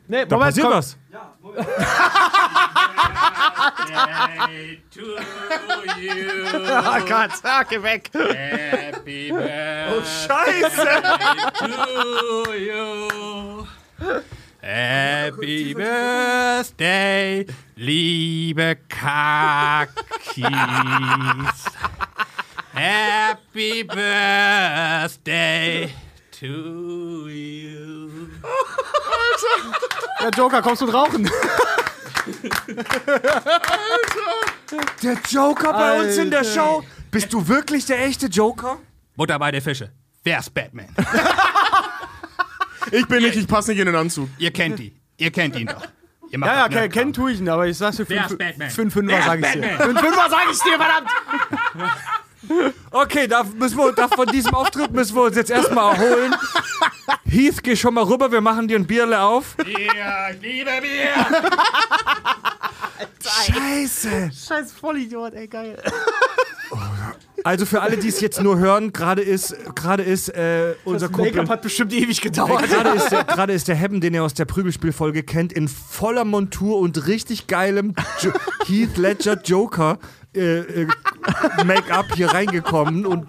Nee, 0.08 0.24
Da 0.26 0.36
passiert 0.38 0.68
was. 0.70 0.96
Oh 6.68 7.00
Gott, 7.06 7.30
ah, 7.42 7.62
geh 7.64 7.82
weg. 7.82 8.10
Happy 8.14 9.32
Oh, 9.32 10.02
Scheiße. 10.02 11.02
to 11.58 12.52
you. 12.54 13.66
Happy 14.68 15.74
Birthday, 15.74 17.46
liebe 17.76 18.76
Kakis. 18.88 19.94
Happy 22.74 23.84
Birthday 23.84 25.88
to 26.32 27.28
you. 27.28 28.28
Ja, 30.20 30.30
Joker, 30.36 30.60
kommst 30.60 30.82
du 30.82 30.86
rauchen? 30.86 31.30
Der 35.00 35.16
Joker 35.28 35.72
bei 35.74 36.00
uns 36.00 36.16
in 36.16 36.28
der 36.28 36.40
Alter. 36.40 36.52
Show. 36.52 36.84
Bist 37.12 37.32
du 37.32 37.46
wirklich 37.46 37.86
der 37.86 38.04
echte 38.04 38.26
Joker? 38.26 38.78
Butter 39.14 39.38
bei 39.38 39.52
der 39.52 39.62
Fische. 39.62 39.92
Wer 40.24 40.40
ist 40.40 40.52
Batman? 40.52 40.88
Ich 42.92 43.06
bin 43.06 43.22
nicht, 43.22 43.36
ich 43.36 43.46
passe 43.46 43.70
nicht 43.72 43.80
in 43.80 43.86
den 43.86 43.96
Anzug. 43.96 44.28
Ihr 44.38 44.50
kennt 44.52 44.78
ihn. 44.80 44.98
Ihr 45.18 45.30
kennt 45.30 45.56
ihn 45.56 45.66
doch. 45.66 45.86
Ihr 46.30 46.38
macht 46.38 46.50
Ja, 46.50 46.56
ja, 46.62 46.68
kennen 46.68 46.90
kenn 46.92 47.12
tue 47.12 47.32
ich 47.32 47.38
ihn, 47.40 47.48
aber 47.48 47.66
ich 47.66 47.76
sag's 47.78 47.96
dir, 47.98 48.08
Wer 48.08 48.22
fünf, 48.22 48.30
ist 48.32 48.38
Batman? 48.38 48.70
fünf 48.70 48.92
Fünfer 48.92 49.12
Wer 49.12 49.18
ist 49.20 49.24
sag 49.26 49.38
ich 49.40 49.52
dir. 49.52 49.60
Batman? 49.60 49.86
Fünf 49.86 50.00
Fünfer 50.00 50.26
sag 50.30 50.42
ich 50.50 50.58
dir, 50.58 50.78
verdammt! 50.78 51.10
Okay, 52.90 53.26
da 53.28 53.42
müssen 53.44 53.76
wir, 53.78 53.92
da 53.92 54.08
von 54.08 54.26
diesem 54.28 54.54
Auftritt 54.54 54.92
müssen 54.92 55.14
wir 55.16 55.22
uns 55.24 55.36
jetzt 55.36 55.50
erstmal 55.50 55.94
erholen. 55.94 56.34
Heath, 57.28 57.62
geh 57.62 57.76
schon 57.76 57.94
mal 57.94 58.04
rüber, 58.04 58.30
wir 58.32 58.40
machen 58.40 58.68
dir 58.68 58.78
ein 58.78 58.86
Bierle 58.86 59.20
auf. 59.20 59.56
Ja, 59.66 60.30
ich 60.30 60.40
liebe 60.40 60.70
Bier. 60.80 61.42
Scheiße. 63.22 64.30
Scheiß 64.32 64.72
Vollidiot, 64.72 65.34
ey, 65.34 65.46
geil. 65.48 65.76
Also 67.44 67.64
für 67.66 67.80
alle, 67.82 67.96
die 67.96 68.08
es 68.08 68.20
jetzt 68.20 68.40
nur 68.42 68.58
hören, 68.58 68.92
gerade 68.92 69.22
ist, 69.22 69.54
gerade 69.76 70.02
ist 70.02 70.28
äh, 70.30 70.74
unser 70.84 71.08
Das 71.08 71.16
Make-up 71.16 71.34
Kumpel. 71.36 71.48
hat 71.48 71.62
bestimmt 71.62 71.92
ewig 71.92 72.18
Äh, 72.18 72.22
gedauert. 72.22 72.68
Gerade 72.68 72.90
ist, 72.90 73.10
der, 73.10 73.24
gerade 73.24 73.52
ist 73.52 73.68
der 73.68 73.76
Hebben, 73.76 74.00
den 74.00 74.14
ihr 74.14 74.24
aus 74.24 74.34
der 74.34 74.46
Prügelspielfolge 74.46 75.22
kennt, 75.22 75.52
in 75.52 75.68
voller 75.68 76.24
Montur 76.24 76.78
und 76.78 77.06
richtig 77.06 77.46
geilem 77.46 77.94
jo 78.20 78.32
Heath 78.66 78.96
Ledger 78.96 79.40
Joker 79.42 79.98
äh, 80.36 80.82
äh, 80.82 80.86
Make-up 81.64 82.06
hier 82.14 82.28
reingekommen 82.28 83.06
und 83.06 83.26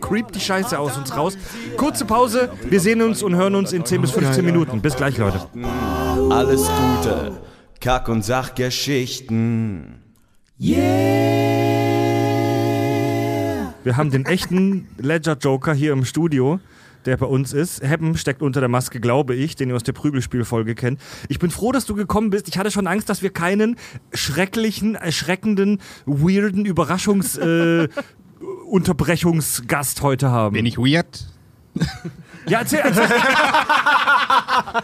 creept 0.00 0.34
die 0.34 0.40
Scheiße 0.40 0.78
aus 0.78 0.96
uns 0.96 1.16
raus. 1.16 1.36
Kurze 1.76 2.04
Pause, 2.04 2.50
wir 2.68 2.80
sehen 2.80 3.02
uns 3.02 3.22
und 3.22 3.34
hören 3.34 3.54
uns 3.54 3.72
in 3.72 3.84
10 3.84 4.00
bis 4.00 4.12
15 4.12 4.44
Minuten. 4.44 4.80
Bis 4.80 4.96
gleich, 4.96 5.18
Leute. 5.18 5.40
Alles 6.30 6.68
Gute, 6.68 7.32
Kack- 7.80 8.08
und 8.08 8.24
Sachgeschichten. 8.24 10.02
Wir 13.86 13.96
haben 13.96 14.10
den 14.10 14.26
echten 14.26 14.88
Ledger 14.98 15.36
Joker 15.38 15.74
hier 15.74 15.92
im 15.92 16.04
Studio, 16.04 16.58
der 17.06 17.16
bei 17.16 17.26
uns 17.26 17.52
ist. 17.52 17.82
Heppen 17.82 18.16
steckt 18.16 18.42
unter 18.42 18.60
der 18.60 18.68
Maske, 18.68 19.00
glaube 19.00 19.34
ich, 19.34 19.56
den 19.56 19.70
ihr 19.70 19.76
aus 19.76 19.82
der 19.82 19.92
Prügelspielfolge 19.92 20.74
kennt. 20.74 21.00
Ich 21.28 21.38
bin 21.38 21.50
froh, 21.50 21.72
dass 21.72 21.86
du 21.86 21.94
gekommen 21.94 22.30
bist. 22.30 22.48
Ich 22.48 22.58
hatte 22.58 22.70
schon 22.70 22.86
Angst, 22.86 23.08
dass 23.08 23.22
wir 23.22 23.30
keinen 23.30 23.76
schrecklichen, 24.12 24.94
erschreckenden, 24.94 25.80
weirden 26.04 26.64
Überraschungs 26.66 27.36
äh, 27.38 27.88
Unterbrechungsgast 28.70 30.02
heute 30.02 30.30
haben. 30.30 30.54
Bin 30.54 30.66
ich 30.66 30.78
weird? 30.78 31.26
Ja, 32.48 32.60
erzähl, 32.60 32.78
erzähl. 32.78 33.08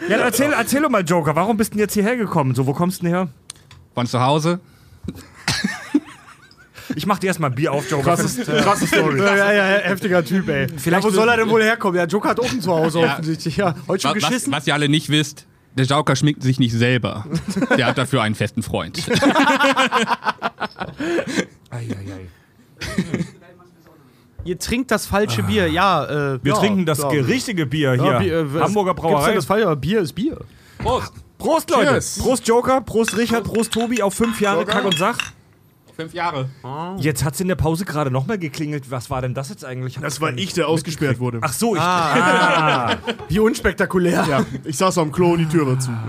ja, 0.08 0.16
erzähl, 0.16 0.52
erzähl 0.52 0.82
doch 0.82 0.90
mal, 0.90 1.04
Joker. 1.04 1.36
Warum 1.36 1.56
bist 1.56 1.70
du 1.70 1.76
denn 1.76 1.84
jetzt 1.84 1.94
hierher 1.94 2.16
gekommen? 2.16 2.56
So, 2.56 2.66
wo 2.66 2.72
kommst 2.72 2.98
du 2.98 3.04
denn 3.04 3.14
her? 3.14 3.28
Von 3.94 4.04
zu 4.08 4.20
Hause. 4.20 4.58
Ich 6.94 7.06
mach 7.06 7.18
dir 7.18 7.28
erstmal 7.28 7.50
ein 7.50 7.54
Bier 7.54 7.72
auf, 7.72 7.90
Joker. 7.90 8.04
Krasses, 8.16 8.46
krasse 8.46 8.86
Story. 8.86 9.18
Ja, 9.18 9.36
ja, 9.36 9.52
ja, 9.52 9.62
heftiger 9.82 10.24
Typ, 10.24 10.48
ey. 10.48 10.66
Vielleicht 10.76 11.04
ja, 11.04 11.10
wo 11.10 11.14
soll 11.14 11.28
er 11.28 11.36
denn 11.36 11.48
wohl 11.48 11.62
herkommen? 11.62 11.96
Ja, 11.96 12.04
Joker 12.06 12.30
hat 12.30 12.40
auch 12.40 12.50
ein 12.50 12.60
Zuhause 12.60 13.00
Ja. 13.00 13.12
offensichtlich. 13.12 13.56
Ja, 13.56 13.74
heute 13.88 14.02
schon 14.02 14.10
Wa- 14.12 14.16
was, 14.16 14.28
geschissen. 14.28 14.52
was 14.52 14.66
ihr 14.66 14.74
alle 14.74 14.88
nicht 14.88 15.08
wisst, 15.08 15.46
der 15.76 15.84
Joker 15.86 16.16
schminkt 16.16 16.42
sich 16.42 16.58
nicht 16.58 16.72
selber. 16.74 17.24
Der 17.76 17.86
hat 17.86 17.96
dafür 17.98 18.22
einen 18.22 18.34
festen 18.34 18.62
Freund. 18.62 19.02
Ihr 24.44 24.58
trinkt 24.58 24.90
das 24.90 25.06
falsche 25.06 25.42
Bier, 25.44 25.68
ja. 25.68 26.04
Äh, 26.34 26.44
Wir 26.44 26.52
ja, 26.54 26.58
trinken 26.58 26.84
das 26.84 26.98
ja. 26.98 27.08
richtige 27.08 27.64
Bier 27.66 27.92
hier. 27.92 28.04
Ja, 28.04 28.18
Bier, 28.18 28.40
äh, 28.56 28.60
Hamburger 28.60 28.90
gibt's 28.92 29.02
denn 29.02 29.12
Brauerei. 29.12 29.34
Das 29.34 29.46
falsche, 29.46 29.66
aber 29.66 29.76
Bier 29.76 30.00
ist 30.00 30.12
Bier. 30.14 30.38
Prost! 30.78 31.12
Prost, 31.38 31.70
Leute. 31.70 31.90
Cheers. 31.90 32.18
Prost, 32.18 32.46
Joker. 32.48 32.80
Prost, 32.80 33.16
Richard. 33.16 33.44
Prost, 33.44 33.72
Tobi. 33.72 34.02
Auf 34.02 34.14
fünf 34.14 34.40
Jahre 34.40 34.60
Joker. 34.60 34.72
Kack 34.72 34.84
und 34.84 34.98
Sach. 34.98 35.18
Fünf 36.02 36.14
Jahre. 36.14 36.48
Jetzt 36.98 37.24
hat's 37.24 37.40
in 37.40 37.48
der 37.48 37.54
Pause 37.54 37.84
gerade 37.84 38.10
nochmal 38.10 38.38
geklingelt. 38.38 38.90
Was 38.90 39.08
war 39.10 39.22
denn 39.22 39.34
das 39.34 39.48
jetzt 39.50 39.64
eigentlich? 39.64 39.98
Das 40.00 40.20
war 40.20 40.36
ich, 40.36 40.52
der 40.52 40.68
ausgesperrt 40.68 41.18
wurde. 41.20 41.38
Ach 41.42 41.52
so, 41.52 41.74
ich. 41.74 41.80
Ah. 41.80 42.96
Wie 43.28 43.38
unspektakulär. 43.38 44.24
Ja, 44.28 44.44
ich 44.64 44.76
saß 44.76 44.98
am 44.98 45.12
Klo 45.12 45.32
und 45.32 45.38
die 45.38 45.46
Tür 45.48 45.66
war 45.66 45.78
zu. 45.78 45.90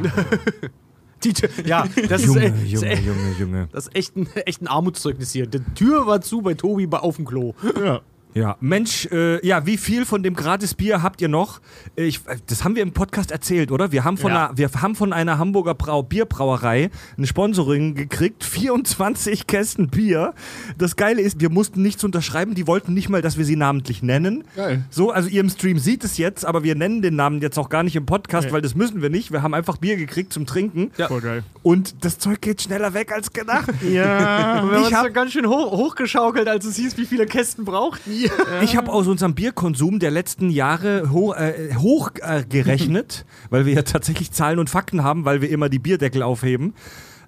Die, 1.23 1.31
Tür- 1.31 1.49
ja, 1.65 1.85
das 2.09 2.25
Junge, 2.25 2.47
ist, 2.47 2.65
Junge, 2.65 2.91
ist, 2.93 3.03
Junge, 3.05 3.31
Junge. 3.39 3.69
Das 3.71 3.87
ist 3.87 3.95
echt 3.95 4.17
ein, 4.17 4.27
echt 4.45 4.61
ein 4.61 4.67
Armutszeugnis 4.67 5.31
hier. 5.31 5.47
Die 5.47 5.61
Tür 5.73 6.05
war 6.05 6.19
zu 6.19 6.41
bei 6.41 6.53
Tobi 6.53 6.85
bei- 6.85 6.99
auf 6.99 7.15
dem 7.15 7.23
Klo. 7.23 7.53
Ja. 7.81 8.01
Ja, 8.35 8.57
Mensch, 8.61 9.05
äh, 9.11 9.45
ja, 9.45 9.65
wie 9.67 9.77
viel 9.77 10.05
von 10.05 10.23
dem 10.23 10.33
Gratisbier 10.35 11.03
habt 11.03 11.21
ihr 11.21 11.27
noch? 11.27 11.61
Äh, 11.95 12.05
Ich, 12.05 12.17
äh, 12.27 12.37
das 12.47 12.63
haben 12.63 12.75
wir 12.75 12.81
im 12.81 12.91
Podcast 12.91 13.29
erzählt, 13.31 13.71
oder? 13.71 13.91
Wir 13.91 14.03
haben 14.03 14.17
von, 14.17 14.31
Ja. 14.31 14.47
einer, 14.47 14.57
wir 14.57 14.69
haben 14.81 14.95
von 14.95 15.13
einer 15.13 15.37
Hamburger 15.37 15.75
Brau 15.75 16.01
Bierbrauerei 16.01 16.89
ein 17.17 17.25
Sponsoring 17.27 17.93
gekriegt, 17.95 18.43
24 18.43 19.45
Kästen 19.45 19.87
Bier. 19.89 20.33
Das 20.77 20.95
Geile 20.95 21.21
ist, 21.21 21.41
wir 21.41 21.49
mussten 21.51 21.81
nichts 21.83 22.03
unterschreiben, 22.03 22.55
die 22.55 22.65
wollten 22.65 22.93
nicht 22.93 23.07
mal, 23.09 23.21
dass 23.21 23.37
wir 23.37 23.45
sie 23.45 23.55
namentlich 23.55 24.01
nennen. 24.01 24.43
Geil. 24.55 24.83
So, 24.89 25.11
also 25.11 25.29
ihr 25.29 25.41
im 25.41 25.49
Stream 25.49 25.77
seht 25.77 26.03
es 26.03 26.17
jetzt, 26.17 26.43
aber 26.45 26.63
wir 26.63 26.73
nennen 26.75 27.01
den 27.03 27.15
Namen 27.15 27.39
jetzt 27.41 27.59
auch 27.59 27.69
gar 27.69 27.83
nicht 27.83 27.95
im 27.95 28.05
Podcast, 28.07 28.47
Nee. 28.47 28.53
weil 28.53 28.61
das 28.61 28.73
müssen 28.73 29.01
wir 29.03 29.09
nicht. 29.09 29.31
Wir 29.31 29.43
haben 29.43 29.53
einfach 29.53 29.77
Bier 29.77 29.95
gekriegt 29.95 30.33
zum 30.33 30.45
Trinken. 30.47 30.91
Voll 31.07 31.21
geil. 31.21 31.43
Und 31.61 32.03
das 32.03 32.17
Zeug 32.17 32.41
geht 32.41 32.61
schneller 32.63 32.93
weg 32.95 33.11
als 33.13 33.31
gedacht. 33.31 33.69
Ja, 33.83 33.83
wir 33.91 34.17
haben 34.17 34.71
ich 34.73 34.85
uns 34.87 34.93
hab- 34.95 35.13
ganz 35.13 35.31
schön 35.33 35.47
hoch, 35.47 35.71
hochgeschaukelt, 35.71 36.47
als 36.47 36.65
es 36.65 36.75
hieß, 36.77 36.97
wie 36.97 37.05
viele 37.05 37.25
Kästen 37.27 37.63
braucht 37.65 38.01
ihr. 38.07 38.22
Ich 38.61 38.75
habe 38.75 38.91
aus 38.91 39.07
unserem 39.07 39.35
Bierkonsum 39.35 39.99
der 39.99 40.11
letzten 40.11 40.49
Jahre 40.49 41.11
ho 41.11 41.33
äh, 41.33 41.75
hoch 41.75 42.11
äh, 42.21 42.43
gerechnet, 42.47 43.25
weil 43.49 43.65
wir 43.65 43.73
ja 43.73 43.81
tatsächlich 43.81 44.31
Zahlen 44.31 44.59
und 44.59 44.69
Fakten 44.69 45.03
haben, 45.03 45.25
weil 45.25 45.41
wir 45.41 45.49
immer 45.49 45.69
die 45.69 45.79
Bierdeckel 45.79 46.23
aufheben. 46.23 46.73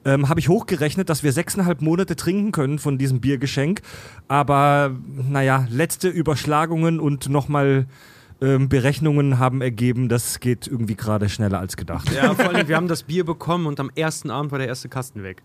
Ähm, 0.03 0.29
habe 0.29 0.39
ich 0.39 0.49
hochgerechnet, 0.49 1.09
dass 1.09 1.23
wir 1.23 1.31
sechseinhalb 1.31 1.81
Monate 1.81 2.15
trinken 2.15 2.51
können 2.51 2.77
von 2.77 2.97
diesem 2.97 3.21
Biergeschenk. 3.21 3.81
Aber 4.27 4.95
naja, 5.29 5.67
letzte 5.69 6.09
Überschlagungen 6.09 6.99
und 6.99 7.27
nochmal 7.27 7.87
ähm, 8.41 8.69
Berechnungen 8.69 9.39
haben 9.39 9.61
ergeben, 9.61 10.09
das 10.09 10.39
geht 10.39 10.67
irgendwie 10.67 10.95
gerade 10.95 11.29
schneller 11.29 11.59
als 11.59 11.77
gedacht. 11.77 12.11
Ja, 12.13 12.35
vor 12.35 12.49
allem, 12.49 12.67
wir 12.67 12.75
haben 12.75 12.87
das 12.87 13.03
Bier 13.03 13.23
bekommen 13.25 13.65
und 13.65 13.79
am 13.79 13.89
ersten 13.95 14.29
Abend 14.29 14.51
war 14.51 14.59
der 14.59 14.67
erste 14.67 14.89
Kasten 14.89 15.23
weg. 15.23 15.41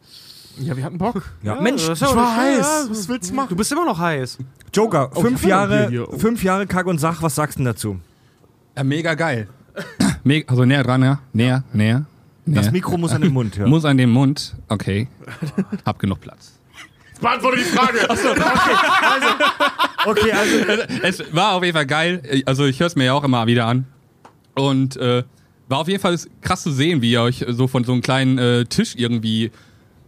Ja, 0.58 0.76
wir 0.76 0.84
hatten 0.84 0.98
Bock. 0.98 1.22
Ja. 1.42 1.60
Mensch, 1.60 1.86
das 1.86 2.00
ist 2.00 2.08
ich 2.08 2.14
ja- 2.14 2.16
war 2.16 2.36
ja, 2.36 2.42
heiß. 2.58 2.84
ja, 2.84 2.90
Was 2.90 3.08
willst 3.08 3.30
du 3.30 3.34
machen? 3.34 3.48
Du 3.50 3.56
bist 3.56 3.72
immer 3.72 3.84
noch 3.84 3.98
heiß. 3.98 4.38
Joker, 4.74 5.10
Oh, 5.14 5.20
fünf 5.22 5.44
Jahre. 5.44 6.06
Oh. 6.10 6.18
fünf 6.18 6.42
Jahre 6.44 6.66
Kack 6.66 6.86
und 6.86 6.98
Sach, 6.98 7.22
was 7.22 7.34
sagst 7.34 7.56
du 7.58 7.60
denn 7.60 7.66
dazu? 7.66 8.00
Ja, 8.76 8.84
mega 8.84 9.14
geil. 9.14 9.48
Me 10.24 10.44
also 10.46 10.64
näher 10.64 10.82
dran, 10.82 11.02
ja? 11.02 11.20
Näher, 11.32 11.64
näher. 11.72 12.04
näher. 12.44 12.62
Das 12.62 12.70
Mikro 12.72 12.96
muss 12.98 13.12
an 13.12 13.22
den 13.22 13.32
Mund, 13.32 13.56
ja. 13.56 13.66
Muss 13.66 13.84
an 13.84 13.96
den 13.96 14.10
Mund. 14.10 14.54
Okay. 14.68 15.08
Hab 15.86 15.98
genug 15.98 16.20
Platz. 16.20 16.52
Beantworte 17.20 17.58
die 17.58 17.64
Frage. 17.64 17.98
Okay, 20.06 20.32
also 20.32 20.56
Es 21.02 21.34
war 21.34 21.52
auf 21.52 21.62
jeden 21.64 21.76
Fall 21.76 21.86
geil. 21.86 22.42
Also 22.46 22.64
ich 22.64 22.80
höre 22.80 22.86
es 22.86 22.96
mir 22.96 23.04
ja 23.04 23.12
auch 23.12 23.24
immer 23.24 23.46
wieder 23.46 23.66
an. 23.66 23.86
Und 24.54 24.96
äh, 24.96 25.22
war 25.68 25.78
auf 25.78 25.88
jeden 25.88 26.00
Fall 26.00 26.18
krass 26.40 26.62
zu 26.62 26.72
sehen, 26.72 27.02
wie 27.02 27.12
ihr 27.12 27.22
euch 27.22 27.44
so 27.48 27.66
von 27.68 27.84
so 27.84 27.92
einem 27.92 28.00
kleinen 28.02 28.38
äh, 28.38 28.64
Tisch 28.64 28.94
irgendwie 28.96 29.50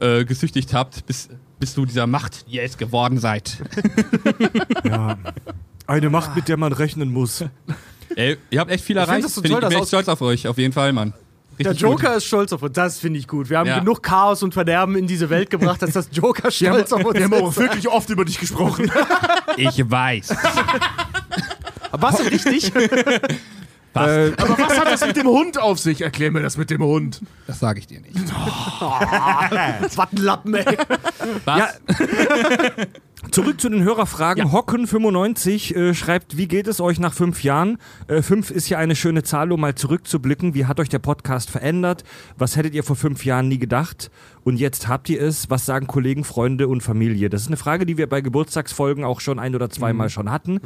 äh, 0.03 0.25
gesüchtigt 0.25 0.75
habt, 0.75 1.07
bis, 1.07 1.29
bis 1.59 1.75
zu 1.75 1.85
dieser 1.87 2.07
Macht, 2.07 2.47
die 2.49 2.57
ihr 2.57 2.63
jetzt 2.63 2.79
geworden 2.79 3.19
seid. 3.19 3.59
ja. 4.85 5.17
Eine 5.87 6.11
Macht, 6.11 6.37
mit 6.37 6.49
der 6.49 6.57
man 6.57 6.73
rechnen 6.73 7.13
muss. 7.13 7.45
Ey, 8.17 8.37
ihr 8.51 8.61
habt 8.61 8.71
echt 8.71 8.85
viel 8.85 8.97
Ich 8.97 9.03
erreicht. 9.03 9.25
das 9.25 9.35
so 9.35 9.41
toll, 9.41 9.61
ich 9.63 9.69
bin 9.69 9.79
echt 9.79 9.89
stolz 9.89 10.09
auf 10.09 10.21
euch, 10.21 10.47
auf 10.49 10.59
jeden 10.59 10.73
Fall, 10.73 10.93
Mann. 10.93 11.13
Der 11.59 11.67
Richtig 11.71 11.83
Joker 11.83 12.17
ist 12.17 12.25
stolz 12.25 12.53
auf 12.53 12.63
uns. 12.63 12.73
Das 12.73 12.99
finde 12.99 13.19
ich 13.19 13.29
gut. 13.29 13.51
Wir 13.51 13.59
haben 13.59 13.67
Ja. 13.69 13.79
genug 13.79 14.03
Chaos 14.03 14.43
und 14.43 14.55
Verderben 14.55 14.97
in 14.97 15.07
diese 15.07 15.29
Welt 15.31 15.51
gebracht, 15.51 15.83
dass 15.83 15.93
das 15.93 16.09
Joker 16.11 16.45
Wir 16.51 16.71
haben, 16.71 16.77
stolz 16.77 16.93
auf 16.93 17.05
uns 17.05 17.15
wir 17.19 17.25
haben 17.25 17.35
auch 17.35 17.51
ist. 17.51 17.59
wirklich 17.59 17.89
oft 17.89 18.09
über 18.11 18.25
dich 18.25 18.39
gesprochen. 18.41 18.87
gut. 18.87 19.07
Ich 19.59 19.89
weiß. 19.91 20.35
Warst 21.93 22.21
du 22.21 22.25
richtig? 22.25 22.73
Äh, 23.95 24.33
Aber 24.39 24.59
was 24.59 24.79
hat 24.79 24.87
das 24.87 25.07
mit 25.07 25.17
dem 25.17 25.27
Hund 25.27 25.59
auf 25.59 25.79
sich? 25.79 26.01
Erklär 26.01 26.31
mir 26.31 26.41
das 26.41 26.57
mit 26.57 26.71
dem 26.71 26.83
Hund. 26.83 27.21
Das 27.47 27.61
sage 27.61 27.79
ich 27.79 27.87
dir 27.87 28.01
nicht. 28.01 28.15
das 29.81 29.97
war 29.97 30.09
ein 30.11 30.17
Lappen, 30.17 30.55
ey. 30.55 30.77
Was? 31.45 31.59
Ja. 31.59 31.69
Zurück 33.31 33.61
zu 33.61 33.69
den 33.69 33.85
Hörerfragen. 33.85 34.51
Hocken95 34.51 35.75
äh, 35.75 35.95
schreibt, 35.95 36.37
wie 36.37 36.49
geht 36.49 36.67
es 36.67 36.81
euch 36.81 36.99
nach 36.99 37.15
fünf 37.15 37.45
Jahren? 37.45 37.79
Äh, 38.09 38.21
fünf 38.21 38.51
ist 38.51 38.69
ja 38.69 38.79
eine 38.79 38.97
schöne 38.97 39.23
Zahl, 39.23 39.53
um 39.53 39.61
mal 39.61 39.75
zurückzublicken. 39.75 40.55
Wie 40.55 40.67
hat 40.67 40.81
euch 40.81 40.89
der 40.89 40.99
Podcast 40.99 41.49
verändert? 41.49 42.03
Was 42.37 42.57
hättet 42.57 42.75
ihr 42.75 42.83
vor 42.83 42.97
fünf 42.97 43.25
Jahren 43.25 43.49
nie 43.49 43.59
gedacht? 43.59 44.11
Und 44.43 44.57
jetzt 44.57 44.89
habt 44.89 45.09
ihr 45.09 45.23
es. 45.23 45.49
Was 45.51 45.65
sagen 45.65 45.87
Kollegen, 45.87 46.25
Freunde 46.25 46.67
und 46.67 46.83
Familie? 46.83 47.31
Das 47.31 47.43
ist 47.43 47.47
eine 47.47 47.57
Frage, 47.57 47.87
die 47.87 47.97
wir 47.97 48.09
bei 48.09 48.21
Geburtstagsfolgen 48.21 49.05
auch 49.05 49.21
schon 49.21 49.39
ein 49.39 49.55
oder 49.55 49.71
zweimal 49.71 50.11
schon 50.11 50.31
hatten. 50.31 50.61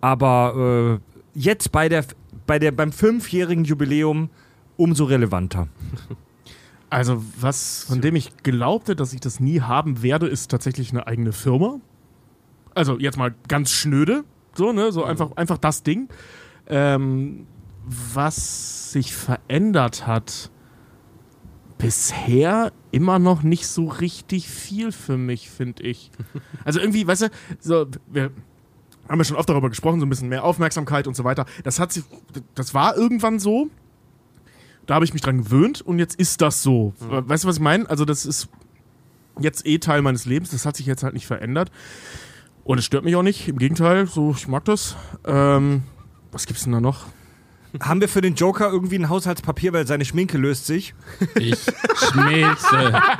Aber 0.00 1.00
äh, 1.00 1.14
jetzt 1.34 1.72
bei 1.72 1.88
der, 1.88 2.04
bei 2.46 2.58
der, 2.58 2.72
beim 2.72 2.92
fünfjährigen 2.92 3.64
Jubiläum 3.64 4.30
umso 4.76 5.04
relevanter. 5.04 5.68
Also, 6.90 7.24
was, 7.40 7.84
von 7.88 8.00
dem 8.00 8.14
ich 8.14 8.36
glaubte, 8.42 8.94
dass 8.94 9.12
ich 9.12 9.20
das 9.20 9.40
nie 9.40 9.60
haben 9.60 10.02
werde, 10.02 10.28
ist 10.28 10.50
tatsächlich 10.50 10.90
eine 10.90 11.06
eigene 11.06 11.32
Firma. 11.32 11.80
Also, 12.74 12.98
jetzt 12.98 13.16
mal 13.16 13.34
ganz 13.48 13.70
schnöde. 13.70 14.24
So, 14.54 14.72
ne? 14.72 14.92
So 14.92 15.04
einfach, 15.04 15.32
einfach 15.36 15.58
das 15.58 15.82
Ding. 15.82 16.08
Ähm, 16.68 17.46
was 17.84 18.92
sich 18.92 19.14
verändert 19.14 20.06
hat, 20.06 20.50
bisher 21.78 22.72
immer 22.92 23.18
noch 23.18 23.42
nicht 23.42 23.66
so 23.66 23.86
richtig 23.88 24.48
viel 24.48 24.92
für 24.92 25.16
mich, 25.16 25.50
finde 25.50 25.82
ich. 25.82 26.10
Also 26.64 26.80
irgendwie, 26.80 27.06
weißt 27.06 27.22
du, 27.22 27.28
so, 27.60 27.86
wir 28.06 28.30
haben 29.08 29.18
ja 29.18 29.24
schon 29.24 29.36
oft 29.36 29.48
darüber 29.48 29.68
gesprochen, 29.68 30.00
so 30.00 30.06
ein 30.06 30.08
bisschen 30.08 30.28
mehr 30.28 30.44
Aufmerksamkeit 30.44 31.06
und 31.06 31.14
so 31.14 31.24
weiter. 31.24 31.46
Das 31.62 31.78
hat 31.78 31.92
sich, 31.92 32.04
das 32.54 32.74
war 32.74 32.96
irgendwann 32.96 33.38
so. 33.38 33.68
Da 34.86 34.94
habe 34.94 35.04
ich 35.04 35.12
mich 35.12 35.22
dran 35.22 35.38
gewöhnt 35.38 35.80
und 35.80 35.98
jetzt 35.98 36.14
ist 36.16 36.42
das 36.42 36.62
so. 36.62 36.92
Weißt 36.98 37.44
du, 37.44 37.48
was 37.48 37.56
ich 37.56 37.62
meine? 37.62 37.88
Also, 37.88 38.04
das 38.04 38.26
ist 38.26 38.48
jetzt 39.38 39.66
eh 39.66 39.78
Teil 39.78 40.02
meines 40.02 40.26
Lebens. 40.26 40.50
Das 40.50 40.66
hat 40.66 40.76
sich 40.76 40.86
jetzt 40.86 41.02
halt 41.02 41.14
nicht 41.14 41.26
verändert. 41.26 41.70
Und 42.64 42.78
es 42.78 42.84
stört 42.84 43.04
mich 43.04 43.16
auch 43.16 43.22
nicht. 43.22 43.48
Im 43.48 43.58
Gegenteil, 43.58 44.06
so, 44.06 44.32
ich 44.32 44.48
mag 44.48 44.64
das. 44.64 44.96
Ähm, 45.24 45.82
was 46.32 46.46
gibt's 46.46 46.64
denn 46.64 46.72
da 46.72 46.80
noch? 46.80 47.06
Haben 47.80 48.00
wir 48.00 48.08
für 48.08 48.20
den 48.20 48.34
Joker 48.34 48.70
irgendwie 48.70 48.96
ein 48.98 49.08
Haushaltspapier, 49.08 49.72
weil 49.72 49.86
seine 49.86 50.04
Schminke 50.04 50.38
löst 50.38 50.66
sich? 50.66 50.94
Ich 51.36 51.58
schmilze. 52.10 53.02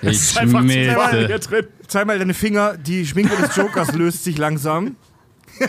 Ich 0.00 0.32
Zeig 0.32 0.46
mal 0.52 0.62
schmilze. 0.62 1.38
drin. 1.48 1.66
Zeig 1.88 2.06
mal 2.06 2.16
deine 2.20 2.32
Finger, 2.32 2.76
die 2.76 3.04
Schminke 3.04 3.34
des 3.34 3.56
Jokers 3.56 3.92
löst 3.94 4.22
sich 4.22 4.38
langsam. 4.38 4.94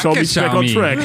Show 0.00 0.14
me 0.14 0.22
back 0.22 0.54
on 0.54 0.64
Xiaomi. 0.64 0.74
track. 0.74 0.98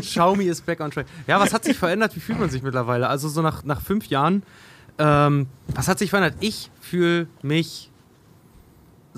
Xiaomi 0.00 0.44
ist 0.44 0.66
back 0.66 0.80
on 0.80 0.90
track. 0.90 1.06
Ja, 1.26 1.40
was 1.40 1.54
hat 1.54 1.64
sich 1.64 1.78
verändert? 1.78 2.14
Wie 2.16 2.20
fühlt 2.20 2.38
man 2.38 2.50
sich 2.50 2.62
mittlerweile? 2.62 3.08
Also 3.08 3.28
so 3.28 3.40
nach, 3.40 3.64
nach 3.64 3.80
fünf 3.80 4.06
Jahren. 4.08 4.42
Ähm, 4.98 5.46
was 5.74 5.88
hat 5.88 5.98
sich 5.98 6.10
verändert? 6.10 6.34
Ich 6.40 6.70
fühle 6.80 7.28
mich, 7.42 7.90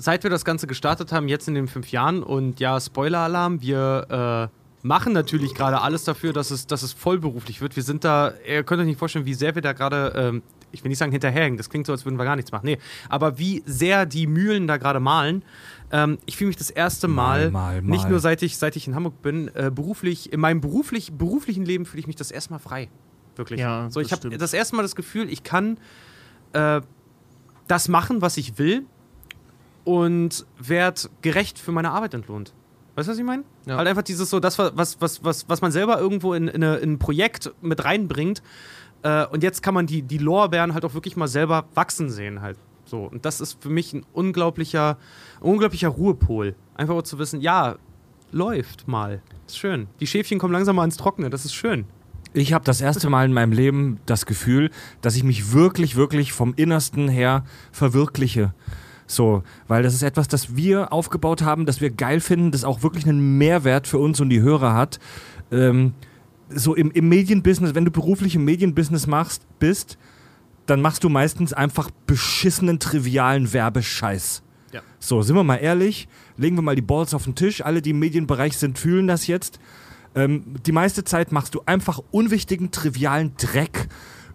seit 0.01 0.23
wir 0.23 0.29
das 0.29 0.45
Ganze 0.45 0.67
gestartet 0.67 1.11
haben, 1.11 1.27
jetzt 1.27 1.47
in 1.47 1.53
den 1.53 1.67
fünf 1.67 1.91
Jahren 1.91 2.23
und 2.23 2.59
ja, 2.59 2.79
Spoiler-Alarm, 2.79 3.61
wir 3.61 4.49
äh, 4.51 4.87
machen 4.87 5.13
natürlich 5.13 5.53
gerade 5.53 5.81
alles 5.81 6.03
dafür, 6.03 6.33
dass 6.33 6.51
es, 6.51 6.67
dass 6.67 6.83
es 6.83 6.93
vollberuflich 6.93 7.61
wird. 7.61 7.75
Wir 7.75 7.83
sind 7.83 8.03
da, 8.03 8.33
ihr 8.47 8.63
könnt 8.63 8.81
euch 8.81 8.87
nicht 8.87 8.99
vorstellen, 8.99 9.25
wie 9.25 9.33
sehr 9.33 9.53
wir 9.55 9.61
da 9.61 9.73
gerade 9.73 10.13
ähm, 10.15 10.43
ich 10.71 10.83
will 10.83 10.89
nicht 10.89 10.97
sagen 10.97 11.11
hinterherhängen, 11.11 11.57
das 11.57 11.69
klingt 11.69 11.85
so, 11.85 11.91
als 11.91 12.05
würden 12.05 12.17
wir 12.17 12.23
gar 12.23 12.35
nichts 12.35 12.51
machen. 12.51 12.65
Nee, 12.65 12.77
aber 13.09 13.37
wie 13.37 13.61
sehr 13.65 14.05
die 14.05 14.27
Mühlen 14.27 14.67
da 14.67 14.77
gerade 14.77 14.99
malen. 14.99 15.43
Ähm, 15.91 16.17
ich 16.25 16.37
fühle 16.37 16.47
mich 16.47 16.57
das 16.57 16.69
erste 16.69 17.07
Mal, 17.07 17.51
mal, 17.51 17.81
nicht 17.81 18.03
mal. 18.03 18.11
nur 18.11 18.19
seit 18.19 18.41
ich, 18.41 18.57
seit 18.57 18.75
ich 18.75 18.87
in 18.87 18.95
Hamburg 18.95 19.21
bin, 19.21 19.49
äh, 19.53 19.69
beruflich, 19.73 20.31
in 20.31 20.39
meinem 20.39 20.61
beruflich, 20.61 21.11
beruflichen 21.11 21.65
Leben 21.65 21.85
fühle 21.85 21.99
ich 21.99 22.07
mich 22.07 22.15
das 22.15 22.31
erste 22.31 22.51
Mal 22.51 22.59
frei. 22.59 22.89
Wirklich. 23.35 23.59
Ja, 23.59 23.89
so, 23.89 23.99
ich 23.99 24.11
habe 24.11 24.29
das 24.37 24.53
erste 24.53 24.75
Mal 24.75 24.81
das 24.83 24.95
Gefühl, 24.95 25.29
ich 25.29 25.43
kann 25.43 25.77
äh, 26.53 26.81
das 27.67 27.87
machen, 27.87 28.21
was 28.21 28.37
ich 28.37 28.57
will 28.57 28.85
und 29.83 30.45
werde 30.59 31.01
gerecht 31.21 31.59
für 31.59 31.71
meine 31.71 31.91
Arbeit 31.91 32.13
entlohnt. 32.13 32.53
Weißt 32.95 33.07
du, 33.07 33.11
was 33.13 33.19
ich 33.19 33.25
meine? 33.25 33.43
Halt 33.67 33.87
einfach 33.87 34.03
dieses 34.03 34.29
so, 34.29 34.39
das, 34.39 34.59
was, 34.59 34.99
was, 34.99 35.23
was, 35.23 35.47
was 35.47 35.61
man 35.61 35.71
selber 35.71 35.99
irgendwo 35.99 36.33
in, 36.33 36.47
in, 36.47 36.63
eine, 36.63 36.77
in 36.77 36.93
ein 36.93 36.99
Projekt 36.99 37.51
mit 37.61 37.83
reinbringt. 37.83 38.43
Äh, 39.03 39.25
und 39.27 39.43
jetzt 39.43 39.63
kann 39.63 39.73
man 39.73 39.87
die, 39.87 40.01
die 40.01 40.17
Lorbeeren 40.17 40.73
halt 40.73 40.83
auch 40.85 40.93
wirklich 40.93 41.15
mal 41.15 41.27
selber 41.27 41.65
wachsen 41.73 42.09
sehen 42.09 42.41
halt. 42.41 42.57
So. 42.85 43.05
Und 43.05 43.25
das 43.25 43.39
ist 43.39 43.61
für 43.61 43.69
mich 43.69 43.93
ein 43.93 44.05
unglaublicher, 44.13 44.97
unglaublicher 45.39 45.87
Ruhepol. 45.87 46.55
Einfach 46.75 46.95
auch 46.95 47.03
zu 47.03 47.17
wissen, 47.17 47.39
ja, 47.39 47.77
läuft 48.31 48.87
mal. 48.87 49.21
Ist 49.47 49.57
schön. 49.57 49.87
Die 49.99 50.07
Schäfchen 50.07 50.39
kommen 50.39 50.53
langsam 50.53 50.75
mal 50.75 50.85
ins 50.85 50.97
Trockene, 50.97 51.29
das 51.29 51.45
ist 51.45 51.53
schön. 51.53 51.85
Ich 52.33 52.53
habe 52.53 52.63
das 52.63 52.79
erste 52.79 53.09
Mal 53.09 53.25
in 53.25 53.33
meinem 53.33 53.51
Leben 53.51 53.99
das 54.05 54.25
Gefühl, 54.25 54.71
dass 55.01 55.17
ich 55.17 55.23
mich 55.23 55.51
wirklich, 55.51 55.97
wirklich 55.97 56.31
vom 56.31 56.53
Innersten 56.55 57.09
her 57.09 57.43
verwirkliche. 57.73 58.53
So, 59.11 59.43
weil 59.67 59.83
das 59.83 59.93
ist 59.93 60.03
etwas, 60.03 60.27
das 60.29 60.55
wir 60.55 60.93
aufgebaut 60.93 61.41
haben, 61.41 61.65
das 61.65 61.81
wir 61.81 61.89
geil 61.89 62.21
finden, 62.21 62.51
das 62.51 62.63
auch 62.63 62.81
wirklich 62.81 63.05
einen 63.05 63.37
Mehrwert 63.37 63.85
für 63.87 63.97
uns 63.97 64.21
und 64.21 64.29
die 64.29 64.41
Hörer 64.41 64.73
hat. 64.73 64.99
Ähm, 65.51 65.93
so 66.49 66.75
im, 66.75 66.91
im 66.91 67.09
Medienbusiness, 67.09 67.75
wenn 67.75 67.85
du 67.85 67.91
beruflich 67.91 68.35
im 68.35 68.45
Medienbusiness 68.45 69.07
machst, 69.07 69.45
bist, 69.59 69.97
dann 70.65 70.81
machst 70.81 71.03
du 71.03 71.09
meistens 71.09 71.51
einfach 71.51 71.91
beschissenen, 72.07 72.79
trivialen 72.79 73.51
Werbescheiß. 73.51 74.43
Ja. 74.71 74.81
So, 74.99 75.21
sind 75.21 75.35
wir 75.35 75.43
mal 75.43 75.57
ehrlich, 75.57 76.07
legen 76.37 76.55
wir 76.55 76.61
mal 76.61 76.75
die 76.75 76.81
Balls 76.81 77.13
auf 77.13 77.25
den 77.25 77.35
Tisch. 77.35 77.65
Alle, 77.65 77.81
die 77.81 77.89
im 77.89 77.99
Medienbereich 77.99 78.57
sind, 78.57 78.79
fühlen 78.79 79.07
das 79.07 79.27
jetzt. 79.27 79.59
Ähm, 80.15 80.55
die 80.65 80.71
meiste 80.71 81.03
Zeit 81.03 81.33
machst 81.33 81.53
du 81.55 81.61
einfach 81.65 81.99
unwichtigen, 82.11 82.71
trivialen 82.71 83.33
Dreck. 83.35 83.89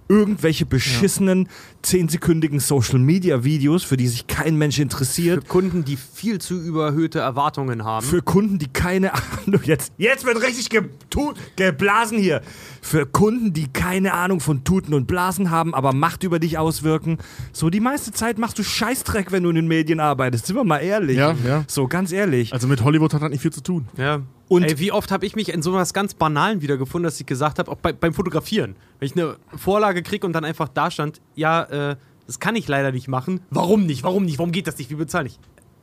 Irgendwelche 0.09 0.67
beschissenen, 0.67 1.49
zehnsekündigen 1.83 2.61
Social-Media-Videos, 2.61 3.83
für 3.83 3.97
die 3.97 4.07
sich 4.09 4.27
kein 4.27 4.57
Mensch 4.57 4.79
interessiert. 4.79 5.43
Für 5.45 5.49
Kunden, 5.49 5.85
die 5.85 5.97
viel 5.97 6.41
zu 6.41 6.61
überhöhte 6.61 7.19
Erwartungen 7.19 7.85
haben. 7.85 8.07
Für 8.07 8.23
Kunden, 8.23 8.59
die 8.59 8.69
keine 8.69 9.13
Ahnung, 9.47 9.61
jetzt, 9.65 9.93
jetzt 9.99 10.25
wird 10.25 10.41
richtig 10.43 10.69
getu- 10.69 11.35
geblasen 11.57 12.19
hier. 12.19 12.41
Für 12.83 13.05
Kunden, 13.07 13.53
die 13.53 13.67
keine 13.69 14.13
Ahnung 14.15 14.41
von 14.41 14.63
Tuten 14.65 14.95
und 14.95 15.07
Blasen 15.07 15.51
haben, 15.51 15.75
aber 15.75 15.93
Macht 15.93 16.23
über 16.23 16.39
dich 16.39 16.57
auswirken. 16.59 17.19
So, 17.53 17.71
die 17.71 17.81
meiste 17.81 18.13
Zeit 18.13 18.39
machst 18.39 18.59
du 18.59 18.63
Scheißdreck, 18.63 19.33
wenn 19.33 19.43
du 19.43 19.49
in 19.51 19.57
den 19.57 19.67
Medien 19.69 19.99
arbeitest. 20.01 20.47
Sind 20.47 20.57
wir 20.57 20.65
mal 20.65 20.79
ehrlich. 20.79 21.17
Ja, 21.17 21.35
ja. 21.47 21.65
So, 21.67 21.89
ganz 21.89 22.13
ehrlich. 22.13 22.53
Also 22.53 22.69
mit 22.69 22.83
Hollywood 22.85 23.13
hat 23.15 23.23
das 23.23 23.31
nicht 23.31 23.43
viel 23.43 23.53
zu 23.53 23.63
tun. 23.63 23.87
Ja. 23.97 24.23
Und 24.49 24.63
Ey, 24.63 24.79
wie 24.79 24.93
oft 24.93 25.11
habe 25.11 25.27
ich 25.27 25.35
mich 25.35 25.49
in 25.49 25.63
so 25.63 25.73
was 25.73 25.93
ganz 25.93 26.15
Banalen 26.15 26.63
wiedergefunden, 26.63 27.05
dass 27.05 27.19
ich 27.19 27.27
gesagt 27.27 27.59
habe, 27.59 27.71
auch 27.71 27.79
bei, 27.79 27.93
beim 27.93 28.15
Fotografieren, 28.15 28.77
wenn 28.99 29.07
ich 29.07 29.17
eine 29.17 29.37
Vorlage 29.57 30.03
kriege 30.03 30.27
und 30.27 30.33
dann 30.33 30.45
einfach 30.45 30.69
da 30.69 30.91
stand, 30.91 31.21
ja, 31.35 31.65
äh, 31.65 31.97
das 32.27 32.41
kann 32.41 32.57
ich 32.57 32.69
leider 32.69 32.93
nicht 32.93 33.09
machen. 33.09 33.41
Warum 33.51 33.87
nicht? 33.87 34.03
Warum 34.03 34.25
nicht? 34.25 34.39
Warum 34.39 34.53
geht 34.53 34.67
das 34.67 34.79
nicht? 34.79 34.91
Wie 34.91 34.95
bezahle 34.95 35.29
ich? 35.29 35.39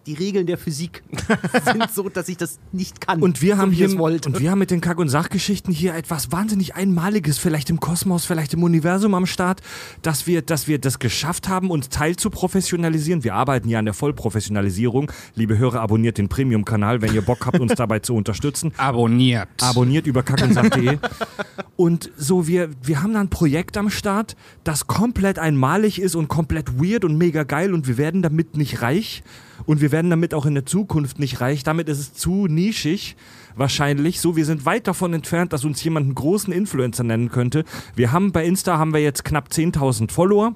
Die 0.06 0.16
Regeln 0.16 0.46
der 0.46 0.58
Physik 0.58 1.02
sind 1.66 1.90
so, 1.92 2.10
dass 2.10 2.28
ich 2.28 2.36
das 2.36 2.60
nicht 2.74 3.00
kann. 3.00 3.22
Und 3.22 3.42
wir 3.42 3.56
so 3.56 3.62
haben 3.62 3.72
wie 3.72 3.76
hier 3.76 4.00
und 4.02 4.40
wir 4.40 4.52
haben 4.52 4.60
mit 4.60 4.70
den 4.70 4.82
Kack- 4.82 5.00
und 5.00 5.08
Sachgeschichten 5.08 5.74
hier 5.74 5.96
etwas 5.96 6.32
wahnsinnig 6.32 6.76
Einmaliges, 6.76 7.38
vielleicht 7.38 7.70
im 7.70 7.80
Kosmos, 7.80 8.26
vielleicht 8.26 8.54
im 8.54 8.64
Universum 8.64 9.14
am 9.14 9.26
Start, 9.26 9.62
dass 10.02 10.28
wir, 10.28 10.42
dass 10.42 10.68
wir 10.68 10.78
das 10.78 11.00
geschafft 11.00 11.48
haben, 11.48 11.72
uns 11.72 11.88
teil 11.88 12.18
zu 12.18 12.30
professionalisieren. 12.30 13.24
Wir 13.24 13.36
arbeiten 13.36 13.70
ja 13.70 13.80
an 13.80 13.86
der 13.86 13.94
Vollprofessionalisierung. 13.94 15.10
Liebe 15.36 15.58
Hörer, 15.58 15.80
abonniert 15.80 16.18
den 16.18 16.28
Premium-Kanal, 16.28 17.02
wenn 17.02 17.14
ihr 17.14 17.22
Bock 17.22 17.46
habt, 17.46 17.62
uns 17.62 17.76
dabei 17.76 18.00
zu 18.00 18.14
unterstützen. 18.14 18.74
Abonniert. 18.78 19.48
Abonniert 19.62 20.06
über 20.06 20.24
kackundsach.de. 20.24 20.98
Und 21.78 22.12
so, 22.18 22.46
wir, 22.46 22.70
wir 22.82 23.02
haben 23.02 23.14
da 23.14 23.22
ein 23.22 23.30
Projekt 23.30 23.78
am 23.78 23.90
Start, 23.90 24.36
das 24.64 24.86
komplett 24.88 25.40
einmalig 25.40 26.00
ist 26.00 26.16
und 26.16 26.28
komplett 26.28 26.80
weird 26.80 27.04
und 27.04 27.18
mega 27.18 27.44
geil 27.44 27.74
und 27.74 27.88
wir 27.88 27.98
werden 27.98 28.22
damit 28.22 28.56
nicht 28.56 28.84
reich 28.84 29.24
und 29.66 29.82
wir 29.82 29.92
werden 29.92 30.10
damit 30.10 30.34
auch 30.34 30.46
in 30.46 30.54
der 30.54 30.66
Zukunft 30.66 31.20
nicht 31.20 31.42
reich. 31.42 31.64
Damit 31.64 31.90
ist 31.90 32.00
es 32.00 32.14
zu 32.14 32.48
nischig 32.48 33.16
wahrscheinlich. 33.56 34.20
So, 34.20 34.36
wir 34.36 34.46
sind 34.46 34.66
weit 34.66 34.88
davon 34.88 35.14
entfernt, 35.14 35.54
dass 35.54 35.66
uns 35.66 35.84
jemand 35.84 36.06
einen 36.06 36.16
großen 36.16 36.54
Influencer 36.54 37.04
nennen 37.04 37.30
könnte. 37.30 37.64
Wir 37.96 38.12
haben 38.12 38.32
bei 38.32 38.46
Insta 38.46 38.78
haben 38.78 38.94
wir 38.94 39.02
jetzt 39.02 39.24
knapp 39.24 39.50
10.000 39.50 40.12
Follower. 40.12 40.56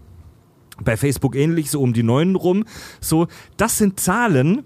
Bei 0.83 0.95
Facebook 0.95 1.35
ähnlich, 1.35 1.71
so 1.71 1.81
um 1.81 1.93
die 1.93 2.03
neun 2.03 2.35
rum. 2.35 2.65
So, 3.01 3.27
das 3.57 3.79
sind 3.79 3.99
Zahlen, 3.99 4.63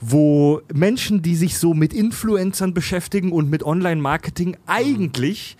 wo 0.00 0.60
Menschen, 0.72 1.22
die 1.22 1.36
sich 1.36 1.58
so 1.58 1.74
mit 1.74 1.92
Influencern 1.92 2.72
beschäftigen 2.74 3.32
und 3.32 3.50
mit 3.50 3.62
Online-Marketing 3.62 4.56
eigentlich 4.66 5.56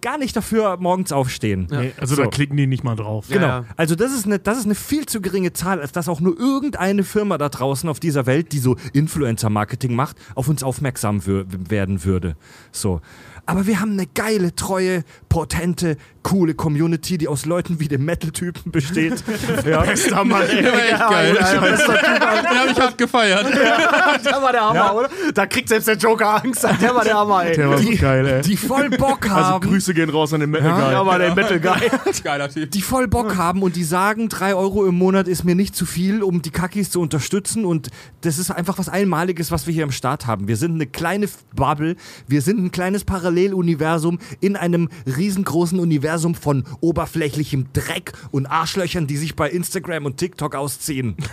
gar 0.00 0.18
nicht 0.18 0.36
dafür 0.36 0.76
morgens 0.78 1.10
aufstehen. 1.12 1.66
Nee, 1.70 1.92
also 1.98 2.14
So. 2.14 2.22
da 2.22 2.28
klicken 2.28 2.56
die 2.56 2.66
nicht 2.66 2.84
mal 2.84 2.94
drauf. 2.94 3.26
Genau. 3.28 3.64
Also 3.76 3.96
das 3.96 4.12
ist, 4.12 4.24
eine, 4.24 4.38
das 4.38 4.58
ist 4.58 4.66
eine 4.66 4.74
viel 4.76 5.04
zu 5.06 5.20
geringe 5.20 5.52
Zahl, 5.52 5.80
als 5.80 5.90
dass 5.92 6.08
auch 6.08 6.20
nur 6.20 6.38
irgendeine 6.38 7.02
Firma 7.02 7.38
da 7.38 7.48
draußen 7.48 7.88
auf 7.88 7.98
dieser 7.98 8.26
Welt, 8.26 8.52
die 8.52 8.58
so 8.58 8.76
Influencer-Marketing 8.92 9.94
macht, 9.94 10.16
auf 10.36 10.48
uns 10.48 10.62
aufmerksam 10.62 11.20
werden 11.26 12.04
würde. 12.04 12.36
So. 12.72 13.00
Aber 13.46 13.66
wir 13.66 13.80
haben 13.80 13.92
eine 13.92 14.06
geile, 14.06 14.54
treue, 14.54 15.04
potente, 15.28 15.96
coole 16.22 16.54
Community, 16.54 17.18
die 17.18 17.28
aus 17.28 17.44
Leuten 17.44 17.80
wie 17.80 17.88
dem 17.88 18.04
Metal-Typen 18.04 18.72
besteht. 18.72 19.22
ja. 19.66 19.82
Bester 19.82 20.24
Mann, 20.24 20.42
ey. 20.48 20.62
Der 20.62 20.72
war 20.72 20.80
echt 20.82 20.98
geil. 21.10 21.36
ja, 21.38 21.60
bester 21.60 21.94
Typ. 21.94 22.20
Den 22.20 22.58
hab 22.58 22.70
ich 22.70 22.80
hart 22.80 22.98
gefeiert. 22.98 23.46
der 24.24 24.42
war 24.42 24.52
der 24.52 24.60
Hammer, 24.62 24.74
Ja. 24.74 24.92
oder? 24.92 25.10
Da 25.34 25.46
kriegt 25.46 25.68
selbst 25.68 25.86
der 25.88 25.96
Joker 25.96 26.42
Angst. 26.42 26.62
Der 26.80 26.94
war 26.94 27.04
der 27.04 27.14
Hammer, 27.14 27.44
ey. 27.44 27.56
Der 27.56 27.68
war 27.68 27.78
so 27.78 27.88
Die- 27.90 27.96
geil, 27.96 28.26
ey. 28.26 28.40
die 28.42 28.56
voll 28.56 28.88
Bock 28.90 29.24
Also 29.30 29.34
haben. 29.34 29.68
Grüße 29.68 29.92
gehen 29.92 30.08
raus 30.08 30.32
an 30.32 30.40
den 30.40 30.50
Metal 30.50 30.68
Ja, 30.70 30.78
Guy. 30.80 30.90
Der 30.90 31.06
war 31.06 31.18
der 31.18 31.34
Metal 31.34 31.60
Guy. 31.60 31.90
Geiler 32.24 32.48
Typ. 32.48 32.70
die 32.70 32.80
voll 32.82 33.08
Bock 33.08 33.36
haben 33.36 33.62
und 33.62 33.76
die 33.76 33.84
sagen, 33.84 34.28
drei 34.30 34.54
Euro 34.54 34.86
im 34.86 34.94
Monat 34.96 35.28
ist 35.28 35.44
mir 35.44 35.54
nicht 35.54 35.76
zu 35.76 35.84
viel, 35.84 36.22
um 36.22 36.40
die 36.40 36.50
Kakis 36.50 36.90
zu 36.90 37.00
unterstützen. 37.00 37.64
Und 37.66 37.90
das 38.22 38.38
ist 38.38 38.50
einfach 38.50 38.78
was 38.78 38.88
Einmaliges, 38.88 39.50
was 39.50 39.66
wir 39.66 39.74
hier 39.74 39.84
am 39.84 39.92
Start 39.92 40.26
haben. 40.26 40.48
Wir 40.48 40.56
sind 40.56 40.74
eine 40.74 40.86
kleine 40.86 41.28
Bubble, 41.54 41.96
wir 42.26 42.40
sind 42.40 42.58
ein 42.64 42.70
kleines 42.70 43.04
Paralleluniversum 43.34 44.18
in 44.40 44.56
einem 44.56 44.88
riesengroßen 45.06 45.78
Universum 45.80 46.34
von 46.34 46.64
oberflächlichem 46.80 47.66
Dreck 47.72 48.12
und 48.30 48.46
Arschlöchern, 48.46 49.06
die 49.06 49.16
sich 49.16 49.34
bei 49.36 49.50
Instagram 49.50 50.06
und 50.06 50.16
TikTok 50.18 50.54
ausziehen. 50.54 51.16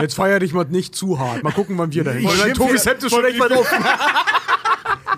Jetzt 0.00 0.14
feier 0.14 0.40
dich 0.40 0.52
mal 0.52 0.64
nicht 0.64 0.96
zu 0.96 1.20
hart. 1.20 1.44
Mal 1.44 1.52
gucken, 1.52 1.78
wann 1.78 1.92
wir 1.92 2.04
schimpfe- 2.04 2.52
Tobis 2.54 2.84
Hemd 2.84 3.04
ist 3.04 3.12
schon 3.14 3.24
echt 3.24 3.38
weit 3.38 3.52
offen. 3.52 3.84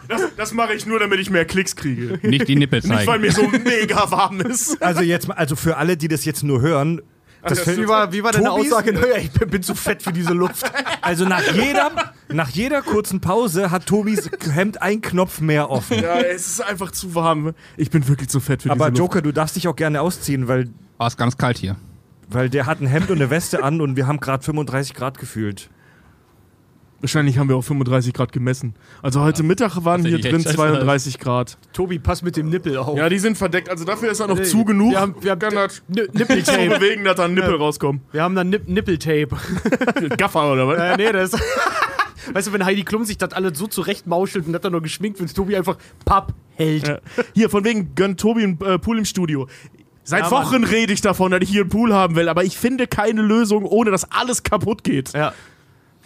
Das, 0.08 0.22
das 0.36 0.52
mache 0.52 0.74
ich 0.74 0.84
nur, 0.86 0.98
damit 1.00 1.18
ich 1.18 1.30
mehr 1.30 1.46
Klicks 1.46 1.74
kriege. 1.74 2.18
Nicht 2.22 2.46
die 2.46 2.56
Nippel 2.56 2.80
Nicht, 2.80 2.90
weil 2.90 3.06
zeigen. 3.06 3.22
mir 3.22 3.32
so 3.32 3.48
mega 3.48 4.10
warm 4.10 4.40
ist. 4.42 4.80
Also 4.82 5.00
jetzt, 5.00 5.28
mal- 5.28 5.34
also 5.34 5.56
für 5.56 5.78
alle, 5.78 5.96
die 5.96 6.08
das 6.08 6.24
jetzt 6.26 6.44
nur 6.44 6.60
hören, 6.60 7.00
das 7.48 7.66
Wie 7.66 7.88
war, 7.88 8.12
wie 8.12 8.22
war 8.22 8.32
deine 8.32 8.48
Tobis- 8.48 8.72
Aussage? 8.72 8.92
Naja, 8.92 9.16
ich 9.18 9.30
bin, 9.32 9.48
bin 9.50 9.62
zu 9.62 9.74
fett 9.74 10.02
für 10.02 10.12
diese 10.12 10.32
Luft. 10.32 10.70
Also 11.02 11.24
nach 11.24 11.42
jeder, 11.52 11.90
nach 12.28 12.48
jeder 12.50 12.82
kurzen 12.82 13.20
Pause 13.20 13.70
hat 13.70 13.86
Tobis 13.86 14.30
Hemd 14.52 14.82
ein 14.82 15.00
Knopf 15.00 15.40
mehr 15.40 15.70
offen. 15.70 16.02
Ja, 16.02 16.16
es 16.18 16.46
ist 16.46 16.60
einfach 16.60 16.90
zu 16.90 17.14
warm. 17.14 17.54
Ich 17.76 17.90
bin 17.90 18.06
wirklich 18.08 18.28
zu 18.28 18.40
fett 18.40 18.62
für 18.62 18.70
Aber 18.70 18.90
diese 18.90 19.02
Luft. 19.02 19.14
Joker, 19.14 19.22
du 19.22 19.32
darfst 19.32 19.56
dich 19.56 19.68
auch 19.68 19.76
gerne 19.76 20.00
ausziehen, 20.00 20.48
weil, 20.48 20.68
War 20.98 21.06
es 21.08 21.16
ganz 21.16 21.36
kalt 21.36 21.58
hier. 21.58 21.76
weil 22.28 22.48
der 22.50 22.66
hat 22.66 22.80
ein 22.80 22.86
Hemd 22.86 23.10
und 23.10 23.16
eine 23.16 23.30
Weste 23.30 23.62
an 23.62 23.80
und 23.80 23.96
wir 23.96 24.06
haben 24.06 24.20
gerade 24.20 24.42
35 24.44 24.94
Grad 24.94 25.18
gefühlt. 25.18 25.70
Wahrscheinlich 27.00 27.36
haben 27.38 27.48
wir 27.48 27.56
auch 27.56 27.62
35 27.62 28.14
Grad 28.14 28.32
gemessen. 28.32 28.74
Also 29.02 29.20
heute 29.20 29.42
Mittag 29.42 29.84
waren 29.84 30.04
hier 30.04 30.18
drin 30.18 30.36
Hechtscheiße 30.36 30.56
32 30.56 31.18
Grad. 31.18 31.58
Tobi, 31.72 31.98
pass 31.98 32.22
mit 32.22 32.36
dem 32.36 32.48
Nippel 32.48 32.76
auf. 32.78 32.96
Ja, 32.96 33.08
die 33.08 33.18
sind 33.18 33.36
verdeckt. 33.36 33.68
Also 33.68 33.84
dafür 33.84 34.10
ist 34.10 34.20
er 34.20 34.28
noch 34.28 34.36
Nee, 34.38 34.44
zu 34.44 34.64
genug. 34.64 34.92
wir 34.92 35.00
haben- 35.00 35.14
wir 35.20 35.30
haben 35.32 35.40
das 35.40 35.82
Nippeltape. 35.88 36.68
bewegen, 36.78 37.04
dass 37.04 37.16
da 37.16 37.26
ein 37.26 37.34
Nippel 37.34 37.50
Ja. 37.52 37.56
rauskommt. 37.56 38.00
Wir 38.12 38.22
haben 38.22 38.34
dann 38.34 38.48
Nipp 38.48 38.66
Nippeltape. 38.66 39.28
Gaffer 40.16 40.52
oder 40.52 40.66
was? 40.68 40.78
Äh, 40.78 40.96
nee, 40.96 41.12
das. 41.12 41.32
Weißt 42.32 42.48
du, 42.48 42.52
wenn 42.54 42.64
Heidi 42.64 42.82
Klum 42.82 43.04
sich 43.04 43.18
das 43.18 43.32
alles 43.34 43.56
so 43.58 43.66
zurechtmauschelt 43.66 44.46
und 44.46 44.52
das 44.52 44.62
dann 44.62 44.72
nur 44.72 44.82
geschminkt 44.82 45.20
wird, 45.20 45.34
Tobi 45.34 45.54
einfach 45.56 45.76
Papp 46.04 46.32
hält. 46.54 46.88
Ja. 46.88 46.98
Hier, 47.34 47.50
von 47.50 47.64
wegen 47.64 47.94
gönnt 47.94 48.18
Tobi 48.18 48.42
einen 48.42 48.60
äh, 48.62 48.78
Pool 48.78 48.98
im 48.98 49.04
Studio. 49.04 49.46
Seit 50.02 50.24
Ja, 50.24 50.30
Wochen 50.30 50.64
rede 50.64 50.92
ich 50.92 51.00
davon, 51.02 51.30
dass 51.32 51.40
ich 51.42 51.50
hier 51.50 51.60
einen 51.62 51.70
Pool 51.70 51.92
haben 51.92 52.16
will, 52.16 52.28
aber 52.28 52.42
ich 52.44 52.56
finde 52.56 52.86
keine 52.86 53.22
Lösung, 53.22 53.64
ohne 53.64 53.90
dass 53.90 54.10
alles 54.10 54.42
kaputt 54.42 54.82
geht. 54.82 55.12
Ja. 55.12 55.34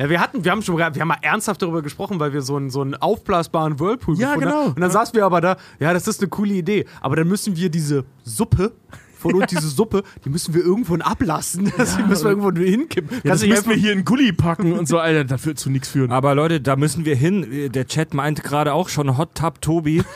Ja, 0.01 0.09
wir 0.09 0.19
hatten, 0.19 0.45
wir 0.45 0.51
haben 0.51 0.63
schon, 0.63 0.79
wir 0.79 0.87
haben 0.87 1.09
mal 1.09 1.19
ernsthaft 1.21 1.61
darüber 1.61 1.83
gesprochen, 1.83 2.19
weil 2.21 2.33
wir 2.33 2.41
so 2.41 2.57
einen, 2.57 2.71
so 2.71 2.81
einen 2.81 2.95
aufblasbaren 2.95 3.79
Whirlpool 3.79 4.17
Ja, 4.19 4.29
gefunden 4.29 4.49
genau. 4.49 4.63
haben. 4.63 4.73
Und 4.73 4.81
dann 4.81 4.91
saßen 4.91 5.15
wir 5.15 5.27
aber 5.27 5.43
da, 5.43 5.59
ja, 5.79 5.93
das 5.93 6.09
ist 6.09 6.23
eine 6.23 6.31
coole 6.31 6.55
Idee. 6.55 6.87
Aber 7.03 7.17
dann 7.17 7.29
müssen 7.29 7.55
wir 7.55 7.69
diese 7.69 8.07
Suppe, 8.25 8.73
von 9.19 9.35
uns 9.35 9.47
diese 9.51 9.69
Suppe, 9.69 10.03
die 10.25 10.31
müssen 10.31 10.55
wir 10.55 10.63
irgendwo 10.65 10.95
ablassen. 10.95 11.67
die 11.67 12.03
müssen 12.05 12.25
wir 12.25 12.31
irgendwo 12.31 12.51
hinkippen. 12.51 13.19
Ja, 13.23 13.33
das 13.33 13.41
du 13.41 13.47
nicht 13.47 13.57
müssen 13.57 13.69
wir 13.69 13.77
hier 13.77 13.93
in 13.93 14.07
Gully 14.07 14.33
packen 14.33 14.73
und 14.73 14.89
so, 14.89 14.99
Alter, 14.99 15.25
das 15.25 15.45
wird 15.45 15.59
zu 15.59 15.69
nichts 15.69 15.89
führen. 15.89 16.13
Aber 16.13 16.35
Leute, 16.35 16.63
da 16.63 16.77
müssen 16.77 17.05
wir 17.05 17.15
hin. 17.15 17.71
Der 17.71 17.87
Chat 17.87 18.15
meinte 18.15 18.41
gerade 18.41 18.73
auch 18.73 18.89
schon 18.89 19.19
Hot 19.19 19.35
Tub 19.35 19.61
Tobi. 19.61 20.03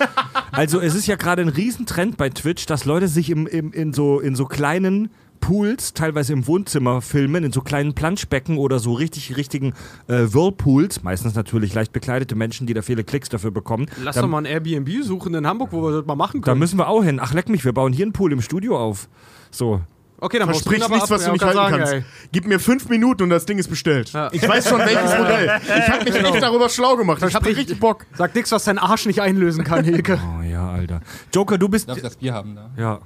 Also 0.56 0.80
es 0.80 0.94
ist 0.94 1.08
ja 1.08 1.16
gerade 1.16 1.42
ein 1.42 1.48
Riesentrend 1.48 2.16
bei 2.16 2.30
Twitch, 2.30 2.66
dass 2.66 2.84
Leute 2.84 3.08
sich 3.08 3.28
im, 3.28 3.48
im, 3.48 3.72
in, 3.72 3.92
so, 3.92 4.20
in 4.20 4.36
so 4.36 4.46
kleinen 4.46 5.10
Pools, 5.46 5.92
teilweise 5.92 6.32
im 6.32 6.46
Wohnzimmer 6.46 7.02
filmen, 7.02 7.44
in 7.44 7.52
so 7.52 7.60
kleinen 7.60 7.94
Planschbecken 7.94 8.56
oder 8.56 8.78
so 8.78 8.94
richtig 8.94 9.36
richtigen 9.36 9.74
äh, 10.08 10.32
Whirlpools, 10.32 11.02
meistens 11.02 11.34
natürlich 11.34 11.74
leicht 11.74 11.92
bekleidete 11.92 12.34
Menschen, 12.34 12.66
die 12.66 12.72
da 12.72 12.80
viele 12.80 13.04
Klicks 13.04 13.28
dafür 13.28 13.50
bekommen. 13.50 13.86
Lass 14.02 14.14
da, 14.16 14.22
doch 14.22 14.28
mal 14.28 14.38
ein 14.38 14.46
Airbnb 14.46 14.88
suchen 15.02 15.34
in 15.34 15.46
Hamburg, 15.46 15.72
wo 15.72 15.82
wir 15.82 15.92
das 15.98 16.06
mal 16.06 16.14
machen 16.16 16.40
da 16.40 16.46
können. 16.46 16.60
müssen 16.60 16.78
wir 16.78 16.88
auch 16.88 17.04
hin. 17.04 17.20
Ach 17.22 17.34
leck 17.34 17.50
mich, 17.50 17.62
wir 17.64 17.74
bauen 17.74 17.92
hier 17.92 18.06
einen 18.06 18.14
Pool 18.14 18.32
im 18.32 18.40
Studio 18.40 18.78
auf. 18.78 19.08
So. 19.50 19.82
Okay, 20.20 20.38
dann 20.38 20.48
Versprich 20.48 20.78
nichts, 20.78 20.86
aber 20.86 21.10
was 21.10 21.20
ab. 21.22 21.26
du 21.26 21.32
nicht 21.32 21.42
Ja, 21.42 21.46
halten 21.48 21.60
kann 21.70 21.78
kannst. 21.80 21.92
sagen, 21.92 22.04
Gib 22.32 22.46
mir 22.46 22.58
fünf 22.58 22.88
Minuten 22.88 23.24
und 23.24 23.28
das 23.30 23.44
Ding 23.44 23.58
ist 23.58 23.68
bestellt. 23.68 24.10
Ich 24.32 24.48
weiß 24.48 24.68
schon, 24.70 24.78
welches 24.78 25.12
Ja. 25.12 25.18
Modell. 25.22 25.60
Ich 25.66 25.88
habe 25.90 26.04
mich 26.04 26.14
echt 26.14 26.42
darüber 26.42 26.68
schlau 26.70 26.96
gemacht. 26.96 27.22
Ich 27.22 27.34
hatte 27.34 27.46
richtig 27.54 27.78
Bock. 27.78 28.06
Sag 28.14 28.34
nix, 28.34 28.50
was 28.50 28.64
dein 28.64 28.78
Arsch 28.78 29.04
nicht 29.04 29.20
einlösen 29.20 29.64
kann, 29.64 29.84
Hilke. 29.84 30.18
Oh 30.38 30.42
ja, 30.42 30.70
Alter. 30.70 31.00
Joker, 31.34 31.58
du 31.58 31.68
bist. 31.68 31.88
Darf 31.90 31.98
ich 31.98 32.02
das 32.02 32.16
Bier 32.16 32.32
haben 32.32 32.54
da? 32.54 32.70
Ja. 32.78 33.00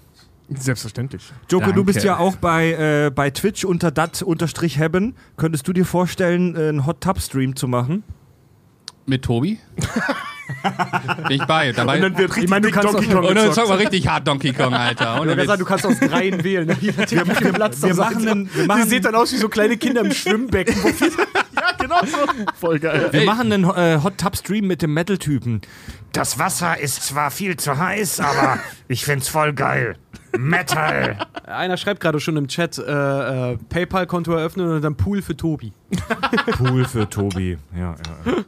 Selbstverständlich. 0.51 1.23
Joker, 1.51 1.73
du 1.73 1.85
bist 1.85 1.99
Danke. 1.99 2.07
ja 2.09 2.17
auch 2.19 2.37
bei, 2.37 2.73
äh, 3.07 3.11
bei 3.15 3.31
Twitch 3.31 3.65
unter 3.65 3.91
dat 3.91 4.23
unterstrich 4.23 4.79
hebben. 4.79 5.15
Könntest 5.37 5.69
du 5.69 5.73
dir 5.75 5.85
vorstellen, 5.85 6.57
äh, 6.57 6.69
einen 6.71 6.87
Hot 6.87 7.01
Tub 7.03 7.21
Stream 7.21 7.55
zu 7.55 7.69
machen? 7.69 8.03
Mit 9.05 9.25
Tobi? 9.25 9.59
Bin 11.29 11.41
ich 11.41 11.45
bei. 11.47 11.73
Dabei. 11.73 11.97
Und 11.97 12.03
dann 12.03 12.19
wird 12.19 12.31
richtig 12.31 12.45
Ich 12.45 12.51
meine, 12.51 12.67
du 12.67 12.73
kannst 12.73 12.95
Donkey 12.95 13.07
Kong 13.13 13.25
Und 13.25 13.35
dann 13.35 13.53
zocken 13.53 13.71
wir 13.71 13.79
richtig 13.79 14.09
hart 14.09 14.27
Donkey 14.27 14.53
Kong, 14.55 14.73
Alter. 14.73 15.15
Hab 15.17 15.25
gesagt, 15.25 15.49
Witz. 15.49 15.59
du 15.59 15.65
kannst 15.67 15.87
aus 15.87 16.01
dreien 16.01 16.43
wählen. 16.43 16.67
Ne? 16.67 16.77
Wie 16.81 16.93
viel 16.93 17.53
Platz 17.53 17.83
wir 17.83 17.95
machen 17.95 18.27
einen- 18.29 18.55
wir 18.55 18.67
machen- 18.67 18.89
sieht 18.89 19.05
dann 19.05 19.15
aus 19.15 19.33
wie 19.33 19.37
so 19.37 19.49
kleine 19.51 19.77
Kinder 19.77 20.01
im 20.03 20.13
Schwimmbecken. 20.13 20.75
Ja, 21.59 21.73
genau 21.77 21.99
so. 22.03 22.19
Voll 22.61 22.79
geil. 22.79 23.09
Wir 23.11 23.25
machen 23.25 23.53
einen 23.53 23.65
äh, 23.65 23.99
Hot 24.03 24.17
Tub 24.19 24.37
Stream 24.37 24.69
mit 24.69 24.81
dem 24.81 24.95
Metal-Typen. 24.95 25.61
Das 26.13 26.39
Wasser 26.39 26.79
ist 26.79 27.03
zwar 27.03 27.33
viel 27.33 27.57
zu 27.57 27.77
heiß, 27.77 28.21
aber 28.21 28.61
ich 28.87 29.05
find's 29.05 29.29
voll 29.29 29.53
geil. 29.55 29.97
Metal. 30.37 31.17
Einer 31.47 31.77
schreibt 31.77 32.01
gerade 32.01 32.21
schon 32.21 32.37
im 32.37 32.49
Chat, 32.49 32.79
äh, 32.79 33.53
äh, 33.53 33.57
PayPal-Konto 33.69 34.33
eröffnen 34.33 34.69
und 34.71 34.83
dann 34.83 34.97
Pool 34.97 35.23
für 35.23 35.37
Tobi. 35.37 35.73
Pool 36.57 36.85
für 36.85 37.09
Tobi. 37.09 37.59
Ja, 37.75 37.95
ja. 38.27 38.45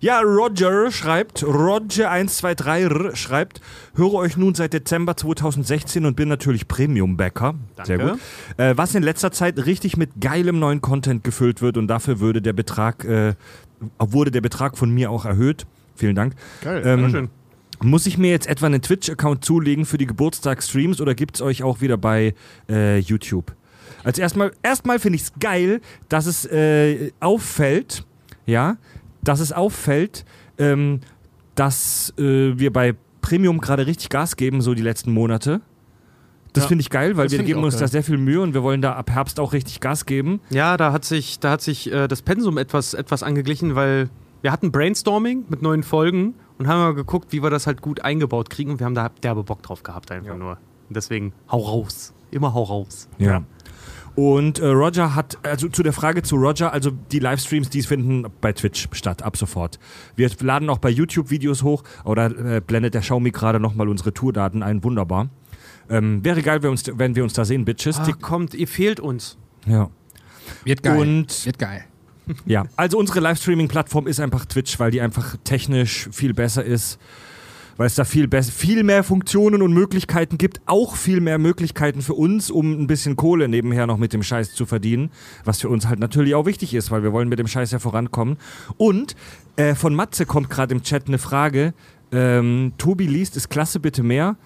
Ja, 0.00 0.18
Roger 0.20 0.90
schreibt, 0.90 1.44
Roger123 1.44 3.14
schreibt, 3.14 3.60
höre 3.94 4.14
euch 4.14 4.36
nun 4.36 4.52
seit 4.54 4.72
Dezember 4.72 5.16
2016 5.16 6.04
und 6.06 6.16
bin 6.16 6.28
natürlich 6.28 6.66
Premium-Backer. 6.66 7.54
Sehr 7.84 7.98
Danke. 7.98 8.12
gut. 8.14 8.20
Äh, 8.58 8.76
was 8.76 8.96
in 8.96 9.04
letzter 9.04 9.30
Zeit 9.30 9.64
richtig 9.64 9.96
mit 9.96 10.20
geilem 10.20 10.58
neuen 10.58 10.80
Content 10.80 11.22
gefüllt 11.22 11.62
wird 11.62 11.76
und 11.76 11.86
dafür 11.86 12.18
würde 12.18 12.42
der 12.42 12.52
Betrag, 12.52 13.04
äh, 13.04 13.34
wurde 13.98 14.32
der 14.32 14.40
Betrag 14.40 14.76
von 14.76 14.90
mir 14.90 15.08
auch 15.10 15.24
erhöht. 15.24 15.66
Vielen 15.94 16.16
Dank. 16.16 16.34
Geil, 16.62 16.82
Ähm, 16.84 17.10
schön. 17.10 17.30
Muss 17.82 18.06
ich 18.06 18.16
mir 18.18 18.30
jetzt 18.30 18.46
etwa 18.46 18.66
einen 18.66 18.80
Twitch-Account 18.82 19.44
zulegen 19.44 19.84
für 19.84 19.98
die 19.98 20.06
Geburtstagsstreams 20.06 21.00
oder 21.00 21.14
gibt 21.14 21.36
es 21.36 21.42
euch 21.42 21.62
auch 21.62 21.80
wieder 21.80 21.96
bei 21.96 22.34
äh, 22.68 22.98
YouTube? 22.98 23.54
Als 24.04 24.18
erstmal, 24.18 24.52
erstmal 24.62 24.98
finde 24.98 25.16
ich 25.16 25.22
es 25.22 25.32
geil, 25.38 25.80
dass 26.08 26.26
es 26.26 26.44
äh, 26.46 27.10
auffällt, 27.20 28.04
ja, 28.46 28.76
dass 29.22 29.40
es 29.40 29.52
auffällt, 29.52 30.24
ähm, 30.58 31.00
dass 31.54 32.12
äh, 32.18 32.58
wir 32.58 32.72
bei 32.72 32.94
Premium 33.20 33.58
gerade 33.60 33.86
richtig 33.86 34.08
Gas 34.08 34.36
geben, 34.36 34.60
so 34.60 34.74
die 34.74 34.82
letzten 34.82 35.12
Monate. 35.12 35.60
Das 36.52 36.64
Ja. 36.64 36.68
finde 36.68 36.82
ich 36.82 36.90
geil, 36.90 37.16
weil 37.16 37.30
wir 37.30 37.42
geben 37.42 37.62
uns 37.64 37.74
geil. 37.74 37.80
da 37.82 37.88
sehr 37.88 38.02
viel 38.02 38.18
Mühe 38.18 38.40
und 38.40 38.52
wir 38.54 38.62
wollen 38.62 38.82
da 38.82 38.92
ab 38.94 39.10
Herbst 39.10 39.40
auch 39.40 39.52
richtig 39.52 39.80
Gas 39.80 40.04
geben. 40.06 40.40
Ja, 40.50 40.76
da 40.76 40.92
hat 40.92 41.04
sich, 41.04 41.38
da 41.40 41.52
hat 41.52 41.62
sich 41.62 41.90
äh, 41.92 42.08
das 42.08 42.22
Pensum 42.22 42.58
etwas, 42.58 42.94
etwas 42.94 43.22
angeglichen, 43.22 43.74
weil 43.74 44.10
wir 44.42 44.50
hatten 44.52 44.72
Brainstorming 44.72 45.44
mit 45.48 45.62
neuen 45.62 45.82
Folgen 45.84 46.34
und 46.62 46.68
haben 46.68 46.78
mal 46.78 46.94
geguckt, 46.94 47.32
wie 47.32 47.42
wir 47.42 47.50
das 47.50 47.66
halt 47.66 47.82
gut 47.82 48.04
eingebaut 48.04 48.50
kriegen 48.50 48.70
und 48.70 48.78
wir 48.78 48.86
haben 48.86 48.94
da 48.94 49.10
derbe 49.22 49.42
Bock 49.42 49.62
drauf 49.62 49.82
gehabt 49.82 50.10
einfach 50.12 50.36
nur. 50.36 50.58
Und 50.88 50.96
deswegen 50.96 51.32
hau 51.50 51.58
raus. 51.58 52.14
Immer 52.30 52.54
hau 52.54 52.62
raus. 52.62 53.08
Ja. 53.18 53.42
Und 54.14 54.58
äh, 54.58 54.66
Roger 54.66 55.14
hat, 55.14 55.38
also 55.42 55.68
zu 55.68 55.82
der 55.82 55.92
Frage 55.92 56.22
zu 56.22 56.36
Roger, 56.36 56.72
also 56.72 56.90
die 56.90 57.18
Livestreams, 57.18 57.70
die 57.70 57.82
finden 57.82 58.26
bei 58.40 58.52
Twitch 58.52 58.88
statt, 58.92 59.22
ab 59.22 59.36
sofort. 59.36 59.78
Wir 60.16 60.30
laden 60.40 60.68
auch 60.68 60.78
bei 60.78 60.90
YouTube 60.90 61.30
Videos 61.30 61.62
hoch 61.62 61.82
oder 62.04 62.56
äh, 62.56 62.60
blendet 62.60 62.94
der 62.94 63.00
Xiaomi 63.00 63.30
gerade 63.30 63.58
nochmal 63.58 63.88
unsere 63.88 64.12
Tourdaten 64.12 64.62
ein, 64.62 64.84
wunderbar. 64.84 65.30
Ähm, 65.88 66.24
wäre 66.24 66.42
geil, 66.42 66.62
wenn, 66.62 66.70
uns, 66.70 66.84
wenn 66.94 67.16
wir 67.16 67.24
uns 67.24 67.32
da 67.32 67.44
sehen, 67.44 67.64
Bitches. 67.64 67.98
Ach, 67.98 68.20
kommt, 68.20 68.54
ihr 68.54 68.68
fehlt 68.68 69.00
uns. 69.00 69.38
Ja. 69.66 69.90
Wird 70.64 70.82
geil. 70.82 70.98
Und 70.98 71.46
Wird 71.46 71.58
geil. 71.58 71.84
Ja, 72.46 72.64
also 72.76 72.98
unsere 72.98 73.20
Livestreaming-Plattform 73.20 74.06
ist 74.06 74.20
einfach 74.20 74.46
Twitch, 74.46 74.78
weil 74.78 74.90
die 74.90 75.00
einfach 75.00 75.36
technisch 75.44 76.08
viel 76.12 76.34
besser 76.34 76.64
ist. 76.64 76.98
Weil 77.78 77.86
es 77.86 77.94
da 77.94 78.04
viel, 78.04 78.28
viel 78.42 78.82
mehr 78.84 79.02
Funktionen 79.02 79.62
und 79.62 79.72
Möglichkeiten 79.72 80.36
gibt, 80.36 80.60
auch 80.66 80.94
viel 80.94 81.20
mehr 81.20 81.38
Möglichkeiten 81.38 82.02
für 82.02 82.12
uns, 82.12 82.50
um 82.50 82.70
ein 82.72 82.86
bisschen 82.86 83.16
Kohle 83.16 83.48
nebenher 83.48 83.86
noch 83.86 83.96
mit 83.96 84.12
dem 84.12 84.22
Scheiß 84.22 84.54
zu 84.54 84.66
verdienen, 84.66 85.10
was 85.44 85.62
für 85.62 85.70
uns 85.70 85.86
halt 85.86 85.98
natürlich 85.98 86.34
auch 86.34 86.44
wichtig 86.44 86.74
ist, 86.74 86.90
weil 86.90 87.02
wir 87.02 87.14
wollen 87.14 87.30
mit 87.30 87.38
dem 87.38 87.46
Scheiß 87.46 87.70
ja 87.70 87.78
vorankommen. 87.78 88.36
Und 88.76 89.16
äh, 89.56 89.74
von 89.74 89.94
Matze 89.94 90.26
kommt 90.26 90.50
gerade 90.50 90.74
im 90.74 90.82
Chat 90.82 91.08
eine 91.08 91.18
Frage, 91.18 91.72
ähm, 92.12 92.74
Tobi 92.76 93.06
liest, 93.06 93.36
ist 93.36 93.48
klasse, 93.48 93.80
bitte 93.80 94.02
mehr. 94.02 94.36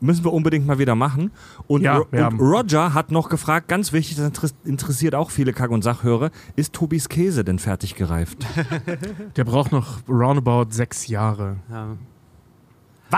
Müssen 0.00 0.24
wir 0.24 0.32
unbedingt 0.32 0.66
mal 0.66 0.78
wieder 0.78 0.94
machen. 0.94 1.30
Und, 1.66 1.82
Ja, 1.82 1.98
Ro- 1.98 2.06
und 2.10 2.40
Roger 2.40 2.94
hat 2.94 3.10
noch 3.10 3.28
gefragt, 3.28 3.68
ganz 3.68 3.92
wichtig, 3.92 4.16
das 4.16 4.26
interess- 4.26 4.54
interessiert 4.64 5.14
auch 5.14 5.30
viele 5.30 5.52
Kack- 5.52 5.70
und 5.70 5.82
Sachhörer, 5.82 6.30
ist 6.56 6.72
Tobis 6.72 7.08
Käse 7.08 7.44
denn 7.44 7.58
fertig 7.58 7.94
gereift? 7.94 8.44
Der 9.36 9.44
braucht 9.44 9.72
noch 9.72 9.98
roundabout 10.08 10.70
sechs 10.70 11.06
Jahre. 11.06 11.56
Ja. 11.70 11.96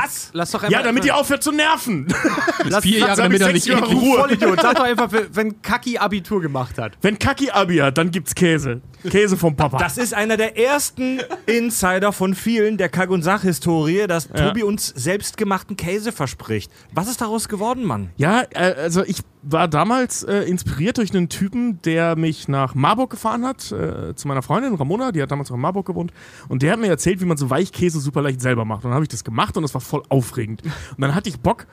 Was? 0.02 0.30
Lass 0.32 0.50
doch 0.50 0.68
Ja, 0.68 0.82
damit 0.82 1.04
ihr 1.04 1.16
aufhört 1.16 1.42
zu 1.42 1.52
nerven. 1.52 2.06
Lass, 2.64 2.82
vier 2.82 2.98
Jahre, 3.00 3.16
damit 3.16 3.40
er 3.40 3.52
nicht 3.52 3.66
Jahre 3.66 3.86
Ruhe. 3.86 4.18
Vollidiot, 4.18 4.60
sag 4.60 4.76
doch 4.76 4.84
einfach, 4.84 5.10
wenn 5.32 5.62
Kaki 5.62 5.98
Abitur 5.98 6.40
gemacht 6.40 6.78
hat. 6.78 6.92
Wenn 7.02 7.18
Kaki 7.18 7.50
Abi 7.50 7.76
hat, 7.78 7.96
dann 7.98 8.10
gibt's 8.10 8.34
Käse. 8.34 8.80
Käse 9.08 9.36
vom 9.36 9.56
Papa. 9.56 9.78
Das 9.78 9.98
ist 9.98 10.12
einer 10.14 10.36
der 10.36 10.58
ersten 10.58 11.20
Insider 11.46 12.12
von 12.12 12.34
vielen 12.34 12.76
der 12.76 12.88
Kack- 12.88 13.10
und 13.10 13.22
Sach-Historie, 13.22 14.06
dass 14.06 14.28
Ja. 14.34 14.48
Tobi 14.48 14.62
uns 14.64 14.88
selbstgemachten 14.88 15.76
Käse 15.76 16.12
verspricht. 16.12 16.70
Was 16.92 17.08
ist 17.08 17.20
daraus 17.20 17.48
geworden, 17.48 17.84
Mann? 17.84 18.10
Ja, 18.16 18.42
äh, 18.54 18.74
also 18.78 19.04
ich 19.04 19.20
war 19.48 19.68
damals 19.68 20.24
äh, 20.24 20.40
inspiriert 20.40 20.98
durch 20.98 21.14
einen 21.14 21.28
Typen, 21.28 21.80
der 21.82 22.16
mich 22.16 22.48
nach 22.48 22.74
Marburg 22.74 23.10
gefahren 23.10 23.44
hat, 23.44 23.70
äh, 23.70 24.14
zu 24.14 24.26
meiner 24.26 24.42
Freundin 24.42 24.74
Ramona, 24.74 25.12
die 25.12 25.22
hat 25.22 25.30
damals 25.30 25.50
auch 25.50 25.54
in 25.54 25.60
Marburg 25.60 25.86
gewohnt. 25.86 26.12
Und 26.48 26.62
der 26.62 26.72
hat 26.72 26.80
mir 26.80 26.88
erzählt, 26.88 27.20
wie 27.20 27.26
man 27.26 27.36
so 27.36 27.48
Weichkäse 27.48 28.00
super 28.00 28.22
leicht 28.22 28.40
selber 28.40 28.64
macht. 28.64 28.84
Und 28.84 28.90
dann 28.90 28.94
habe 28.94 29.04
ich 29.04 29.08
das 29.08 29.22
gemacht 29.22 29.56
und 29.56 29.62
das 29.62 29.72
war 29.74 29.80
voll 29.80 30.02
aufregend. 30.08 30.62
Und 30.62 31.00
dann 31.00 31.14
hatte 31.14 31.28
ich 31.28 31.38
Bock, 31.38 31.66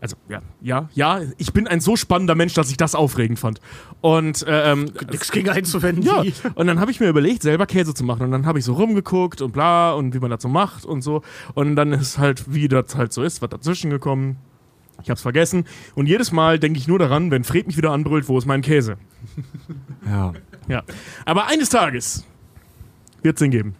also 0.00 0.16
ja, 0.28 0.40
ja, 0.60 0.88
ja, 0.92 1.20
ich 1.38 1.52
bin 1.52 1.66
ein 1.66 1.80
so 1.80 1.96
spannender 1.96 2.34
Mensch, 2.34 2.52
dass 2.52 2.70
ich 2.70 2.76
das 2.76 2.94
aufregend 2.94 3.38
fand. 3.38 3.60
Und 4.00 4.46
äh, 4.46 4.72
ähm, 4.72 4.92
Nix 5.10 5.30
gegen 5.30 5.48
einzuwenden. 5.48 6.04
ja, 6.04 6.22
und 6.56 6.66
dann 6.66 6.80
habe 6.80 6.90
ich 6.90 7.00
mir 7.00 7.08
überlegt, 7.08 7.42
selber 7.42 7.66
Käse 7.66 7.94
zu 7.94 8.04
machen. 8.04 8.22
Und 8.22 8.32
dann 8.32 8.44
habe 8.44 8.58
ich 8.58 8.64
so 8.64 8.74
rumgeguckt 8.74 9.40
und 9.40 9.52
bla 9.52 9.92
und 9.92 10.14
wie 10.14 10.18
man 10.18 10.30
das 10.30 10.42
so 10.42 10.48
macht 10.48 10.84
und 10.84 11.02
so. 11.02 11.22
Und 11.54 11.76
dann 11.76 11.92
ist 11.92 12.18
halt, 12.18 12.52
wie 12.52 12.68
das 12.68 12.96
halt 12.96 13.12
so 13.12 13.22
ist, 13.22 13.40
was 13.40 13.48
dazwischen 13.48 13.90
gekommen. 13.90 14.36
Ich 15.02 15.10
hab's 15.10 15.22
vergessen. 15.22 15.64
Und 15.94 16.06
jedes 16.06 16.32
Mal 16.32 16.58
denke 16.58 16.78
ich 16.78 16.88
nur 16.88 16.98
daran, 16.98 17.30
wenn 17.30 17.44
Fred 17.44 17.66
mich 17.66 17.76
wieder 17.76 17.90
anbrüllt, 17.90 18.28
wo 18.28 18.38
ist 18.38 18.46
mein 18.46 18.62
Käse? 18.62 18.96
Ja. 20.06 20.34
Ja. 20.68 20.82
Aber 21.24 21.46
eines 21.46 21.70
Tages 21.70 22.26
wird's 23.22 23.38
den 23.38 23.50
geben. 23.50 23.74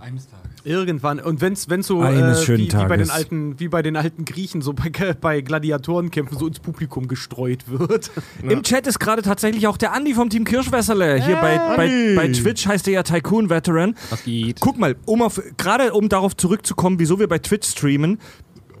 Eines 0.00 0.28
Tages. 0.28 0.48
Irgendwann. 0.64 1.20
Und 1.20 1.40
wenn's, 1.40 1.68
wenn's 1.68 1.86
so 1.86 2.00
Eines 2.00 2.48
äh, 2.48 2.58
wie, 2.58 2.72
wie, 2.72 2.86
bei 2.86 2.96
den 2.96 3.10
alten, 3.10 3.58
wie 3.58 3.68
bei 3.68 3.82
den 3.82 3.96
alten 3.96 4.24
Griechen, 4.24 4.60
so 4.60 4.72
bei, 4.72 4.90
bei 5.20 5.40
Gladiatorenkämpfen 5.40 6.38
so 6.38 6.46
ins 6.46 6.60
Publikum 6.60 7.08
gestreut 7.08 7.68
wird. 7.68 8.10
Im 8.42 8.62
Chat 8.62 8.86
ist 8.86 8.98
gerade 8.98 9.22
tatsächlich 9.22 9.66
auch 9.66 9.76
der 9.76 9.92
Andi 9.92 10.14
vom 10.14 10.28
Team 10.28 10.44
Kirschwässerle. 10.44 11.24
Hier 11.24 11.36
bei, 11.36 11.58
bei, 11.76 12.14
bei 12.16 12.28
Twitch 12.28 12.66
heißt 12.66 12.86
er 12.88 12.94
ja 12.94 13.02
Tycoon 13.02 13.48
Veteran. 13.50 13.94
Was 14.10 14.24
geht? 14.24 14.60
Guck 14.60 14.78
mal, 14.78 14.96
um 15.06 15.26
gerade 15.56 15.92
um 15.92 16.08
darauf 16.08 16.36
zurückzukommen, 16.36 16.98
wieso 16.98 17.18
wir 17.18 17.28
bei 17.28 17.38
Twitch 17.38 17.68
streamen. 17.68 18.18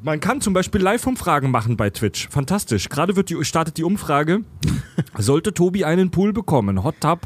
Man 0.02 0.20
kann 0.20 0.40
zum 0.40 0.52
Beispiel 0.54 0.80
Live-Umfragen 0.80 1.50
machen 1.50 1.76
bei 1.76 1.90
Twitch. 1.90 2.28
Fantastisch. 2.30 2.88
Gerade 2.88 3.16
wird 3.16 3.30
die, 3.30 3.44
startet 3.44 3.78
die 3.78 3.84
Umfrage. 3.84 4.40
Sollte 5.18 5.52
Tobi 5.54 5.84
einen 5.84 6.10
Pool 6.10 6.32
bekommen? 6.32 6.84
Hot 6.84 6.96
Tub? 7.00 7.20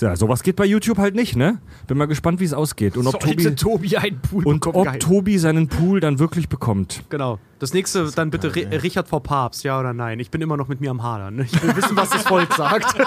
Ja, 0.00 0.16
sowas 0.16 0.42
geht 0.42 0.56
bei 0.56 0.64
YouTube 0.64 0.98
halt 0.98 1.14
nicht, 1.14 1.36
ne? 1.36 1.58
Bin 1.86 1.98
mal 1.98 2.06
gespannt, 2.06 2.40
wie 2.40 2.44
es 2.44 2.54
ausgeht. 2.54 2.96
Und 2.96 3.06
ob 3.06 3.22
Sollte 3.22 3.54
Tobi, 3.54 3.88
Tobi 3.88 3.96
einen 3.98 4.20
Pool 4.20 4.44
und 4.46 4.60
bekommen, 4.60 4.76
ob 4.76 4.84
geil. 4.86 4.98
Tobi 4.98 5.38
seinen 5.38 5.68
Pool 5.68 6.00
dann 6.00 6.18
wirklich 6.18 6.48
bekommt. 6.48 7.02
Genau. 7.10 7.38
Das 7.60 7.72
nächste 7.72 8.10
dann 8.14 8.30
bitte 8.30 8.50
Ri- 8.50 8.82
Richard 8.82 9.08
vor 9.08 9.22
Papst, 9.22 9.64
ja 9.64 9.78
oder 9.80 9.94
nein? 9.94 10.20
Ich 10.20 10.30
bin 10.30 10.42
immer 10.42 10.56
noch 10.56 10.68
mit 10.68 10.80
mir 10.80 10.90
am 10.90 11.02
Hadern. 11.02 11.36
ne? 11.36 11.44
Ich 11.50 11.62
will 11.62 11.74
wissen, 11.76 11.96
was 11.96 12.10
das 12.10 12.22
Volk 12.22 12.52
sagt. 12.54 12.94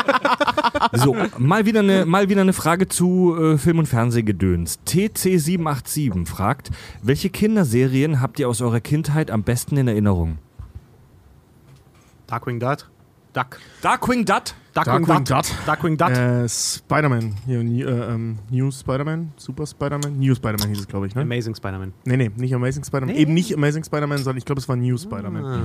So, 0.94 1.16
mal 1.38 1.66
wieder 1.66 1.80
eine, 1.82 2.06
mal 2.06 2.30
wieder 2.30 2.42
eine 2.42 2.54
Frage 2.54 2.88
zu 2.88 3.36
äh, 3.38 3.58
Film- 3.58 3.80
und 3.80 3.88
Fernsehgedöns. 3.88 4.80
TC787 4.88 6.26
fragt, 6.26 6.70
welche 7.02 7.30
Kinderserien 7.30 8.22
habt 8.22 8.40
ihr 8.40 8.48
aus 8.48 8.62
eurer 8.62 8.80
Kindheit 8.80 9.07
am 9.30 9.44
besten 9.44 9.78
in 9.78 9.88
Erinnerung? 9.88 10.38
Darkwing 12.28 12.60
Duck. 12.60 12.90
Duck. 13.34 13.60
Darkwing 13.82 14.26
Dutt. 14.26 14.56
Darkwing 14.86 15.24
Dutt. 15.24 15.54
Darkwing 15.66 15.98
Dutt. 15.98 16.10
Äh, 16.12 16.48
Spider-Man. 16.50 17.34
Hier, 17.46 17.60
äh, 17.62 18.14
ähm, 18.14 18.40
New 18.50 18.72
Spider-Man? 18.72 19.32
Super 19.38 19.66
Spider-Man? 19.66 20.20
New 20.20 20.36
Spider-Man 20.36 20.70
hieß 20.70 20.80
es, 20.80 20.88
glaube 20.88 21.08
ich, 21.08 21.16
ne? 21.16 21.22
Amazing 21.24 21.56
Spider-Man. 21.56 21.94
Nee, 22.06 22.18
nee, 22.18 22.32
nicht 22.36 22.54
Amazing 22.54 22.84
Spider-Man. 22.84 23.16
Nee. 23.16 23.22
Eben 23.22 23.34
nicht 23.34 23.54
Amazing 23.56 23.84
Spider-Man, 23.84 24.18
sondern 24.20 24.38
ich 24.38 24.46
glaube, 24.46 24.62
es 24.62 24.70
war 24.70 24.76
New 24.76 24.98
Spider-Man. 24.98 25.46
Ah. 25.46 25.60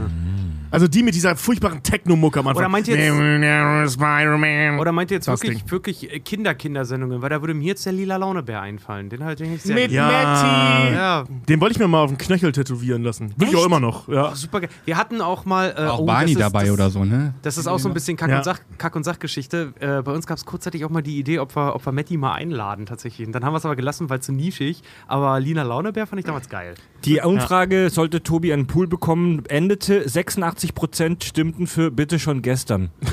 Also 0.71 0.89
die 0.89 1.03
mit 1.03 1.15
dieser 1.15 1.37
furchtbaren 1.37 1.83
Techno-Mucke 1.83 2.41
am 2.41 2.49
Anfang. 2.49 2.63
Oder 2.63 2.69
meint 2.69 2.89
ihr 2.89 2.97
jetzt- 2.97 3.93
Spider-Man? 3.95 4.79
Oder 4.79 4.93
meint 4.93 5.11
ihr 5.11 5.17
jetzt 5.17 5.29
Das 5.29 5.43
wirklich, 5.43 5.71
wirklich 5.71 6.13
äh, 6.13 6.21
Kinder-Kindersendungen? 6.21 7.21
Weil 7.23 7.31
da 7.31 7.41
würde 7.41 7.55
mir 7.55 7.65
jetzt 7.67 7.85
der 7.87 7.93
lila 7.93 8.17
Launebär 8.17 8.61
einfallen. 8.61 9.09
Den 9.09 9.25
halt 9.25 9.41
den 9.41 9.55
ich 9.55 9.63
sehr 9.63 9.75
Mit 9.75 9.91
lieb. 9.91 10.01
Matti! 10.01 10.95
Ja. 10.95 11.25
Den 11.49 11.61
wollte 11.61 11.73
ich 11.75 11.79
mir 11.79 11.89
mal 11.89 12.03
auf 12.03 12.11
den 12.11 12.19
Knöchel 12.19 12.53
tätowieren 12.53 13.03
lassen. 13.03 13.33
Will 13.37 13.49
ich 13.49 13.57
auch 13.57 13.67
immer 13.67 13.81
noch. 13.81 14.09
Ja. 14.09 14.31
Oh, 14.31 14.35
super 14.35 14.61
geil. 14.61 14.71
Wir 14.85 14.97
hatten 14.97 15.21
auch 15.21 15.45
mal. 15.45 15.75
Äh, 15.77 15.83
Auch 15.87 16.01
oh, 16.01 16.07
Barney 16.07 16.35
das 16.35 16.43
ist- 16.43 16.53
dabei 16.53 16.65
das, 16.65 16.71
oder 16.73 16.91
so, 16.91 17.05
ne? 17.05 17.35
Das 17.43 17.59
ist 17.59 17.67
auch 17.67 17.79
so 17.79 17.89
ein 17.89 17.95
bisschen 17.95 18.17
Kack- 18.17 18.31
Ja. 18.31 18.39
und, 18.39 18.45
Sach 18.45 18.59
Kack 18.79 18.97
und 18.97 19.02
Sachgeschichte. 19.05 19.73
Äh, 19.81 20.03
bei 20.03 20.13
uns 20.13 20.27
gab 20.27 20.37
es 20.39 20.45
kurzzeitig 20.45 20.85
auch 20.85 20.91
mal 20.91 21.03
die 21.03 21.19
Idee, 21.19 21.39
ob 21.39 21.55
wir, 21.57 21.75
ob 21.75 21.85
wir 21.87 21.93
Matti 21.93 22.17
mal 22.17 22.35
einladen 22.35 22.87
tatsächlich. 22.87 23.27
Und 23.27 23.33
dann 23.33 23.45
haben 23.45 23.53
wir 23.53 23.59
es 23.59 23.65
aber 23.65 23.77
gelassen, 23.77 24.11
weil 24.11 24.21
zu 24.21 24.33
nischig. 24.33 24.83
Aber 25.07 25.39
Lina 25.41 25.63
Launebär 25.63 26.07
fand 26.07 26.21
ich 26.21 26.27
damals 26.27 26.49
geil. 26.49 26.75
Die 27.05 27.21
Umfrage, 27.21 27.91
sollte 27.91 28.23
Tobi 28.23 28.53
einen 28.53 28.67
Pool 28.67 28.87
bekommen, 28.87 29.45
endete 29.47 30.07
86% 30.07 31.25
stimmten 31.25 31.67
für 31.67 31.91
bitte 31.91 32.19
schon 32.19 32.43
gestern. 32.43 32.91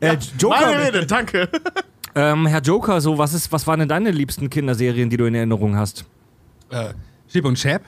äh, 0.00 0.16
Joker, 0.38 0.60
Meine 0.60 0.86
Rede, 0.86 1.06
danke. 1.06 1.48
ähm, 2.14 2.46
Herr 2.46 2.60
Joker, 2.60 3.00
so 3.00 3.18
was 3.18 3.34
ist, 3.34 3.52
was 3.52 3.66
waren 3.66 3.80
denn 3.80 3.88
deine 3.88 4.10
liebsten 4.10 4.50
Kinderserien, 4.50 5.10
die 5.10 5.16
du 5.16 5.24
in 5.26 5.34
Erinnerung 5.34 5.76
hast? 5.76 6.04
Äh, 6.70 6.94
Chip 7.28 7.44
und 7.44 7.56
Chap. 7.56 7.82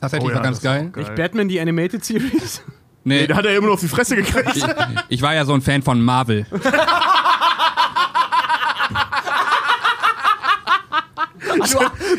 Tatsächlich 0.00 0.28
Oh 0.28 0.30
ja, 0.30 0.36
war 0.36 0.42
ganz 0.44 0.60
geil. 0.60 0.90
geil. 0.90 1.04
Nicht 1.04 1.16
Batman, 1.16 1.48
die 1.48 1.60
Animated 1.60 2.04
Series? 2.04 2.62
Nee, 3.08 3.20
Nee, 3.22 3.26
da 3.26 3.36
hat 3.36 3.44
er 3.46 3.56
immer 3.56 3.66
nur 3.66 3.74
auf 3.74 3.80
die 3.80 3.88
Fresse 3.88 4.16
gekriegt. 4.16 4.54
ich, 4.56 4.64
ich 5.08 5.22
war 5.22 5.34
ja 5.34 5.44
so 5.44 5.54
ein 5.54 5.60
Fan 5.62 5.82
von 5.82 6.00
Marvel. 6.00 6.46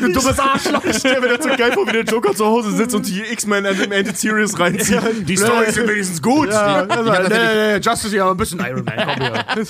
Du 0.00 0.12
dummes 0.12 0.38
Arschloch. 0.38 0.84
Ich 0.84 0.96
stell 0.96 1.20
mir 1.20 1.28
das 1.36 1.44
so 1.44 1.50
geil 1.56 1.72
vor, 1.72 1.86
wie 1.86 1.92
der 1.92 2.04
Joker 2.04 2.34
zu 2.34 2.44
Hause 2.46 2.72
sitzt 2.72 2.94
und 2.94 3.06
die 3.06 3.20
X-Men 3.32 3.66
Animated 3.66 4.16
Series 4.16 4.58
reinzieht. 4.58 5.28
Die 5.28 5.36
Storys 5.36 5.74
sind 5.74 5.88
wenigstens 5.88 6.20
gut. 6.22 6.50
Ja, 6.50 6.82
Ich- 6.82 6.88
ich 6.88 6.88
tatsächlich- 6.94 7.38
nee, 7.54 7.76
Justice 7.76 8.16
ja 8.16 8.30
ein 8.30 8.36
bisschen 8.36 8.60
Iron 8.60 8.84
Man. 8.84 8.94
Komm 8.96 9.64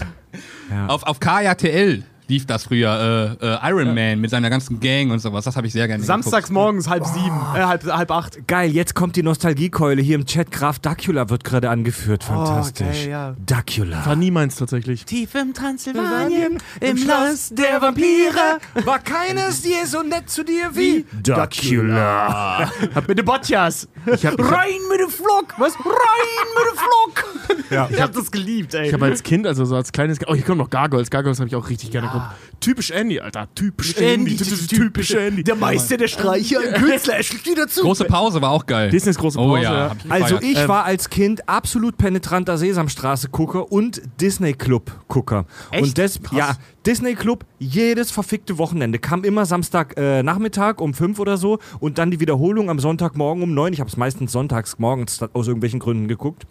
hier. 0.72 0.88
Auf, 0.88 1.02
auf 1.04 1.20
KJTL 1.20 2.02
lief 2.30 2.46
das 2.46 2.64
früher. 2.64 3.36
Äh, 3.40 3.46
äh, 3.46 3.70
Iron 3.70 3.94
Man 3.94 4.20
mit 4.20 4.30
seiner 4.30 4.48
ganzen 4.48 4.80
Gang 4.80 5.10
und 5.10 5.18
sowas. 5.18 5.44
Das 5.44 5.56
habe 5.56 5.66
ich 5.66 5.72
sehr 5.74 5.86
gerne 5.86 6.02
Samstags 6.02 6.48
morgens 6.50 6.88
halb 6.88 7.04
sieben, 7.04 7.36
äh, 7.54 7.62
halb, 7.62 7.84
halb 7.84 8.10
acht. 8.10 8.46
Geil, 8.46 8.70
jetzt 8.70 8.94
kommt 8.94 9.16
die 9.16 9.22
Nostalgiekeule 9.22 10.00
hier 10.00 10.14
im 10.14 10.24
Chat. 10.24 10.50
Graf 10.50 10.78
Dracula 10.78 11.28
wird 11.28 11.44
gerade 11.44 11.68
angeführt. 11.68 12.24
Fantastisch. 12.24 12.86
geil, 12.86 13.10
ja. 13.10 13.36
Dracula. 13.44 14.06
War 14.06 14.16
nie 14.16 14.30
meins 14.30 14.56
tatsächlich. 14.56 15.04
Tief 15.04 15.34
im 15.34 15.52
Transsilvanien, 15.52 16.58
im 16.80 16.96
Schloss 16.96 17.50
der 17.50 17.82
Vampire, 17.82 18.58
War 18.84 19.00
keines 19.00 19.64
je 19.64 19.84
so 19.84 20.02
nett 20.02 20.30
zu 20.30 20.44
dir 20.44 20.70
wie 20.74 21.04
Dracula. 21.22 22.70
mit 23.08 23.18
den 23.18 23.24
Botjas. 23.24 23.88
Ich 24.06 24.24
hab, 24.26 24.34
ich 24.34 24.40
hab, 24.40 24.52
Rein 24.52 24.80
mit 24.90 25.00
dem 25.00 25.10
Flock, 25.10 25.54
was? 25.58 25.74
Rein 25.74 26.46
mit 26.56 26.72
dem 26.72 26.78
Flock. 26.78 27.24
Ja. 27.70 27.88
Ich 27.88 28.00
hab 28.00 28.12
das 28.12 28.30
geliebt, 28.32 28.74
ey. 28.74 28.88
ich 28.88 28.92
hab 28.94 29.02
als 29.02 29.22
Kind, 29.22 29.46
also 29.46 29.64
so 29.64 29.76
als 29.76 29.92
kleines 29.92 30.18
Kind, 30.18 30.28
oh, 30.28 30.34
hier 30.34 30.44
kommen 30.44 30.58
noch 30.58 30.70
Gargoyles. 30.70 31.08
Gargoyles 31.08 31.38
habe 31.38 31.46
ich 31.48 31.54
auch 31.54 31.68
richtig 31.68 31.92
gerne 31.92 32.08
geguckt. 32.08 32.24
Typisch 32.58 32.90
Andy, 32.90 33.20
Alter. 33.20 33.48
Typisch 33.54 33.96
Andy. 33.96 34.36
Typisch 34.36 35.12
Andy. 35.12 35.44
Der 35.44 35.54
Meister 35.54 35.96
der 35.96 36.08
Streicher, 36.08 36.58
ein 36.60 36.74
Künstler, 36.74 37.14
er 37.16 37.22
schlägt 37.22 37.46
wieder 37.46 37.68
zu. 37.68 37.82
Große 37.82 38.04
Pause 38.06 38.42
war 38.42 38.50
auch 38.50 38.66
geil. 38.66 38.90
Disneys 38.90 39.16
große 39.18 39.38
Oh 39.38 39.50
Pause. 39.54 39.62
ja, 39.62 39.86
ja. 39.86 39.96
Also 40.08 40.40
ich 40.40 40.58
Ähm, 40.58 40.68
war 40.68 40.84
als 40.84 41.10
Kind 41.10 41.48
absolut 41.48 41.96
penetranter 41.96 42.58
Sesamstraße-Gucker 42.58 43.70
und 43.70 44.02
Disney 44.20 44.52
Club-Gucker. 44.54 45.46
Echt? 45.70 45.82
Und 45.82 45.98
das, 45.98 46.18
ja, 46.32 46.56
Disney 46.86 47.14
Club 47.14 47.44
jedes 47.58 48.10
verfickte 48.10 48.56
Wochenende. 48.56 48.98
Kam 48.98 49.24
immer 49.24 49.44
Samstag 49.44 49.94
äh, 49.98 50.22
Nachmittag 50.22 50.80
um 50.80 50.94
fünf 50.94 51.18
oder 51.18 51.36
so 51.36 51.58
und 51.78 51.98
dann 51.98 52.10
die 52.10 52.20
Wiederholung 52.20 52.70
am 52.70 52.78
Sonntagmorgen 52.78 53.42
um 53.42 53.52
neun. 53.52 53.72
Ich 53.72 53.80
habe 53.80 53.90
es 53.90 53.96
meistens 53.96 54.32
sonntags 54.32 54.78
morgens 54.78 55.22
aus 55.34 55.46
irgendwelchen 55.46 55.80
Gründen 55.80 56.08
geguckt. 56.08 56.46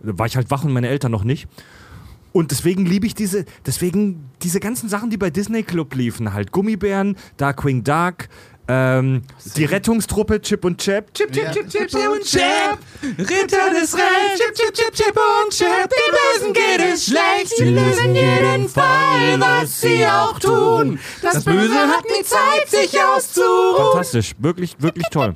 Da 0.00 0.16
war 0.18 0.26
ich 0.26 0.36
halt 0.36 0.50
wach 0.50 0.64
und 0.64 0.72
meine 0.72 0.88
Eltern 0.88 1.10
noch 1.10 1.24
nicht. 1.24 1.48
Und 2.32 2.50
deswegen 2.50 2.86
liebe 2.86 3.06
ich 3.06 3.14
diese, 3.14 3.44
deswegen 3.66 4.30
diese 4.42 4.58
ganzen 4.58 4.88
Sachen, 4.88 5.10
die 5.10 5.18
bei 5.18 5.30
Disney 5.30 5.62
Club 5.62 5.94
liefen, 5.94 6.32
halt 6.32 6.50
Gummibären, 6.50 7.16
Darkwing 7.36 7.84
Duck, 7.84 8.28
ähm, 8.68 9.22
die 9.56 9.64
Rettungstruppe 9.64 10.40
Chip 10.40 10.64
und 10.64 10.78
Chap. 10.80 11.12
Chip, 11.14 11.32
Chip, 11.32 11.52
Chip, 11.52 11.68
Chip, 11.68 11.88
Chip 11.88 12.08
und 12.08 12.24
Chap. 12.24 12.78
Ritter 13.18 13.70
des 13.80 13.94
Rechts, 13.94 14.38
Chip, 14.38 14.54
Chip, 14.54 14.74
Chip, 14.74 14.94
Chip 14.94 15.16
und 15.16 15.52
Chap. 15.52 15.90
Den 15.90 16.40
Bösen 16.40 16.52
geht 16.52 16.92
es 16.94 17.06
schlecht, 17.06 17.56
sie 17.56 17.64
lösen 17.64 18.14
jeden 18.14 18.68
Fall, 18.68 19.38
was 19.40 19.80
sie 19.80 20.06
auch 20.06 20.38
tun. 20.38 20.98
Das 21.20 21.44
Böse 21.44 21.74
hat 21.74 22.04
nie 22.04 22.24
Zeit, 22.24 22.68
sich 22.68 22.98
auszuruhen. 23.00 23.76
Fantastisch, 23.92 24.32
wirklich, 24.38 24.76
wirklich 24.78 25.06
toll. 25.10 25.34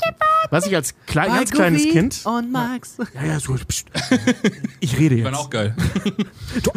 Was 0.51 0.67
ich 0.67 0.77
als 0.77 0.95
klein, 1.07 1.33
ganz 1.33 1.51
kleines 1.51 1.83
Kind. 1.83 2.21
Und 2.25 2.53
Max. 2.53 2.97
Ja, 3.15 3.25
ja, 3.25 3.41
so. 3.41 3.55
pst. 3.55 3.87
Ich 4.81 4.97
rede 4.97 5.17
Die 5.17 5.25
waren 5.25 5.33
jetzt. 5.35 5.43
auch 5.43 5.51
geil. 5.51 5.75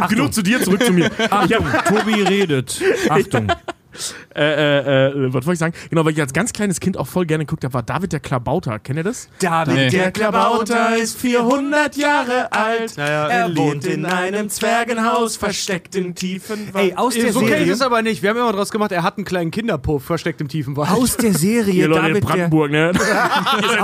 Genug 0.09 0.33
zu 0.33 0.41
dir, 0.41 0.61
zurück 0.63 0.83
zu 0.83 0.91
mir. 0.91 1.11
Achtung, 1.29 1.65
Tobi 1.87 2.21
redet. 2.23 2.81
Achtung. 3.09 3.49
Äh, 3.49 3.55
äh, 4.35 5.07
äh, 5.07 5.33
was 5.33 5.45
wollte 5.45 5.53
ich 5.53 5.59
sagen? 5.59 5.73
Genau, 5.89 6.05
weil 6.05 6.13
ich 6.13 6.21
als 6.21 6.33
ganz 6.33 6.53
kleines 6.53 6.79
Kind 6.79 6.97
auch 6.97 7.07
voll 7.07 7.25
gerne 7.25 7.45
geguckt 7.45 7.63
habe, 7.63 7.73
war 7.73 7.83
David 7.83 8.13
der 8.13 8.19
Klabauter. 8.19 8.79
Kennt 8.79 8.97
ihr 8.97 9.03
das? 9.03 9.29
David 9.39 9.75
Nee. 9.75 9.89
Der 9.89 10.11
Klabauter 10.11 10.97
ist 10.97 11.17
400 11.17 11.95
Jahre 11.95 12.51
alt. 12.51 12.97
Er 12.97 13.55
wohnt 13.55 13.85
in 13.85 14.05
einem 14.05 14.49
Zwergenhaus, 14.49 15.37
versteckt 15.37 15.95
im 15.95 16.15
tiefen 16.15 16.73
Wald. 16.73 16.91
Ey, 16.91 16.95
aus 16.95 17.13
der 17.15 17.33
So 17.33 17.39
kenne 17.39 17.51
ich 17.51 17.57
Serie, 17.59 17.73
es 17.73 17.81
aber 17.81 18.01
nicht. 18.01 18.21
Wir 18.21 18.31
haben 18.31 18.37
immer 18.37 18.53
draus 18.53 18.71
gemacht, 18.71 18.91
er 18.91 19.03
hat 19.03 19.17
einen 19.17 19.25
kleinen 19.25 19.51
Kinderpuff 19.51 20.03
versteckt 20.03 20.41
im 20.41 20.47
tiefen 20.47 20.75
Wald. 20.75 20.89
aus 20.91 21.17
der 21.17 21.33
Serie 21.33 21.87
Leute 21.87 21.99
in 21.99 22.13
David 22.13 22.23
der, 22.23 22.27
Brandenburg, 22.27 22.71
ne? 22.71 22.91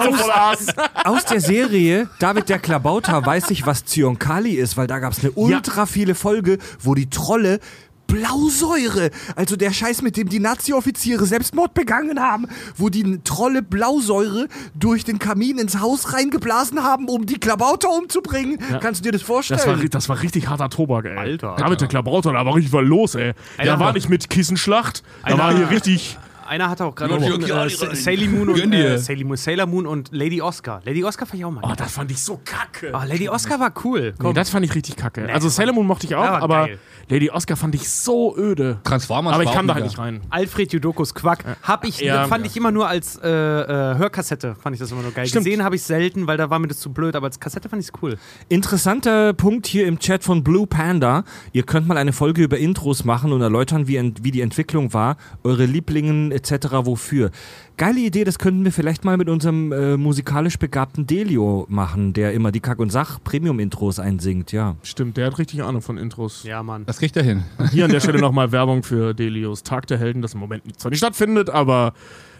So 0.06 0.14
voll 0.14 0.32
Aas. 0.32 0.68
aus 1.03 1.26
der 1.26 1.41
Serie 1.41 2.10
David 2.19 2.49
der 2.49 2.60
Klabauter 2.60 3.26
weiß 3.26 3.49
ich, 3.52 3.65
was 3.65 3.86
Zionkali 3.86 4.53
ist, 4.53 4.77
weil 4.77 4.88
da 4.88 4.99
gab 4.99 5.14
es 5.14 5.19
eine 5.19 5.32
ultra 5.32 5.86
viele 5.86 6.15
Folge, 6.15 6.57
wo 6.82 6.95
die 6.95 7.10
Trolle 7.10 7.60
Blausäure, 8.07 9.11
also 9.36 9.56
der 9.56 9.72
Scheiß, 9.72 10.02
mit 10.02 10.18
dem 10.18 10.30
die 10.30 10.40
Nazi-Offiziere 10.40 11.26
Selbstmord 11.26 11.73
begangen 11.73 12.19
haben, 12.19 12.48
wo 12.77 12.90
die 12.90 13.19
Trolle 13.23 13.61
Blausäure 13.61 14.48
durch 14.73 15.03
den 15.03 15.19
Kamin 15.19 15.57
ins 15.57 15.80
Haus 15.80 16.14
reingeblasen 16.14 16.84
haben, 16.84 17.07
um 17.07 17.26
die 17.26 17.40
Klabauter 17.40 17.90
umzubringen. 17.90 18.60
Kannst 18.80 19.02
du 19.02 19.03
dir 19.03 19.11
das 19.11 19.22
vorstellen? 19.22 19.60
Das 19.60 19.68
war, 19.68 19.77
das 19.77 20.10
war 20.10 20.22
richtig 20.22 20.48
harter 20.48 20.69
Tobak, 20.69 21.06
ey. 21.06 21.18
Alter. 21.18 21.56
David 21.57 21.82
der 21.82 21.88
Klabauter, 21.88 22.34
da 22.34 22.45
war 22.45 22.56
richtig 22.56 22.73
was 22.73 22.84
los, 22.86 23.15
ey. 23.15 23.34
Da 23.57 23.80
war 23.80 23.94
nicht 23.94 24.10
mit 24.10 24.30
Kissenschlacht, 24.30 25.03
da 25.26 25.38
war 25.38 25.56
hier 25.56 25.69
richtig. 25.69 26.18
Einer 26.45 26.69
hatte 26.69 26.85
auch 26.85 26.95
gerade 26.95 27.13
noch 27.19 27.22
äh, 27.22 27.95
Sailor 27.95 28.27
Moon 28.30 28.49
und 28.49 28.73
äh, 28.73 28.97
Sailor 28.97 29.26
Moon, 29.26 29.38
Sailor 29.38 29.65
Moon 29.65 29.85
und 29.88 30.09
Lady 30.11 30.41
Oscar. 30.41 30.81
Lady 30.85 31.03
Oscar 31.03 31.26
fand 31.26 31.39
ich 31.39 31.45
auch 31.45 31.51
mal. 31.51 31.61
Oh, 31.63 31.73
das 31.76 31.91
fand 31.93 32.11
ich 32.11 32.22
so 32.22 32.39
kacke. 32.45 32.91
Oh, 32.93 33.01
Lady 33.07 33.27
Oscar 33.30 33.59
war 33.59 33.73
cool. 33.84 34.13
Nee, 34.22 34.34
das 34.34 34.49
fand 34.49 34.65
ich 34.65 34.73
richtig 34.76 34.95
kacke. 34.95 35.27
also 35.31 35.49
Sailor 35.49 35.73
Moon 35.73 35.88
mochte 35.88 36.05
ich 36.07 36.15
auch, 36.15 36.23
aber 36.23 36.67
geil. 36.67 36.80
Lady 37.07 37.30
Oscar 37.30 37.55
fand 37.55 37.76
ich 37.76 37.88
so 37.89 38.35
öde. 38.35 38.80
Transformers 38.84 39.34
Aber 39.35 39.43
ich 39.43 39.51
kam 39.51 39.67
da 39.67 39.76
halt 39.76 39.84
nicht 39.85 39.97
rein. 39.99 40.22
Alfred 40.30 40.73
Judokus 40.73 41.13
Quack. 41.13 41.43
Hab 41.61 41.85
ich, 41.85 41.99
Ja. 41.99 42.26
fand 42.27 42.45
ich 42.45 42.57
immer 42.57 42.72
nur 42.72 42.88
als 42.88 43.15
äh, 43.23 43.27
äh, 43.30 43.97
Hörkassette, 43.97 44.55
fand 44.55 44.76
ich 44.76 44.80
das 44.80 44.91
immer 44.91 45.01
nur 45.03 45.11
geil. 45.11 45.27
Stimmt. 45.27 45.45
Gesehen 45.45 45.63
habe 45.63 45.76
ich 45.76 45.84
selten, 45.84 46.26
weil 46.27 46.38
da 46.38 46.49
war 46.49 46.57
mir 46.59 46.67
das 46.67 46.80
zu 46.80 46.91
blöd, 46.91 47.15
aber 47.15 47.27
als 47.27 47.39
Kassette 47.39 47.69
fand 47.69 47.81
ich 47.81 47.89
es 47.89 47.93
cool. 48.01 48.17
Interessanter 48.49 49.34
Punkt 49.34 49.67
hier 49.67 49.85
im 49.85 49.99
Chat 49.99 50.23
von 50.23 50.43
Blue 50.43 50.65
Panda. 50.65 51.23
Ihr 51.53 51.63
könnt 51.63 51.88
mal 51.88 51.97
eine 51.97 52.13
Folge 52.13 52.41
über 52.43 52.57
Intros 52.57 53.03
machen 53.05 53.31
und 53.31 53.41
erläutern, 53.41 53.88
wie, 53.88 53.97
ent- 53.97 54.23
wie 54.23 54.31
die 54.31 54.41
Entwicklung 54.41 54.91
war, 54.93 55.17
eure 55.43 55.65
Lieblingen 55.65 56.31
etc. 56.36 56.68
wofür. 56.84 57.32
Geile 57.78 57.99
Idee, 57.99 58.24
das 58.24 58.38
könnten 58.38 58.64
wir 58.66 58.72
vielleicht 58.72 59.03
mal 59.03 59.18
mit 59.18 59.30
unserem 59.30 59.72
äh, 59.72 59.98
musikalisch 59.98 60.57
begabten 60.60 61.07
Delio 61.07 61.66
machen, 61.70 62.14
der 62.14 62.34
immer 62.34 62.52
die 62.52 62.60
Kack- 62.60 62.80
und 62.80 62.91
Sach-Premium-Intros 62.91 63.99
einsingt, 63.99 64.52
ja. 64.52 64.76
Stimmt, 64.84 65.18
der 65.18 65.28
hat 65.28 65.38
richtig 65.40 65.64
Ahnung 65.64 65.82
von 65.82 65.98
Intros. 65.98 66.44
Ja, 66.44 66.62
Mann. 66.64 66.86
Das 66.86 66.99
kriegt 66.99 67.18
er 67.18 67.24
hin. 67.24 67.44
Hier 67.72 67.86
an 67.86 67.91
der 67.91 67.99
Stelle 67.99 68.20
nochmal 68.20 68.52
Werbung 68.52 68.84
für 68.84 69.14
Delios 69.14 69.64
Tag 69.64 69.88
der 69.88 69.98
Helden, 69.98 70.22
das 70.22 70.34
im 70.34 70.40
Moment 70.40 70.64
zwar 70.80 70.91
nicht 70.91 70.99
stattfindet, 70.99 71.49
aber 71.49 71.94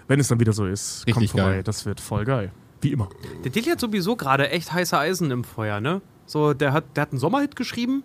wenn 0.08 0.20
es 0.20 0.28
dann 0.28 0.40
wieder 0.40 0.54
so 0.54 0.66
ist, 0.66 1.06
kommt 1.06 1.18
Richtig 1.18 1.32
vorbei. 1.32 1.46
geil. 1.54 1.64
Das 1.64 1.86
wird 1.86 2.00
voll 2.00 2.26
geil. 2.26 2.52
Wie 2.82 2.92
immer. 2.92 3.10
Der 3.44 3.52
Dilly 3.52 3.68
hat 3.72 3.80
sowieso 3.80 4.16
gerade 4.16 4.50
echt 4.52 4.72
heiße 4.72 4.98
Eisen 4.98 5.32
im 5.32 5.44
Feuer, 5.44 5.80
ne? 5.82 6.02
So, 6.28 6.54
der 6.54 6.74
hat, 6.74 6.84
der 6.96 7.02
hat 7.04 7.12
einen 7.12 7.20
Sommerhit 7.20 7.56
geschrieben. 7.56 8.04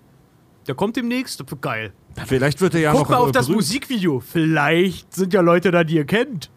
Der 0.70 0.76
kommt 0.76 0.94
demnächst. 0.94 1.42
Geil. 1.60 1.92
Vielleicht 2.26 2.60
wird 2.60 2.74
er 2.74 2.80
ja 2.80 2.92
Guck 2.92 3.00
noch 3.00 3.08
mal 3.08 3.16
auf 3.16 3.30
äh, 3.30 3.32
das 3.32 3.46
berühmt. 3.46 3.62
Musikvideo. 3.62 4.20
Vielleicht 4.20 5.12
sind 5.12 5.32
ja 5.32 5.40
Leute 5.40 5.72
da, 5.72 5.82
die 5.82 5.96
ihr 5.96 6.04
kennt. 6.04 6.48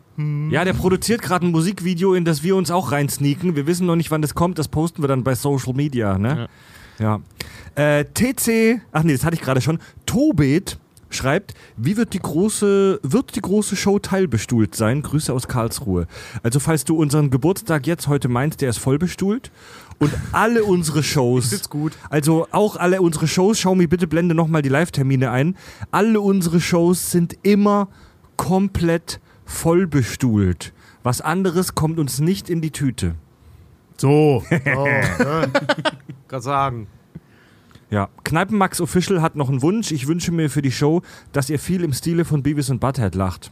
Ja, 0.52 0.64
der 0.64 0.74
produziert 0.74 1.24
gerade 1.24 1.48
ein 1.48 1.52
Musikvideo, 1.52 2.14
in 2.14 2.24
das 2.24 2.44
wir 2.44 2.56
uns 2.56 2.70
auch 2.70 2.92
reinsneaken. 2.92 3.56
Wir 3.56 3.66
wissen 3.66 3.88
noch 3.88 3.96
nicht, 3.96 4.12
wann 4.12 4.22
das 4.22 4.36
kommt. 4.36 4.60
Das 4.60 4.68
posten 4.68 5.02
wir 5.02 5.08
dann 5.08 5.24
bei 5.24 5.34
Social 5.34 5.74
Media, 5.74 6.20
ne? 6.20 6.48
Ja. 7.00 7.22
Äh, 7.74 8.06
TC, 8.06 8.82
ach 8.92 9.02
nee, 9.02 9.14
das 9.14 9.26
hatte 9.26 9.34
ich 9.34 9.42
gerade 9.42 9.62
schon. 9.62 9.80
Tobit 10.06 10.78
schreibt, 11.10 11.56
wie 11.76 11.98
wird 11.98 12.14
die 12.14 12.20
große, 12.20 13.00
wird 13.02 13.36
die 13.36 13.42
große 13.42 13.76
Show 13.76 13.98
teilbestuhlt 13.98 14.76
sein? 14.76 15.02
Grüße 15.02 15.34
aus 15.34 15.48
Karlsruhe. 15.48 16.06
Also 16.44 16.60
falls 16.60 16.86
du 16.86 16.96
unseren 16.96 17.32
Geburtstag 17.32 17.88
jetzt 17.88 18.08
heute 18.08 18.28
meinst, 18.28 18.62
der 18.62 18.70
ist 18.70 18.78
vollbestuhlt. 18.78 19.52
Und 20.00 20.14
alle 20.32 20.64
unsere 20.64 21.04
Shows. 21.04 21.52
Ist 21.52 21.70
gut. 21.70 21.94
Also 22.10 22.48
auch 22.52 22.76
alle 22.76 23.02
unsere 23.02 23.28
Shows, 23.28 23.60
schau 23.60 23.76
mir 23.76 23.88
bitte 23.88 24.08
blende 24.08 24.36
nochmal 24.36 24.62
die 24.62 24.70
Live-Termine 24.70 25.32
ein. 25.32 25.56
Alle 25.92 26.20
unsere 26.22 26.60
Shows 26.60 27.12
sind 27.12 27.38
immer 27.44 27.88
komplett 28.38 29.20
vollbestuhlt. 29.46 30.74
Was 31.04 31.22
anderes 31.22 31.76
kommt 31.76 32.00
uns 32.00 32.20
nicht 32.20 32.50
in 32.50 32.62
die 32.62 32.72
Tüte. 32.72 33.16
So. 33.98 34.44
Oh, 34.76 34.86
ne? 34.86 35.52
Gerade 36.28 36.44
sagen. 36.44 36.88
Ja, 37.90 38.10
Kneipenmax 38.24 38.82
Official 38.82 39.22
hat 39.22 39.36
noch 39.36 39.50
einen 39.50 39.62
Wunsch. 39.62 39.92
Ich 39.92 40.08
wünsche 40.08 40.32
mir 40.32 40.50
für 40.50 40.62
die 40.62 40.72
Show, 40.72 41.04
dass 41.32 41.50
ihr 41.50 41.60
viel 41.60 41.84
im 41.84 41.94
Stile 41.94 42.26
von 42.26 42.42
Beavis 42.42 42.70
und 42.70 42.80
Butthead 42.80 43.14
lacht. 43.14 43.52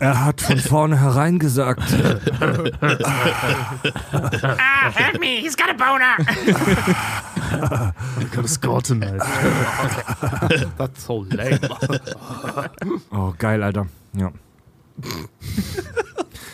Er 0.00 0.24
hat 0.24 0.40
von 0.40 0.58
vornherein 0.58 1.38
gesagt. 1.38 1.82
Ah, 4.42 4.90
help 4.94 5.20
me, 5.20 5.40
he's 5.40 5.56
got 5.56 5.70
a 5.70 5.74
boner. 5.74 6.16
I 8.20 8.24
got 8.34 8.44
a 8.44 8.48
score 8.48 8.82
tonight. 8.82 9.20
That's 10.76 11.04
so 11.04 11.24
lame. 11.30 11.60
Oh, 13.12 13.34
geil, 13.38 13.62
Alter. 13.62 13.86
Ja. 14.14 14.30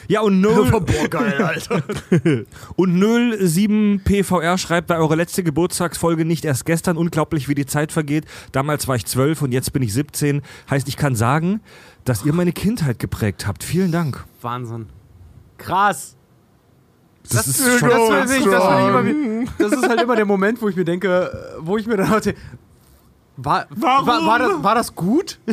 Ja, 0.08 0.20
und 0.20 0.40
0. 0.40 0.70
Boah, 0.80 1.08
geil, 1.08 1.42
Alter. 1.42 1.82
und 2.76 3.00
07 3.40 4.02
PVR 4.04 4.58
schreibt 4.58 4.88
bei 4.88 4.98
eurer 4.98 5.16
letzte 5.16 5.42
Geburtstagsfolge 5.42 6.24
nicht 6.24 6.44
erst 6.44 6.66
gestern. 6.66 6.96
Unglaublich, 6.96 7.48
wie 7.48 7.54
die 7.54 7.66
Zeit 7.66 7.92
vergeht. 7.92 8.24
Damals 8.52 8.88
war 8.88 8.96
ich 8.96 9.06
12 9.06 9.42
und 9.42 9.52
jetzt 9.52 9.72
bin 9.72 9.82
ich 9.82 9.92
17. 9.92 10.42
Heißt, 10.70 10.88
ich 10.88 10.96
kann 10.96 11.14
sagen, 11.14 11.60
dass 12.04 12.24
ihr 12.24 12.32
meine 12.32 12.52
Kindheit 12.52 12.98
geprägt 12.98 13.46
habt. 13.46 13.64
Vielen 13.64 13.92
Dank. 13.92 14.24
Wahnsinn. 14.40 14.86
Krass. 15.58 16.16
Das, 17.30 17.46
ist 17.46 17.60
das, 17.60 17.78
schon 17.78 17.88
das, 17.88 18.30
ich, 18.30 18.44
das, 18.44 18.62
ich 18.62 18.88
immer, 18.88 19.44
das 19.58 19.72
ist 19.72 19.88
halt 19.88 20.02
immer 20.02 20.14
der 20.14 20.26
Moment, 20.26 20.60
wo 20.60 20.68
ich 20.68 20.76
mir 20.76 20.84
denke, 20.84 21.54
wo 21.60 21.78
ich 21.78 21.86
mir 21.86 21.96
dann 21.96 22.10
heute. 22.10 22.34
War, 23.36 23.66
war, 23.70 24.06
war, 24.06 24.38
das, 24.38 24.62
war 24.62 24.74
das 24.74 24.94
gut? 24.94 25.38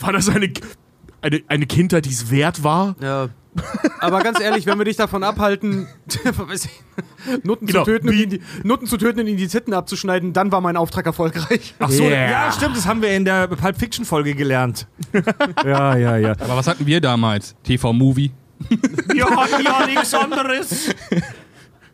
War 0.00 0.12
das 0.12 0.28
eine, 0.28 0.52
eine, 1.20 1.42
eine 1.48 1.66
Kindheit, 1.66 2.04
die 2.06 2.10
es 2.10 2.30
wert 2.30 2.62
war? 2.62 2.96
Ja. 3.00 3.28
Aber 4.00 4.20
ganz 4.20 4.40
ehrlich, 4.40 4.66
wenn 4.66 4.78
wir 4.78 4.84
dich 4.84 4.96
davon 4.96 5.24
abhalten, 5.24 5.88
Nutten, 7.42 7.66
Genau, 7.66 7.84
zu 7.84 7.90
töten 7.90 8.08
und 8.08 8.20
in 8.20 8.30
die, 8.30 8.42
Nutten 8.62 8.86
zu 8.86 8.96
töten 8.96 9.20
und 9.20 9.26
in 9.26 9.36
die 9.36 9.48
Titten 9.48 9.74
abzuschneiden, 9.74 10.32
dann 10.32 10.52
war 10.52 10.60
mein 10.60 10.76
Auftrag 10.76 11.06
erfolgreich. 11.06 11.74
Ach 11.78 11.90
so, 11.90 12.04
ja, 12.04 12.52
stimmt, 12.52 12.76
das 12.76 12.86
haben 12.86 13.02
wir 13.02 13.10
in 13.10 13.24
der 13.24 13.48
Pulp 13.48 13.78
Fiction 13.78 14.04
Folge 14.04 14.34
gelernt. 14.34 14.86
ja, 15.64 15.96
ja, 15.96 16.16
ja. 16.16 16.32
Aber 16.32 16.56
was 16.56 16.68
hatten 16.68 16.86
wir 16.86 17.00
damals? 17.00 17.56
TV-Movie? 17.64 18.32
Wir 19.12 19.26
hatten 19.36 19.64
ja 19.64 19.86
nichts 19.86 20.14
anderes. 20.14 20.94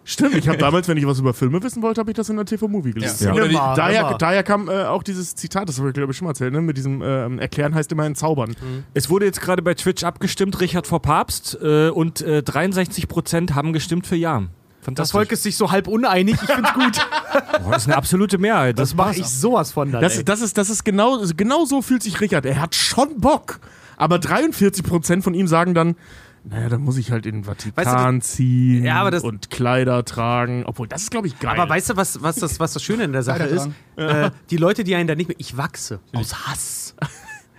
Stimmt, 0.05 0.35
ich 0.35 0.47
habe 0.49 0.59
damals, 0.59 0.87
wenn 0.87 0.99
ich 0.99 1.07
was 1.07 1.19
über 1.19 1.33
Filme 1.33 1.63
wissen 1.63 1.83
wollte, 1.83 1.99
habe 2.01 2.11
ich 2.11 2.17
das 2.17 2.29
in 2.29 2.37
der 2.37 2.45
TV-Movie 2.45 2.93
gelesen. 2.93 3.27
Ja. 3.29 3.33
Oder 3.33 3.49
die- 3.49 3.55
daher, 3.55 4.15
daher 4.19 4.43
kam 4.43 4.69
äh, 4.69 4.85
auch 4.85 5.03
dieses 5.03 5.35
Zitat, 5.35 5.69
das 5.69 5.79
habe 5.79 5.89
ich 5.89 5.95
glaube 5.95 6.13
ich 6.13 6.19
schon 6.19 6.27
mal 6.27 6.33
erzählt, 6.33 6.53
ne? 6.53 6.61
mit 6.61 6.77
diesem 6.77 7.01
ähm, 7.03 7.39
Erklären 7.39 7.75
heißt 7.75 7.91
immerhin 7.93 8.15
zaubern. 8.15 8.55
Es 8.93 9.09
wurde 9.09 9.25
jetzt 9.25 9.41
gerade 9.41 9.63
bei 9.63 9.73
Twitch 9.75 10.05
abgestimmt, 10.05 10.61
Richard 10.61 10.87
vor 10.87 11.01
Papst, 11.01 11.59
äh, 11.63 11.89
und 11.89 12.21
äh, 12.21 12.43
63% 12.45 13.55
haben 13.55 13.73
gestimmt 13.73 14.07
für 14.07 14.17
Ja. 14.17 14.43
Das. 14.87 15.13
Volk 15.13 15.33
ist 15.33 15.43
sich 15.43 15.57
so 15.57 15.71
halb 15.71 15.89
uneinig, 15.89 16.35
ich 16.35 16.51
find's 16.51 16.75
gut. 16.75 17.09
Boah, 17.63 17.71
das 17.73 17.83
ist 17.85 17.89
eine 17.89 17.97
absolute 17.97 18.37
Mehrheit. 18.37 18.79
Das, 18.79 18.91
Das 18.91 18.97
mache 18.99 19.17
ich 19.17 19.27
sowas 19.27 19.73
von 19.73 19.91
dann. 19.91 20.03
Das, 20.03 20.23
das 20.23 20.43
ist, 20.43 20.59
das 20.59 20.69
ist 20.69 20.85
genau, 20.85 21.23
genau 21.35 21.65
so 21.65 21.81
fühlt 21.81 22.03
sich 22.03 22.21
Richard. 22.21 22.45
Er 22.45 22.61
hat 22.61 22.75
schon 22.75 23.19
Bock. 23.19 23.61
Aber 23.97 24.17
43% 24.17 25.23
von 25.23 25.33
ihm 25.33 25.47
sagen 25.47 25.73
dann, 25.73 25.97
naja, 26.47 26.69
dann 26.69 26.83
muss 26.83 26.99
ich 26.99 27.11
halt 27.11 27.25
in 27.27 27.37
den 27.37 27.45
Vatikan 27.45 28.21
ziehen 28.21 28.85
Ja, 28.85 28.97
aber 29.01 29.11
das- 29.11 29.23
und 29.23 29.51
Kleider 29.51 30.05
tragen. 30.05 30.65
Obwohl, 30.67 30.87
das 30.87 31.03
ist, 31.05 31.11
glaube 31.11 31.27
ich, 31.27 31.39
geil. 31.39 31.59
Aber 31.59 31.69
weißt 31.69 31.91
du, 31.91 31.97
was, 31.97 32.23
was, 32.23 32.37
das, 32.37 32.61
was 32.61 32.75
das 32.75 32.83
Schöne 32.83 33.05
in 33.05 33.13
der 33.13 33.23
Sache 33.23 33.45
ist? 33.45 33.69
Äh, 33.97 34.31
die 34.51 34.57
Leute, 34.59 34.85
die 34.85 34.95
einen 34.95 35.09
da 35.09 35.15
nicht 35.15 35.29
mehr. 35.29 35.37
Ich 35.41 35.57
wachse 35.57 36.01
aus 36.13 36.47
Hass. 36.47 36.95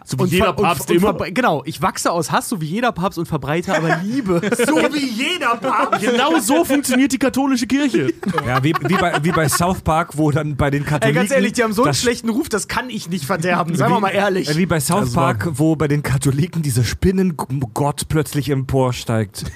So 0.06 0.19
wie 0.19 0.26
jeder 0.26 0.53
Papst 0.53 0.90
und, 0.90 0.98
immer. 0.98 1.14
Genau, 1.14 1.64
ich 1.65 1.82
wachse 1.82 2.11
aus 2.11 2.32
Hass, 2.32 2.48
so 2.49 2.61
wie 2.61 2.68
jeder 2.68 2.91
Papst 2.91 3.18
und 3.18 3.26
verbreite 3.26 3.76
aber 3.76 3.98
Liebe. 4.03 4.40
so 4.65 4.76
wie 4.94 5.07
jeder 5.07 5.56
Papst. 5.56 6.02
genau 6.02 6.40
so 6.40 6.64
funktioniert 6.64 7.11
die 7.11 7.18
katholische 7.18 7.65
Kirche. 7.65 8.14
Ja, 8.45 8.64
wie, 8.64 8.73
wie, 8.88 8.94
bei, 8.94 9.23
wie 9.23 9.32
bei 9.32 9.49
South 9.49 9.82
Park, 9.82 10.18
wo 10.18 10.30
dann 10.30 10.56
bei 10.56 10.69
den 10.69 10.84
Ey, 10.84 10.90
Katholiken. 10.90 11.15
ganz 11.15 11.32
ehrlich, 11.32 11.53
die 11.53 11.64
haben 11.64 11.73
so 11.73 11.84
einen 11.84 11.95
schlechten 11.95 12.30
Ruf, 12.30 12.49
das 12.49 12.68
kann 12.68 12.90
ich 12.90 13.10
nicht 13.10 13.26
verderben. 13.26 13.76
Seien 13.76 13.91
wir 13.91 13.99
mal 13.99 14.10
ehrlich. 14.10 14.56
Wie 14.56 14.68
bei 14.68 14.80
South 14.80 15.14
Park, 15.14 15.49
wo 15.53 15.76
bei 15.76 15.88
den 15.88 16.03
Katholiken 16.03 16.61
dieser 16.61 16.84
Spinnengott 16.84 18.07
plötzlich 18.07 18.49
emporsteigt. 18.49 19.45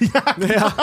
Ja. 0.50 0.74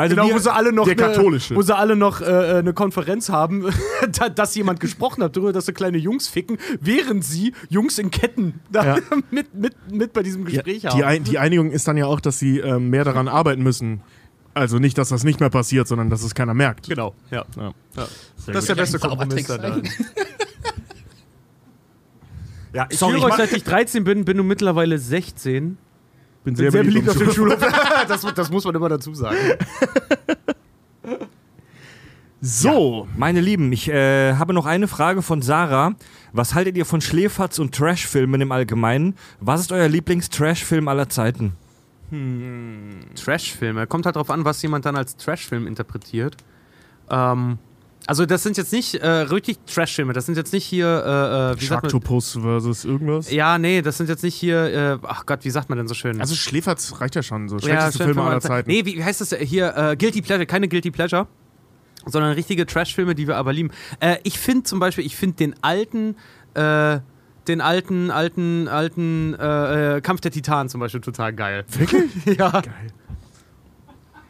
Also 0.00 0.16
genau, 0.16 0.28
wir- 0.28 0.34
wo 0.34 0.38
sie 0.38 0.52
alle 0.52 0.72
noch 0.72 0.84
der 0.88 0.92
eine, 0.98 1.14
katholische. 1.14 1.54
wo 1.56 1.62
sie 1.62 1.76
alle 1.76 1.94
noch 1.96 2.20
äh, 2.20 2.24
eine 2.58 2.72
Konferenz 2.72 3.28
haben, 3.28 3.66
da, 4.18 4.28
dass 4.28 4.54
jemand 4.54 4.80
gesprochen 4.80 5.22
hat 5.22 5.36
darüber, 5.36 5.52
dass 5.52 5.66
sie 5.66 5.72
kleine 5.72 5.98
Jungs 5.98 6.28
ficken, 6.28 6.58
während 6.80 7.24
sie 7.24 7.52
Jungs 7.68 7.98
in 7.98 8.10
Ketten 8.10 8.60
da 8.70 8.96
Ja. 8.96 9.02
mit, 9.30 9.54
mit, 9.54 9.74
mit 9.92 10.12
bei 10.12 10.22
diesem 10.22 10.44
Gespräch 10.44 10.82
die, 10.82 10.88
haben. 10.88 11.02
Ein, 11.02 11.24
die 11.24 11.38
Einigung 11.38 11.70
ist 11.70 11.86
dann 11.86 11.96
ja 11.96 12.06
auch, 12.06 12.20
dass 12.20 12.38
sie 12.38 12.58
ähm, 12.60 12.88
mehr 12.90 13.04
daran 13.04 13.28
arbeiten 13.28 13.62
müssen. 13.62 14.00
Also 14.54 14.78
nicht, 14.78 14.98
dass 14.98 15.10
das 15.10 15.22
nicht 15.22 15.38
mehr 15.40 15.50
passiert, 15.50 15.86
sondern 15.86 16.10
dass 16.10 16.22
es 16.24 16.34
keiner 16.34 16.54
merkt. 16.54 16.88
Genau, 16.88 17.14
ja. 17.30 17.44
Ja. 17.56 17.72
das 17.94 18.08
ist 18.46 18.68
der 18.68 18.74
beste 18.74 18.98
Kompromiss 18.98 19.46
da. 19.48 19.80
ja, 22.74 22.86
Ich 22.90 22.98
sorry, 22.98 23.18
ich 23.18 23.22
euch, 23.24 23.30
mach- 23.30 23.36
seit 23.36 23.52
ich 23.52 23.64
13 23.64 24.04
bin, 24.04 24.24
bin 24.24 24.36
nun 24.36 24.46
mittlerweile 24.46 24.98
16. 24.98 25.78
Bin 26.44 26.56
Sehr, 26.56 26.70
sehr 26.70 26.82
beliebt 26.82 27.08
auf 27.08 27.16
dem 27.16 27.30
Schulhof. 27.32 27.58
das, 28.08 28.22
das 28.34 28.50
muss 28.50 28.64
man 28.64 28.74
immer 28.74 28.88
dazu 28.88 29.14
sagen. 29.14 29.36
So. 32.42 33.06
Meine 33.18 33.42
Lieben, 33.42 33.70
ich 33.70 33.88
äh, 33.90 34.32
habe 34.34 34.54
noch 34.54 34.64
eine 34.64 34.88
Frage 34.88 35.20
von 35.20 35.42
Sarah. 35.42 35.92
Was 36.32 36.54
haltet 36.54 36.74
ihr 36.78 36.86
von 36.86 37.02
Schläferz 37.02 37.58
und 37.58 37.74
Trashfilmen 37.74 38.40
im 38.40 38.50
Allgemeinen? 38.50 39.14
Was 39.40 39.60
ist 39.60 39.72
euer 39.72 39.88
Lieblings-Trashfilm 39.88 40.88
aller 40.88 41.10
Zeiten? 41.10 41.52
Trashfilme. 43.14 43.86
Kommt 43.86 44.06
halt 44.06 44.16
drauf 44.16 44.30
an, 44.30 44.44
was 44.46 44.62
jemand 44.62 44.86
dann 44.86 44.96
als 44.96 45.16
Trashfilm 45.16 45.66
interpretiert. 45.66 46.36
Ähm, 47.10 47.58
also 48.10 48.26
das 48.26 48.42
sind 48.42 48.56
jetzt 48.56 48.72
nicht 48.72 48.96
äh, 48.96 49.08
richtig 49.08 49.58
Trashfilme. 49.66 50.12
Das 50.12 50.26
sind 50.26 50.36
jetzt 50.36 50.52
nicht 50.52 50.64
hier. 50.64 50.84
Äh, 50.84 51.52
äh, 51.52 51.60
wie? 51.60 51.64
Sharktopus 51.64 52.40
versus 52.42 52.84
irgendwas. 52.84 53.30
Ja, 53.30 53.56
nee, 53.56 53.82
das 53.82 53.98
sind 53.98 54.08
jetzt 54.08 54.24
nicht 54.24 54.34
hier. 54.34 54.64
Äh, 54.64 55.06
ach 55.06 55.26
Gott, 55.26 55.44
wie 55.44 55.50
sagt 55.50 55.68
man 55.68 55.78
denn 55.78 55.86
so 55.86 55.94
schön? 55.94 56.20
Also 56.20 56.34
Schläferz 56.34 56.92
reicht 57.00 57.14
ja 57.14 57.22
schon 57.22 57.48
so. 57.48 57.58
Ja, 57.58 57.62
Schlechteste 57.62 57.98
schön, 57.98 58.06
Filme 58.06 58.14
Film 58.22 58.26
aller 58.26 58.40
Zeiten. 58.40 58.68
Nee, 58.68 58.84
wie, 58.84 58.96
wie 58.96 59.04
heißt 59.04 59.20
das 59.20 59.32
hier? 59.32 59.76
Äh, 59.76 59.96
Guilty 59.96 60.22
Pleasure, 60.22 60.44
keine 60.44 60.66
Guilty 60.66 60.90
Pleasure, 60.90 61.28
sondern 62.04 62.32
richtige 62.32 62.66
Trash-Filme, 62.66 63.14
die 63.14 63.28
wir 63.28 63.36
aber 63.36 63.52
lieben. 63.52 63.70
Äh, 64.00 64.16
ich 64.24 64.40
finde 64.40 64.64
zum 64.64 64.80
Beispiel, 64.80 65.06
ich 65.06 65.14
finde 65.14 65.36
den 65.36 65.54
alten, 65.62 66.16
äh, 66.54 66.98
den 67.46 67.60
alten, 67.60 68.10
alten, 68.10 68.66
alten 68.66 69.36
äh, 69.38 69.98
äh, 69.98 70.00
Kampf 70.00 70.20
der 70.20 70.32
Titanen 70.32 70.68
zum 70.68 70.80
Beispiel 70.80 71.00
total 71.00 71.32
geil. 71.32 71.64
Wirklich? 71.78 72.10
ja. 72.36 72.50
Geil. 72.50 72.92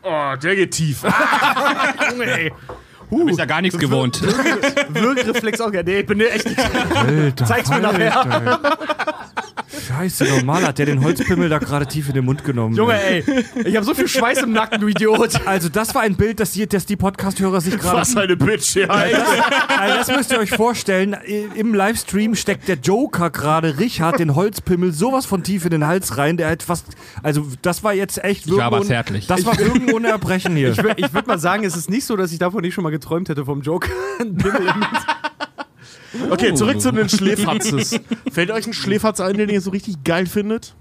Oh, 0.02 0.36
der 0.36 0.55
geht 0.55 0.73
tief. 0.73 1.02
Junge, 2.11 2.24
ey. 2.27 2.52
Du 3.11 3.24
bist 3.27 3.39
ja 3.39 3.45
gar 3.45 3.61
nichts 3.61 3.78
gewohnt. 3.78 4.23
Wirkreflex 4.23 5.61
auch. 5.61 5.73
Ja, 5.73 5.82
nee, 5.82 6.01
ich 6.01 6.07
bin 6.07 6.20
echt 6.20 6.47
nicht. 6.47 6.59
Alter, 6.95 7.45
Zeig's 7.45 7.69
mir 7.69 7.81
nachher. 7.81 8.61
Scheiße, 9.87 10.24
normal 10.24 10.66
hat 10.66 10.78
der 10.78 10.87
den 10.87 11.03
Holzpimmel 11.03 11.49
da 11.49 11.59
gerade 11.59 11.87
tief 11.87 12.09
in 12.09 12.15
den 12.15 12.24
Mund 12.24 12.45
genommen. 12.45 12.74
Junge, 12.74 13.01
ey. 13.01 13.24
Ich 13.65 13.77
habe 13.77 13.85
so 13.85 13.95
viel 13.95 14.09
Schweiß 14.09 14.43
im 14.43 14.53
Nacken, 14.53 14.81
du 14.81 14.89
Idiot. 14.89 15.47
Also 15.47 15.69
das 15.69 15.95
war 15.95 16.03
ein 16.03 16.16
Bild, 16.16 16.41
das 16.41 16.53
die, 16.53 16.66
das 16.66 16.87
die 16.87 16.97
Podcast-Hörer 16.97 17.61
sich 17.61 17.78
gerade... 17.78 17.99
Was 17.99 18.16
eine 18.16 18.37
Bitch, 18.37 18.77
ja. 18.77 18.89
Also 18.89 19.97
das 19.97 20.09
müsst 20.09 20.32
ihr 20.32 20.39
euch 20.39 20.51
vorstellen. 20.51 21.16
Im 21.55 21.74
Livestream 21.74 22.35
steckt 22.35 22.69
der 22.69 22.77
Joker 22.77 23.31
gerade 23.31 23.78
Richard 23.78 24.19
den 24.19 24.35
Holzpimmel 24.35 24.93
sowas 24.93 25.27
von 25.27 25.43
tief 25.43 25.65
in 25.65 25.70
den 25.70 25.87
Hals 25.87 26.16
rein. 26.16 26.37
Der 26.37 26.51
hat 26.51 26.62
fast, 26.62 26.87
also 27.23 27.47
das 27.62 27.82
war 27.82 27.95
jetzt 27.95 28.23
echt 28.24 28.47
Ich 28.47 28.57
war 28.57 28.65
aber 28.65 28.82
zärtlich. 28.82 29.27
Das 29.28 29.45
war 29.45 29.59
irgendwo 29.59 29.97
ein 29.97 30.05
Erbrechen 30.05 30.57
hier. 30.57 30.73
Ich, 30.73 30.78
ich 30.78 31.15
würde 31.15 31.28
mal 31.28 31.39
sagen, 31.39 31.65
es 31.65 31.77
ist 31.77 31.91
nicht 31.91 32.05
so, 32.05 32.16
dass 32.16 32.32
ich 32.32 32.39
davon 32.39 32.62
nicht 32.62 32.74
schon 32.74 32.85
mal 32.85 32.91
geträumt 33.01 33.29
hätte 33.29 33.45
vom 33.45 33.63
Joker. 33.63 33.91
Okay, 36.31 36.55
zurück 36.55 36.81
zu 36.81 36.93
den 36.93 37.09
Schläferzes. 37.09 38.01
Fällt 38.33 38.51
euch 38.51 38.67
ein 38.67 38.73
Schläferz 38.73 39.21
ein, 39.21 39.37
den 39.37 39.49
ihr 39.49 39.61
so 39.61 39.71
richtig 39.71 40.03
geil 40.05 40.27
findet? 40.27 40.75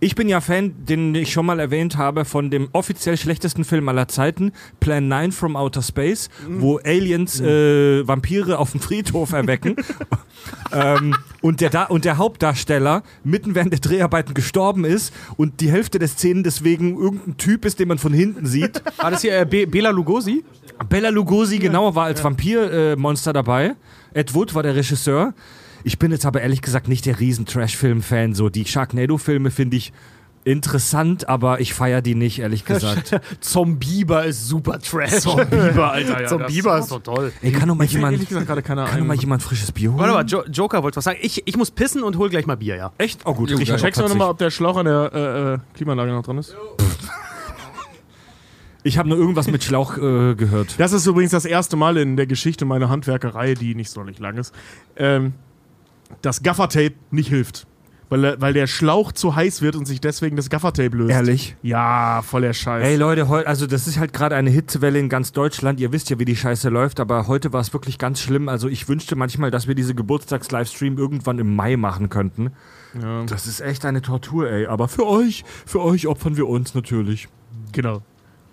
Ich 0.00 0.16
bin 0.16 0.28
ja 0.28 0.40
Fan, 0.40 0.74
den 0.84 1.14
ich 1.14 1.32
schon 1.32 1.46
mal 1.46 1.60
erwähnt 1.60 1.96
habe, 1.96 2.24
von 2.24 2.50
dem 2.50 2.68
offiziell 2.72 3.16
schlechtesten 3.16 3.64
Film 3.64 3.88
aller 3.88 4.08
Zeiten, 4.08 4.50
Plan 4.80 5.06
9 5.06 5.30
from 5.30 5.54
Outer 5.54 5.82
Space, 5.82 6.28
wo 6.48 6.78
Aliens 6.78 7.40
äh, 7.40 8.04
Vampire 8.04 8.58
auf 8.58 8.72
dem 8.72 8.80
Friedhof 8.80 9.30
erwecken. 9.30 9.76
ähm, 10.72 11.14
und, 11.40 11.60
der 11.60 11.70
da 11.70 11.84
und 11.84 12.04
der 12.04 12.18
Hauptdarsteller 12.18 13.04
mitten 13.22 13.54
während 13.54 13.72
der 13.72 13.78
Dreharbeiten 13.78 14.34
gestorben 14.34 14.84
ist 14.84 15.14
und 15.36 15.60
die 15.60 15.70
Hälfte 15.70 16.00
der 16.00 16.08
Szenen 16.08 16.42
deswegen 16.42 16.98
irgendein 16.98 17.36
Typ 17.36 17.64
ist, 17.64 17.78
den 17.78 17.86
man 17.86 17.98
von 17.98 18.12
hinten 18.12 18.44
sieht. 18.44 18.82
War 18.96 19.12
das 19.12 19.22
hier 19.22 19.38
äh, 19.38 19.46
Be 19.46 19.68
Bela 19.68 19.90
Lugosi? 19.90 20.42
Bella 20.88 21.10
Lugosi, 21.10 21.58
genau, 21.58 21.94
war 21.94 22.06
als 22.06 22.22
Vampirmonster 22.22 23.32
dabei. 23.32 23.74
Ed 24.14 24.34
Wood 24.34 24.54
war 24.54 24.62
der 24.62 24.74
Regisseur. 24.74 25.34
Ich 25.84 25.98
bin 25.98 26.12
jetzt 26.12 26.26
aber 26.26 26.42
ehrlich 26.42 26.62
gesagt 26.62 26.88
nicht 26.88 27.06
der 27.06 27.18
riesen 27.18 27.46
Trash-Film-Fan. 27.46 28.34
So, 28.34 28.48
die 28.48 28.64
Sharknado-Filme 28.64 29.50
finde 29.50 29.76
ich 29.76 29.92
interessant, 30.44 31.28
aber 31.28 31.60
ich 31.60 31.74
feiere 31.74 32.02
die 32.02 32.14
nicht, 32.14 32.40
ehrlich 32.40 32.64
gesagt. 32.64 33.20
Zombieber 33.40 34.24
ist 34.24 34.48
super 34.48 34.78
trash. 34.78 35.20
Zombieber, 35.20 35.92
Alter, 35.92 36.22
ja, 36.22 36.28
Zombieber 36.28 36.78
ist 36.78 36.88
so 36.88 36.98
toll. 36.98 37.32
Ey, 37.42 37.52
kann 37.52 37.68
doch 37.68 37.74
mal 37.74 37.86
jemand, 37.86 38.28
kann 38.64 39.06
mal 39.06 39.16
jemand 39.16 39.42
frisches 39.42 39.72
Bier 39.72 39.92
holen? 39.92 40.00
Warte 40.00 40.14
mal, 40.14 40.26
jo 40.26 40.44
Joker 40.50 40.82
wollte 40.82 40.96
was 40.96 41.04
sagen. 41.04 41.18
Ich, 41.22 41.42
ich 41.46 41.56
muss 41.56 41.70
pissen 41.70 42.02
und 42.02 42.16
hol 42.18 42.28
gleich 42.28 42.46
mal 42.46 42.56
Bier, 42.56 42.76
ja. 42.76 42.92
Echt? 42.98 43.20
Oh 43.24 43.34
gut, 43.34 43.50
du 43.50 43.58
hat 43.58 43.96
nochmal, 43.96 44.30
ob 44.30 44.38
der 44.38 44.50
Schlauch 44.50 44.76
an 44.76 44.86
der 44.86 45.10
äh, 45.14 45.54
äh, 45.54 45.58
Klimaanlage 45.74 46.12
noch 46.12 46.22
drin 46.22 46.38
ist? 46.38 46.56
Ich 48.82 48.98
habe 48.98 49.08
nur 49.08 49.18
irgendwas 49.18 49.48
mit 49.48 49.62
Schlauch 49.62 49.96
äh, 49.96 50.34
gehört. 50.34 50.74
Das 50.78 50.92
ist 50.92 51.06
übrigens 51.06 51.30
das 51.30 51.44
erste 51.44 51.76
Mal 51.76 51.96
in 51.96 52.16
der 52.16 52.26
Geschichte 52.26 52.64
meiner 52.64 52.88
Handwerkerei, 52.88 53.54
die 53.54 53.74
nicht 53.74 53.90
sonderlich 53.90 54.18
lang 54.18 54.36
ist, 54.36 54.54
ähm, 54.96 55.34
dass 56.20 56.42
Gaffertape 56.42 56.94
nicht 57.10 57.28
hilft. 57.28 57.66
Weil, 58.12 58.38
weil 58.42 58.52
der 58.52 58.66
Schlauch 58.66 59.12
zu 59.12 59.36
heiß 59.36 59.62
wird 59.62 59.74
und 59.74 59.86
sich 59.86 59.98
deswegen 59.98 60.36
das 60.36 60.50
Gaffertape 60.50 60.94
löst. 60.94 61.12
Ehrlich? 61.12 61.56
Ja, 61.62 62.20
voll 62.20 62.42
der 62.42 62.52
Scheiß. 62.52 62.84
Ey 62.84 62.96
Leute, 62.96 63.26
heu, 63.30 63.42
also 63.46 63.66
das 63.66 63.86
ist 63.86 63.98
halt 63.98 64.12
gerade 64.12 64.36
eine 64.36 64.50
Hitzewelle 64.50 64.98
in 64.98 65.08
ganz 65.08 65.32
Deutschland. 65.32 65.80
Ihr 65.80 65.92
wisst 65.92 66.10
ja, 66.10 66.18
wie 66.18 66.26
die 66.26 66.36
Scheiße 66.36 66.68
läuft, 66.68 67.00
aber 67.00 67.26
heute 67.26 67.54
war 67.54 67.62
es 67.62 67.72
wirklich 67.72 67.96
ganz 67.96 68.20
schlimm. 68.20 68.50
Also 68.50 68.68
ich 68.68 68.86
wünschte 68.86 69.16
manchmal, 69.16 69.50
dass 69.50 69.66
wir 69.66 69.74
diese 69.74 69.94
Geburtstags-Livestream 69.94 70.98
irgendwann 70.98 71.38
im 71.38 71.56
Mai 71.56 71.78
machen 71.78 72.10
könnten. 72.10 72.50
Ja. 73.00 73.24
Das 73.24 73.46
ist 73.46 73.62
echt 73.62 73.86
eine 73.86 74.02
Tortur, 74.02 74.50
ey. 74.50 74.66
Aber 74.66 74.88
für 74.88 75.06
euch, 75.06 75.42
für 75.64 75.80
euch 75.80 76.06
opfern 76.06 76.36
wir 76.36 76.48
uns 76.48 76.74
natürlich. 76.74 77.28
Genau. 77.72 78.02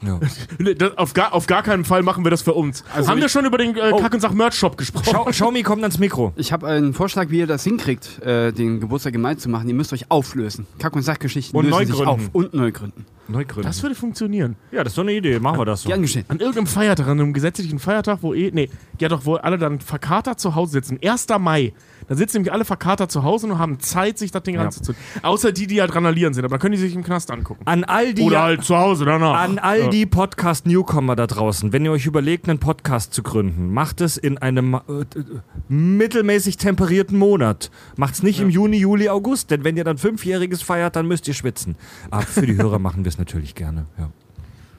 Ja. 0.02 0.20
Das, 0.78 0.98
auf, 0.98 1.14
gar, 1.14 1.34
auf 1.34 1.48
gar 1.48 1.64
keinen 1.64 1.84
Fall 1.86 2.04
machen 2.04 2.24
wir 2.26 2.32
das 2.32 2.42
für 2.42 2.54
uns. 2.54 2.84
Also 2.94 3.10
Haben 3.10 3.22
wir 3.22 3.30
schon 3.30 3.46
über 3.46 3.58
den 3.58 3.76
äh, 3.76 3.92
Kack- 4.00 4.14
und 4.14 4.20
Sach-Merch-Shop 4.22 4.78
gesprochen? 4.78 5.08
Schau, 5.12 5.26
Xiaomi 5.26 5.64
kommt 5.64 5.82
ans 5.84 6.00
Mikro. 6.00 6.32
Ich 6.36 6.52
habe 6.54 6.68
einen 6.68 6.94
Vorschlag, 6.94 7.30
wie 7.30 7.40
ihr 7.40 7.48
das 7.48 7.64
hinkriegt, 7.64 8.22
äh, 8.22 8.52
den 8.52 8.80
Geburtstag 8.80 9.14
gemein 9.14 9.38
zu 9.38 9.50
machen. 9.50 9.68
Ihr 9.68 9.76
müsst 9.76 9.92
euch 9.94 10.10
auflösen. 10.10 10.68
Kack- 10.80 10.96
und 10.96 11.02
Sachgeschichten 11.02 11.58
Und 11.58 11.66
lösen 11.66 11.78
neu 11.78 11.86
sich 11.86 11.96
gründen. 11.96 12.10
auf. 12.10 12.30
Und 12.34 12.54
neu 12.54 12.72
gründen. 12.72 13.06
Neu 13.30 13.46
gründen. 13.46 13.68
Das 13.68 13.82
würde 13.84 13.96
funktionieren. 13.96 14.56
ja, 14.72 14.84
das 14.84 14.92
ist 14.94 14.98
doch 14.98 15.04
eine 15.04 15.14
Idee. 15.14 15.40
Machen 15.40 15.60
wir 15.60 15.66
das 15.66 15.84
so. 15.84 15.90
Gern 15.90 16.02
geschehen. 16.02 16.26
An 16.28 16.40
irgendeinem 16.40 16.68
Feiertag, 16.68 17.08
an 17.08 17.20
einem 17.20 17.34
gesetzlichen 17.34 17.80
Feiertag, 17.80 18.20
wo 18.22 18.34
eh, 18.34 18.52
nee, 18.54 18.70
ja 19.00 19.08
doch, 19.08 19.26
wo 19.26 19.36
alle 19.36 19.58
dann 19.58 19.80
verkatert 19.80 20.40
zu 20.40 20.56
Hause 20.56 20.74
sitzen. 20.74 21.00
1. 21.04 21.28
Mai. 21.40 21.74
Da 22.08 22.16
sitzen 22.16 22.38
nämlich 22.38 22.52
alle 22.52 22.66
verkatert 22.66 23.12
zu 23.12 23.24
Hause 23.24 23.46
und 23.46 23.60
haben 23.60 23.80
Zeit, 23.80 24.18
sich 24.18 24.32
das 24.32 24.42
Ding 24.42 24.56
Ja. 24.56 24.64
ranzuzünden. 24.64 25.02
Außer 25.22 25.52
die, 25.52 25.68
die 25.68 25.80
halt 25.80 25.94
randalieren 25.94 26.34
sind. 26.34 26.44
Aber 26.44 26.54
dann 26.56 26.60
können 26.60 26.72
die 26.74 26.80
sich 26.82 26.96
im 26.96 27.04
Knast 27.04 27.30
angucken. 27.30 27.62
An 27.66 27.84
all 27.84 28.16
die 28.16 28.24
Oder 28.24 28.42
halt 28.42 28.64
zu 28.64 28.76
Hause 28.76 29.06
danach. 29.06 29.40
An 29.40 29.60
all 29.60 29.80
Ja. 29.82 29.88
die 29.90 30.08
Podcast-Newcomer 30.08 31.16
da 31.16 31.28
draußen, 31.28 31.72
wenn 31.72 31.86
ihr 31.86 31.92
euch 31.92 32.08
überlegt, 32.08 32.50
einen 32.50 32.58
Podcast 32.60 33.14
zu 33.14 33.22
gründen, 33.22 33.72
macht 33.72 34.02
es 34.02 34.18
in 34.18 34.40
einem 34.40 34.74
äh, 34.74 34.80
äh, 35.02 35.06
mittelmäßig 35.68 36.58
temperierten 36.58 37.16
Monat. 37.18 37.70
Macht 37.96 38.16
es 38.16 38.24
nicht 38.24 38.40
im 38.40 38.50
Juni, 38.50 38.78
Juli, 38.78 39.08
August, 39.10 39.52
denn 39.52 39.64
wenn 39.64 39.78
ihr 39.78 39.84
dann 39.84 40.00
Fünfjähriges 40.00 40.64
feiert, 40.64 40.96
dann 40.96 41.08
müsst 41.08 41.28
ihr 41.28 41.36
schwitzen. 41.36 41.76
Aber 42.10 42.24
für 42.24 42.48
die 42.48 42.58
Hörer 42.58 42.80
machen 42.80 43.06
wir 43.06 43.10
es 43.10 43.19
natürlich 43.20 43.56
gerne. 43.56 43.86
Ja. 43.98 44.10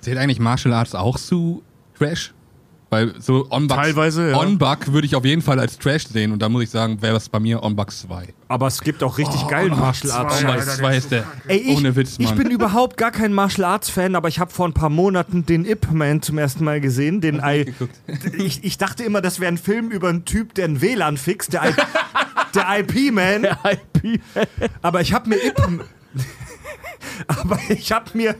Zählt 0.00 0.18
eigentlich 0.18 0.40
Martial 0.40 0.74
Arts 0.74 0.94
auch 0.94 1.18
zu 1.18 1.62
Trash? 1.96 2.32
Weil 2.90 3.14
so 3.20 3.46
On-Bucks 3.50 3.80
Teilweise, 3.80 4.30
ja. 4.30 4.36
On-Buck 4.36 4.92
würde 4.92 5.06
ich 5.06 5.14
auf 5.14 5.24
jeden 5.24 5.42
Fall 5.42 5.60
als 5.60 5.78
Trash 5.78 6.08
sehen 6.08 6.32
und 6.32 6.42
da 6.42 6.48
muss 6.48 6.64
ich 6.64 6.70
sagen, 6.70 7.00
wäre 7.00 7.14
das 7.14 7.28
bei 7.28 7.38
mir 7.38 7.62
On-Bucks 7.62 8.00
2. 8.00 8.34
Aber 8.48 8.66
es 8.66 8.80
gibt 8.80 9.04
auch 9.04 9.16
richtig 9.16 9.46
geilen 9.46 9.78
Martial 9.78 10.10
Arts 10.10 10.38
On-Bucks 10.42 10.64
Scheiß. 10.64 10.76
2 10.78 10.96
ist 10.96 11.10
der. 11.12 11.24
Ey, 11.46 11.58
ich, 11.58 11.76
ohne 11.76 11.94
Witz, 11.94 12.18
Mann. 12.18 12.28
ich 12.28 12.34
bin 12.34 12.50
überhaupt 12.50 12.96
gar 12.96 13.12
kein 13.12 13.32
Martial 13.32 13.64
Arts 13.66 13.90
Fan, 13.90 14.16
aber 14.16 14.26
ich 14.26 14.40
habe 14.40 14.50
vor 14.50 14.66
ein 14.66 14.72
paar 14.72 14.90
Monaten 14.90 15.46
den 15.46 15.64
Ip 15.66 15.92
Man 15.92 16.20
zum 16.20 16.38
ersten 16.38 16.64
Mal 16.64 16.80
gesehen. 16.80 17.20
Den 17.20 17.40
I, 17.44 17.72
ich, 18.38 18.64
ich 18.64 18.76
dachte 18.76 19.04
immer, 19.04 19.20
das 19.20 19.38
wäre 19.38 19.52
ein 19.52 19.58
Film 19.58 19.90
über 19.92 20.08
einen 20.08 20.24
Typ, 20.24 20.54
der 20.54 20.64
ein 20.64 20.80
WLAN 20.80 21.16
fixt, 21.16 21.52
der, 21.52 21.70
I, 21.70 21.74
der 22.56 22.80
IP 22.80 23.12
Man. 23.12 23.42
Der 23.42 23.58
IP 23.64 24.20
Aber 24.82 25.00
ich 25.00 25.12
habe 25.12 25.28
mir 25.28 25.36
Ip 25.36 25.56
aber 27.26 27.58
ich 27.68 27.92
habe 27.92 28.10
mir 28.14 28.36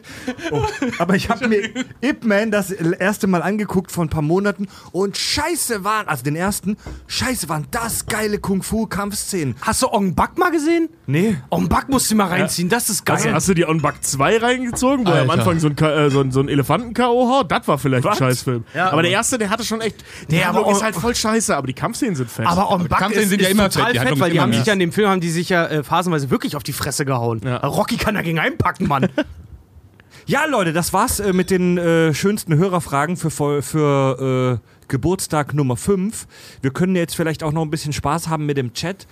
oh, 0.50 0.62
aber 0.98 1.14
ich 1.16 1.28
habe 1.30 1.48
mir 1.48 1.62
Ip 2.00 2.24
Man 2.24 2.50
das 2.50 2.70
erste 2.70 3.26
Mal 3.26 3.42
angeguckt 3.42 3.90
vor 3.92 4.04
ein 4.04 4.10
paar 4.10 4.22
Monaten 4.22 4.68
und 4.92 5.16
scheiße 5.16 5.84
waren 5.84 6.08
also 6.08 6.24
den 6.24 6.36
ersten 6.36 6.76
scheiße 7.06 7.48
waren 7.48 7.66
das 7.70 8.06
geile 8.06 8.38
Kung 8.38 8.62
Fu 8.62 8.86
Kampfszenen. 8.86 9.56
Hast 9.62 9.82
du 9.82 9.88
Ong 9.88 10.14
Bak 10.14 10.38
mal 10.38 10.50
gesehen? 10.50 10.88
Nee. 11.06 11.36
Ong 11.50 11.68
Bak 11.68 11.88
musst 11.88 12.10
du 12.10 12.14
mal 12.14 12.28
reinziehen, 12.28 12.68
das 12.68 12.90
ist 12.90 13.04
geil. 13.04 13.16
Hast, 13.16 13.32
hast 13.32 13.48
du 13.48 13.54
die 13.54 13.66
On 13.66 13.80
Buck 13.80 13.94
2 14.00 14.38
reingezogen, 14.38 15.06
wo 15.06 15.10
er 15.10 15.22
am 15.22 15.30
Alter. 15.30 15.42
Anfang 15.42 15.58
so 15.58 15.68
ein, 15.68 15.76
äh, 15.76 16.10
so 16.10 16.20
ein, 16.20 16.30
so 16.30 16.40
ein 16.40 16.48
Elefanten-K.O. 16.48 17.28
haut? 17.28 17.50
Das 17.50 17.66
war 17.68 17.78
vielleicht 17.78 18.04
Was? 18.04 18.20
ein 18.20 18.28
Scheißfilm. 18.28 18.64
Ja, 18.74 18.90
aber, 18.90 19.02
der 19.02 19.10
erste, 19.10 19.38
der 19.38 19.50
hatte 19.50 19.64
schon 19.64 19.80
echt. 19.80 20.04
Handlung 20.30 20.64
aber- 20.64 20.72
ist 20.72 20.82
halt 20.82 20.94
voll 20.94 21.14
scheiße, 21.14 21.56
aber 21.56 21.66
die 21.66 21.72
Kampfszenen 21.72 22.14
sind 22.14 22.30
fett. 22.30 22.46
Aber 22.46 22.70
On 22.70 22.88
Bak 22.88 22.98
Kampfszenen 22.98 23.24
ist, 23.24 23.30
sind 23.30 23.42
ja 23.42 23.48
immer 23.48 23.70
total 23.70 23.92
fett, 23.92 24.02
die 24.02 24.06
fett, 24.08 24.20
weil 24.20 24.30
die 24.30 24.40
haben 24.40 24.52
sich 24.52 24.66
ja 24.66 24.72
in 24.72 24.78
dem 24.78 24.92
Film 24.92 25.08
haben 25.08 25.20
die 25.20 25.30
sich 25.30 25.48
ja 25.48 25.66
äh, 25.66 25.82
phasenweise 25.82 26.30
wirklich 26.30 26.56
auf 26.56 26.62
die 26.62 26.72
Fresse 26.72 27.04
gehauen. 27.04 27.42
Äh, 27.42 27.54
Rocky 27.54 27.96
kann 27.96 28.14
dagegen 28.14 28.38
einpacken, 28.52 28.88
Mann. 28.88 29.08
Ja, 30.26 30.44
Leute, 30.44 30.72
das 30.72 30.92
war's 30.92 31.18
äh, 31.18 31.32
mit 31.32 31.50
den 31.50 31.76
äh, 31.76 32.14
schönsten 32.14 32.54
Hörerfragen 32.54 33.16
für, 33.16 33.62
für 33.62 34.60
äh, 34.62 34.86
Geburtstag 34.86 35.54
Nummer 35.54 35.76
5. 35.76 36.28
Wir 36.60 36.70
können 36.70 36.94
jetzt 36.94 37.16
vielleicht 37.16 37.42
auch 37.42 37.50
noch 37.50 37.62
ein 37.62 37.70
bisschen 37.70 37.92
Spaß 37.92 38.28
haben 38.28 38.46
mit 38.46 38.56
dem 38.56 38.72
Chat. 38.72 39.08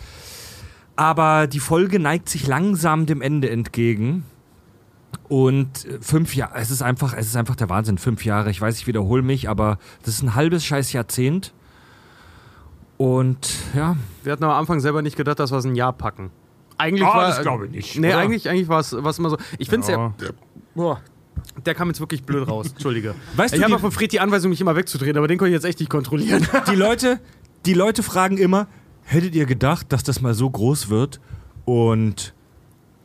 Aber 0.94 1.48
die 1.48 1.58
Folge 1.58 1.98
neigt 1.98 2.28
sich 2.28 2.46
langsam 2.46 3.06
dem 3.06 3.20
Ende 3.20 3.50
entgegen. 3.50 4.24
Und 5.28 5.86
äh, 5.86 5.98
fünf 6.00 6.36
Jahre, 6.36 6.54
es 6.56 6.70
ist 6.70 6.82
einfach, 6.82 7.14
es 7.14 7.26
ist 7.26 7.36
einfach 7.36 7.56
der 7.56 7.68
Wahnsinn. 7.68 7.98
Fünf 7.98 8.24
Jahre, 8.24 8.50
ich 8.50 8.60
weiß, 8.60 8.78
ich 8.78 8.86
wiederhole 8.86 9.22
mich, 9.22 9.48
aber 9.48 9.78
das 10.04 10.14
ist 10.14 10.22
ein 10.22 10.34
halbes 10.34 10.64
scheiß 10.64 10.92
Jahrzehnt. 10.92 11.52
Und 12.96 13.56
ja. 13.74 13.96
Wir 14.22 14.32
hatten 14.32 14.44
am 14.44 14.50
Anfang 14.50 14.80
selber 14.80 15.02
nicht 15.02 15.16
gedacht, 15.16 15.38
dass 15.40 15.50
wir 15.50 15.58
es 15.58 15.64
ein 15.64 15.74
Jahr 15.74 15.92
packen. 15.92 16.30
Eigentlich 16.78 17.04
Ah, 17.04 17.16
war 17.16 17.28
das 17.28 17.42
glaube 17.42 17.66
ich 17.66 17.72
nicht, 17.72 17.98
Nee, 17.98 18.08
oder? 18.08 18.18
eigentlich, 18.18 18.48
eigentlich 18.48 18.68
war 18.68 18.80
es 18.80 18.92
immer 18.92 19.30
so. 19.30 19.36
Ich 19.58 19.68
finde 19.68 19.84
es 19.84 19.88
Ja. 19.90 20.14
ja. 20.20 20.28
Boah. 20.74 21.00
Der 21.66 21.74
kam 21.74 21.88
jetzt 21.88 22.00
wirklich 22.00 22.22
blöd 22.22 22.46
raus. 22.48 22.68
Entschuldige. 22.72 23.14
Weißt 23.36 23.52
ich 23.54 23.58
du, 23.58 23.64
habe 23.64 23.72
ja 23.72 23.78
von 23.78 23.90
Fred 23.90 24.12
die 24.12 24.20
Anweisung, 24.20 24.50
mich 24.50 24.60
immer 24.60 24.76
wegzudrehen, 24.76 25.16
aber 25.16 25.28
den 25.28 25.38
konnte 25.38 25.50
ich 25.50 25.54
jetzt 25.54 25.64
echt 25.64 25.80
nicht 25.80 25.90
kontrollieren. 25.90 26.46
Die 26.70 26.76
Leute, 26.76 27.20
die 27.66 27.74
Leute 27.74 28.02
fragen 28.02 28.38
immer, 28.38 28.68
hättet 29.04 29.34
ihr 29.34 29.46
gedacht, 29.46 29.92
dass 29.92 30.02
das 30.04 30.20
mal 30.20 30.34
so 30.34 30.48
groß 30.48 30.88
wird? 30.88 31.20
Und 31.64 32.34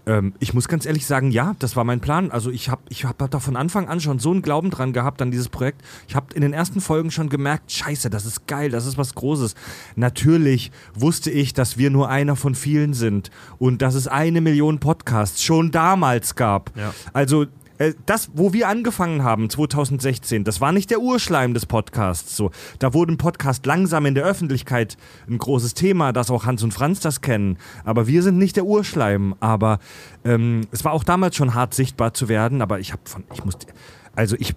ähm, 0.06 0.34
ich 0.40 0.54
muss 0.54 0.68
ganz 0.68 0.86
ehrlich 0.86 1.06
sagen, 1.06 1.32
ja, 1.32 1.56
das 1.60 1.76
war 1.76 1.84
mein 1.84 2.00
Plan. 2.00 2.32
Also 2.32 2.52
ich 2.52 2.70
habe 2.70 2.82
ich 2.90 3.06
hab 3.06 3.18
da 3.30 3.40
von 3.40 3.56
Anfang 3.56 3.88
an 3.88 4.00
schon 4.00 4.20
so 4.20 4.32
einen 4.32 4.42
Glauben 4.42 4.70
dran 4.70 4.94
gehabt 4.94 5.22
an 5.22 5.32
dieses 5.32 5.50
Projekt. 5.50 5.82
Ich 6.08 6.16
habe 6.16 6.34
in 6.34 6.42
den 6.42 6.54
ersten 6.54 6.82
Folgen 6.82 7.12
schon 7.12 7.30
gemerkt, 7.30 7.72
scheiße, 7.72 8.10
das 8.10 8.26
ist 8.26 8.48
geil, 8.48 8.70
das 8.70 8.86
ist 8.86 8.98
was 8.98 9.16
Großes. 9.16 9.56
Natürlich 9.96 10.72
wusste 10.94 11.32
ich, 11.32 11.54
dass 11.54 11.78
wir 11.78 11.90
nur 11.90 12.10
einer 12.10 12.36
von 12.36 12.56
vielen 12.56 12.94
sind 12.94 13.32
und 13.60 13.82
dass 13.82 13.96
es 13.96 14.08
eine 14.08 14.42
Million 14.42 14.80
Podcasts 14.80 15.44
schon 15.44 15.72
damals 15.72 16.36
gab. 16.36 16.72
Ja. 16.76 16.94
Also 17.14 17.46
äh, 17.78 17.94
das, 18.06 18.30
wo 18.34 18.54
wir 18.54 18.68
angefangen 18.68 19.24
haben, 19.24 19.50
2016, 19.50 20.44
das 20.44 20.62
war 20.62 20.72
nicht 20.72 20.92
der 20.92 21.02
Urschleim 21.02 21.54
des 21.54 21.66
Podcasts. 21.66 22.38
So, 22.38 22.52
da 22.80 22.94
wurde 22.94 23.14
ein 23.14 23.18
Podcast 23.18 23.66
langsam 23.66 24.06
in 24.06 24.16
der 24.16 24.26
Öffentlichkeit 24.26 24.98
ein 25.28 25.38
großes 25.38 25.74
Thema, 25.74 26.14
dass 26.14 26.30
auch 26.30 26.46
Hans 26.46 26.64
und 26.64 26.74
Franz 26.74 27.00
das 27.00 27.22
kennen. 27.22 27.58
Aber 27.84 28.08
wir 28.08 28.22
sind 28.24 28.38
nicht 28.38 28.56
der 28.56 28.66
Urschleim. 28.66 29.36
Aber 29.40 29.80
ähm, 30.24 30.62
es 30.72 30.86
war 30.86 30.94
auch 30.94 31.04
damals 31.04 31.36
schon 31.36 31.54
hart 31.54 31.74
sichtbar 31.74 32.14
zu 32.14 32.30
werden. 32.30 32.62
Aber 32.62 32.80
ich 32.80 32.92
habe 32.92 33.02
von, 33.06 33.24
ich 33.34 33.44
musste, 33.44 33.68
also 34.16 34.36
ich, 34.40 34.56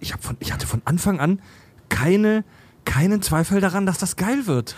ich 0.00 0.12
habe 0.12 0.22
von, 0.22 0.36
ich 0.40 0.52
hatte 0.52 0.66
von 0.66 0.82
Anfang 0.84 1.20
an 1.20 1.40
keine, 1.88 2.44
keinen 2.84 3.22
Zweifel 3.22 3.60
daran, 3.60 3.86
dass 3.86 3.98
das 3.98 4.16
geil 4.16 4.46
wird. 4.46 4.76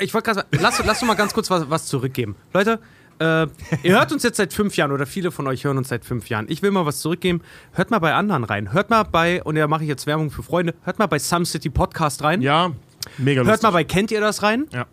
Ich 0.00 0.14
wollte 0.14 0.32
gerade 0.32 0.46
lass, 0.58 0.82
lass 0.84 1.00
doch 1.00 1.06
mal 1.06 1.14
ganz 1.14 1.34
kurz 1.34 1.50
was, 1.50 1.68
was 1.68 1.86
zurückgeben. 1.86 2.36
Leute, 2.52 2.80
äh, 3.22 3.46
ihr 3.82 3.94
hört 3.98 4.12
uns 4.12 4.22
jetzt 4.22 4.36
seit 4.36 4.52
fünf 4.52 4.76
Jahren 4.76 4.92
oder 4.92 5.06
viele 5.06 5.30
von 5.30 5.46
euch 5.46 5.64
hören 5.64 5.78
uns 5.78 5.88
seit 5.88 6.04
fünf 6.04 6.28
Jahren. 6.28 6.46
Ich 6.48 6.62
will 6.62 6.70
mal 6.70 6.84
was 6.86 7.00
zurückgeben. 7.00 7.40
Hört 7.72 7.90
mal 7.90 7.98
bei 8.00 8.14
anderen 8.14 8.44
rein. 8.44 8.72
Hört 8.72 8.90
mal 8.90 9.04
bei, 9.04 9.42
und 9.42 9.54
da 9.54 9.66
mache 9.68 9.82
ich 9.84 9.88
jetzt 9.88 10.06
Werbung 10.06 10.30
für 10.30 10.42
Freunde, 10.42 10.74
hört 10.84 10.98
mal 10.98 11.06
bei 11.06 11.18
Some 11.18 11.44
City 11.46 11.70
Podcast 11.70 12.22
rein. 12.22 12.42
Ja, 12.42 12.72
mega 13.18 13.40
Hört 13.40 13.48
lustig. 13.48 13.62
mal 13.62 13.70
bei 13.70 13.84
Kennt 13.84 14.10
ihr 14.10 14.20
das 14.20 14.42
rein? 14.42 14.66
Ja. 14.72 14.86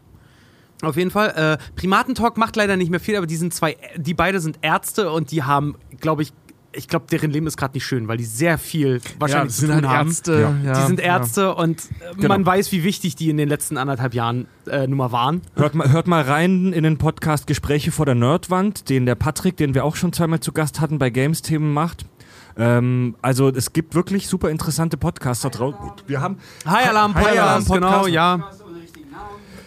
Auf 0.81 0.95
jeden 0.95 1.11
Fall. 1.11 1.57
Äh, 1.59 1.73
Primatentalk 1.75 2.37
macht 2.37 2.55
leider 2.55 2.77
nicht 2.77 2.89
mehr 2.89 3.01
viel, 3.01 3.17
aber 3.17 3.27
die 3.27 3.35
sind 3.35 3.53
zwei, 3.53 3.75
die 3.97 4.13
beide 4.13 4.39
sind 4.39 4.59
Ärzte 4.61 5.11
und 5.11 5.31
die 5.31 5.43
haben, 5.43 5.75
glaube 5.99 6.21
ich, 6.21 6.31
ich 6.71 6.87
glaube, 6.87 7.05
deren 7.11 7.31
Leben 7.31 7.47
ist 7.47 7.57
gerade 7.57 7.73
nicht 7.73 7.85
schön, 7.85 8.07
weil 8.07 8.17
die 8.17 8.25
sehr 8.25 8.57
viel 8.57 9.01
wahrscheinlich 9.17 9.47
das 9.49 9.55
zu 9.55 9.61
sind 9.67 9.75
tun 9.79 9.87
halt 9.89 9.97
haben. 9.99 10.07
Ärzte, 10.09 10.33
Ja. 10.39 10.53
ja, 10.73 10.79
die 10.81 10.87
sind 10.87 10.99
ja. 10.99 11.05
Ärzte 11.05 11.55
und 11.55 11.79
äh, 11.81 12.15
Genau. 12.15 12.27
man 12.29 12.45
weiß, 12.45 12.71
wie 12.71 12.83
wichtig 12.83 13.15
die 13.15 13.29
in 13.29 13.37
den 13.37 13.49
letzten 13.49 13.77
anderthalb 13.77 14.13
Jahren 14.13 14.47
äh, 14.67 14.85
nun 14.87 14.97
mal 14.97 15.11
waren. 15.11 15.41
Hört 15.55 15.73
mal, 15.75 15.91
hört 15.91 16.07
mal 16.07 16.21
rein 16.21 16.71
in 16.73 16.83
den 16.83 16.97
Podcast 16.97 17.47
Gespräche 17.47 17.91
vor 17.91 18.05
der 18.05 18.15
Nerdwand, 18.15 18.89
den 18.89 19.05
der 19.05 19.15
Patrick, 19.15 19.57
den 19.57 19.73
wir 19.73 19.83
auch 19.85 19.95
schon 19.95 20.13
zweimal 20.13 20.39
zu 20.41 20.51
Gast 20.51 20.79
hatten, 20.79 20.99
bei 20.99 21.09
Games-Themen 21.09 21.73
macht. 21.73 22.05
Ähm, 22.57 23.15
also 23.21 23.49
es 23.49 23.71
gibt 23.73 23.95
wirklich 23.95 24.27
super 24.27 24.49
interessante 24.49 24.97
Podcasts 24.97 25.43
da 25.43 25.49
draußen. 25.49 25.79
Wir 26.07 26.19
haben 26.19 26.37
High 26.67 26.89
Alarm 26.89 27.15
High 27.15 27.23
Podcast, 27.23 27.39
Alarm 27.41 27.65
genau, 27.65 27.87
Podcast. 28.03 28.09
ja. 28.09 28.49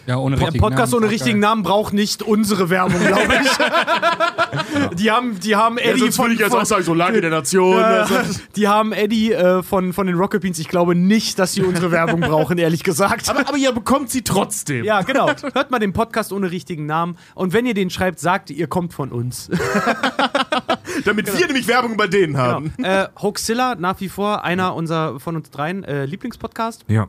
Ja, 0.05 0.17
ohne 0.17 0.35
Der 0.35 0.45
richtigen 0.47 0.61
Podcast 0.61 0.91
Namen. 0.91 1.03
ohne 1.05 1.11
richtigen 1.13 1.39
Namen 1.39 1.63
braucht 1.63 1.93
nicht 1.93 2.23
unsere 2.23 2.69
Werbung, 2.69 2.99
glaube 3.05 3.33
ich. 3.41 3.49
Die 4.97 5.11
haben, 5.11 5.39
die 5.39 5.55
haben 5.55 5.77
Ja, 5.77 5.83
Eddie 5.85 5.99
sonst 6.01 6.15
von, 6.15 6.25
würde 6.25 6.33
ich 6.35 6.39
jetzt 6.41 6.51
von 6.51 6.61
auch 6.61 6.65
sagen, 6.65 6.83
so 6.83 6.93
Lage 6.93 7.21
der 7.21 7.29
Nation. 7.29 7.77
Ja, 7.79 8.03
also- 8.03 8.39
die 8.55 8.67
haben 8.67 8.91
Eddie 8.91 9.31
äh, 9.31 9.63
von, 9.63 9.93
von 9.93 10.07
den 10.07 10.15
Rocket 10.15 10.41
Beans. 10.41 10.59
Ich 10.59 10.67
glaube 10.67 10.93
nicht, 10.95 11.39
dass 11.39 11.53
sie 11.53 11.61
unsere 11.63 11.91
Werbung 11.91 12.21
brauchen, 12.21 12.57
ehrlich 12.57 12.83
gesagt. 12.83 13.29
aber, 13.29 13.47
aber 13.47 13.57
ihr 13.57 13.71
bekommt 13.71 14.09
sie 14.09 14.23
trotzdem. 14.23 14.83
Ja, 14.83 15.01
genau. 15.01 15.27
Hört 15.53 15.71
mal 15.71 15.79
den 15.79 15.93
Podcast 15.93 16.31
ohne 16.33 16.51
richtigen 16.51 16.85
Namen. 16.85 17.17
Und 17.35 17.53
wenn 17.53 17.65
ihr 17.65 17.73
den 17.73 17.89
schreibt, 17.89 18.19
sagt, 18.19 18.49
ihr 18.51 18.67
kommt 18.67 18.93
von 18.93 19.11
uns. 19.11 19.49
Damit 21.05 21.37
wir 21.37 21.47
nämlich 21.47 21.67
Werbung 21.67 21.97
bei 21.97 22.07
denen 22.07 22.37
haben. 22.37 22.73
Genau. 22.77 22.89
Äh, 22.89 23.07
Hoaxilla, 23.21 23.75
nach 23.75 23.99
wie 23.99 24.09
vor 24.09 24.43
einer 24.43 24.75
unserer 24.75 25.19
von 25.19 25.35
uns 25.35 25.49
dreien 25.49 25.83
äh, 25.83 26.05
Lieblingspodcast. 26.05 26.85
Ja, 26.87 27.07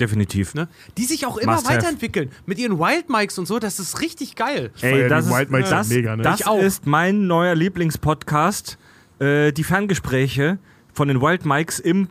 definitiv. 0.00 0.54
Ne? 0.54 0.68
Die 0.96 1.04
sich 1.04 1.26
auch 1.26 1.36
immer 1.36 1.54
Must 1.54 1.66
have. 1.66 1.76
weiterentwickeln. 1.76 2.30
Mit 2.46 2.58
ihren 2.58 2.78
Wild 2.78 3.08
Mics 3.08 3.38
und 3.38 3.46
so, 3.46 3.58
das 3.58 3.78
ist 3.78 4.00
richtig 4.00 4.36
geil. 4.36 4.70
Ey, 4.80 5.08
das, 5.08 5.26
ist, 5.26 5.32
das, 5.70 5.88
ne? 5.88 6.16
das 6.22 6.40
ist 6.62 6.86
mein 6.86 7.26
neuer 7.26 7.54
Lieblingspodcast. 7.54 8.78
Äh, 9.18 9.52
die 9.52 9.64
Ferngespräche 9.64 10.58
von 10.92 11.08
den 11.08 11.20
Wild 11.20 11.44
Mikes 11.44 11.78
im 11.78 12.08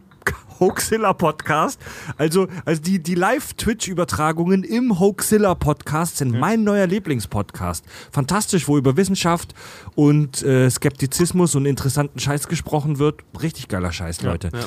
Hoaxilla 0.59 1.11
Podcast. 1.13 1.79
Also, 2.17 2.47
also 2.63 2.81
die, 2.81 2.99
die 3.03 3.15
Live-Twitch-Übertragungen 3.15 4.63
im 4.63 4.99
Hoaxilla 4.99 5.53
Podcast 5.55 6.17
sind 6.17 6.31
mein 6.39 6.63
neuer 6.63 6.87
Lieblingspodcast. 6.87 7.83
Fantastisch, 8.11 8.67
wo 8.67 8.77
über 8.77 8.95
Wissenschaft 8.95 9.53
und 9.95 10.43
äh, 10.43 10.69
Skeptizismus 10.69 11.55
und 11.55 11.65
interessanten 11.65 12.19
Scheiß 12.19 12.47
gesprochen 12.47 12.99
wird. 12.99 13.19
Richtig 13.41 13.67
geiler 13.67 13.91
Scheiß, 13.91 14.21
Ja, 14.21 14.31
Leute. 14.31 14.49
ja. 14.53 14.59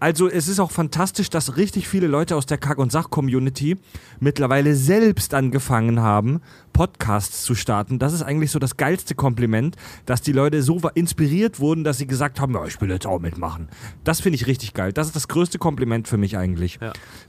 Also 0.00 0.28
es 0.28 0.48
ist 0.48 0.58
auch 0.58 0.72
fantastisch, 0.72 1.30
dass 1.30 1.56
richtig 1.56 1.86
viele 1.86 2.08
Leute 2.08 2.34
aus 2.34 2.46
der 2.46 2.58
Kack- 2.58 2.78
und 2.78 2.90
Sach-Community 2.90 3.76
mittlerweile 4.18 4.74
selbst 4.74 5.32
angefangen 5.32 6.00
haben, 6.00 6.40
Podcasts 6.76 7.42
zu 7.42 7.54
starten. 7.54 7.98
Das 7.98 8.12
ist 8.12 8.20
eigentlich 8.20 8.50
so 8.50 8.58
das 8.58 8.76
geilste 8.76 9.14
Kompliment, 9.14 9.76
dass 10.04 10.20
die 10.20 10.32
Leute 10.32 10.62
so 10.62 10.78
inspiriert 10.92 11.58
wurden, 11.58 11.84
dass 11.84 11.96
sie 11.96 12.06
gesagt 12.06 12.38
haben, 12.38 12.52
ja, 12.52 12.66
ich 12.66 12.78
will 12.82 12.90
jetzt 12.90 13.06
auch 13.06 13.18
mitmachen. 13.18 13.70
Das 14.04 14.20
finde 14.20 14.36
ich 14.36 14.46
richtig 14.46 14.74
geil. 14.74 14.92
Das 14.92 15.06
ist 15.06 15.16
das 15.16 15.26
größte 15.26 15.58
Kompliment 15.58 16.06
für 16.06 16.18
mich 16.18 16.36
eigentlich. 16.36 16.78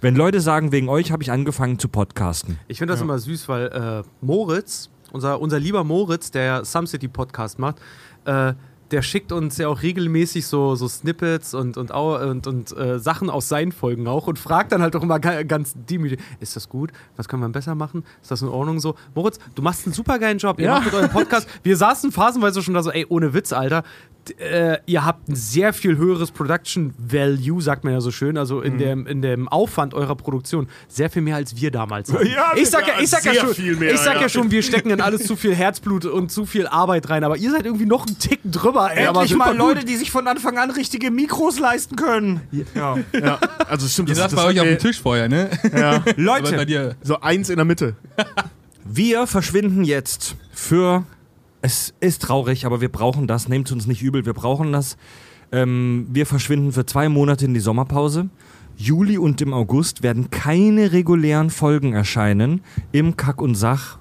Wenn 0.01 0.17
Leute 0.17 0.41
sagen, 0.41 0.73
wegen 0.73 0.89
euch 0.89 1.13
habe 1.13 1.23
ich 1.23 1.31
angefangen 1.31 1.79
zu 1.79 1.87
podcasten. 1.87 2.59
Ich 2.67 2.79
finde 2.79 2.93
das 2.93 2.99
immer 2.99 3.19
süß, 3.19 3.47
weil 3.47 3.67
äh, 3.67 4.03
Moritz, 4.19 4.89
unser, 5.13 5.39
unser 5.39 5.61
lieber 5.61 5.85
Moritz, 5.85 6.29
der 6.29 6.43
ja 6.43 6.65
Some 6.65 6.85
City 6.85 7.07
Podcast 7.07 7.57
macht, 7.57 7.77
äh, 8.25 8.53
der 8.91 9.01
schickt 9.01 9.31
uns 9.31 9.57
ja 9.57 9.67
auch 9.67 9.81
regelmäßig 9.81 10.47
so, 10.47 10.75
so 10.75 10.87
Snippets 10.87 11.53
und, 11.53 11.77
und, 11.77 11.91
und, 11.91 12.47
und 12.47 12.77
äh, 12.77 12.99
Sachen 12.99 13.29
aus 13.29 13.49
seinen 13.49 13.71
Folgen 13.71 14.07
auch 14.07 14.27
und 14.27 14.39
fragt 14.39 14.71
dann 14.71 14.81
halt 14.81 14.95
auch 14.95 15.03
immer 15.03 15.19
ga- 15.19 15.43
ganz 15.43 15.73
demütig, 15.75 16.19
ist 16.39 16.55
das 16.55 16.69
gut? 16.69 16.91
Was 17.15 17.27
können 17.27 17.41
wir 17.41 17.49
besser 17.49 17.75
machen? 17.75 18.03
Ist 18.21 18.31
das 18.31 18.41
in 18.41 18.47
Ordnung 18.47 18.79
so? 18.79 18.95
Moritz, 19.15 19.39
du 19.55 19.61
machst 19.61 19.85
einen 19.85 19.93
super 19.93 20.19
geilen 20.19 20.37
Job. 20.37 20.59
Ihr 20.59 20.65
Ja. 20.65 20.75
macht 20.75 20.85
mit 20.85 20.93
eurem 20.93 21.09
Podcast. 21.09 21.47
Wir 21.63 21.75
saßen 21.77 22.11
phasenweise 22.11 22.61
schon 22.63 22.73
da 22.73 22.83
so, 22.83 22.91
ey, 22.91 23.05
ohne 23.09 23.33
Witz, 23.33 23.51
Alter. 23.53 23.83
Äh, 24.39 24.79
ihr 24.85 25.05
habt 25.05 25.27
ein 25.29 25.35
sehr 25.35 25.73
viel 25.73 25.97
höheres 25.97 26.31
Production 26.31 26.93
Value, 26.97 27.61
sagt 27.61 27.83
man 27.83 27.93
ja 27.93 28.01
so 28.01 28.11
schön, 28.11 28.37
also 28.37 28.61
in, 28.61 28.73
Mhm. 28.73 28.77
dem, 28.77 29.07
in 29.07 29.21
dem 29.21 29.47
Aufwand 29.47 29.93
eurer 29.93 30.15
Produktion. 30.15 30.67
Sehr 30.87 31.09
viel 31.09 31.21
mehr 31.21 31.35
als 31.37 31.55
wir 31.55 31.71
damals. 31.71 32.09
Ja, 32.27 32.51
ich 32.55 32.69
sag 32.69 32.87
ja, 32.87 32.95
ja, 32.95 33.01
ich 33.01 33.09
sag 33.09 33.23
ja 33.25 33.31
sehr 33.33 33.41
schon, 33.41 33.53
viel 33.55 33.75
mehr, 33.77 33.93
ich 33.93 33.99
sag 33.99 34.15
ja. 34.15 34.21
ja. 34.21 34.29
schon, 34.29 34.51
wir 34.51 34.61
stecken 34.63 34.89
in 34.89 35.01
alles 35.01 35.25
zu 35.25 35.35
viel 35.35 35.55
Herzblut 35.55 36.05
und 36.05 36.31
zu 36.31 36.45
viel 36.45 36.67
Arbeit 36.67 37.09
rein, 37.09 37.23
aber 37.23 37.37
ihr 37.37 37.51
seid 37.51 37.65
irgendwie 37.65 37.85
noch 37.85 38.05
einen 38.05 38.19
Ticken 38.19 38.51
drüber, 38.51 38.91
ey. 38.93 39.05
aber 39.07 39.21
Endlich 39.21 39.37
mal 39.37 39.49
gut. 39.51 39.57
Leute, 39.57 39.85
die 39.85 39.95
sich 39.95 40.11
von 40.11 40.27
Anfang 40.27 40.57
an 40.57 40.71
richtige 40.71 41.09
Mikros 41.11 41.59
leisten 41.59 41.95
können. 41.95 42.41
Ja. 42.75 42.97
Ja, 43.13 43.39
also 43.67 43.87
stimmt. 43.87 44.09
Ihr 44.09 44.15
das- 44.15 44.23
saßt 44.25 44.33
das 44.33 44.41
bei 44.43 44.47
euch 44.49 44.59
auf 44.59 44.65
dem 44.67 44.77
Tisch 44.79 45.01
vorher, 45.01 45.29
ne? 45.29 45.49
Ja. 45.75 46.03
Leute. 46.17 46.47
Aber 46.49 46.57
bei 46.57 46.65
dir. 46.65 46.95
So 47.03 47.19
eins 47.21 47.49
in 47.49 47.55
der 47.57 47.65
Mitte. 47.65 47.95
Wir 48.89 49.27
verschwinden 49.27 49.83
jetzt 49.83 50.35
für. 50.53 51.03
Es 51.61 51.93
ist 51.99 52.21
traurig, 52.21 52.65
aber 52.65 52.81
wir 52.81 52.91
brauchen 52.91 53.27
das. 53.27 53.49
Nehmt 53.49 53.71
uns 53.71 53.87
nicht 53.87 54.01
übel, 54.01 54.25
wir 54.25 54.33
brauchen 54.33 54.71
das. 54.71 54.97
Ähm, 55.51 56.07
wir 56.11 56.25
verschwinden 56.25 56.71
für 56.71 56.85
zwei 56.85 57.09
Monate 57.09 57.45
in 57.45 57.53
die 57.53 57.59
Sommerpause. 57.59 58.29
Juli 58.75 59.17
und 59.17 59.41
im 59.41 59.53
August 59.53 60.03
werden 60.03 60.29
keine 60.29 60.91
regulären 60.91 61.49
Folgen 61.49 61.93
erscheinen 61.93 62.61
im 62.91 63.17
Kack 63.17 63.41
und 63.41 63.55
Sach 63.55 63.97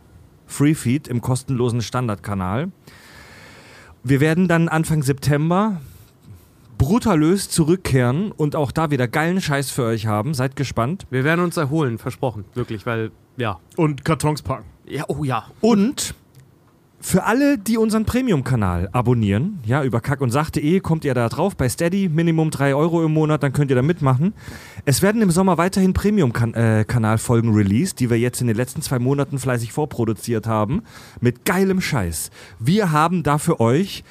Freefeed, 0.46 1.08
im 1.08 1.22
kostenlosen 1.22 1.80
Standardkanal. 1.80 2.70
Wir 4.04 4.20
werden 4.20 4.48
dann 4.48 4.68
Anfang 4.68 5.02
September 5.02 5.80
brutalös 6.78 7.48
zurückkehren 7.48 8.32
und 8.32 8.54
auch 8.54 8.70
da 8.70 8.90
wieder 8.90 9.08
geilen 9.08 9.40
Scheiß 9.40 9.70
für 9.70 9.84
euch 9.84 10.06
haben. 10.06 10.34
Seid 10.34 10.56
gespannt. 10.56 11.06
Wir 11.10 11.24
werden 11.24 11.42
uns 11.44 11.56
erholen, 11.56 11.98
versprochen, 11.98 12.44
wirklich, 12.54 12.86
weil, 12.86 13.10
ja. 13.36 13.58
Und 13.76 14.04
Kartons 14.04 14.42
packen. 14.42 14.66
Ja, 14.86 15.04
oh 15.08 15.24
ja. 15.24 15.46
Und 15.60 16.14
für 17.00 17.24
alle, 17.24 17.58
die 17.58 17.76
unseren 17.76 18.04
Premium-Kanal 18.04 18.88
abonnieren, 18.92 19.60
ja, 19.64 19.84
über 19.84 20.00
kack 20.00 20.20
und 20.20 20.30
sach.de 20.30 20.80
kommt 20.80 21.04
ihr 21.04 21.14
da 21.14 21.28
drauf, 21.28 21.56
bei 21.56 21.68
Steady, 21.68 22.08
Minimum 22.08 22.50
3 22.50 22.74
Euro 22.74 23.04
im 23.04 23.12
Monat, 23.12 23.42
dann 23.42 23.52
könnt 23.52 23.70
ihr 23.70 23.76
da 23.76 23.82
mitmachen. 23.82 24.32
Es 24.86 25.02
werden 25.02 25.20
im 25.22 25.30
Sommer 25.30 25.58
weiterhin 25.58 25.92
Premium-Kanal-Folgen 25.92 27.54
released, 27.54 28.00
die 28.00 28.10
wir 28.10 28.18
jetzt 28.18 28.40
in 28.40 28.46
den 28.46 28.56
letzten 28.56 28.82
zwei 28.82 28.98
Monaten 28.98 29.38
fleißig 29.38 29.72
vorproduziert 29.72 30.46
haben, 30.46 30.82
mit 31.20 31.44
geilem 31.44 31.80
Scheiß. 31.80 32.30
Wir 32.58 32.92
haben 32.92 33.22
da 33.22 33.38
für 33.38 33.60
euch 33.60 34.02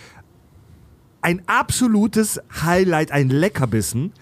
ein 1.22 1.42
absolutes 1.48 2.40
Highlight, 2.64 3.12
ein 3.12 3.30
Leckerbissen, 3.30 4.14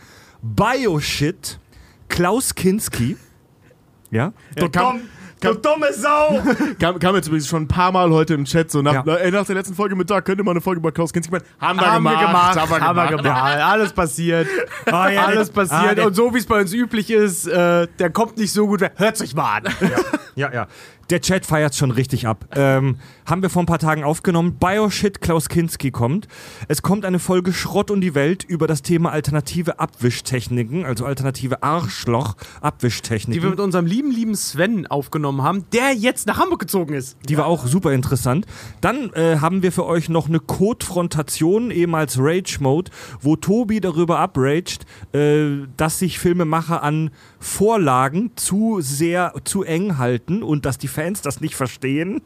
Bioshit, 0.42 1.60
Klaus 2.08 2.56
Kinski, 2.56 3.18
ja, 4.10 4.32
Ja, 4.96 5.02
kam, 5.44 5.54
du 5.56 5.70
dumme 5.70 5.94
Sau! 5.94 6.42
kam, 6.80 7.00
kam 7.00 7.16
jetzt 7.16 7.28
übrigens 7.28 7.48
schon 7.48 7.64
ein 7.64 7.68
paar 7.68 7.92
Mal 7.92 8.10
heute 8.10 8.34
im 8.34 8.46
Chat 8.46 8.72
so 8.72 8.82
nach, 8.82 9.06
ey, 9.06 9.32
nach 9.32 9.46
der 9.46 9.56
letzten 9.56 9.76
Folge 9.76 9.96
Mittag 9.96 10.26
könnt 10.26 10.40
ihr 10.40 10.44
mal 10.44 10.52
eine 10.52 10.62
Folge 10.62 10.80
über 10.80 10.92
Klaus 10.92 11.14
Kinski 11.14 11.32
machen. 11.32 11.44
Haben 11.60 11.80
wir 11.80 11.92
Haben 11.92 12.04
wir 12.04 12.12
gemacht. 12.12 12.54
gemacht, 12.54 12.82
haben 12.82 12.96
wir 12.96 13.18
gemacht. 13.18 13.38
Alles 13.38 13.94
passiert. 13.94 14.48
Ah, 14.86 15.10
ja, 15.10 15.26
Alles 15.26 15.50
passiert. 15.50 16.00
ah, 16.00 16.06
und 16.06 16.16
so 16.16 16.34
wie 16.34 16.40
es 16.40 16.46
bei 16.46 16.60
uns 16.60 16.74
üblich 16.74 17.10
ist, 17.10 17.48
äh, 17.48 17.88
der 18.00 18.10
kommt 18.10 18.38
nicht 18.38 18.52
so 18.52 18.68
gut 18.68 18.82
weg. 18.82 18.94
Hört 18.96 19.18
sich 19.18 19.34
mal 19.34 19.58
an. 19.58 19.74
Ja, 20.36 20.52
ja. 20.52 20.68
Der 21.14 21.22
Chat 21.22 21.46
feiert 21.46 21.76
schon 21.76 21.92
richtig 21.92 22.26
ab. 22.26 22.48
Ähm, 22.56 22.98
haben 23.28 23.44
wir 23.44 23.52
vor 23.52 23.62
ein 23.62 23.68
paar 23.68 23.78
Tagen 23.78 24.04
aufgenommen. 24.04 24.56
Bioshit 24.56 25.22
Klaus 25.22 25.48
Kinski 25.48 25.92
kommt. 25.92 26.28
Es 26.68 26.82
kommt 26.82 27.06
eine 27.06 27.20
Folge 27.20 27.54
Schrott 27.54 27.92
und 27.92 28.02
die 28.02 28.16
Welt 28.16 28.44
über 28.44 28.66
das 28.66 28.82
Thema 28.82 29.12
alternative 29.12 29.80
Abwischtechniken, 29.80 30.86
also 30.86 31.06
alternative 31.06 31.44
Die 31.44 31.52
wir 31.52 31.64
Arschloch-Abwischtechniken. 31.64 33.48
mit 33.48 33.60
unserem 33.60 33.86
lieben, 33.86 34.10
lieben 34.10 34.34
Sven 34.34 34.88
aufgenommen 34.88 35.44
haben, 35.44 35.66
der 35.72 35.94
jetzt 35.94 36.26
nach 36.26 36.40
Hamburg 36.40 36.62
gezogen 36.62 36.96
ist. 36.96 37.16
Die 37.30 37.38
war 37.38 37.46
auch 37.46 37.68
super 37.68 37.94
interessant. 37.94 38.48
Dann 38.82 39.14
äh, 39.14 39.38
haben 39.38 39.62
wir 39.62 39.72
für 39.72 39.86
euch 39.86 40.10
noch 40.10 40.28
eine 40.28 40.40
Code-Frontation, 40.40 41.70
ehemals 41.70 42.18
Rage-Mode, 42.18 42.90
wo 43.22 43.36
Tobi 43.36 43.82
darüber 43.82 44.18
abraged, 44.18 44.88
äh, 45.14 45.68
dass 45.78 46.00
sich 46.00 46.18
Filmemacher 46.18 46.82
an 46.82 47.12
Vorlagen 47.44 48.32
zu 48.36 48.80
sehr, 48.80 49.34
zu 49.44 49.64
eng 49.64 49.98
halten 49.98 50.44
und 50.44 50.66
dass 50.66 50.78
die 50.78 50.88
Fans 50.88 51.22
das 51.22 51.42
nicht 51.42 51.56
verstehen. 51.56 52.22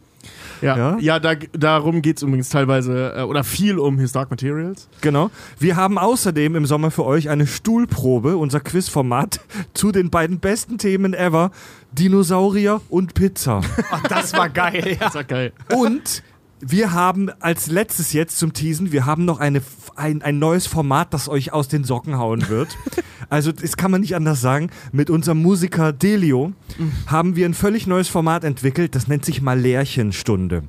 Ja, 0.62 0.98
ja. 1.00 1.20
da, 1.20 1.36
darum 1.54 2.02
geht 2.02 2.18
es 2.18 2.24
übrigens 2.24 2.50
teilweise 2.50 3.14
äh, 3.16 3.22
oder 3.22 3.44
viel 3.44 3.80
um 3.80 3.98
His 4.00 4.12
Dark 4.12 4.30
Materials. 4.30 4.90
Genau. 5.02 5.30
Wir 5.60 5.76
haben 5.76 5.98
außerdem 5.98 6.56
im 6.56 6.66
Sommer 6.66 6.92
für 6.92 7.06
euch 7.06 7.30
eine 7.30 7.48
Stuhlprobe, 7.48 8.38
unser 8.38 8.60
Quizformat, 8.60 9.40
zu 9.74 9.92
den 9.92 10.10
beiden 10.10 10.40
besten 10.40 10.78
Themen 10.78 11.14
ever: 11.14 11.52
Dinosaurier 11.92 12.82
und 12.90 13.14
Pizza. 13.14 13.62
Ach, 13.92 14.04
das 14.04 14.34
war 14.34 14.50
geil, 14.50 14.98
ja. 15.00 15.06
Das 15.06 15.16
war 15.16 15.24
geil. 15.24 15.54
Und 15.74 16.24
wir 16.60 16.94
haben 16.94 17.30
als 17.40 17.68
letztes 17.68 18.14
jetzt 18.14 18.38
zum 18.38 18.54
Teasen, 18.54 18.92
wir 18.92 19.06
haben 19.06 19.26
noch 19.26 19.40
eine, 19.40 19.62
ein, 19.96 20.22
ein 20.22 20.40
neues 20.40 20.68
Format, 20.68 21.14
das 21.14 21.30
euch 21.30 21.54
aus 21.54 21.68
den 21.68 21.84
Socken 21.84 22.18
hauen 22.18 22.50
wird. 22.50 22.78
Also 23.30 23.52
das 23.52 23.76
kann 23.76 23.92
man 23.92 24.00
nicht 24.00 24.16
anders 24.16 24.40
sagen. 24.40 24.70
Mit 24.94 25.10
unserem 25.10 25.42
Musiker 25.42 25.92
Delio 25.92 26.54
haben 27.08 27.36
wir 27.36 27.46
ein 27.46 27.54
völlig 27.54 27.86
neues 27.86 28.08
Format 28.08 28.46
entwickelt, 28.46 28.96
das 28.96 29.10
nennt 29.10 29.26
sich 29.26 29.42
Malärchenstunde. 29.42 30.64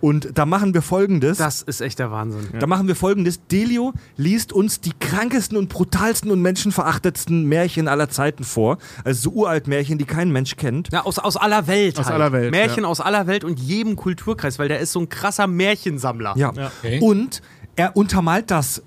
Und 0.00 0.30
da 0.34 0.46
machen 0.46 0.74
wir 0.74 0.82
folgendes. 0.82 1.38
Das 1.38 1.62
ist 1.62 1.80
echt 1.80 1.98
der 1.98 2.10
Wahnsinn. 2.10 2.48
Da 2.58 2.66
machen 2.66 2.88
wir 2.88 2.96
folgendes. 2.96 3.46
Delio 3.46 3.92
liest 4.16 4.52
uns 4.52 4.80
die 4.80 4.92
krankesten 4.98 5.56
und 5.56 5.68
brutalsten 5.68 6.30
und 6.30 6.42
menschenverachtetsten 6.42 7.44
Märchen 7.44 7.88
aller 7.88 8.08
Zeiten 8.08 8.44
vor. 8.44 8.78
Also 9.04 9.30
so 9.30 9.36
uralt 9.36 9.66
Märchen, 9.66 9.98
die 9.98 10.04
kein 10.04 10.30
Mensch 10.30 10.56
kennt. 10.56 10.90
Ja, 10.92 11.04
aus, 11.04 11.18
aus 11.18 11.36
aller 11.36 11.66
Welt. 11.66 11.98
Aus 11.98 12.06
halt. 12.06 12.14
aller 12.14 12.32
Welt, 12.32 12.50
Märchen 12.50 12.84
ja. 12.84 12.88
aus 12.88 13.00
aller 13.00 13.26
Welt 13.26 13.44
und 13.44 13.58
jedem 13.58 13.96
Kulturkreis, 13.96 14.58
weil 14.58 14.68
der 14.68 14.80
ist 14.80 14.92
so 14.92 15.00
ein 15.00 15.08
krasser 15.08 15.46
Märchensammler. 15.46 16.34
Ja. 16.36 16.52
Und 17.00 17.42
er 17.76 17.96
untermalt 17.96 18.50
das 18.50 18.82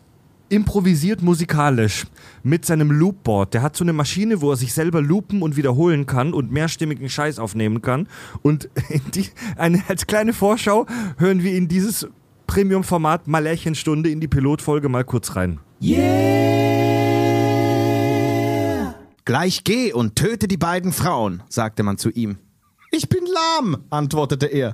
improvisiert 0.49 1.21
musikalisch 1.21 2.05
mit 2.43 2.65
seinem 2.65 2.91
Loopboard. 2.91 3.53
Der 3.53 3.61
hat 3.61 3.75
so 3.75 3.83
eine 3.83 3.93
Maschine, 3.93 4.41
wo 4.41 4.51
er 4.51 4.57
sich 4.57 4.73
selber 4.73 5.01
loopen 5.01 5.41
und 5.41 5.55
wiederholen 5.55 6.05
kann 6.05 6.33
und 6.33 6.51
mehrstimmigen 6.51 7.09
Scheiß 7.09 7.39
aufnehmen 7.39 7.81
kann. 7.81 8.07
Und 8.41 8.69
in 8.89 9.01
die, 9.13 9.27
eine, 9.55 9.83
als 9.87 10.07
kleine 10.07 10.33
Vorschau 10.33 10.85
hören 11.17 11.43
wir 11.43 11.53
in 11.55 11.67
dieses 11.67 12.07
Premium-Format 12.47 13.27
Malärchenstunde 13.27 14.09
in 14.09 14.19
die 14.19 14.27
Pilotfolge 14.27 14.89
mal 14.89 15.03
kurz 15.03 15.35
rein. 15.35 15.59
Gleich 19.25 19.63
geh 19.63 19.93
und 19.93 20.15
töte 20.15 20.47
die 20.47 20.57
beiden 20.57 20.91
Frauen, 20.91 21.43
sagte 21.49 21.83
man 21.83 21.99
zu 21.99 22.09
ihm. 22.09 22.39
Ich 22.91 23.07
bin 23.07 23.23
lahm, 23.25 23.83
antwortete 23.91 24.47
er. 24.47 24.73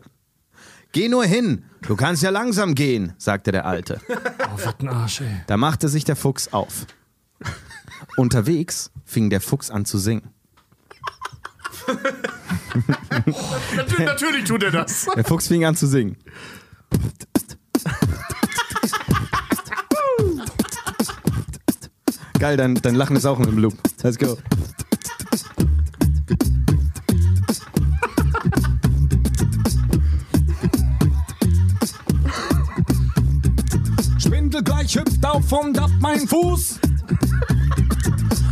Geh 0.96 1.10
nur 1.10 1.26
hin, 1.26 1.66
du 1.82 1.98
kannst 1.98 2.24
ja 2.24 2.30
langsam 2.30 2.74
gehen, 2.74 3.12
sagte 3.18 3.52
der 3.52 3.66
Alte. 3.66 4.00
Oh, 4.10 4.58
was 4.64 4.80
ein 4.80 4.88
Arsch, 4.88 5.20
ey. 5.20 5.42
Da 5.48 5.58
machte 5.58 5.90
sich 5.90 6.06
der 6.06 6.16
Fuchs 6.16 6.54
auf. 6.54 6.86
Unterwegs 8.16 8.92
fing 9.04 9.30
der 9.30 9.42
Fuchs 9.42 9.70
an 9.70 9.84
zu 9.84 9.98
singen. 9.98 10.30
natürlich, 13.76 14.06
natürlich 14.06 14.44
tut 14.46 14.64
er 14.64 14.72
das. 14.72 15.08
Der 15.14 15.26
Fuchs 15.26 15.50
fing 15.50 15.66
an 15.66 15.76
zu 15.76 15.86
singen. 15.88 16.16
Geil, 22.40 22.56
dein, 22.56 22.76
dein 22.76 22.96
Lachen 22.96 23.18
ist 23.18 23.26
auch 23.26 23.42
im 23.42 23.58
Loop. 23.58 23.74
Let's 24.02 24.18
go. 24.18 24.38
Gleich 34.64 34.96
hüpft 34.96 35.26
auf 35.26 35.52
und 35.52 35.78
ab 35.80 35.90
mein 36.00 36.28
Fuß. 36.28 36.80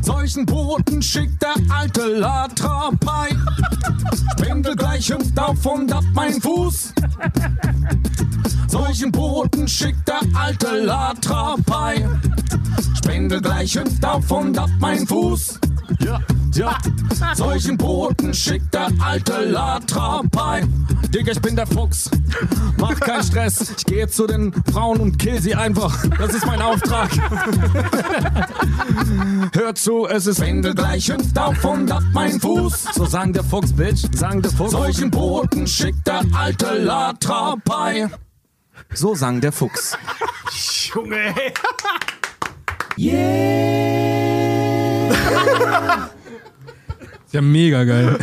Solchen 0.01 0.45
Boten 0.45 1.01
schickt 1.01 1.41
der 1.41 1.55
alte 1.69 2.05
Latrapai. 2.05 3.29
Spindel 4.31 4.75
gleich 4.75 5.09
hüpft 5.09 5.39
auf 5.39 5.65
und 5.65 5.91
ab 5.93 6.03
mein 6.13 6.41
Fuß. 6.41 6.93
Solchen 8.67 9.11
Boten 9.11 9.67
schickt 9.67 10.07
der 10.07 10.21
alte 10.33 10.83
Latrapai. 10.83 12.07
Spindel 12.95 13.41
gleich 13.41 13.75
hüpft 13.75 14.03
auf 14.03 14.31
und 14.31 14.57
ab 14.57 14.69
mein 14.79 15.07
Fuß. 15.07 15.59
Ja, 15.99 16.19
ja. 16.53 16.77
Solchen 17.35 17.77
Boten 17.77 18.33
schickt 18.33 18.73
der 18.73 18.89
alte 18.99 19.45
Latrapai. 19.45 20.63
Digga, 21.09 21.31
ich 21.31 21.41
bin 21.41 21.55
der 21.55 21.67
Fuchs. 21.67 22.09
Mach 22.77 22.99
keinen 22.99 23.23
Stress. 23.23 23.73
Ich 23.77 23.85
gehe 23.85 24.07
zu 24.07 24.27
den 24.27 24.53
Frauen 24.71 24.99
und 24.99 25.19
kill 25.19 25.41
sie 25.41 25.55
einfach. 25.55 25.95
Das 26.17 26.33
ist 26.33 26.45
mein 26.45 26.61
Auftrag. 26.61 27.09
Hör 29.53 29.75
zu, 29.75 30.07
es 30.07 30.27
ist 30.27 30.41
Winde 30.41 30.73
gleich 30.73 31.09
hüpft 31.09 31.37
auf 31.37 31.63
und 31.65 31.91
ab 31.91 32.03
mein 32.13 32.39
Fuß. 32.39 32.85
So 32.95 33.05
sang 33.05 33.33
der 33.33 33.43
Fuchs, 33.43 33.73
Bitch. 33.73 34.05
Sang 34.15 34.41
der 34.41 34.51
Fuchs. 34.51 34.71
Solchen 34.71 35.11
Boten 35.11 35.67
schickt 35.67 36.07
der 36.07 36.21
alte 36.33 36.77
Latrapai. 36.77 38.07
So 38.93 39.15
sang 39.15 39.41
der 39.41 39.51
Fuchs. 39.51 39.97
Junge, 40.93 41.17
ey. 41.35 41.53
Ist 47.25 47.33
ja 47.33 47.41
mega 47.41 47.83
geil. 47.83 48.17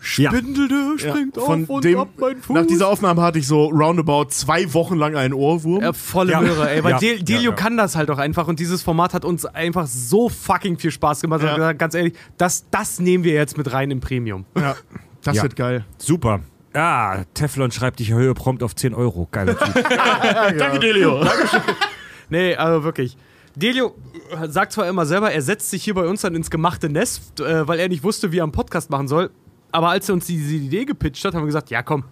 Spindel, 0.00 0.68
der 0.68 0.98
springt 0.98 1.34
Von 1.36 1.62
auf 1.64 1.70
und 1.70 1.84
dem, 1.84 1.98
ab 1.98 2.08
mein 2.18 2.36
Fuß. 2.36 2.54
nach 2.54 2.66
dieser 2.66 2.88
Aufnahme 2.88 3.22
hatte 3.22 3.38
ich 3.38 3.46
so 3.46 3.64
roundabout 3.68 4.26
zwei 4.26 4.72
Wochen 4.74 4.96
lang 4.96 5.16
einen 5.16 5.32
Ohrwurm. 5.32 5.82
Ja, 5.82 5.94
volle 5.94 6.32
Ja. 6.32 6.40
Möhre, 6.42 6.70
ey. 6.70 6.84
Weil 6.84 6.92
Ja. 6.92 6.98
Del 6.98 7.22
Delio 7.22 7.42
Ja, 7.42 7.48
ja. 7.50 7.56
kann 7.56 7.78
das 7.78 7.96
halt 7.96 8.10
auch 8.10 8.18
einfach 8.18 8.46
und 8.46 8.60
dieses 8.60 8.82
Format 8.82 9.14
hat 9.14 9.24
uns 9.24 9.46
einfach 9.46 9.86
so 9.86 10.28
fucking 10.28 10.78
viel 10.78 10.90
Spaß 10.90 11.22
gemacht. 11.22 11.42
Ja. 11.42 11.50
Und 11.52 11.56
gesagt, 11.56 11.78
ganz 11.78 11.94
ehrlich, 11.94 12.12
das, 12.36 12.66
das 12.70 13.00
nehmen 13.00 13.24
wir 13.24 13.32
jetzt 13.32 13.56
mit 13.56 13.72
rein 13.72 13.90
im 13.90 14.00
Premium. 14.00 14.44
Ja, 14.58 14.74
das 15.22 15.36
Ja. 15.38 15.42
wird 15.42 15.56
geil. 15.56 15.86
Super. 15.96 16.40
Ah, 16.74 17.22
Teflon 17.32 17.70
schreibt, 17.70 17.98
ich 18.00 18.10
erhöhe 18.10 18.34
prompt 18.34 18.62
auf 18.62 18.76
10 18.76 18.92
Euro. 18.94 19.26
Geiler 19.32 19.56
Typ. 19.58 19.88
Danke, 20.58 20.80
Delio. 20.80 21.24
Nee, 22.28 22.56
also 22.56 22.84
wirklich. 22.84 23.16
Delio 23.56 23.94
sagt 24.48 24.72
zwar 24.72 24.88
immer 24.88 25.06
selber, 25.06 25.30
er 25.30 25.42
setzt 25.42 25.70
sich 25.70 25.84
hier 25.84 25.94
bei 25.94 26.06
uns 26.06 26.22
dann 26.22 26.34
ins 26.34 26.50
gemachte 26.50 26.88
Nest, 26.88 27.40
äh, 27.40 27.66
weil 27.68 27.78
er 27.78 27.88
nicht 27.88 28.02
wusste, 28.02 28.32
wie 28.32 28.38
er 28.38 28.42
einen 28.42 28.52
Podcast 28.52 28.90
machen 28.90 29.08
soll. 29.08 29.30
Aber 29.70 29.90
als 29.90 30.08
er 30.08 30.14
uns 30.14 30.26
diese 30.26 30.54
Idee 30.54 30.84
gepitcht 30.84 31.24
hat, 31.24 31.34
haben 31.34 31.42
wir 31.42 31.46
gesagt, 31.46 31.70
ja 31.70 31.82
komm, 31.82 32.04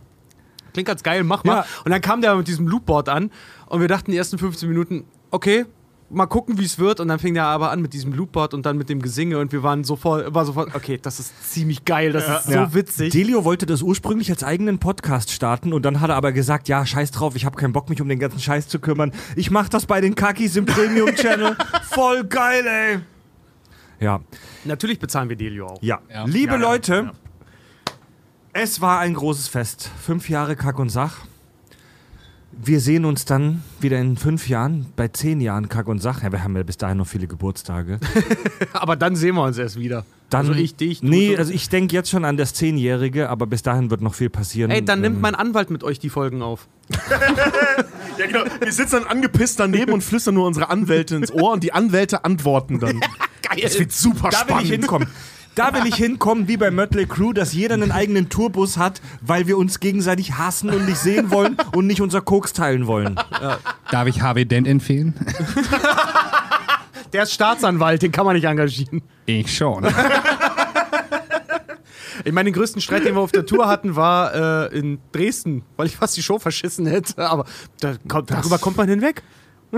klingt 0.73 0.89
ganz 0.89 1.03
geil, 1.03 1.25
mach 1.25 1.45
mal. 1.45 1.59
Ja. 1.59 1.67
Und 1.85 1.91
dann 1.91 2.01
kam 2.01 2.21
der 2.21 2.35
mit 2.35 2.49
diesem 2.49 2.69
Loopboard 2.69 3.09
an 3.09 3.31
und 3.67 3.81
wir 3.81 3.89
dachten 3.89 4.11
die 4.11 4.17
ersten 4.17 4.39
15 4.39 4.69
Minuten, 4.69 5.05
okay, 5.31 5.67
mal 6.13 6.27
gucken, 6.27 6.59
wie 6.59 6.65
es 6.65 6.79
wird. 6.79 7.01
Und 7.01 7.09
dann 7.09 7.19
fing 7.19 7.35
der 7.35 7.45
aber 7.47 7.71
an 7.71 7.81
mit 7.83 7.93
diesem 7.93 8.13
Loopboard 8.13 8.55
und 8.55 8.65
dann 8.67 8.77
mit 8.79 8.89
dem 8.89 9.01
Gesinge 9.03 9.39
und 9.39 9.53
wir 9.53 9.63
waren 9.63 9.85
sofort, 9.85 10.35
war 10.35 10.45
sofort, 10.45 10.75
okay, 10.75 10.99
das 11.01 11.19
ist 11.21 11.53
ziemlich 11.53 11.85
geil, 11.85 12.13
das 12.13 12.29
ist 12.29 12.45
so 12.47 12.53
Ja. 12.53 12.75
witzig. 12.75 13.13
Delio 13.13 13.45
wollte 13.45 13.67
das 13.67 13.83
ursprünglich 13.83 14.31
als 14.31 14.45
eigenen 14.45 14.79
Podcast 14.79 15.31
starten 15.31 15.73
und 15.73 15.83
dann 15.85 16.01
hat 16.01 16.11
er 16.11 16.17
aber 16.17 16.33
gesagt, 16.33 16.69
ja, 16.69 16.85
scheiß 16.87 17.11
drauf, 17.11 17.35
ich 17.37 17.45
habe 17.45 17.57
keinen 17.57 17.73
Bock, 17.73 17.89
mich 17.91 18.01
um 18.01 18.09
den 18.09 18.19
ganzen 18.19 18.39
Scheiß 18.41 18.69
zu 18.69 18.79
kümmern. 18.79 19.13
Ich 19.37 19.51
mach 19.51 19.69
das 19.69 19.87
bei 19.87 20.01
den 20.01 20.15
Kakis 20.15 20.57
im 20.57 20.67
Premium-Channel. 20.67 21.57
Voll 21.91 22.25
geil, 22.25 22.65
ey. 22.67 22.99
Ja, 24.01 24.21
Natürlich 24.65 24.99
bezahlen 24.99 25.29
wir 25.29 25.37
Delio 25.37 25.67
auch. 25.67 25.83
ja. 25.83 26.01
Ja. 26.13 26.25
Liebe 26.25 26.55
Ja, 26.55 26.59
ja, 26.61 26.63
Leute, 26.71 27.11
es 28.53 28.81
war 28.81 28.99
ein 28.99 29.15
großes 29.15 29.49
Fest. 29.49 29.91
Fünf 30.01 30.29
Jahre 30.29 30.57
Kack 30.57 30.79
und 30.79 30.89
Sach. 30.91 31.19
Wir 32.55 32.81
sehen 32.81 33.05
uns 33.05 33.25
dann 33.25 33.63
wieder 33.81 33.99
in 33.99 34.17
fünf 34.17 34.49
Jahren, 34.49 34.87
bei 34.95 35.09
zehn 35.09 35.41
Jahren 35.41 35.69
Kack 35.69 35.89
und 35.89 36.01
Sach. 36.01 36.23
Ja, 36.23 36.31
wir 36.33 36.45
haben 36.45 36.55
ja 36.57 36.63
bis 36.63 36.77
dahin 36.77 36.99
noch 36.99 37.07
viele 37.07 37.27
Geburtstage. 37.27 37.99
Aber 38.73 38.95
dann 38.95 39.17
sehen 39.17 39.35
wir 39.37 39.43
uns 39.43 39.59
erst 39.59 39.79
wieder. 39.79 40.05
Dann, 40.31 40.49
also 40.49 40.53
ich, 40.59 40.77
dich, 40.77 41.01
du, 41.01 41.07
Nee, 41.09 41.33
du. 41.35 41.39
also 41.39 41.53
ich 41.53 41.69
denke 41.69 41.95
jetzt 41.95 42.09
schon 42.11 42.25
an 42.25 42.37
das 42.37 42.55
Zehnjährige, 42.55 43.29
aber 43.29 43.47
bis 43.47 43.61
dahin 43.63 43.91
wird 43.91 44.01
noch 44.01 44.15
viel 44.15 44.31
passieren. 44.31 44.71
Ey, 44.71 44.83
dann 44.83 45.03
nimmt 45.03 45.17
Ähm, 45.17 45.21
mein 45.21 45.35
Anwalt 45.35 45.69
mit 45.71 45.85
euch 45.85 45.99
die 45.99 46.09
Folgen 46.09 46.41
auf. 46.43 46.69
Ja, 48.19 48.27
genau. 48.27 48.45
Wir 48.61 48.73
sitzen 48.73 48.97
dann 48.97 49.05
angepisst 49.07 49.59
daneben 49.59 49.93
und 49.93 50.03
flüstern 50.05 50.35
nur 50.35 50.47
unsere 50.47 50.69
Anwälte 50.69 51.17
ins 51.17 51.33
Ohr 51.33 51.53
und 51.53 51.63
die 51.65 51.73
Anwälte 51.73 52.25
antworten 52.27 52.79
dann. 52.79 53.01
Geil. 53.43 53.61
Das 53.63 53.79
wird 53.79 53.91
super 53.91 54.29
Da 54.29 54.41
will 54.41 54.47
spannend. 54.49 54.65
ich 54.65 54.71
hinkommen. 54.71 55.09
Da 55.55 55.75
will 55.75 55.87
ich 55.87 55.97
hinkommen, 55.97 56.49
wie 56.49 56.57
bei 56.57 56.71
Mötley 56.71 57.07
Crew, 57.07 57.33
dass 57.33 57.53
jeder 57.53 57.75
einen 57.75 57.93
eigenen 57.93 58.29
Tourbus 58.31 58.79
hat, 58.79 59.03
weil 59.21 59.47
wir 59.47 59.59
uns 59.59 59.81
gegenseitig 59.81 60.35
hassen 60.39 60.71
und 60.71 60.87
nicht 60.87 60.97
sehen 60.99 61.31
wollen 61.31 61.57
und 61.75 61.87
nicht 61.87 62.01
unser 62.01 62.23
Koks 62.23 62.53
teilen 62.53 62.87
wollen. 62.87 63.17
Darf 63.91 64.07
ich 64.09 64.23
Harvey 64.23 64.47
Dent 64.47 64.67
empfehlen? 64.67 65.15
Der 67.13 67.25
ist 67.25 67.33
Staatsanwalt, 67.35 68.01
den 68.01 68.13
kann 68.13 68.25
man 68.25 68.35
nicht 68.35 68.45
engagieren. 68.45 69.03
Ich 69.27 69.55
schon. 69.55 69.87
Ich 72.25 72.33
meine, 72.33 72.51
den 72.51 72.55
größten 72.55 72.81
Streit, 72.81 73.05
den 73.05 73.15
wir 73.15 73.21
auf 73.21 73.33
der 73.33 73.47
Tour 73.47 73.67
hatten, 73.67 73.97
war 73.97 74.71
äh, 74.71 74.79
in 74.79 74.99
Dresden, 75.13 75.65
weil 75.77 75.87
ich 75.87 75.97
fast 75.97 76.17
die 76.17 76.23
Show 76.23 76.39
verschissen 76.39 76.87
hätte. 76.87 77.19
Aber 77.29 77.47
da, 77.81 77.95
kommt, 78.07 78.31
darüber 78.31 78.59
kommt 78.59 78.77
man 78.77 78.89
hinweg. 78.89 79.23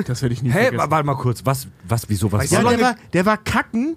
Das 0.06 0.20
werde 0.20 0.34
ich 0.34 0.42
nie 0.42 0.50
Hä, 0.50 0.64
vergessen. 0.64 0.90
warte 0.90 1.06
mal 1.06 1.14
kurz, 1.14 1.46
was, 1.46 1.68
was, 1.86 2.08
wieso, 2.08 2.30
was 2.32 2.50
Ja, 2.50 2.62
war 2.64 2.72
der 2.72 2.80
war, 2.80 2.96
der 3.12 3.24
war 3.26 3.36
kacken. 3.38 3.96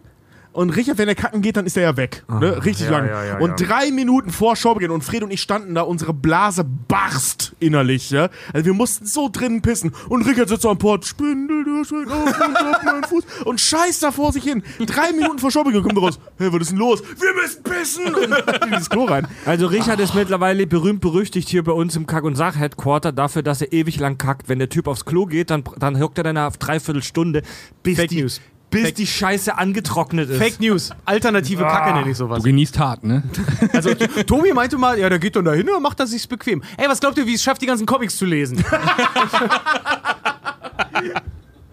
Und 0.57 0.71
Richard, 0.71 0.97
wenn 0.97 1.07
er 1.07 1.13
kacken 1.13 1.43
geht, 1.43 1.55
dann 1.55 1.67
ist 1.67 1.77
er 1.77 1.84
ja 1.84 1.97
weg. 1.97 2.23
ne? 2.27 2.65
Richtig 2.65 2.88
Ah, 2.88 2.91
ja, 2.91 2.97
lang. 2.97 3.07
ja, 3.09 3.23
ja, 3.25 3.38
und 3.38 3.55
drei 3.57 3.91
Minuten 3.91 4.31
vor 4.31 4.55
Showbeginn 4.55 4.89
und 4.89 5.03
Fred 5.03 5.21
und 5.21 5.29
ich 5.29 5.39
standen 5.39 5.75
da, 5.75 5.81
unsere 5.84 6.15
Blase 6.15 6.65
barst 6.88 7.53
innerlich. 7.59 8.09
Ja? 8.09 8.29
Also 8.53 8.65
wir 8.65 8.73
mussten 8.73 9.05
so 9.05 9.29
drinnen 9.31 9.61
pissen. 9.61 9.91
Und 10.09 10.23
Richard 10.27 10.49
sitzt 10.49 10.65
am 10.65 10.79
Port, 10.79 11.05
Spindel, 11.05 11.63
der 11.63 11.85
schlägt 11.85 12.09
auf 12.11 12.27
auf 12.41 12.84
meinen 12.84 13.03
Fuß. 13.03 13.23
Und 13.45 13.61
scheißt 13.61 14.01
da 14.01 14.11
vor 14.11 14.34
sich 14.34 14.43
hin. 14.43 14.63
Drei 14.85 15.11
Minuten 15.11 15.38
vor 15.38 15.51
Showbeginn 15.51 15.84
kommt 15.84 15.95
er 15.97 16.01
raus. 16.01 16.19
Hey, 16.39 16.51
was 16.51 16.61
ist 16.61 16.71
denn 16.71 16.79
los? 16.79 17.03
Wir 17.03 17.34
müssen 17.35 17.61
pissen! 17.61 18.15
Und 18.15 18.63
in 18.65 18.71
dieses 18.71 18.89
Klo 18.89 19.03
rein. 19.05 19.27
Also 19.45 19.67
Richard 19.67 19.99
ist 19.99 20.15
mittlerweile 20.15 20.65
berühmt 20.65 21.01
berüchtigt 21.01 21.49
hier 21.49 21.63
bei 21.63 21.71
uns 21.71 21.95
im 21.95 22.07
Kack- 22.07 22.23
und 22.23 22.35
Sach-Headquarter 22.35 23.11
dafür, 23.11 23.43
dass 23.43 23.61
er 23.61 23.71
ewig 23.73 23.99
lang 23.99 24.17
kackt. 24.17 24.49
Wenn 24.49 24.57
der 24.57 24.69
Typ 24.69 24.88
aufs 24.88 25.05
Klo 25.05 25.27
geht, 25.27 25.51
dann, 25.51 25.63
dann 25.77 25.99
hockt 25.99 26.17
er 26.17 26.23
dann 26.23 26.35
eine 26.35 26.49
Dreiviertelstunde, 26.57 27.43
bis, 27.84 27.97
Fake 27.97 28.09
die, 28.09 28.21
News. 28.23 28.41
Bis 28.69 28.81
Fake- 28.84 28.95
die 28.95 29.07
Scheiße 29.07 29.57
angetrocknet 29.57 30.30
ist. 30.30 30.38
Fake 30.41 30.60
News. 30.60 30.89
Alternative 31.06 31.64
Kacke 31.64 31.94
nenne 31.94 32.11
ich 32.11 32.18
Du 32.18 32.26
sowas. 32.26 32.44
genießt 32.44 32.77
hart, 32.80 33.03
ne? 33.03 33.23
Also, 33.73 33.94
Tobi 33.94 34.52
meinte 34.53 34.77
mal, 34.77 34.99
ja, 34.99 35.07
der 35.10 35.19
geht 35.19 35.35
dann 35.35 35.45
da 35.45 35.53
hin 35.53 35.69
und 35.69 35.81
macht 35.81 35.99
das 35.99 36.10
sich 36.11 36.27
bequem. 36.27 36.61
Ey, 36.77 36.88
was 36.89 36.99
glaubt 36.99 37.18
ihr, 37.18 37.26
wie 37.26 37.34
es 37.35 37.44
schafft, 37.44 37.61
die 37.61 37.65
ganzen 37.65 37.85
Comics 37.85 38.18
zu 38.18 38.26
lesen? 38.26 38.64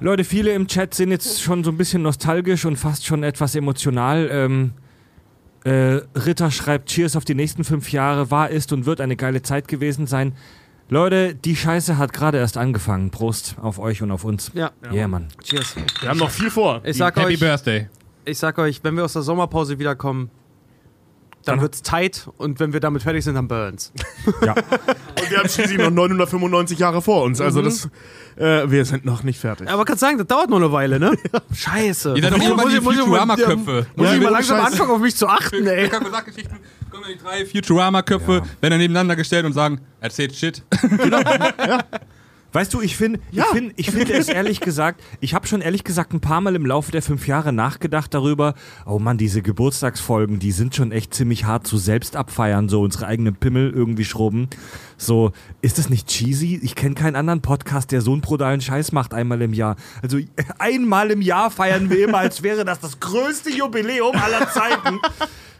Leute, 0.01 0.25
viele 0.25 0.53
im 0.53 0.67
Chat 0.67 0.95
sind 0.95 1.11
jetzt 1.11 1.41
schon 1.43 1.65
so 1.65 1.71
ein 1.71 1.77
bisschen 1.77 2.03
nostalgisch 2.03 2.65
und 2.65 2.77
fast 2.77 3.07
schon 3.07 3.23
etwas 3.23 3.55
emotional. 3.55 4.29
Ähm, 4.31 4.73
äh, 5.65 6.01
Ritter 6.19 6.51
schreibt 6.51 6.91
Cheers 6.91 7.17
auf 7.17 7.25
die 7.25 7.35
nächsten 7.35 7.65
fünf 7.65 7.91
Jahre. 7.91 8.31
War, 8.31 8.51
ist 8.51 8.73
und 8.73 8.85
wird 8.87 9.01
eine 9.01 9.17
geile 9.17 9.41
Zeit 9.43 9.67
gewesen 9.67 10.07
sein. 10.07 10.33
Leute, 10.91 11.35
die 11.35 11.57
Scheiße 11.57 11.97
hat 11.99 12.13
gerade 12.13 12.39
erst 12.39 12.57
angefangen. 12.57 13.11
Prost 13.11 13.57
auf 13.61 13.79
euch 13.79 14.03
und 14.03 14.11
auf 14.11 14.25
uns. 14.25 14.51
Ja. 14.55 14.71
Yeah, 14.93 15.09
Mann. 15.09 15.29
Cheers. 15.43 15.75
Wir 16.01 16.09
haben 16.11 16.19
noch 16.19 16.31
viel 16.31 16.51
vor. 16.51 16.83
Ich 16.85 16.97
sag 16.99 17.17
Happy 17.17 17.35
euch, 17.35 17.41
Birthday. 17.41 17.89
ich 18.25 18.39
sag 18.39 18.59
euch, 18.59 18.85
wenn 18.85 18.97
wir 18.97 19.05
aus 19.05 19.15
der 19.15 19.23
Sommerpause 19.23 19.79
wiederkommen, 19.79 20.31
Dann 21.47 21.61
wird's 21.61 21.83
tight 21.83 22.29
und 22.39 22.59
wenn 22.59 22.73
wir 22.73 22.81
damit 22.81 23.03
fertig 23.03 23.23
sind, 23.23 23.35
dann 23.35 23.49
burns. 23.49 23.93
Und 24.27 25.31
wir 25.31 25.39
haben 25.39 25.49
schließlich 25.49 25.77
noch 25.79 25.91
995 25.91 26.79
Jahre 26.79 27.03
vor 27.03 27.23
uns. 27.23 27.39
Also 27.41 27.61
Mhm. 27.61 27.65
das, 27.67 27.89
äh, 28.37 28.71
wir 28.71 28.85
sind 28.87 29.05
noch 29.05 29.23
nicht 29.25 29.39
fertig. 29.39 29.69
Aber 29.69 29.85
kann 29.85 29.99
sagen, 29.99 30.17
das 30.19 30.27
dauert 30.27 30.49
noch 30.51 30.57
eine 30.57 30.73
Weile, 30.73 30.99
ne? 30.99 31.13
Scheiße. 31.55 32.15
Seid 32.21 32.33
doch 32.33 32.39
Muss- 32.39 32.49
muss 32.49 32.73
ich- 32.75 32.81
muss 32.81 32.97
mal- 32.97 33.03
Futurama-Köpfe. 33.05 33.87
Muss 33.97 34.07
Ja, 34.07 34.15
ich 34.15 34.21
mal 34.21 34.27
ohne 34.27 34.31
langsam 34.37 34.59
Scheiß. 34.59 34.73
anfangen, 34.73 34.91
auf 34.91 35.01
mich 35.01 35.17
zu 35.17 35.29
achten, 35.29 35.67
ey. 35.67 35.91
Kommen 36.95 37.09
die 37.13 37.19
drei 37.19 37.45
Futurama-Köpfe, 37.45 38.35
werden 38.35 38.47
dann 38.61 38.79
nebeneinander 38.79 39.17
gestellt 39.17 39.45
und 39.45 39.53
sagen, 39.53 39.81
erzählt 40.01 40.33
Shit. 40.37 40.63
Weißt 42.55 42.73
du, 42.73 42.81
ich 42.81 42.97
finde 42.97 43.19
ich 43.33 43.43
find, 43.47 43.73
ich 43.75 43.91
find 43.91 44.09
es 44.11 44.29
ehrlich 44.29 44.61
gesagt, 44.61 45.03
ich 45.19 45.35
habe 45.35 45.45
schon 45.49 45.61
ehrlich 45.61 45.83
gesagt 45.83 46.13
ein 46.13 46.21
paar 46.21 46.41
Mal 46.41 46.55
im 46.55 46.65
Laufe 46.65 46.93
der 46.93 47.03
fünf 47.03 47.27
Jahre 47.27 47.53
nachgedacht 47.53 48.15
darüber, 48.15 48.55
oh 48.87 49.01
Mann, 49.01 49.19
diese 49.19 49.43
Geburtstagsfolgen, 49.43 50.39
die 50.39 50.53
sind 50.53 50.73
schon 50.77 50.93
echt 50.93 51.15
ziemlich 51.15 51.47
hart 51.47 51.67
zu 51.67 51.79
selbst 51.79 52.15
abfeiern, 52.15 52.69
so 52.69 52.83
unsere 52.83 53.09
eigenen 53.09 53.35
Pimmel 53.35 53.73
irgendwie 53.73 54.05
schrubben. 54.05 54.49
So, 54.97 55.33
ist 55.63 55.79
das 55.79 55.91
nicht 55.91 56.07
cheesy? 56.07 56.61
Ich 56.63 56.77
kenne 56.77 56.95
keinen 56.95 57.17
anderen 57.17 57.43
Podcast, 57.43 57.91
der 57.91 58.01
so 58.03 58.13
einen 58.13 58.21
brutalen 58.21 58.61
Scheiß 58.61 58.93
macht 58.93 59.15
einmal 59.15 59.43
im 59.43 59.53
Jahr. 59.53 59.75
Also 60.01 60.19
einmal 60.61 61.11
im 61.11 61.23
Jahr 61.23 61.51
feiern 61.51 61.91
wir 61.91 62.07
immer, 62.07 62.19
als 62.19 62.45
wäre 62.45 62.65
das 62.65 62.79
das 62.79 63.01
größte 63.01 63.51
Jubiläum 63.51 64.15
aller 64.15 64.49
Zeiten. 64.49 65.01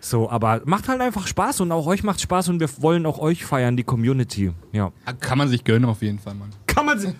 So, 0.01 0.31
aber 0.31 0.61
macht 0.67 0.87
halt 0.89 1.01
einfach 1.01 1.27
Spaß 1.27 1.63
und 1.63 1.73
auch 1.73 1.87
euch 1.87 2.05
macht 2.05 2.21
Spaß 2.21 2.51
und 2.51 2.61
wir 2.61 2.69
wollen 2.79 3.05
auch 3.07 3.19
euch 3.19 3.45
feiern, 3.45 3.77
die 3.77 3.85
Community. 3.85 4.53
Ja. 4.71 4.93
Kann 5.19 5.39
man 5.39 5.49
sich 5.49 5.65
gönnen 5.65 5.87
auf 5.87 6.03
jeden 6.03 6.19
Fall, 6.19 6.35
Mann. 6.35 6.51
Kann 6.75 6.87
man 6.87 6.99
sich. 6.99 7.15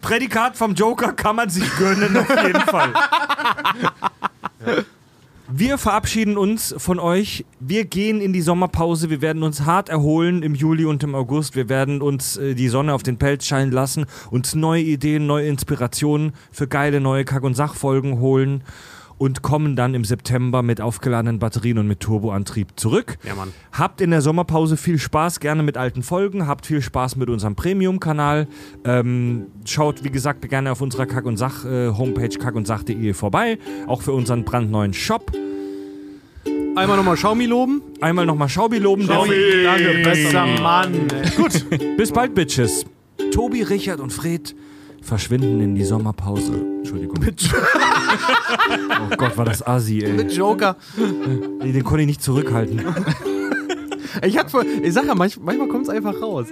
Prädikat 0.00 0.56
vom 0.56 0.74
Joker 0.74 1.12
kann 1.12 1.36
man 1.36 1.48
sich 1.48 1.64
gönnen, 1.76 2.16
auf 2.16 2.28
jeden 2.28 2.60
Fall. 2.60 2.92
Wir 5.52 5.78
verabschieden 5.78 6.36
uns 6.36 6.74
von 6.78 7.00
euch. 7.00 7.44
Wir 7.58 7.84
gehen 7.84 8.20
in 8.20 8.32
die 8.32 8.40
Sommerpause. 8.40 9.10
Wir 9.10 9.20
werden 9.20 9.42
uns 9.42 9.62
hart 9.62 9.88
erholen 9.88 10.44
im 10.44 10.54
Juli 10.54 10.84
und 10.84 11.02
im 11.02 11.16
August. 11.16 11.56
Wir 11.56 11.68
werden 11.68 12.02
uns 12.02 12.36
äh, 12.36 12.54
die 12.54 12.68
Sonne 12.68 12.94
auf 12.94 13.02
den 13.02 13.18
Pelz 13.18 13.46
scheinen 13.46 13.72
lassen, 13.72 14.06
uns 14.30 14.54
neue 14.54 14.82
Ideen, 14.82 15.26
neue 15.26 15.48
Inspirationen 15.48 16.34
für 16.52 16.68
geile 16.68 17.00
neue 17.00 17.24
Kack- 17.24 17.42
und 17.42 17.54
Sachfolgen 17.54 18.20
holen 18.20 18.62
und 19.20 19.42
kommen 19.42 19.76
dann 19.76 19.92
im 19.92 20.02
September 20.02 20.62
mit 20.62 20.80
aufgeladenen 20.80 21.38
Batterien 21.38 21.76
und 21.76 21.86
mit 21.86 22.00
Turboantrieb 22.00 22.80
zurück. 22.80 23.18
Ja, 23.22 23.34
Mann. 23.34 23.52
Habt 23.70 24.00
in 24.00 24.12
der 24.12 24.22
Sommerpause 24.22 24.78
viel 24.78 24.98
Spaß, 24.98 25.40
gerne 25.40 25.62
mit 25.62 25.76
alten 25.76 26.02
Folgen. 26.02 26.46
Habt 26.46 26.64
viel 26.64 26.80
Spaß 26.80 27.16
mit 27.16 27.28
unserem 27.28 27.54
Premium-Kanal. 27.54 28.48
Ähm, 28.82 29.48
schaut, 29.66 30.04
wie 30.04 30.10
gesagt, 30.10 30.48
gerne 30.48 30.72
auf 30.72 30.80
unserer 30.80 31.04
Kack- 31.04 31.26
und 31.26 31.36
Sach-Homepage 31.36 32.30
kackundsach.de 32.30 33.12
vorbei. 33.12 33.58
Auch 33.86 34.00
für 34.00 34.12
unseren 34.12 34.46
brandneuen 34.46 34.94
Shop. 34.94 35.30
Einmal 36.74 36.96
nochmal 36.96 37.16
Xiaomi 37.16 37.44
loben. 37.44 37.82
Einmal 38.00 38.24
nochmal 38.24 38.48
Xiaomi 38.48 38.78
loben. 38.78 39.02
Xiaomi. 39.02 39.34
Danke, 39.64 40.02
bester 40.02 40.46
Mann. 40.46 40.94
Gut, 41.36 41.66
bis 41.98 42.10
bald, 42.10 42.34
Bitches. 42.34 42.86
Tobi, 43.32 43.64
Richard 43.64 44.00
und 44.00 44.14
Fred 44.14 44.54
verschwinden 45.02 45.60
in 45.60 45.74
die 45.74 45.84
Sommerpause. 45.84 46.52
Entschuldigung. 46.78 47.16
oh 47.22 49.16
Gott, 49.16 49.36
war 49.36 49.44
das 49.44 49.66
Asi, 49.66 50.02
ey. 50.02 50.12
Mit 50.12 50.32
Joker. 50.32 50.76
Nee, 51.62 51.72
Den 51.72 51.84
konnte 51.84 52.02
ich 52.02 52.06
nicht 52.06 52.22
zurückhalten. 52.22 52.80
Ich, 54.24 54.36
hab, 54.36 54.50
vor- 54.50 54.64
ich 54.82 54.92
sag 54.92 55.06
ja, 55.06 55.14
manch, 55.14 55.38
manchmal 55.40 55.68
kommt 55.68 55.84
es 55.84 55.88
einfach 55.88 56.20
raus. 56.20 56.46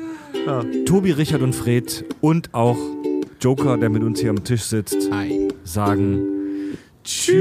Ja. 0.47 0.63
Tobi, 0.87 1.11
Richard 1.13 1.43
und 1.43 1.55
Fred 1.55 2.05
und 2.21 2.55
auch 2.55 2.79
Joker, 3.41 3.77
der 3.77 3.89
mit 3.91 4.03
uns 4.05 4.21
hier 4.21 4.31
am 4.31 4.43
Tisch 4.45 4.63
sitzt, 4.63 5.11
sagen 5.65 6.23
Tschüss. 7.05 7.37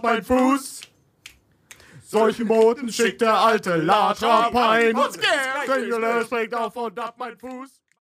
Ab 0.00 0.04
mein 0.04 0.24
Fuß. 0.24 0.80
Solchen 2.02 2.48
Boten 2.48 2.92
schickt 2.92 3.20
der 3.20 3.34
alte 3.34 3.76
Latrapein. 3.76 4.96
Spindeldö 5.64 6.24
springt 6.24 6.54
auf 6.54 6.74
und 6.76 6.98
ab 6.98 7.14
mein 7.18 7.36
Fuß. 7.36 7.80